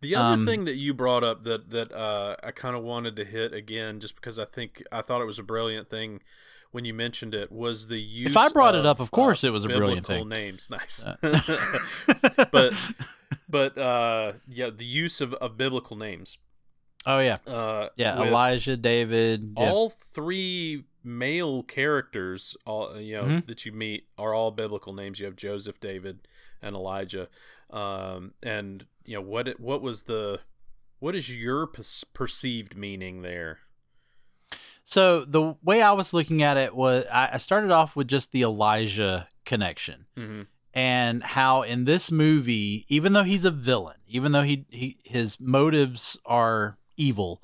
The 0.00 0.16
other 0.16 0.34
um, 0.34 0.46
thing 0.46 0.64
that 0.64 0.74
you 0.74 0.92
brought 0.92 1.22
up 1.22 1.44
that 1.44 1.70
that 1.70 1.92
uh, 1.92 2.36
I 2.42 2.50
kind 2.50 2.74
of 2.74 2.82
wanted 2.82 3.14
to 3.16 3.24
hit 3.24 3.54
again, 3.54 4.00
just 4.00 4.16
because 4.16 4.38
I 4.38 4.44
think 4.44 4.82
I 4.90 5.00
thought 5.00 5.22
it 5.22 5.26
was 5.26 5.38
a 5.38 5.44
brilliant 5.44 5.88
thing 5.88 6.20
when 6.72 6.84
you 6.84 6.92
mentioned 6.92 7.34
it 7.34 7.52
was 7.52 7.86
the 7.86 8.00
use. 8.00 8.30
If 8.30 8.36
I 8.36 8.48
brought 8.48 8.74
of, 8.74 8.80
it 8.80 8.86
up, 8.86 8.98
of 8.98 9.12
course 9.12 9.44
uh, 9.44 9.48
it 9.48 9.50
was 9.50 9.64
a 9.64 9.68
brilliant 9.68 10.06
thing. 10.06 10.28
Names, 10.28 10.68
nice. 10.70 11.04
Uh. 11.06 11.16
but 12.50 12.74
but 13.52 13.76
uh, 13.78 14.32
yeah, 14.48 14.70
the 14.70 14.84
use 14.84 15.20
of, 15.20 15.34
of 15.34 15.56
biblical 15.56 15.96
names. 15.96 16.38
Oh 17.06 17.18
yeah, 17.18 17.36
uh, 17.46 17.90
yeah. 17.96 18.20
Elijah, 18.20 18.76
David. 18.76 19.52
All 19.56 19.90
three 19.90 20.84
male 21.04 21.62
characters, 21.62 22.56
all 22.64 22.98
you 22.98 23.14
know 23.14 23.24
mm-hmm. 23.24 23.46
that 23.46 23.66
you 23.66 23.72
meet 23.72 24.06
are 24.16 24.34
all 24.34 24.50
biblical 24.50 24.94
names. 24.94 25.20
You 25.20 25.26
have 25.26 25.36
Joseph, 25.36 25.78
David, 25.78 26.26
and 26.62 26.74
Elijah. 26.74 27.28
Um, 27.70 28.32
and 28.42 28.86
you 29.04 29.16
know 29.16 29.22
what? 29.22 29.60
What 29.60 29.82
was 29.82 30.04
the? 30.04 30.40
What 30.98 31.14
is 31.14 31.34
your 31.34 31.66
perceived 31.66 32.76
meaning 32.76 33.22
there? 33.22 33.58
So 34.84 35.24
the 35.24 35.56
way 35.62 35.82
I 35.82 35.92
was 35.92 36.14
looking 36.14 36.42
at 36.42 36.56
it 36.56 36.74
was 36.74 37.04
I 37.12 37.36
started 37.38 37.70
off 37.70 37.96
with 37.96 38.08
just 38.08 38.32
the 38.32 38.42
Elijah 38.42 39.28
connection. 39.44 40.06
Mm-hmm. 40.16 40.42
And 40.74 41.22
how 41.22 41.62
in 41.62 41.84
this 41.84 42.10
movie, 42.10 42.86
even 42.88 43.12
though 43.12 43.24
he's 43.24 43.44
a 43.44 43.50
villain, 43.50 43.98
even 44.06 44.32
though 44.32 44.42
he, 44.42 44.64
he 44.70 44.98
his 45.04 45.38
motives 45.38 46.16
are 46.24 46.78
evil, 46.96 47.42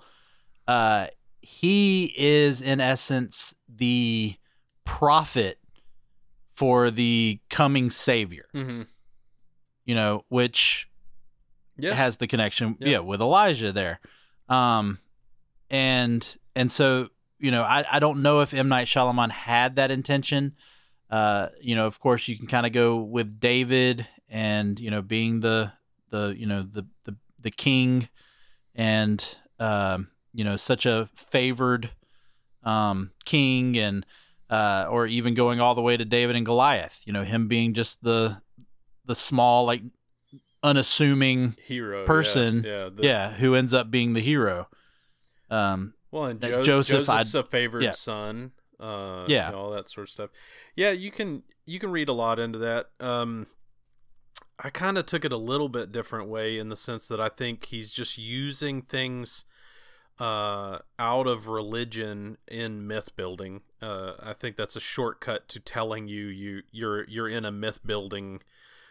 uh, 0.66 1.08
he 1.40 2.14
is 2.16 2.62
in 2.62 2.80
essence 2.80 3.54
the 3.68 4.36
prophet 4.84 5.58
for 6.54 6.90
the 6.90 7.40
coming 7.50 7.90
savior. 7.90 8.46
Mm-hmm. 8.54 8.82
You 9.84 9.94
know, 9.94 10.24
which 10.28 10.88
yeah. 11.76 11.94
has 11.94 12.16
the 12.16 12.26
connection, 12.26 12.76
yeah. 12.80 12.88
yeah, 12.88 12.98
with 13.00 13.20
Elijah 13.20 13.72
there. 13.72 14.00
Um, 14.48 14.98
and 15.70 16.36
and 16.56 16.72
so 16.72 17.10
you 17.38 17.50
know, 17.50 17.62
I, 17.62 17.84
I 17.90 17.98
don't 17.98 18.22
know 18.22 18.40
if 18.40 18.52
M 18.52 18.68
Night 18.68 18.86
Shyamalan 18.86 19.30
had 19.30 19.76
that 19.76 19.90
intention. 19.90 20.54
Uh, 21.10 21.48
you 21.60 21.74
know, 21.74 21.86
of 21.86 22.00
course, 22.00 22.28
you 22.28 22.36
can 22.36 22.46
kind 22.46 22.66
of 22.66 22.72
go 22.72 22.96
with 22.96 23.40
David 23.40 24.06
and 24.28 24.78
you 24.78 24.90
know 24.90 25.02
being 25.02 25.40
the 25.40 25.72
the 26.10 26.34
you 26.36 26.46
know 26.46 26.62
the 26.62 26.86
the 27.04 27.16
the 27.40 27.50
king, 27.50 28.08
and 28.74 29.24
um, 29.58 30.08
you 30.32 30.44
know 30.44 30.56
such 30.56 30.86
a 30.86 31.08
favored 31.14 31.90
um, 32.62 33.12
king, 33.24 33.76
and 33.78 34.04
uh, 34.50 34.86
or 34.90 35.06
even 35.06 35.34
going 35.34 35.60
all 35.60 35.74
the 35.74 35.82
way 35.82 35.96
to 35.96 36.04
David 36.04 36.36
and 36.36 36.44
Goliath. 36.44 37.02
You 37.04 37.12
know, 37.12 37.24
him 37.24 37.48
being 37.48 37.74
just 37.74 38.02
the 38.02 38.42
the 39.04 39.14
small 39.14 39.64
like 39.64 39.82
unassuming 40.62 41.56
hero 41.64 42.04
person, 42.04 42.64
yeah, 42.64 42.84
yeah, 42.84 42.88
the... 42.94 43.02
yeah 43.02 43.32
who 43.34 43.54
ends 43.54 43.72
up 43.72 43.90
being 43.90 44.12
the 44.12 44.20
hero. 44.20 44.68
Um, 45.50 45.94
well, 46.10 46.26
and 46.26 46.40
jo- 46.40 46.62
Joseph, 46.62 47.06
Joseph's 47.06 47.34
I'd, 47.34 47.40
a 47.40 47.44
favorite 47.44 47.84
yeah. 47.84 47.92
son. 47.92 48.52
Uh, 48.80 49.24
yeah, 49.26 49.46
you 49.46 49.52
know, 49.52 49.58
all 49.58 49.70
that 49.70 49.90
sort 49.90 50.06
of 50.06 50.10
stuff. 50.10 50.30
Yeah, 50.76 50.90
you 50.90 51.10
can 51.10 51.42
you 51.66 51.78
can 51.78 51.90
read 51.90 52.08
a 52.08 52.12
lot 52.12 52.38
into 52.38 52.58
that. 52.58 52.90
Um, 53.00 53.48
I 54.58 54.70
kind 54.70 54.98
of 54.98 55.06
took 55.06 55.24
it 55.24 55.32
a 55.32 55.36
little 55.36 55.68
bit 55.68 55.92
different 55.92 56.28
way 56.28 56.58
in 56.58 56.68
the 56.68 56.76
sense 56.76 57.08
that 57.08 57.20
I 57.20 57.28
think 57.28 57.66
he's 57.66 57.90
just 57.90 58.18
using 58.18 58.82
things 58.82 59.44
uh, 60.18 60.78
out 60.98 61.26
of 61.26 61.46
religion 61.46 62.38
in 62.48 62.86
myth 62.86 63.14
building. 63.16 63.62
Uh, 63.80 64.14
I 64.20 64.32
think 64.32 64.56
that's 64.56 64.76
a 64.76 64.80
shortcut 64.80 65.48
to 65.50 65.60
telling 65.60 66.08
you 66.08 66.26
you 66.26 66.62
you're 66.70 67.08
you're 67.08 67.28
in 67.28 67.44
a 67.44 67.52
myth 67.52 67.80
building, 67.84 68.40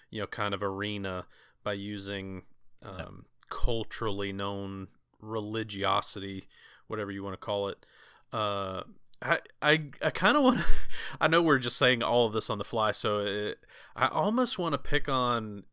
you 0.09 0.21
know, 0.21 0.27
kind 0.27 0.53
of 0.53 0.63
arena 0.63 1.25
by 1.63 1.73
using 1.73 2.43
um, 2.83 2.95
yeah. 2.97 3.05
culturally 3.49 4.31
known 4.31 4.87
religiosity 5.19 6.47
whatever 6.87 7.11
you 7.11 7.23
want 7.23 7.33
to 7.33 7.37
call 7.37 7.67
it. 7.67 7.85
Uh, 8.33 8.83
I 9.21 9.39
I 9.61 9.89
I 10.01 10.09
kind 10.09 10.37
of 10.37 10.43
want. 10.43 10.61
I 11.21 11.27
know 11.27 11.41
we're 11.41 11.59
just 11.59 11.77
saying 11.77 12.03
all 12.03 12.25
of 12.25 12.33
this 12.33 12.49
on 12.49 12.57
the 12.57 12.63
fly, 12.63 12.91
so 12.91 13.19
it, 13.19 13.59
I 13.95 14.07
almost 14.07 14.59
want 14.59 14.73
to 14.73 14.77
pick 14.77 15.09
on 15.09 15.63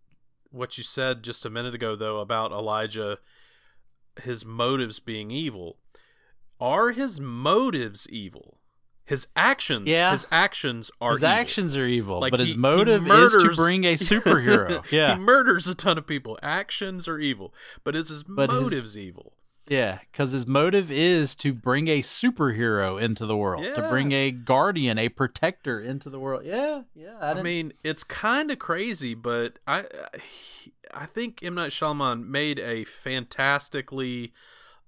what 0.50 0.78
you 0.78 0.84
said 0.84 1.22
just 1.22 1.44
a 1.44 1.50
minute 1.50 1.74
ago, 1.74 1.96
though, 1.96 2.20
about 2.20 2.52
Elijah, 2.52 3.18
his 4.22 4.44
motives 4.44 5.00
being 5.00 5.30
evil. 5.30 5.78
Are 6.60 6.92
his 6.92 7.20
motives 7.20 8.08
evil? 8.08 8.60
His 9.06 9.26
actions, 9.36 9.86
yeah. 9.86 10.12
his 10.12 10.26
actions 10.32 10.90
are 10.98 11.12
his 11.12 11.22
evil. 11.22 11.28
actions 11.28 11.76
are 11.76 11.86
evil, 11.86 12.20
like 12.20 12.30
but 12.30 12.40
he, 12.40 12.46
his 12.46 12.56
motive 12.56 13.02
murders, 13.02 13.34
is 13.34 13.42
to 13.42 13.62
bring 13.62 13.84
a 13.84 13.94
superhero. 13.98 14.90
yeah, 14.90 15.14
he 15.14 15.20
murders 15.20 15.66
a 15.68 15.74
ton 15.74 15.98
of 15.98 16.06
people. 16.06 16.38
Actions 16.42 17.06
are 17.06 17.18
evil, 17.18 17.52
but 17.82 17.94
is 17.94 18.08
his 18.08 18.22
but 18.22 18.50
motives 18.50 18.94
his, 18.94 18.98
evil? 18.98 19.34
Yeah, 19.66 20.00
because 20.12 20.32
his 20.32 20.46
motive 20.46 20.90
is 20.90 21.34
to 21.36 21.54
bring 21.54 21.88
a 21.88 22.02
superhero 22.02 23.00
into 23.00 23.24
the 23.24 23.36
world, 23.36 23.64
yeah. 23.64 23.74
to 23.74 23.88
bring 23.88 24.12
a 24.12 24.30
guardian, 24.30 24.98
a 24.98 25.08
protector 25.08 25.80
into 25.80 26.10
the 26.10 26.20
world. 26.20 26.44
Yeah, 26.44 26.82
yeah. 26.94 27.16
I, 27.18 27.30
I 27.30 27.42
mean, 27.42 27.72
it's 27.82 28.04
kind 28.04 28.50
of 28.50 28.58
crazy, 28.58 29.14
but 29.14 29.58
I, 29.66 29.84
I 30.92 31.06
think 31.06 31.40
M 31.42 31.54
Night 31.54 31.70
Shyamalan 31.70 32.26
made 32.26 32.58
a 32.58 32.84
fantastically 32.84 34.34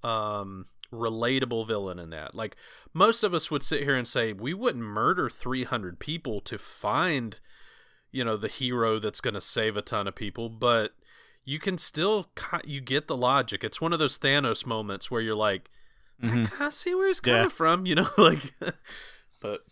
um, 0.03 0.67
relatable 0.93 1.67
villain 1.67 1.99
in 1.99 2.11
that. 2.11 2.35
Like 2.35 2.55
most 2.93 3.23
of 3.23 3.33
us 3.33 3.51
would 3.51 3.63
sit 3.63 3.83
here 3.83 3.97
and 3.97 4.07
say 4.07 4.35
we 4.35 4.53
wouldn't 4.53 4.85
murder 4.85 5.31
three 5.31 5.65
hundred 5.65 5.99
people 5.99 6.41
to 6.43 6.59
find, 6.59 7.41
you 8.13 8.25
know, 8.25 8.37
the 8.37 8.49
hero 8.49 8.99
that's 8.99 9.23
going 9.23 9.35
to 9.35 9.41
save 9.41 9.77
a 9.77 9.83
ton 9.83 10.07
of 10.07 10.15
people, 10.15 10.51
but 10.51 10.93
you 11.47 11.61
can 11.61 11.79
still 11.79 12.27
you 12.65 12.83
get 12.83 13.07
the 13.07 13.17
logic. 13.17 13.65
It's 13.65 13.81
one 13.81 13.93
of 13.93 13.99
those 13.99 14.19
Thanos 14.19 14.67
moments 14.67 15.11
where 15.11 15.21
you're 15.23 15.37
like, 15.37 15.71
mm-hmm. 16.23 16.43
I 16.43 16.47
kind 16.47 16.63
of 16.65 16.75
see 16.75 16.95
where 16.95 17.07
he's 17.07 17.21
coming 17.21 17.43
yeah. 17.45 17.49
from, 17.49 17.87
you 17.87 17.95
know, 17.95 18.09
like. 18.19 18.53
but 19.41 19.63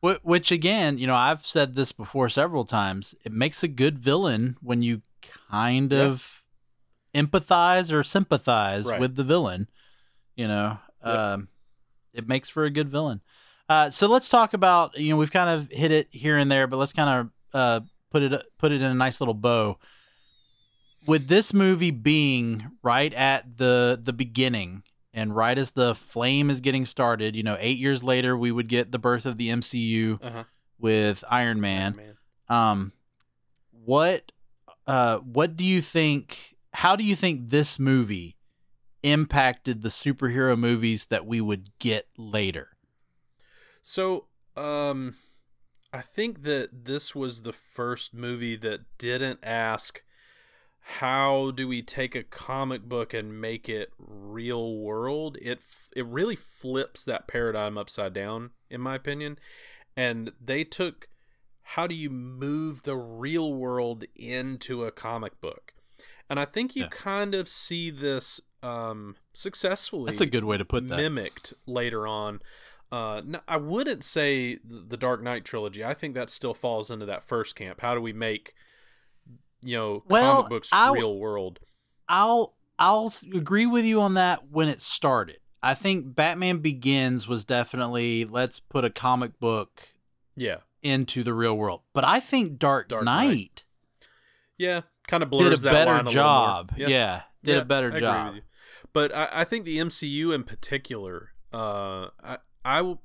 which 0.00 0.50
again, 0.50 0.96
you 0.96 1.06
know, 1.06 1.14
I've 1.14 1.46
said 1.46 1.74
this 1.74 1.92
before 1.92 2.28
several 2.30 2.64
times. 2.64 3.14
It 3.24 3.32
makes 3.32 3.62
a 3.62 3.68
good 3.68 3.98
villain 3.98 4.56
when 4.62 4.80
you 4.80 5.02
kind 5.50 5.92
yeah. 5.92 6.04
of 6.04 6.44
empathize 7.14 7.92
or 7.92 8.02
sympathize 8.02 8.86
right. 8.86 8.98
with 8.98 9.16
the 9.16 9.24
villain. 9.24 9.68
You 10.34 10.48
know, 10.48 10.78
um, 11.02 11.48
it 12.14 12.26
makes 12.26 12.48
for 12.48 12.64
a 12.64 12.70
good 12.70 12.88
villain. 12.88 13.20
Uh, 13.68 13.90
so 13.90 14.06
let's 14.06 14.30
talk 14.30 14.54
about 14.54 14.96
you 14.96 15.10
know 15.10 15.16
we've 15.18 15.32
kind 15.32 15.50
of 15.50 15.70
hit 15.70 15.90
it 15.90 16.08
here 16.10 16.38
and 16.38 16.50
there, 16.50 16.66
but 16.66 16.78
let's 16.78 16.94
kind 16.94 17.30
of 17.52 17.60
uh, 17.60 17.84
put 18.10 18.22
it 18.22 18.32
put 18.56 18.72
it 18.72 18.80
in 18.80 18.90
a 18.90 18.94
nice 18.94 19.20
little 19.20 19.34
bow 19.34 19.78
with 21.08 21.26
this 21.26 21.54
movie 21.54 21.90
being 21.90 22.70
right 22.82 23.14
at 23.14 23.56
the 23.56 23.98
the 24.00 24.12
beginning 24.12 24.82
and 25.14 25.34
right 25.34 25.56
as 25.56 25.70
the 25.72 25.94
flame 25.94 26.50
is 26.50 26.60
getting 26.60 26.84
started, 26.84 27.34
you 27.34 27.42
know, 27.42 27.56
eight 27.58 27.78
years 27.78 28.04
later 28.04 28.36
we 28.36 28.52
would 28.52 28.68
get 28.68 28.92
the 28.92 28.98
birth 28.98 29.24
of 29.24 29.38
the 29.38 29.48
MCU 29.48 30.22
uh-huh. 30.22 30.44
with 30.78 31.24
Iron 31.30 31.60
Man. 31.60 31.94
Iron 31.94 31.96
Man. 31.96 32.16
Um, 32.50 32.92
what 33.72 34.32
uh, 34.86 35.18
what 35.18 35.56
do 35.56 35.64
you 35.64 35.80
think? 35.80 36.56
How 36.74 36.94
do 36.94 37.02
you 37.02 37.16
think 37.16 37.48
this 37.48 37.78
movie 37.78 38.36
impacted 39.02 39.82
the 39.82 39.88
superhero 39.88 40.58
movies 40.58 41.06
that 41.06 41.26
we 41.26 41.40
would 41.40 41.70
get 41.78 42.06
later? 42.18 42.76
So, 43.80 44.26
um, 44.56 45.16
I 45.90 46.02
think 46.02 46.42
that 46.42 46.84
this 46.84 47.14
was 47.14 47.42
the 47.42 47.52
first 47.54 48.12
movie 48.12 48.56
that 48.56 48.80
didn't 48.98 49.40
ask 49.42 50.02
how 50.92 51.50
do 51.50 51.68
we 51.68 51.82
take 51.82 52.14
a 52.14 52.22
comic 52.22 52.88
book 52.88 53.12
and 53.12 53.38
make 53.38 53.68
it 53.68 53.92
real 53.98 54.74
world 54.74 55.36
it 55.42 55.62
it 55.94 56.06
really 56.06 56.34
flips 56.34 57.04
that 57.04 57.28
paradigm 57.28 57.76
upside 57.76 58.14
down 58.14 58.50
in 58.70 58.80
my 58.80 58.94
opinion 58.94 59.38
and 59.98 60.32
they 60.42 60.64
took 60.64 61.06
how 61.62 61.86
do 61.86 61.94
you 61.94 62.08
move 62.08 62.84
the 62.84 62.96
real 62.96 63.52
world 63.52 64.06
into 64.16 64.82
a 64.82 64.90
comic 64.90 65.38
book 65.42 65.74
and 66.30 66.40
i 66.40 66.46
think 66.46 66.74
you 66.74 66.84
yeah. 66.84 66.88
kind 66.88 67.34
of 67.34 67.50
see 67.50 67.90
this 67.90 68.40
um, 68.62 69.14
successfully 69.34 70.10
that's 70.10 70.22
a 70.22 70.26
good 70.26 70.44
way 70.44 70.56
to 70.56 70.64
put 70.64 70.88
that 70.88 70.96
mimicked 70.96 71.52
later 71.66 72.06
on 72.06 72.40
uh, 72.90 73.20
no, 73.22 73.40
I 73.46 73.58
wouldn't 73.58 74.02
say 74.02 74.60
the 74.64 74.96
Dark 74.96 75.22
Knight 75.22 75.44
trilogy. 75.44 75.84
I 75.84 75.92
think 75.92 76.14
that 76.14 76.30
still 76.30 76.54
falls 76.54 76.90
into 76.90 77.04
that 77.04 77.22
first 77.22 77.54
camp. 77.54 77.82
How 77.82 77.94
do 77.94 78.00
we 78.00 78.14
make 78.14 78.54
you 79.62 79.76
know 79.76 80.04
well, 80.08 80.36
comic 80.36 80.50
books 80.50 80.70
I'll, 80.72 80.94
real 80.94 81.16
world. 81.16 81.60
I'll 82.08 82.54
I'll 82.78 83.12
agree 83.34 83.66
with 83.66 83.84
you 83.84 84.00
on 84.00 84.14
that 84.14 84.50
when 84.50 84.68
it 84.68 84.80
started. 84.80 85.38
I 85.62 85.74
think 85.74 86.14
Batman 86.14 86.58
Begins 86.58 87.26
was 87.26 87.44
definitely 87.44 88.24
let's 88.24 88.60
put 88.60 88.84
a 88.84 88.90
comic 88.90 89.38
book 89.40 89.88
yeah 90.36 90.58
into 90.82 91.22
the 91.22 91.34
real 91.34 91.54
world. 91.56 91.82
But 91.92 92.04
I 92.04 92.20
think 92.20 92.58
Dark, 92.58 92.88
Dark 92.88 93.04
Knight, 93.04 93.28
Knight 93.28 93.64
yeah 94.56 94.82
kind 95.08 95.22
of 95.22 95.30
blurs 95.30 95.62
did 95.62 95.68
a 95.68 95.72
better 95.72 96.02
job. 96.04 96.72
Yeah. 96.76 96.88
yeah. 96.88 97.22
did 97.42 97.54
yeah, 97.54 97.60
a 97.62 97.64
better 97.64 97.92
I 97.92 98.00
job. 98.00 98.34
But 98.92 99.14
I, 99.14 99.28
I, 99.32 99.44
think 99.44 99.64
the 99.64 99.78
MCU 99.78 100.34
in 100.34 100.44
particular, 100.44 101.30
uh, 101.52 102.08
I 102.22 102.38
I 102.64 102.96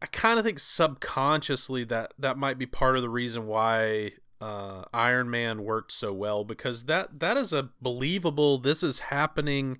I 0.00 0.06
kind 0.06 0.38
of 0.38 0.44
think 0.44 0.60
subconsciously 0.60 1.84
that 1.84 2.12
that 2.18 2.36
might 2.36 2.58
be 2.58 2.66
part 2.66 2.96
of 2.96 3.02
the 3.02 3.08
reason 3.08 3.46
why 3.46 4.12
uh, 4.44 4.84
Iron 4.92 5.30
Man 5.30 5.64
worked 5.64 5.90
so 5.90 6.12
well 6.12 6.44
because 6.44 6.84
that 6.84 7.20
that 7.20 7.38
is 7.38 7.54
a 7.54 7.70
believable. 7.80 8.58
This 8.58 8.82
is 8.82 8.98
happening 8.98 9.78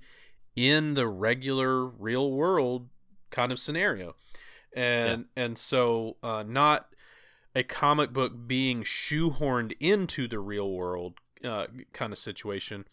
in 0.56 0.94
the 0.94 1.06
regular 1.06 1.84
real 1.84 2.32
world 2.32 2.88
kind 3.30 3.52
of 3.52 3.58
scenario, 3.58 4.16
and 4.74 5.26
yeah. 5.36 5.44
and 5.44 5.58
so 5.58 6.16
uh, 6.22 6.44
not 6.46 6.88
a 7.54 7.62
comic 7.62 8.14
book 8.14 8.32
being 8.46 8.84
shoehorned 8.84 9.74
into 9.80 10.26
the 10.26 10.38
real 10.38 10.70
world 10.70 11.18
uh, 11.44 11.66
kind 11.92 12.14
of 12.14 12.18
situation. 12.18 12.86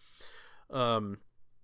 Um, 0.70 1.20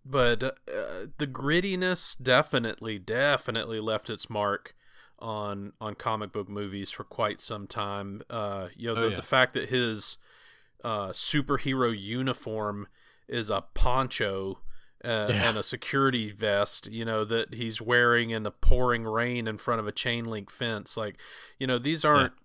but 0.06 0.42
uh, 0.42 1.08
the 1.18 1.28
grittiness 1.28 2.16
definitely, 2.22 2.98
definitely 2.98 3.82
left 3.82 4.10
its 4.10 4.30
mark 4.30 4.74
on 5.20 5.74
on 5.82 5.96
comic 5.96 6.32
book 6.32 6.50
movies 6.50 6.92
for 6.92 7.04
quite 7.04 7.42
some 7.42 7.68
time. 7.68 8.22
Uh, 8.30 8.68
you 8.76 8.88
know, 8.94 9.00
oh, 9.00 9.04
the, 9.06 9.10
yeah. 9.12 9.16
the, 9.16 9.22
fact 9.22 9.54
that 9.54 9.70
his 9.70 10.18
uh, 10.84 11.10
superhero 11.10 11.96
uniform 11.98 12.88
is 13.28 13.50
a 13.50 13.62
poncho 13.74 14.60
uh, 15.04 15.28
yeah. 15.30 15.50
and 15.50 15.58
a 15.58 15.64
security 15.64 16.32
vest, 16.32 16.88
you 16.88 17.06
know, 17.06 17.24
that 17.24 17.54
he's 17.54 17.82
wearing 17.82 18.30
in 18.30 18.44
the 18.44 18.52
pouring 18.52 19.04
rain 19.04 19.48
in 19.48 19.58
front 19.58 19.80
of 19.80 19.88
a 19.88 19.92
chain 19.92 20.26
link 20.26 20.50
fence. 20.50 20.98
Like, 20.98 21.18
you 21.60 21.68
know, 21.68 21.80
these 21.80 22.04
aren't. 22.04 22.34
Yeah. 22.34 22.44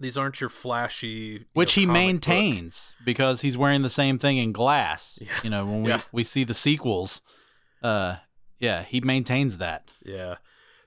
These 0.00 0.16
aren't 0.16 0.40
your 0.40 0.48
flashy, 0.48 1.08
you 1.08 1.44
which 1.54 1.76
know, 1.76 1.80
he 1.80 1.86
maintains 1.86 2.94
book. 2.98 3.04
because 3.04 3.40
he's 3.40 3.56
wearing 3.56 3.82
the 3.82 3.90
same 3.90 4.16
thing 4.16 4.36
in 4.36 4.52
Glass. 4.52 5.18
You 5.42 5.50
know, 5.50 5.66
when 5.66 5.82
we 5.82 5.94
we 6.12 6.22
see 6.22 6.44
the 6.44 6.54
sequels, 6.54 7.20
uh, 7.82 8.18
yeah, 8.60 8.84
he 8.84 9.00
maintains 9.00 9.58
that. 9.58 9.88
Yeah, 10.04 10.36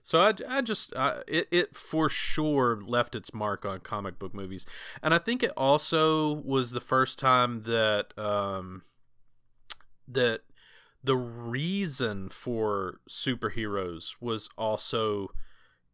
so 0.03 0.19
I, 0.19 0.33
I 0.47 0.61
just 0.61 0.93
it 1.27 1.47
it 1.51 1.75
for 1.75 2.09
sure 2.09 2.81
left 2.81 3.15
its 3.15 3.33
mark 3.33 3.65
on 3.65 3.79
comic 3.79 4.17
book 4.19 4.33
movies, 4.33 4.65
and 5.01 5.13
I 5.13 5.17
think 5.17 5.43
it 5.43 5.51
also 5.55 6.33
was 6.33 6.71
the 6.71 6.81
first 6.81 7.19
time 7.19 7.63
that 7.63 8.17
um 8.17 8.83
that 10.07 10.41
the 11.03 11.15
reason 11.17 12.29
for 12.29 12.99
superheroes 13.09 14.15
was 14.19 14.49
also 14.57 15.31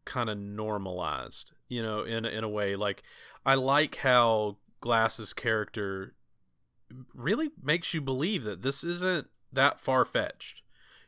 kind 0.04 0.30
of 0.30 0.38
normalized, 0.38 1.52
you 1.68 1.82
know, 1.82 2.02
in 2.02 2.24
in 2.24 2.44
a 2.44 2.48
way. 2.48 2.76
Like 2.76 3.02
I 3.44 3.54
like 3.54 3.96
how 3.96 4.56
Glass's 4.80 5.32
character 5.32 6.14
really 7.14 7.50
makes 7.62 7.92
you 7.92 8.00
believe 8.00 8.44
that 8.44 8.62
this 8.62 8.82
isn't 8.82 9.28
that 9.52 9.78
far 9.78 10.04
fetched. 10.04 10.62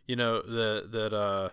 You 0.06 0.16
know, 0.16 0.42
that 0.42 0.92
that 0.92 1.12
uh 1.14 1.50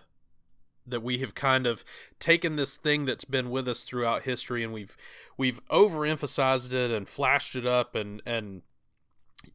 that 0.87 1.03
we 1.03 1.19
have 1.19 1.35
kind 1.35 1.67
of 1.67 1.83
taken 2.19 2.55
this 2.55 2.77
thing 2.77 3.05
that's 3.05 3.25
been 3.25 3.49
with 3.49 3.67
us 3.67 3.83
throughout 3.83 4.23
history 4.23 4.63
and 4.63 4.73
we've 4.73 4.95
we've 5.37 5.65
overemphasized 5.67 6.73
it 6.73 6.91
and 6.91 7.07
flashed 7.07 7.55
it 7.55 7.65
up 7.65 7.95
and 7.95 8.21
and 8.25 8.61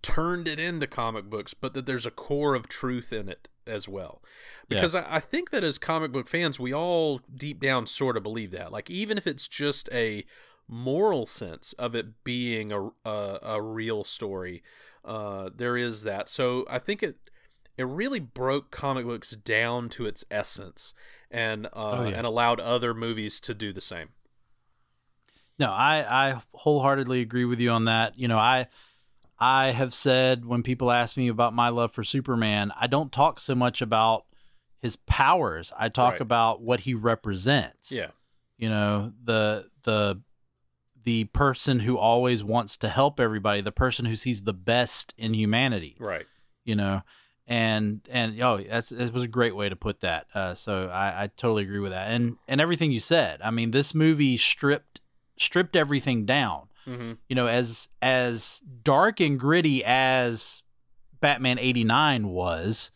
turned 0.01 0.49
it 0.49 0.59
into 0.59 0.87
comic 0.87 1.27
books, 1.27 1.55
but 1.55 1.75
that 1.75 1.87
there's 1.87 2.07
a 2.07 2.11
core 2.11 2.55
of 2.55 2.69
truth 2.69 3.13
in 3.13 3.29
it 3.29 3.49
as 3.67 3.89
well. 3.89 4.23
Because 4.69 4.95
yeah. 4.95 5.01
I, 5.09 5.17
I, 5.17 5.21
think 5.21 5.51
that 5.51 5.65
as 5.65 5.79
comic 5.79 6.13
book 6.13 6.29
fans, 6.29 6.59
we 6.59 6.73
all 6.73 7.21
deep 7.35 7.61
down 7.61 7.87
sort 7.87 8.17
of 8.17 8.23
believe 8.23 8.51
that. 8.53 8.73
Like 8.73 8.91
even 8.91 9.19
if 9.19 9.27
it's 9.27 9.49
just 9.49 9.89
a 9.93 10.25
moral 10.69 11.27
sense 11.27 11.73
of 11.75 11.95
it 11.95 12.25
being 12.25 12.73
a 12.73 12.91
a, 13.05 13.39
a 13.43 13.63
real 13.63 14.05
story, 14.05 14.63
uh, 15.05 15.51
there 15.55 15.77
is 15.77 16.05
that. 16.05 16.29
So 16.29 16.65
I 16.71 16.79
think 16.79 17.03
it 17.03 17.17
it 17.77 17.87
really 17.87 18.21
broke 18.21 18.71
comic 18.71 19.07
books 19.07 19.33
down 19.33 19.89
to 19.91 20.07
its 20.07 20.25
essence 20.31 20.95
and 21.33 21.67
uh, 21.67 21.71
oh, 21.75 22.05
yeah. 22.05 22.17
and 22.17 22.27
allowed 22.27 22.61
other 22.61 22.95
movies 22.95 23.41
to 23.41 23.55
do 23.55 23.73
the 23.73 23.81
same. 23.81 24.11
No, 25.59 25.71
I 25.71 26.29
I 26.29 26.43
wholeheartedly 26.55 27.21
agree 27.21 27.45
with 27.45 27.59
you 27.59 27.71
on 27.71 27.87
that. 27.87 28.19
You 28.19 28.29
know, 28.29 28.39
I 28.39 28.69
I 29.39 29.73
have 29.73 29.95
said 29.95 30.45
when 30.45 30.63
people 30.63 30.93
ask 30.93 31.17
me 31.17 31.29
about 31.29 31.55
my 31.55 31.69
love 31.69 31.93
for 31.93 32.05
Superman, 32.05 32.71
I 32.79 32.87
don't 32.87 33.11
talk 33.11 33.41
so 33.41 33.55
much 33.55 33.83
about 33.83 34.27
his 34.79 34.97
powers. 34.97 35.73
I 35.79 35.89
talk 35.89 36.13
right. 36.13 36.21
about 36.21 36.63
what 36.63 36.81
he 36.81 36.95
represents. 36.95 37.91
Yeah. 37.91 38.11
You 38.59 38.69
know, 38.69 39.13
the 39.23 39.69
the 39.85 40.21
the 41.05 41.25
person 41.25 41.81
who 41.81 41.99
always 41.99 42.45
wants 42.45 42.77
to 42.79 42.89
help 42.89 43.19
everybody, 43.19 43.61
the 43.61 43.73
person 43.73 44.05
who 44.05 44.17
sees 44.17 44.43
the 44.43 44.53
best 44.53 45.15
in 45.17 45.35
humanity. 45.35 45.97
Right. 45.99 46.27
You 46.65 46.77
know, 46.77 47.03
and 47.47 48.01
and 48.11 48.41
oh 48.41 48.59
that's 48.69 48.93
it 48.93 49.13
was 49.13 49.25
a 49.25 49.29
great 49.29 49.57
way 49.57 49.69
to 49.69 49.77
put 49.77 50.01
that 50.01 50.27
uh, 50.35 50.55
so 50.55 50.89
I, 50.89 51.25
I 51.25 51.27
totally 51.37 51.65
agree 51.65 51.81
with 51.81 51.93
that 51.93 52.11
and 52.11 52.37
and 52.47 52.61
everything 52.61 52.93
you 52.93 53.01
said 53.01 53.41
i 53.43 53.51
mean 53.51 53.73
this 53.73 53.95
movie 53.95 54.37
stripped 54.37 55.01
stripped 55.39 55.75
everything 55.75 56.25
down 56.25 56.69
mm-hmm. 56.87 57.13
you 57.29 57.37
know 57.37 57.49
as 57.49 57.89
as 58.01 58.63
dark 58.83 59.21
and 59.21 59.39
gritty 59.41 59.85
as 59.85 60.63
batman 61.21 61.59
89 61.59 62.29
was 62.29 62.91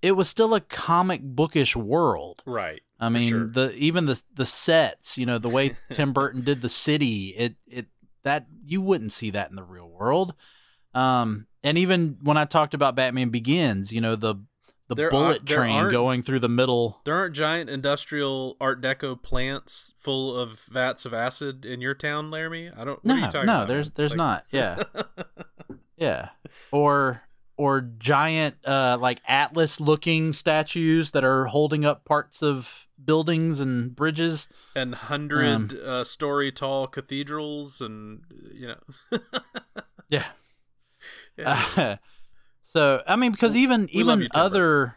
it 0.00 0.12
was 0.12 0.28
still 0.28 0.54
a 0.54 0.60
comic 0.60 1.20
bookish 1.22 1.76
world 1.76 2.42
right 2.46 2.82
i 2.98 3.10
mean 3.10 3.28
sure. 3.28 3.46
the 3.46 3.74
even 3.74 4.06
the 4.06 4.20
the 4.34 4.46
sets 4.46 5.18
you 5.18 5.26
know 5.26 5.38
the 5.38 5.50
way 5.50 5.76
tim 5.92 6.12
burton 6.14 6.42
did 6.42 6.62
the 6.62 6.68
city 6.68 7.28
it 7.36 7.56
it 7.66 7.86
that 8.22 8.46
you 8.64 8.80
wouldn't 8.80 9.12
see 9.12 9.30
that 9.30 9.50
in 9.50 9.56
the 9.56 9.62
real 9.62 9.88
world 9.88 10.34
um 10.94 11.46
and 11.64 11.78
even 11.78 12.18
when 12.22 12.36
I 12.36 12.44
talked 12.44 12.74
about 12.74 12.96
Batman 12.96 13.30
Begins, 13.30 13.92
you 13.92 14.00
know 14.00 14.16
the 14.16 14.36
the 14.88 14.94
there 14.96 15.10
bullet 15.10 15.42
are, 15.42 15.54
train 15.54 15.90
going 15.90 16.22
through 16.22 16.40
the 16.40 16.48
middle. 16.48 17.00
There 17.04 17.14
aren't 17.14 17.34
giant 17.34 17.70
industrial 17.70 18.56
Art 18.60 18.82
Deco 18.82 19.20
plants 19.20 19.94
full 19.96 20.36
of 20.36 20.60
vats 20.70 21.04
of 21.04 21.14
acid 21.14 21.64
in 21.64 21.80
your 21.80 21.94
town, 21.94 22.30
Laramy. 22.30 22.76
I 22.76 22.84
don't. 22.84 23.04
No, 23.04 23.16
no, 23.16 23.28
about? 23.28 23.68
there's 23.68 23.92
there's 23.92 24.12
like... 24.12 24.16
not. 24.16 24.44
Yeah, 24.52 24.82
yeah, 25.96 26.28
or 26.70 27.22
or 27.56 27.80
giant 27.80 28.56
uh, 28.66 28.98
like 29.00 29.20
Atlas 29.26 29.80
looking 29.80 30.32
statues 30.32 31.12
that 31.12 31.24
are 31.24 31.46
holding 31.46 31.84
up 31.84 32.04
parts 32.04 32.42
of 32.42 32.88
buildings 33.02 33.60
and 33.60 33.94
bridges 33.96 34.48
and 34.76 34.94
hundred 34.94 35.46
um, 35.46 35.70
uh, 35.84 36.04
story 36.04 36.52
tall 36.52 36.86
cathedrals 36.86 37.80
and 37.80 38.22
you 38.52 38.68
know. 38.68 39.18
yeah 40.08 40.26
uh, 41.44 41.96
so 42.62 43.02
I 43.06 43.16
mean, 43.16 43.32
because 43.32 43.56
even 43.56 43.88
we 43.92 44.00
even 44.00 44.28
other, 44.34 44.96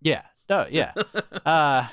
yeah, 0.00 0.22
no, 0.48 0.66
yeah, 0.70 0.92
uh, 1.46 1.88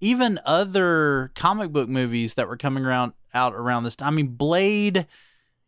even 0.00 0.40
other 0.44 1.32
comic 1.34 1.72
book 1.72 1.88
movies 1.88 2.34
that 2.34 2.48
were 2.48 2.56
coming 2.56 2.84
around 2.84 3.12
out 3.34 3.54
around 3.54 3.84
this 3.84 3.96
time. 3.96 4.08
I 4.08 4.10
mean, 4.10 4.28
Blade, 4.28 5.06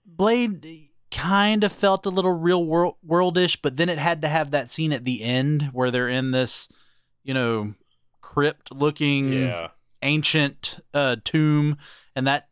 Blade 0.05 0.89
kind 1.11 1.65
of 1.65 1.73
felt 1.73 2.07
a 2.07 2.11
little 2.11 2.33
real 2.33 2.65
world 2.65 2.95
worldish, 3.07 3.59
but 3.63 3.77
then 3.77 3.89
it 3.89 3.99
had 3.99 4.23
to 4.23 4.29
have 4.29 4.51
that 4.51 4.71
scene 4.71 4.93
at 4.93 5.05
the 5.05 5.23
end 5.23 5.71
where 5.73 5.91
they're 5.91 6.09
in 6.09 6.31
this, 6.31 6.69
you 7.23 7.35
know, 7.35 7.75
crypt 8.21 8.73
looking 8.73 9.33
yeah. 9.33 9.69
ancient 10.03 10.81
uh, 10.95 11.17
tomb, 11.25 11.77
and 12.15 12.27
that 12.27 12.50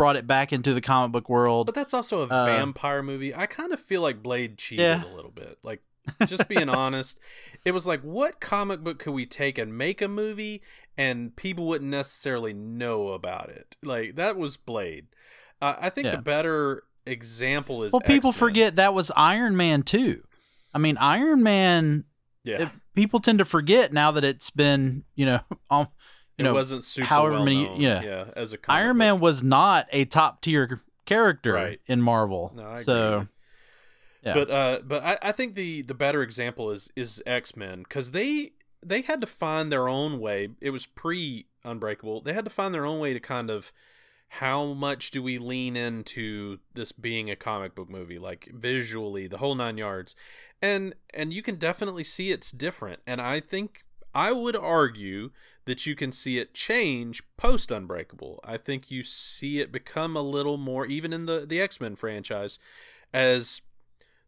brought 0.00 0.16
it 0.16 0.26
back 0.26 0.50
into 0.50 0.72
the 0.72 0.80
comic 0.80 1.12
book 1.12 1.28
world. 1.28 1.66
But 1.66 1.74
that's 1.74 1.92
also 1.92 2.22
a 2.22 2.26
uh, 2.26 2.46
vampire 2.46 3.02
movie. 3.02 3.34
I 3.34 3.44
kind 3.44 3.70
of 3.70 3.78
feel 3.78 4.00
like 4.00 4.22
Blade 4.22 4.56
cheated 4.56 4.82
yeah. 4.82 5.04
a 5.04 5.12
little 5.14 5.30
bit. 5.30 5.58
Like, 5.62 5.82
just 6.24 6.48
being 6.48 6.68
honest, 6.70 7.20
it 7.66 7.72
was 7.72 7.86
like, 7.86 8.00
what 8.00 8.40
comic 8.40 8.80
book 8.80 8.98
could 8.98 9.12
we 9.12 9.26
take 9.26 9.58
and 9.58 9.76
make 9.76 10.00
a 10.00 10.08
movie, 10.08 10.62
and 10.96 11.36
people 11.36 11.66
wouldn't 11.66 11.90
necessarily 11.90 12.54
know 12.54 13.08
about 13.08 13.50
it? 13.50 13.76
Like 13.84 14.16
that 14.16 14.38
was 14.38 14.56
Blade. 14.56 15.08
Uh, 15.60 15.74
I 15.78 15.90
think 15.90 16.06
yeah. 16.06 16.12
the 16.12 16.22
better 16.22 16.84
example 17.04 17.82
is 17.82 17.92
well, 17.92 18.00
people 18.00 18.30
X-Men. 18.30 18.40
forget 18.40 18.76
that 18.76 18.94
was 18.94 19.12
Iron 19.16 19.54
Man 19.54 19.82
too. 19.82 20.22
I 20.72 20.78
mean, 20.78 20.96
Iron 20.96 21.42
Man. 21.42 22.04
Yeah. 22.42 22.62
It, 22.62 22.68
people 22.94 23.20
tend 23.20 23.38
to 23.40 23.44
forget 23.44 23.92
now 23.92 24.12
that 24.12 24.24
it's 24.24 24.48
been 24.48 25.04
you 25.14 25.26
know 25.26 25.40
you 26.40 26.46
it 26.46 26.48
know 26.48 26.54
wasn't 26.54 26.84
super 26.84 27.06
however 27.06 27.34
well 27.34 27.44
many 27.44 27.64
known, 27.64 27.80
yeah 27.80 28.02
yeah 28.02 28.24
as 28.34 28.52
a 28.52 28.58
comic, 28.58 28.78
Iron 28.78 28.94
book. 28.94 28.98
Man 28.98 29.20
was 29.20 29.42
not 29.42 29.86
a 29.92 30.04
top 30.04 30.40
tier 30.40 30.80
character 31.06 31.52
right. 31.52 31.80
in 31.86 32.00
Marvel. 32.00 32.52
No, 32.54 32.82
so. 32.82 33.28
Yeah. 34.22 34.34
But 34.34 34.50
uh, 34.50 34.78
but 34.84 35.02
I, 35.02 35.18
I 35.22 35.32
think 35.32 35.54
the 35.54 35.80
the 35.80 35.94
better 35.94 36.22
example 36.22 36.70
is 36.70 36.90
is 36.94 37.22
X 37.24 37.56
Men 37.56 37.84
because 37.84 38.10
they 38.10 38.52
they 38.84 39.00
had 39.00 39.20
to 39.22 39.26
find 39.26 39.72
their 39.72 39.88
own 39.88 40.20
way. 40.20 40.50
It 40.60 40.70
was 40.70 40.84
pre 40.84 41.46
Unbreakable. 41.64 42.22
They 42.22 42.32
had 42.32 42.44
to 42.44 42.50
find 42.50 42.74
their 42.74 42.86
own 42.86 43.00
way 43.00 43.12
to 43.12 43.20
kind 43.20 43.50
of 43.50 43.72
how 44.34 44.72
much 44.74 45.10
do 45.10 45.22
we 45.22 45.38
lean 45.38 45.76
into 45.76 46.58
this 46.74 46.92
being 46.92 47.30
a 47.30 47.36
comic 47.36 47.74
book 47.74 47.90
movie, 47.90 48.18
like 48.18 48.48
visually, 48.54 49.26
the 49.26 49.38
whole 49.38 49.54
nine 49.54 49.76
yards, 49.76 50.14
and 50.62 50.94
and 51.12 51.34
you 51.34 51.42
can 51.42 51.56
definitely 51.56 52.04
see 52.04 52.30
it's 52.30 52.50
different. 52.50 53.00
And 53.06 53.20
I 53.20 53.40
think 53.40 53.84
I 54.14 54.32
would 54.32 54.56
argue 54.56 55.30
that 55.64 55.86
you 55.86 55.94
can 55.94 56.12
see 56.12 56.38
it 56.38 56.54
change 56.54 57.22
post 57.36 57.70
Unbreakable. 57.70 58.40
I 58.44 58.56
think 58.56 58.90
you 58.90 59.02
see 59.02 59.60
it 59.60 59.72
become 59.72 60.16
a 60.16 60.22
little 60.22 60.56
more, 60.56 60.86
even 60.86 61.12
in 61.12 61.26
the 61.26 61.44
the 61.46 61.60
X 61.60 61.80
Men 61.80 61.96
franchise, 61.96 62.58
as 63.12 63.62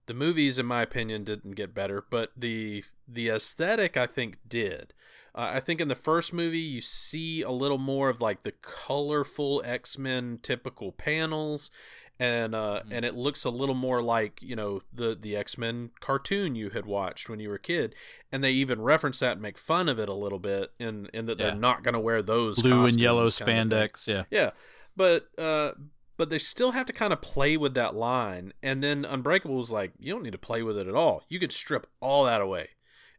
the 0.06 0.14
movies, 0.14 0.58
in 0.58 0.66
my 0.66 0.82
opinion, 0.82 1.24
didn't 1.24 1.52
get 1.52 1.74
better, 1.74 2.04
but 2.08 2.32
the 2.36 2.84
the 3.08 3.28
aesthetic 3.28 3.96
I 3.96 4.06
think 4.06 4.38
did. 4.48 4.94
Uh, 5.34 5.52
I 5.54 5.60
think 5.60 5.80
in 5.80 5.88
the 5.88 5.94
first 5.94 6.32
movie 6.32 6.58
you 6.58 6.80
see 6.80 7.42
a 7.42 7.50
little 7.50 7.78
more 7.78 8.08
of 8.10 8.20
like 8.20 8.42
the 8.42 8.52
colorful 8.52 9.62
X 9.64 9.96
Men 9.96 10.38
typical 10.42 10.92
panels, 10.92 11.70
and 12.18 12.54
uh, 12.54 12.80
mm-hmm. 12.80 12.92
and 12.92 13.04
it 13.04 13.14
looks 13.14 13.44
a 13.44 13.50
little 13.50 13.74
more 13.74 14.02
like 14.02 14.40
you 14.40 14.56
know 14.56 14.82
the 14.92 15.16
the 15.20 15.36
X 15.36 15.58
Men 15.58 15.90
cartoon 16.00 16.54
you 16.54 16.70
had 16.70 16.86
watched 16.86 17.28
when 17.28 17.40
you 17.40 17.48
were 17.48 17.56
a 17.56 17.60
kid, 17.60 17.94
and 18.30 18.42
they 18.44 18.52
even 18.52 18.80
reference 18.80 19.18
that 19.20 19.32
and 19.32 19.42
make 19.42 19.58
fun 19.58 19.88
of 19.88 19.98
it 19.98 20.08
a 20.08 20.14
little 20.14 20.38
bit 20.38 20.72
in 20.78 21.08
in 21.12 21.26
that 21.26 21.38
yeah. 21.38 21.46
they're 21.46 21.54
not 21.54 21.82
going 21.82 21.94
to 21.94 22.00
wear 22.00 22.22
those 22.22 22.60
blue 22.60 22.86
and 22.86 23.00
yellow 23.00 23.26
spandex, 23.28 24.06
yeah, 24.06 24.24
yeah, 24.30 24.50
but 24.96 25.28
uh, 25.38 25.72
but 26.16 26.30
they 26.30 26.38
still 26.38 26.72
have 26.72 26.86
to 26.86 26.92
kind 26.92 27.12
of 27.12 27.20
play 27.20 27.56
with 27.56 27.74
that 27.74 27.94
line. 27.94 28.52
And 28.62 28.82
then 28.82 29.04
Unbreakable 29.04 29.56
was 29.56 29.70
like, 29.70 29.92
you 29.98 30.12
don't 30.12 30.22
need 30.22 30.32
to 30.32 30.38
play 30.38 30.62
with 30.62 30.78
it 30.78 30.86
at 30.86 30.94
all. 30.94 31.24
You 31.28 31.40
could 31.40 31.50
strip 31.50 31.88
all 32.00 32.24
that 32.26 32.40
away, 32.40 32.68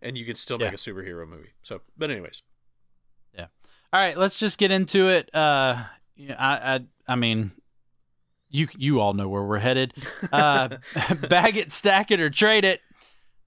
and 0.02 0.18
you 0.18 0.26
could 0.26 0.38
still 0.38 0.58
make 0.58 0.70
yeah. 0.70 0.76
a 0.76 0.78
superhero 0.78 1.28
movie. 1.28 1.50
So, 1.64 1.82
but 1.98 2.12
anyways, 2.12 2.44
yeah. 3.34 3.48
All 3.92 4.00
right, 4.00 4.18
let's 4.18 4.38
just 4.38 4.58
get 4.58 4.72
into 4.72 5.10
it. 5.10 5.34
Uh, 5.36 5.84
I, 6.30 6.36
I, 6.38 6.80
I 7.08 7.16
mean, 7.16 7.52
you, 8.54 8.68
you 8.78 9.02
all 9.02 9.14
know 9.14 9.28
where 9.28 9.44
we're 9.44 9.60
headed. 9.60 9.94
Uh, 10.32 10.78
bag 11.28 11.58
it, 11.58 11.72
stack 11.72 12.12
it, 12.12 12.22
or 12.22 12.30
trade 12.30 12.64
it. 12.64 12.80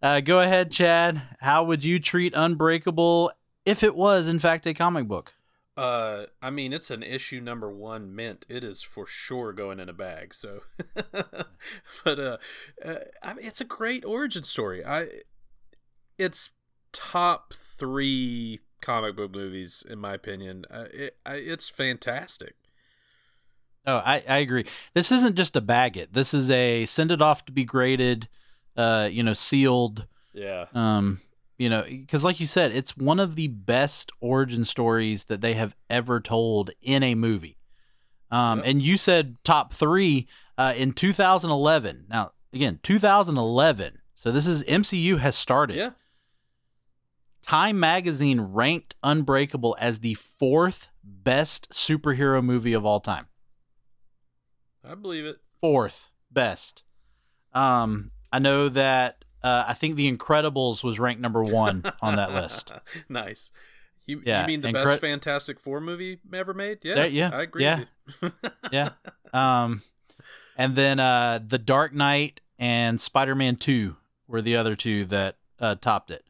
Uh, 0.03 0.21
go 0.21 0.41
ahead, 0.41 0.71
Chad. 0.71 1.23
How 1.41 1.65
would 1.65 1.85
you 1.85 1.99
treat 1.99 2.35
Unbreakable 2.35 3.33
if 3.65 3.83
it 3.83 3.95
was, 3.95 4.29
in 4.29 4.39
fact, 4.39 4.67
a 4.67 4.75
comic 4.75 5.09
book? 5.09 5.33
Uh, 5.77 6.27
I 6.43 6.51
mean, 6.51 6.73
it's 6.73 6.91
an 6.91 7.03
issue 7.03 7.41
number 7.41 7.71
one 7.71 8.15
mint. 8.15 8.47
It 8.49 8.65
is 8.65 8.83
for 8.83 9.07
sure 9.07 9.53
going 9.53 9.79
in 9.79 9.89
a 9.89 9.93
bag. 9.93 10.35
So, 10.35 10.63
but 12.05 12.19
uh, 12.19 12.37
uh, 12.85 12.95
I 13.23 13.35
mean, 13.35 13.47
it's 13.47 13.61
a 13.61 13.65
great 13.65 14.05
origin 14.05 14.43
story. 14.43 14.85
I, 14.85 15.09
it's 16.19 16.51
top 16.93 17.55
three 17.55 18.61
comic 18.81 19.17
book 19.17 19.33
movies 19.33 19.85
in 19.89 19.99
my 19.99 20.15
opinion. 20.15 20.65
Uh, 20.71 20.87
it, 20.93 21.17
I, 21.25 21.35
it's 21.35 21.69
fantastic. 21.69 22.55
Oh, 23.87 23.97
I, 23.99 24.23
I 24.29 24.39
agree. 24.39 24.67
This 24.95 25.13
isn't 25.13 25.37
just 25.37 25.55
a 25.55 25.61
bag 25.61 25.97
it. 25.97 26.13
This 26.13 26.35
is 26.35 26.51
a 26.51 26.87
send 26.87 27.13
it 27.13 27.23
off 27.23 27.45
to 27.47 27.53
be 27.53 27.65
graded, 27.65 28.29
uh, 28.77 29.09
you 29.11 29.23
know, 29.23 29.35
sealed. 29.35 30.07
Yeah. 30.33 30.67
Um, 30.75 31.21
you 31.59 31.71
know 31.71 31.83
because 31.83 32.25
like 32.25 32.41
you 32.41 32.47
said 32.47 32.73
it's 32.73 32.97
one 32.97 33.21
of 33.21 33.35
the 33.35 33.49
best 33.49 34.13
origin 34.21 34.65
stories 34.65 35.25
that 35.25 35.41
they 35.41 35.55
have 35.55 35.75
ever 35.89 36.21
told 36.21 36.71
in 36.81 37.03
a 37.03 37.15
movie 37.15 37.57
um, 38.31 38.59
yep. 38.59 38.69
and 38.69 38.83
you 38.83 38.97
said 38.97 39.37
top 39.45 39.73
three 39.73 40.27
uh, 40.59 40.75
in 40.77 40.93
2011 40.93 42.05
now 42.09 42.33
again 42.53 42.79
2011 42.83 43.99
so 44.15 44.31
this 44.31 44.47
is 44.47 44.65
mcu 44.65 45.19
has 45.19 45.37
started 45.37 45.77
yeah 45.77 45.91
time 47.43 47.79
magazine 47.79 48.41
ranked 48.41 48.95
unbreakable 49.03 49.77
as 49.81 50.01
the 50.01 50.15
fourth 50.15 50.89
best 51.03 51.71
superhero 51.71 52.43
movie 52.43 52.73
of 52.73 52.85
all 52.85 53.01
time 53.01 53.27
i 54.89 54.95
believe 54.95 55.25
it 55.25 55.37
fourth 55.61 56.11
best 56.31 56.83
um 57.53 58.11
i 58.33 58.39
know 58.39 58.69
that 58.69 59.25
uh, 59.47 59.65
I 59.69 59.75
think 59.75 59.95
The 59.95 60.13
Incredibles 60.13 60.83
was 60.83 60.99
ranked 60.99 61.21
number 61.21 61.45
one 61.45 61.85
on 62.03 62.17
that 62.17 62.35
list. 62.35 62.73
nice. 63.09 63.53
You, 64.05 64.21
yeah, 64.25 64.41
you 64.41 64.47
mean 64.49 64.61
the 64.61 64.69
Incre- 64.69 64.85
best 64.85 65.01
Fantastic 65.01 65.61
Four 65.61 65.81
movie 65.81 66.19
ever 66.33 66.53
made? 66.53 66.79
Yeah, 66.83 66.95
there, 66.95 67.07
yeah, 67.07 67.31
I 67.33 67.43
agree. 67.43 67.63
Yeah, 67.63 67.85
yeah. 68.73 68.91
Um, 69.33 69.83
and 70.57 70.75
then 70.75 70.99
uh, 70.99 71.41
The 71.47 71.59
Dark 71.59 71.93
Knight 71.93 72.41
and 72.59 73.01
Spider 73.01 73.37
Man 73.37 73.55
Two 73.55 73.97
were 74.27 74.43
the 74.43 74.57
other 74.57 74.75
two 74.75 75.05
that 75.07 75.37
uh, 75.61 75.77
topped 75.77 76.11
it. 76.11 76.25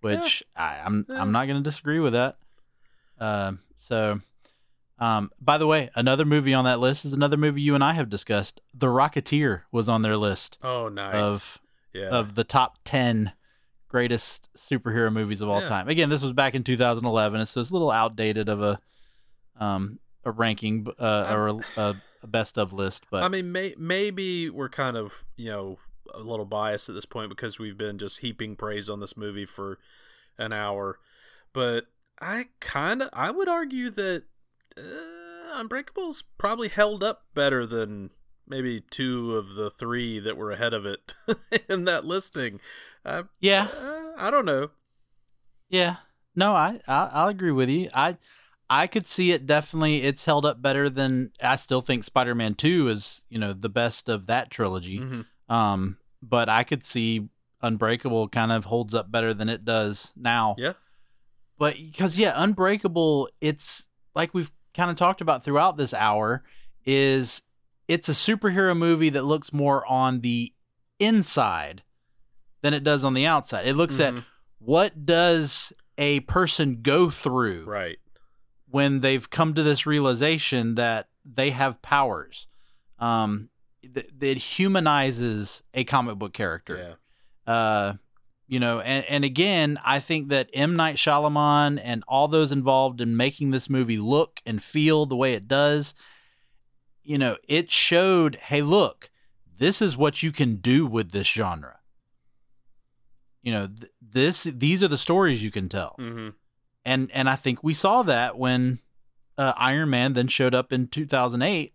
Which 0.00 0.42
yeah. 0.56 0.64
I, 0.64 0.76
am 0.78 0.86
I'm, 0.86 1.06
yeah. 1.08 1.22
I'm 1.22 1.32
not 1.32 1.46
going 1.46 1.62
to 1.62 1.68
disagree 1.68 2.00
with 2.00 2.12
that. 2.12 2.38
Um, 3.20 3.60
so, 3.76 4.20
um, 5.02 5.32
by 5.40 5.58
the 5.58 5.66
way, 5.66 5.90
another 5.96 6.24
movie 6.24 6.54
on 6.54 6.64
that 6.64 6.78
list 6.78 7.04
is 7.04 7.12
another 7.12 7.36
movie 7.36 7.60
you 7.60 7.74
and 7.74 7.82
I 7.82 7.94
have 7.94 8.08
discussed. 8.08 8.60
The 8.72 8.86
Rocketeer 8.86 9.62
was 9.72 9.88
on 9.88 10.02
their 10.02 10.16
list. 10.16 10.58
Oh, 10.62 10.88
nice. 10.88 11.14
Of 11.14 11.58
yeah. 11.92 12.06
of 12.06 12.36
the 12.36 12.44
top 12.44 12.78
10 12.84 13.32
greatest 13.88 14.48
superhero 14.56 15.12
movies 15.12 15.40
of 15.40 15.48
all 15.48 15.60
yeah. 15.60 15.68
time. 15.68 15.88
Again, 15.88 16.08
this 16.08 16.22
was 16.22 16.32
back 16.32 16.54
in 16.54 16.62
2011, 16.62 17.44
so 17.46 17.60
it's 17.60 17.70
a 17.70 17.72
little 17.72 17.90
outdated 17.90 18.48
of 18.48 18.62
a 18.62 18.78
um 19.58 19.98
a 20.24 20.30
ranking 20.30 20.86
uh, 21.00 21.26
or 21.34 21.48
a, 21.48 21.96
a, 22.22 22.26
best 22.28 22.56
of 22.56 22.72
list, 22.72 23.04
but 23.10 23.24
I 23.24 23.28
mean 23.28 23.50
may, 23.50 23.74
maybe 23.76 24.48
we're 24.48 24.68
kind 24.68 24.96
of, 24.96 25.24
you 25.36 25.50
know, 25.50 25.78
a 26.14 26.20
little 26.20 26.46
biased 26.46 26.88
at 26.88 26.94
this 26.94 27.06
point 27.06 27.28
because 27.28 27.58
we've 27.58 27.76
been 27.76 27.98
just 27.98 28.20
heaping 28.20 28.54
praise 28.54 28.88
on 28.88 29.00
this 29.00 29.16
movie 29.16 29.46
for 29.46 29.80
an 30.38 30.52
hour. 30.52 31.00
But 31.52 31.86
I 32.20 32.44
kind 32.60 33.02
of 33.02 33.08
I 33.12 33.32
would 33.32 33.48
argue 33.48 33.90
that 33.90 34.22
uh, 34.76 35.60
Unbreakable's 35.60 36.24
probably 36.38 36.68
held 36.68 37.02
up 37.02 37.24
better 37.34 37.66
than 37.66 38.10
maybe 38.46 38.82
two 38.90 39.36
of 39.36 39.54
the 39.54 39.70
three 39.70 40.18
that 40.18 40.36
were 40.36 40.50
ahead 40.50 40.74
of 40.74 40.86
it 40.86 41.14
in 41.68 41.84
that 41.84 42.04
listing. 42.04 42.60
Uh, 43.04 43.24
yeah, 43.40 43.68
uh, 43.78 44.12
I 44.16 44.30
don't 44.30 44.46
know. 44.46 44.70
Yeah, 45.68 45.96
no, 46.34 46.54
I, 46.54 46.80
I 46.86 47.10
I'll 47.12 47.28
agree 47.28 47.52
with 47.52 47.68
you. 47.68 47.88
I 47.94 48.16
I 48.68 48.86
could 48.86 49.06
see 49.06 49.32
it 49.32 49.46
definitely. 49.46 50.02
It's 50.02 50.24
held 50.24 50.46
up 50.46 50.62
better 50.62 50.88
than 50.88 51.32
I 51.42 51.56
still 51.56 51.80
think 51.80 52.04
Spider 52.04 52.34
Man 52.34 52.54
Two 52.54 52.88
is 52.88 53.22
you 53.28 53.38
know 53.38 53.52
the 53.52 53.68
best 53.68 54.08
of 54.08 54.26
that 54.26 54.50
trilogy. 54.50 54.98
Mm-hmm. 54.98 55.52
Um, 55.52 55.98
but 56.22 56.48
I 56.48 56.64
could 56.64 56.84
see 56.84 57.28
Unbreakable 57.60 58.28
kind 58.28 58.52
of 58.52 58.66
holds 58.66 58.94
up 58.94 59.10
better 59.10 59.34
than 59.34 59.48
it 59.48 59.64
does 59.64 60.12
now. 60.16 60.56
Yeah. 60.58 60.72
But 61.58 61.76
because 61.76 62.16
yeah, 62.16 62.32
Unbreakable, 62.34 63.28
it's 63.40 63.86
like 64.14 64.34
we've 64.34 64.50
kind 64.74 64.90
of 64.90 64.96
talked 64.96 65.20
about 65.20 65.44
throughout 65.44 65.76
this 65.76 65.94
hour, 65.94 66.42
is 66.84 67.42
it's 67.88 68.08
a 68.08 68.12
superhero 68.12 68.76
movie 68.76 69.10
that 69.10 69.24
looks 69.24 69.52
more 69.52 69.86
on 69.86 70.20
the 70.20 70.52
inside 70.98 71.82
than 72.62 72.74
it 72.74 72.84
does 72.84 73.04
on 73.04 73.14
the 73.14 73.26
outside. 73.26 73.66
It 73.66 73.74
looks 73.74 73.96
mm-hmm. 73.96 74.18
at 74.18 74.24
what 74.58 75.04
does 75.04 75.72
a 75.98 76.20
person 76.20 76.80
go 76.82 77.10
through 77.10 77.64
right 77.64 77.98
when 78.68 79.00
they've 79.00 79.28
come 79.28 79.52
to 79.54 79.62
this 79.62 79.84
realization 79.84 80.76
that 80.76 81.08
they 81.24 81.50
have 81.50 81.82
powers. 81.82 82.46
Um, 82.98 83.50
th- 83.82 84.06
it 84.20 84.38
humanizes 84.38 85.62
a 85.74 85.84
comic 85.84 86.16
book 86.16 86.32
character. 86.32 86.96
Yeah. 87.46 87.52
Uh, 87.52 87.94
you 88.46 88.60
know, 88.60 88.80
and, 88.80 89.04
and 89.08 89.24
again, 89.24 89.78
I 89.84 90.00
think 90.00 90.28
that 90.28 90.50
M. 90.52 90.76
Night 90.76 90.96
Shyamalan 90.96 91.80
and 91.82 92.04
all 92.06 92.28
those 92.28 92.52
involved 92.52 93.00
in 93.00 93.16
making 93.16 93.50
this 93.50 93.70
movie 93.70 93.98
look 93.98 94.40
and 94.44 94.62
feel 94.62 95.06
the 95.06 95.16
way 95.16 95.34
it 95.34 95.48
does 95.48 95.94
you 97.04 97.18
know, 97.18 97.36
it 97.48 97.70
showed, 97.70 98.36
hey, 98.36 98.62
look, 98.62 99.10
this 99.58 99.82
is 99.82 99.96
what 99.96 100.22
you 100.22 100.32
can 100.32 100.56
do 100.56 100.86
with 100.86 101.10
this 101.10 101.26
genre. 101.26 101.78
You 103.42 103.52
know, 103.52 103.66
th- 103.66 103.92
this 104.00 104.44
these 104.44 104.82
are 104.82 104.88
the 104.88 104.98
stories 104.98 105.42
you 105.42 105.50
can 105.50 105.68
tell. 105.68 105.96
Mm-hmm. 105.98 106.30
And 106.84 107.10
and 107.12 107.28
I 107.28 107.34
think 107.34 107.64
we 107.64 107.74
saw 107.74 108.02
that 108.04 108.38
when 108.38 108.78
uh, 109.36 109.52
Iron 109.56 109.90
Man 109.90 110.12
then 110.12 110.28
showed 110.28 110.54
up 110.54 110.72
in 110.72 110.88
2008 110.88 111.74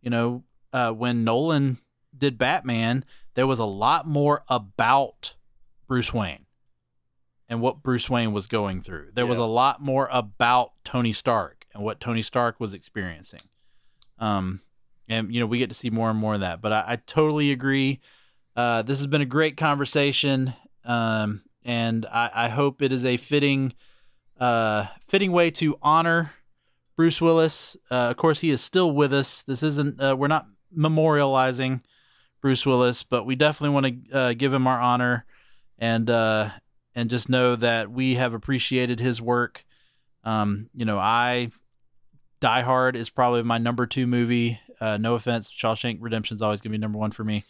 you 0.00 0.10
know, 0.10 0.44
uh, 0.72 0.92
when 0.92 1.24
Nolan 1.24 1.78
did 2.16 2.38
Batman, 2.38 3.04
there 3.34 3.48
was 3.48 3.58
a 3.58 3.64
lot 3.64 4.06
more 4.06 4.44
about 4.48 5.34
Bruce 5.88 6.12
Wayne 6.12 6.46
and 7.48 7.60
what 7.60 7.82
Bruce 7.82 8.08
Wayne 8.08 8.32
was 8.32 8.46
going 8.46 8.80
through. 8.80 9.08
There 9.14 9.24
yeah. 9.24 9.30
was 9.30 9.38
a 9.38 9.44
lot 9.44 9.82
more 9.82 10.08
about 10.12 10.72
Tony 10.84 11.12
Stark 11.12 11.64
and 11.74 11.82
what 11.82 11.98
Tony 11.98 12.22
Stark 12.22 12.60
was 12.60 12.74
experiencing. 12.74 13.40
Um, 14.18 14.60
and 15.08 15.32
you 15.32 15.40
know 15.40 15.46
we 15.46 15.58
get 15.58 15.70
to 15.70 15.74
see 15.74 15.90
more 15.90 16.10
and 16.10 16.18
more 16.18 16.34
of 16.34 16.40
that. 16.40 16.60
But 16.60 16.72
I, 16.72 16.84
I 16.86 16.96
totally 16.96 17.50
agree. 17.50 18.00
Uh, 18.54 18.82
this 18.82 18.98
has 18.98 19.06
been 19.06 19.22
a 19.22 19.26
great 19.26 19.56
conversation, 19.56 20.54
um, 20.84 21.42
and 21.64 22.04
I, 22.06 22.30
I, 22.34 22.48
hope 22.48 22.82
it 22.82 22.92
is 22.92 23.04
a 23.04 23.16
fitting, 23.16 23.72
uh, 24.40 24.86
fitting 25.06 25.30
way 25.30 25.52
to 25.52 25.78
honor 25.80 26.32
Bruce 26.96 27.20
Willis. 27.20 27.76
Uh, 27.88 28.10
of 28.10 28.16
course, 28.16 28.40
he 28.40 28.50
is 28.50 28.60
still 28.60 28.90
with 28.90 29.14
us. 29.14 29.42
This 29.42 29.62
isn't. 29.62 30.00
Uh, 30.00 30.16
we're 30.18 30.26
not 30.26 30.46
memorializing 30.76 31.82
Bruce 32.42 32.66
Willis, 32.66 33.04
but 33.04 33.24
we 33.24 33.36
definitely 33.36 33.74
want 33.74 34.10
to 34.10 34.18
uh, 34.18 34.32
give 34.32 34.52
him 34.52 34.66
our 34.66 34.80
honor 34.80 35.24
and 35.78 36.08
uh, 36.10 36.50
and 36.94 37.10
just 37.10 37.28
know 37.28 37.56
that 37.56 37.90
we 37.90 38.14
have 38.14 38.34
appreciated 38.34 39.00
his 39.00 39.20
work. 39.20 39.64
Um, 40.24 40.68
you 40.74 40.84
know, 40.84 40.98
I 40.98 41.50
Die 42.40 42.62
Hard 42.62 42.96
is 42.96 43.10
probably 43.10 43.42
my 43.42 43.58
number 43.58 43.86
two 43.86 44.06
movie. 44.06 44.60
Uh, 44.80 44.96
no 44.96 45.14
offense, 45.14 45.50
Shawshank 45.50 45.98
Redemption 46.00 46.36
is 46.36 46.42
always 46.42 46.60
gonna 46.60 46.72
be 46.72 46.78
number 46.78 46.98
one 46.98 47.10
for 47.10 47.24
me. 47.24 47.44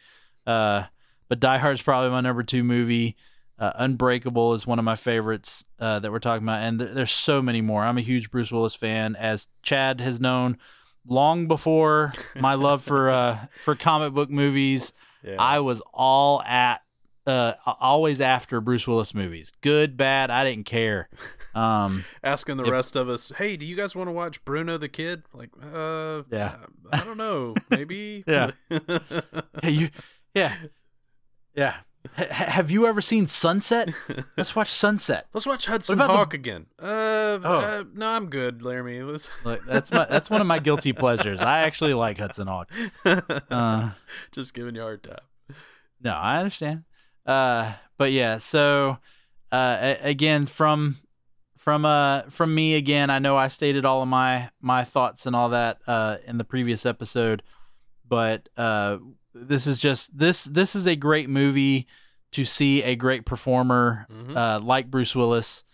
Uh, 0.46 0.84
but 1.28 1.40
Die 1.40 1.58
Hard 1.58 1.74
is 1.74 1.82
probably 1.82 2.10
my 2.10 2.20
number 2.20 2.42
two 2.42 2.64
movie. 2.64 3.16
Uh, 3.58 3.72
Unbreakable 3.74 4.54
is 4.54 4.66
one 4.66 4.78
of 4.78 4.84
my 4.84 4.94
favorites 4.94 5.64
uh, 5.80 5.98
that 5.98 6.12
we're 6.12 6.20
talking 6.20 6.44
about, 6.44 6.62
and 6.62 6.78
th- 6.78 6.92
there's 6.94 7.10
so 7.10 7.42
many 7.42 7.60
more. 7.60 7.82
I'm 7.82 7.98
a 7.98 8.02
huge 8.02 8.30
Bruce 8.30 8.52
Willis 8.52 8.76
fan, 8.76 9.16
as 9.16 9.48
Chad 9.62 10.00
has 10.00 10.20
known 10.20 10.58
long 11.04 11.48
before 11.48 12.12
my 12.36 12.54
love 12.54 12.82
for 12.82 13.10
uh, 13.10 13.46
for 13.64 13.74
comic 13.74 14.12
book 14.12 14.30
movies. 14.30 14.92
Yeah. 15.24 15.36
I 15.40 15.58
was 15.58 15.82
all 15.92 16.40
at 16.42 16.82
uh, 17.28 17.54
always 17.80 18.20
after 18.20 18.60
Bruce 18.60 18.86
Willis 18.86 19.14
movies. 19.14 19.52
Good, 19.60 19.96
bad, 19.96 20.30
I 20.30 20.44
didn't 20.44 20.64
care. 20.64 21.10
Um, 21.54 22.06
Asking 22.24 22.56
the 22.56 22.64
if, 22.64 22.70
rest 22.70 22.96
of 22.96 23.08
us, 23.08 23.32
hey, 23.36 23.56
do 23.56 23.66
you 23.66 23.76
guys 23.76 23.94
want 23.94 24.08
to 24.08 24.12
watch 24.12 24.42
Bruno 24.46 24.78
the 24.78 24.88
Kid? 24.88 25.24
Like, 25.34 25.50
uh, 25.62 26.22
yeah, 26.30 26.56
I, 26.90 27.00
I 27.00 27.04
don't 27.04 27.18
know, 27.18 27.54
maybe. 27.68 28.24
yeah, 28.26 28.52
hey, 29.62 29.70
you, 29.70 29.90
yeah, 30.34 30.54
yeah. 31.54 31.74
H- 32.16 32.28
have 32.28 32.70
you 32.70 32.86
ever 32.86 33.02
seen 33.02 33.26
Sunset? 33.26 33.92
Let's 34.38 34.56
watch 34.56 34.70
Sunset. 34.70 35.26
Let's 35.34 35.46
watch 35.46 35.66
Hudson 35.66 35.98
Hawk 35.98 36.30
the... 36.30 36.36
again. 36.36 36.66
Uh, 36.80 37.38
oh. 37.44 37.58
Uh, 37.58 37.84
no, 37.92 38.08
I'm 38.08 38.30
good, 38.30 38.60
Laramy. 38.60 39.04
Was... 39.04 39.28
Look, 39.44 39.66
that's 39.66 39.92
my 39.92 40.06
that's 40.06 40.30
one 40.30 40.40
of 40.40 40.46
my 40.46 40.60
guilty 40.60 40.94
pleasures. 40.94 41.40
I 41.40 41.60
actually 41.60 41.92
like 41.92 42.16
Hudson 42.16 42.46
Hawk. 42.46 42.70
Uh, 43.04 43.90
Just 44.32 44.54
giving 44.54 44.74
you 44.76 44.80
a 44.80 44.84
hard 44.84 45.02
time. 45.02 45.18
No, 46.00 46.12
I 46.12 46.38
understand. 46.38 46.84
Uh, 47.28 47.74
but 47.98 48.10
yeah, 48.10 48.38
so 48.38 48.98
uh, 49.52 49.94
again 50.00 50.46
from 50.46 50.96
from 51.58 51.84
uh 51.84 52.22
from 52.30 52.54
me 52.54 52.74
again. 52.74 53.10
I 53.10 53.18
know 53.18 53.36
I 53.36 53.48
stated 53.48 53.84
all 53.84 54.00
of 54.00 54.08
my 54.08 54.48
my 54.62 54.84
thoughts 54.84 55.26
and 55.26 55.36
all 55.36 55.50
that 55.50 55.78
uh 55.86 56.16
in 56.26 56.38
the 56.38 56.44
previous 56.44 56.86
episode, 56.86 57.42
but 58.08 58.48
uh 58.56 58.96
this 59.34 59.66
is 59.66 59.78
just 59.78 60.16
this 60.16 60.44
this 60.44 60.74
is 60.74 60.86
a 60.86 60.96
great 60.96 61.28
movie 61.28 61.86
to 62.32 62.46
see 62.46 62.82
a 62.82 62.96
great 62.96 63.26
performer 63.26 64.06
mm-hmm. 64.10 64.34
uh 64.34 64.60
like 64.60 64.90
Bruce 64.90 65.14
Willis. 65.14 65.64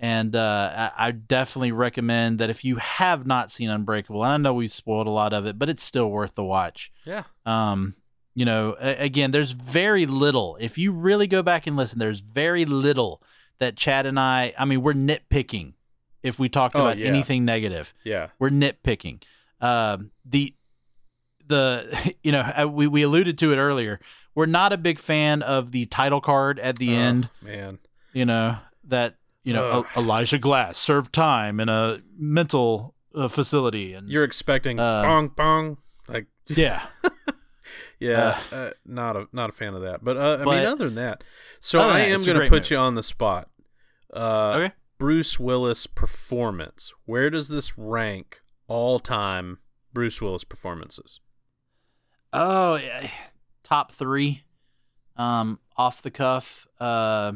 And 0.00 0.36
uh, 0.36 0.90
I, 0.96 1.08
I 1.08 1.10
definitely 1.10 1.72
recommend 1.72 2.38
that 2.38 2.50
if 2.50 2.62
you 2.62 2.76
have 2.76 3.26
not 3.26 3.50
seen 3.50 3.68
Unbreakable, 3.68 4.22
and 4.22 4.32
I 4.32 4.36
know 4.36 4.54
we've 4.54 4.70
spoiled 4.70 5.08
a 5.08 5.10
lot 5.10 5.32
of 5.32 5.44
it, 5.44 5.58
but 5.58 5.68
it's 5.68 5.82
still 5.82 6.08
worth 6.08 6.34
the 6.34 6.44
watch. 6.44 6.92
Yeah. 7.04 7.24
Um, 7.44 7.96
you 8.38 8.44
know, 8.44 8.76
again, 8.78 9.32
there's 9.32 9.50
very 9.50 10.06
little. 10.06 10.56
If 10.60 10.78
you 10.78 10.92
really 10.92 11.26
go 11.26 11.42
back 11.42 11.66
and 11.66 11.76
listen, 11.76 11.98
there's 11.98 12.20
very 12.20 12.64
little 12.64 13.20
that 13.58 13.76
Chad 13.76 14.06
and 14.06 14.16
I, 14.16 14.54
I 14.56 14.64
mean, 14.64 14.80
we're 14.80 14.92
nitpicking 14.92 15.72
if 16.22 16.38
we 16.38 16.48
talk 16.48 16.70
oh, 16.76 16.82
about 16.82 16.98
yeah. 16.98 17.08
anything 17.08 17.44
negative. 17.44 17.92
Yeah. 18.04 18.28
We're 18.38 18.50
nitpicking. 18.50 19.24
Um, 19.60 20.12
the, 20.24 20.54
the, 21.48 22.14
you 22.22 22.30
know, 22.30 22.68
we, 22.72 22.86
we 22.86 23.02
alluded 23.02 23.38
to 23.38 23.52
it 23.52 23.56
earlier. 23.56 23.98
We're 24.36 24.46
not 24.46 24.72
a 24.72 24.78
big 24.78 25.00
fan 25.00 25.42
of 25.42 25.72
the 25.72 25.86
title 25.86 26.20
card 26.20 26.60
at 26.60 26.78
the 26.78 26.94
oh, 26.94 27.00
end. 27.00 27.30
Man. 27.42 27.80
You 28.12 28.24
know, 28.24 28.58
that, 28.84 29.16
you 29.42 29.52
know, 29.52 29.84
Elijah 29.96 30.38
Glass 30.38 30.78
served 30.78 31.12
time 31.12 31.58
in 31.58 31.68
a 31.68 32.02
mental 32.16 32.94
uh, 33.16 33.26
facility. 33.26 33.94
And 33.94 34.08
you're 34.08 34.22
expecting 34.22 34.78
uh, 34.78 35.02
bong, 35.02 35.26
bong. 35.26 35.78
Like, 36.06 36.28
yeah. 36.46 36.86
Yeah, 38.00 38.38
uh, 38.52 38.54
uh, 38.54 38.70
not 38.86 39.16
a 39.16 39.28
not 39.32 39.50
a 39.50 39.52
fan 39.52 39.74
of 39.74 39.82
that. 39.82 40.04
But 40.04 40.16
uh, 40.16 40.38
I 40.40 40.44
but, 40.44 40.56
mean, 40.56 40.66
other 40.66 40.86
than 40.86 40.94
that, 40.96 41.24
so 41.60 41.80
I 41.80 42.00
am 42.00 42.24
going 42.24 42.38
to 42.38 42.48
put 42.48 42.62
movie. 42.62 42.74
you 42.74 42.78
on 42.78 42.94
the 42.94 43.02
spot. 43.02 43.50
Uh, 44.14 44.52
okay. 44.56 44.74
Bruce 44.98 45.38
Willis 45.38 45.86
performance. 45.86 46.92
Where 47.06 47.30
does 47.30 47.48
this 47.48 47.78
rank 47.78 48.40
all 48.66 48.98
time 48.98 49.58
Bruce 49.92 50.20
Willis 50.20 50.44
performances? 50.44 51.20
Oh, 52.32 52.76
yeah. 52.76 53.08
top 53.62 53.92
three. 53.92 54.42
Um, 55.16 55.58
off 55.76 56.02
the 56.02 56.10
cuff. 56.10 56.66
Uh, 56.78 57.32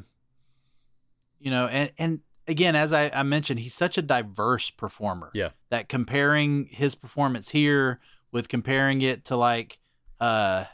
you 1.40 1.50
know, 1.50 1.66
and 1.66 1.90
and 1.98 2.20
again, 2.46 2.76
as 2.76 2.92
I, 2.92 3.10
I 3.10 3.22
mentioned, 3.22 3.60
he's 3.60 3.74
such 3.74 3.98
a 3.98 4.02
diverse 4.02 4.70
performer. 4.70 5.30
Yeah. 5.34 5.50
That 5.70 5.88
comparing 5.88 6.66
his 6.66 6.94
performance 6.94 7.50
here 7.50 8.00
with 8.30 8.48
comparing 8.48 9.02
it 9.02 9.24
to 9.26 9.36
like 9.36 9.78
uh, 10.22 10.64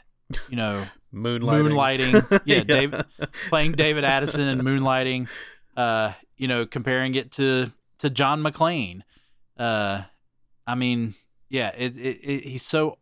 you 0.47 0.55
know, 0.55 0.85
moonlighting. 1.13 2.11
moonlighting. 2.11 2.41
Yeah, 2.45 2.63
yeah. 2.67 3.27
Playing 3.49 3.73
David 3.73 4.03
Addison 4.03 4.47
and 4.47 4.61
moonlighting. 4.61 5.27
Uh, 5.75 6.13
you 6.37 6.47
know, 6.47 6.65
comparing 6.65 7.15
it 7.15 7.31
to 7.33 7.71
to 7.99 8.09
John 8.09 8.43
McClane. 8.43 9.01
Uh, 9.57 10.03
I 10.67 10.75
mean, 10.75 11.15
yeah, 11.49 11.69
it, 11.75 11.97
it, 11.97 12.17
it 12.23 12.43
he's 12.43 12.65
so. 12.65 12.97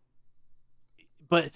But 1.30 1.52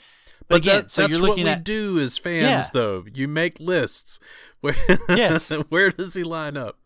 but, 0.51 0.57
again, 0.57 0.75
that, 0.81 0.91
so 0.91 1.01
that's 1.01 1.13
you're 1.13 1.21
looking 1.21 1.45
what 1.45 1.51
at, 1.51 1.57
we 1.59 1.63
do 1.63 1.99
as 1.99 2.17
fans, 2.17 2.43
yeah. 2.43 2.65
though. 2.73 3.05
You 3.13 3.27
make 3.27 3.59
lists. 3.59 4.19
Where, 4.61 4.75
yes. 5.09 5.49
where 5.69 5.89
does 5.89 6.13
he 6.13 6.23
line 6.23 6.55
up? 6.55 6.77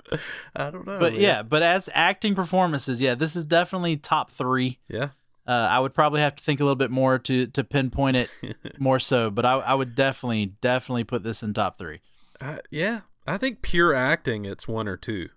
I 0.56 0.72
don't 0.72 0.88
know. 0.88 0.98
But 0.98 1.12
man. 1.12 1.22
yeah, 1.22 1.44
but 1.44 1.62
as 1.62 1.90
acting 1.94 2.34
performances, 2.34 3.02
yeah, 3.02 3.16
this 3.16 3.36
is 3.36 3.44
definitely 3.44 3.98
top 3.98 4.32
three. 4.32 4.80
Yeah. 4.88 5.10
Uh, 5.48 5.52
I 5.52 5.80
would 5.80 5.94
probably 5.94 6.22
have 6.22 6.36
to 6.36 6.44
think 6.44 6.60
a 6.60 6.64
little 6.64 6.76
bit 6.76 6.90
more 6.90 7.20
to 7.20 7.48
to 7.48 7.64
pinpoint 7.64 8.18
it 8.18 8.30
more 8.80 9.00
so, 9.00 9.30
but 9.30 9.46
I, 9.46 9.54
I 9.54 9.74
would 9.76 9.96
definitely 9.96 10.48
definitely 10.62 11.04
put 11.04 11.24
this 11.24 11.44
in 11.44 11.54
top 11.54 11.78
three. 11.78 12.02
Uh, 12.42 12.58
yeah, 12.72 13.02
I 13.28 13.38
think 13.38 13.62
pure 13.62 13.94
acting, 13.94 14.46
it's 14.46 14.68
one 14.68 14.88
or 14.88 14.98
two. 14.98 15.30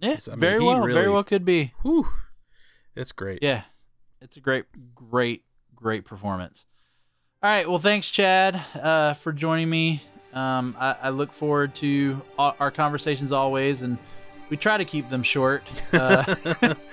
Yeah, 0.00 0.18
I 0.26 0.30
mean, 0.30 0.40
very 0.40 0.60
well, 0.60 0.80
really, 0.80 0.94
very 0.94 1.10
well 1.10 1.22
could 1.22 1.44
be. 1.44 1.74
Whew, 1.82 2.08
it's 2.96 3.12
great. 3.12 3.40
Yeah, 3.42 3.62
it's 4.20 4.36
a 4.36 4.40
great, 4.40 4.64
great, 4.94 5.44
great 5.74 6.04
performance. 6.04 6.64
All 7.42 7.50
right, 7.50 7.68
well, 7.68 7.78
thanks, 7.78 8.08
Chad, 8.08 8.62
uh, 8.74 9.14
for 9.14 9.32
joining 9.32 9.68
me. 9.68 10.02
Um, 10.32 10.76
I, 10.78 10.96
I, 11.02 11.10
look 11.10 11.32
forward 11.32 11.74
to 11.76 12.22
our 12.38 12.70
conversations 12.70 13.32
always, 13.32 13.82
and 13.82 13.98
we 14.52 14.58
try 14.58 14.76
to 14.76 14.84
keep 14.84 15.08
them 15.08 15.22
short 15.22 15.62
uh, 15.94 16.34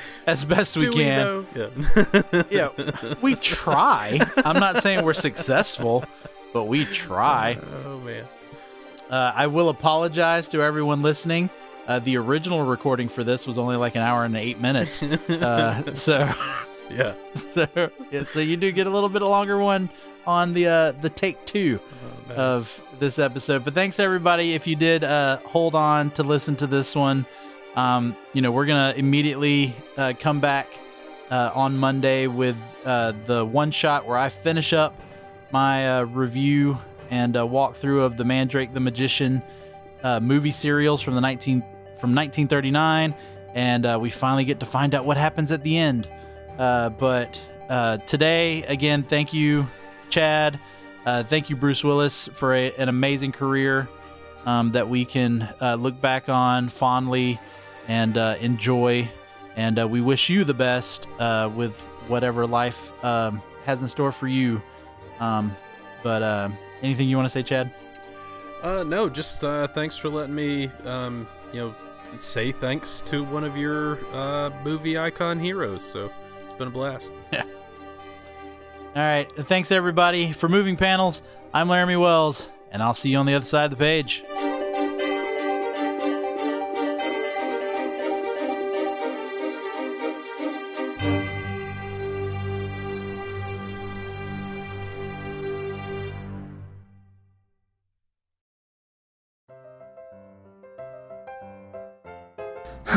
as 0.26 0.46
best 0.46 0.78
we 0.78 0.84
Do 0.84 0.94
can. 0.94 1.46
We 1.54 1.62
yeah. 1.62 2.44
yeah, 2.72 3.16
we 3.22 3.36
try. 3.36 4.18
I'm 4.38 4.62
not 4.62 4.82
saying 4.82 5.04
we're 5.04 5.12
successful, 5.14 6.06
but 6.54 6.64
we 6.64 6.86
try. 6.86 7.60
Oh 7.84 8.00
man. 8.00 8.26
Uh, 9.10 9.34
I 9.36 9.48
will 9.48 9.68
apologize 9.68 10.48
to 10.50 10.62
everyone 10.62 11.02
listening. 11.02 11.50
Uh, 11.86 12.00
the 12.00 12.16
original 12.16 12.64
recording 12.64 13.10
for 13.10 13.26
this 13.26 13.46
was 13.46 13.58
only 13.58 13.76
like 13.76 13.96
an 13.96 14.04
hour 14.04 14.24
and 14.24 14.38
eight 14.38 14.62
minutes. 14.62 15.04
Uh, 15.04 15.94
so 15.94 16.34
yeah. 16.90 17.14
So 17.34 17.68
yeah, 18.10 18.24
so 18.24 18.40
you 18.40 18.56
do 18.56 18.72
get 18.72 18.88
a 18.88 18.90
little 18.90 19.10
bit 19.10 19.22
of 19.22 19.28
longer 19.28 19.58
one 19.58 19.90
on 20.26 20.54
the 20.54 20.68
uh, 20.68 20.92
the 20.94 21.10
take 21.10 21.46
two 21.46 21.82
oh, 21.82 22.30
nice. 22.30 22.38
of 22.38 22.82
this 23.00 23.20
episode. 23.20 23.66
But 23.66 23.74
thanks 23.74 24.00
everybody 24.00 24.54
if 24.54 24.66
you 24.66 24.78
did 24.78 25.04
uh, 25.04 25.40
hold 25.46 25.76
on 25.76 26.12
to 26.12 26.24
listen 26.24 26.56
to 26.56 26.68
this 26.68 26.96
one. 26.96 27.26
Um, 27.80 28.18
you 28.34 28.42
know, 28.42 28.52
we're 28.52 28.66
gonna 28.66 28.94
immediately 28.98 29.74
uh, 29.96 30.12
come 30.20 30.42
back 30.42 30.68
uh, 31.32 31.52
on 31.54 31.78
Monday 31.78 32.28
with 32.28 32.58
uh, 32.84 33.14
the 33.26 33.46
one 33.46 33.72
shot 33.72 34.06
where 34.06 34.18
I 34.18 34.28
finish 34.28 34.74
up 34.74 35.00
my 35.52 36.00
uh, 36.00 36.04
review 36.04 36.78
and 37.10 37.38
uh, 37.38 37.46
walkthrough 37.46 38.02
of 38.02 38.18
the 38.18 38.26
Mandrake 38.26 38.74
the 38.74 38.82
Magician 38.82 39.42
uh, 40.04 40.20
movie 40.20 40.52
serials 40.52 41.02
from 41.02 41.16
the 41.16 41.22
19 41.22 41.62
from 42.02 42.16
1939, 42.16 43.16
and 43.56 44.02
we 44.02 44.10
finally 44.10 44.44
get 44.44 44.60
to 44.60 44.66
find 44.66 44.94
out 44.94 45.06
what 45.06 45.16
happens 45.16 45.52
at 45.52 45.64
the 45.64 45.78
end. 45.78 46.10
but 46.58 47.40
today, 48.08 48.64
again, 48.64 49.04
thank 49.04 49.34
you, 49.34 49.68
Chad. 50.10 50.60
thank 51.06 51.50
you, 51.50 51.56
Bruce 51.56 51.84
Willis, 51.84 52.28
for 52.34 52.54
a, 52.54 52.74
an 52.74 52.90
amazing 52.90 53.32
career 53.32 53.88
um, 54.46 54.74
that 54.74 54.90
we 54.90 55.06
can 55.06 55.54
look 55.78 56.00
back 56.02 56.28
on 56.28 56.68
fondly 56.68 57.40
and 57.90 58.18
uh, 58.18 58.38
enjoy. 58.40 59.10
And 59.58 59.78
uh, 59.78 59.88
we 59.88 60.00
wish 60.00 60.30
you 60.30 60.46
the 60.46 60.54
best 60.54 61.08
uh, 61.20 61.52
with 61.54 61.78
whatever 62.08 62.48
life 62.48 62.94
um, 63.04 63.42
has 63.66 63.82
in 63.82 63.90
store 63.90 64.14
for 64.14 64.28
you. 64.28 64.62
Um, 65.20 65.54
but 66.02 66.24
uh, 66.24 66.50
anything 66.82 67.10
you 67.10 67.18
want 67.18 67.26
to 67.26 67.30
say, 67.30 67.44
Chad? 67.44 67.74
Uh, 68.64 68.84
no, 68.84 69.10
just 69.10 69.44
uh, 69.44 69.68
thanks 69.68 69.98
for 69.98 70.08
letting 70.08 70.36
me, 70.36 70.68
um, 70.86 71.28
you 71.52 71.60
know, 71.60 71.76
say 72.18 72.52
thanks 72.52 73.02
to 73.02 73.24
one 73.24 73.44
of 73.44 73.58
your 73.58 74.00
uh, 74.14 74.52
movie 74.64 74.98
icon 74.98 75.40
heroes. 75.40 75.84
So 75.84 76.12
it's 76.44 76.54
been 76.54 76.68
a 76.68 76.72
blast. 76.72 77.12
Yeah. 77.34 77.44
All 78.96 79.04
right. 79.04 79.32
Thanks, 79.36 79.72
everybody, 79.72 80.32
for 80.32 80.48
moving 80.48 80.76
panels. 80.76 81.22
I'm 81.54 81.68
Laramy 81.68 82.00
Wells, 82.00 82.50
and 82.72 82.82
I'll 82.84 82.94
see 82.94 83.10
you 83.10 83.18
on 83.18 83.26
the 83.26 83.34
other 83.36 83.46
side 83.46 83.66
of 83.66 83.72
the 83.72 83.78
page. 83.78 84.24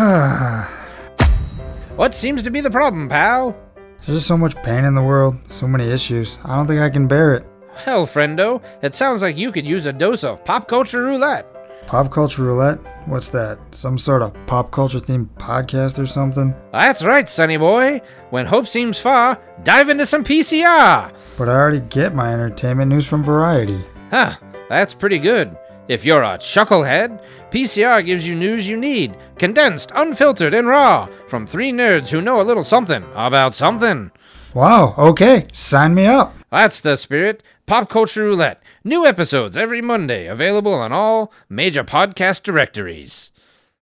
what 1.96 2.12
seems 2.12 2.42
to 2.42 2.50
be 2.50 2.60
the 2.60 2.70
problem, 2.70 3.08
pal? 3.08 3.56
There's 4.04 4.18
just 4.18 4.26
so 4.26 4.36
much 4.36 4.56
pain 4.56 4.84
in 4.84 4.96
the 4.96 5.02
world, 5.02 5.36
so 5.46 5.68
many 5.68 5.88
issues. 5.88 6.38
I 6.44 6.56
don't 6.56 6.66
think 6.66 6.80
I 6.80 6.90
can 6.90 7.06
bear 7.06 7.34
it. 7.34 7.46
Hell, 7.76 8.04
friendo, 8.04 8.60
it 8.82 8.96
sounds 8.96 9.22
like 9.22 9.36
you 9.36 9.52
could 9.52 9.64
use 9.64 9.86
a 9.86 9.92
dose 9.92 10.24
of 10.24 10.44
pop 10.44 10.66
culture 10.66 11.04
roulette. 11.04 11.46
Pop 11.86 12.10
culture 12.10 12.42
roulette? 12.42 12.80
What's 13.06 13.28
that? 13.28 13.60
Some 13.70 13.96
sort 13.96 14.22
of 14.22 14.34
pop 14.46 14.72
culture 14.72 14.98
themed 14.98 15.28
podcast 15.36 16.02
or 16.02 16.06
something? 16.08 16.52
That's 16.72 17.04
right, 17.04 17.28
sonny 17.28 17.56
boy. 17.56 18.00
When 18.30 18.46
hope 18.46 18.66
seems 18.66 18.98
far, 19.00 19.38
dive 19.62 19.88
into 19.88 20.06
some 20.06 20.24
PCR. 20.24 21.14
But 21.38 21.48
I 21.48 21.52
already 21.52 21.80
get 21.80 22.12
my 22.12 22.32
entertainment 22.32 22.88
news 22.88 23.06
from 23.06 23.22
Variety. 23.22 23.80
Huh, 24.10 24.34
that's 24.68 24.94
pretty 24.94 25.20
good. 25.20 25.56
If 25.88 26.04
you're 26.04 26.22
a 26.22 26.38
chucklehead, 26.38 27.20
PCR 27.50 28.06
gives 28.06 28.26
you 28.26 28.36
news 28.36 28.68
you 28.68 28.76
need, 28.76 29.16
condensed, 29.36 29.90
unfiltered, 29.94 30.54
and 30.54 30.68
raw, 30.68 31.08
from 31.26 31.44
three 31.44 31.72
nerds 31.72 32.08
who 32.08 32.20
know 32.20 32.40
a 32.40 32.44
little 32.44 32.62
something 32.62 33.04
about 33.14 33.54
something. 33.54 34.12
Wow, 34.54 34.94
okay, 34.96 35.46
sign 35.52 35.94
me 35.94 36.06
up. 36.06 36.36
That's 36.52 36.78
the 36.80 36.96
spirit. 36.96 37.42
Pop 37.66 37.88
Culture 37.88 38.22
Roulette. 38.22 38.62
New 38.84 39.04
episodes 39.04 39.56
every 39.56 39.82
Monday, 39.82 40.26
available 40.26 40.74
on 40.74 40.92
all 40.92 41.32
major 41.48 41.82
podcast 41.82 42.44
directories. 42.44 43.31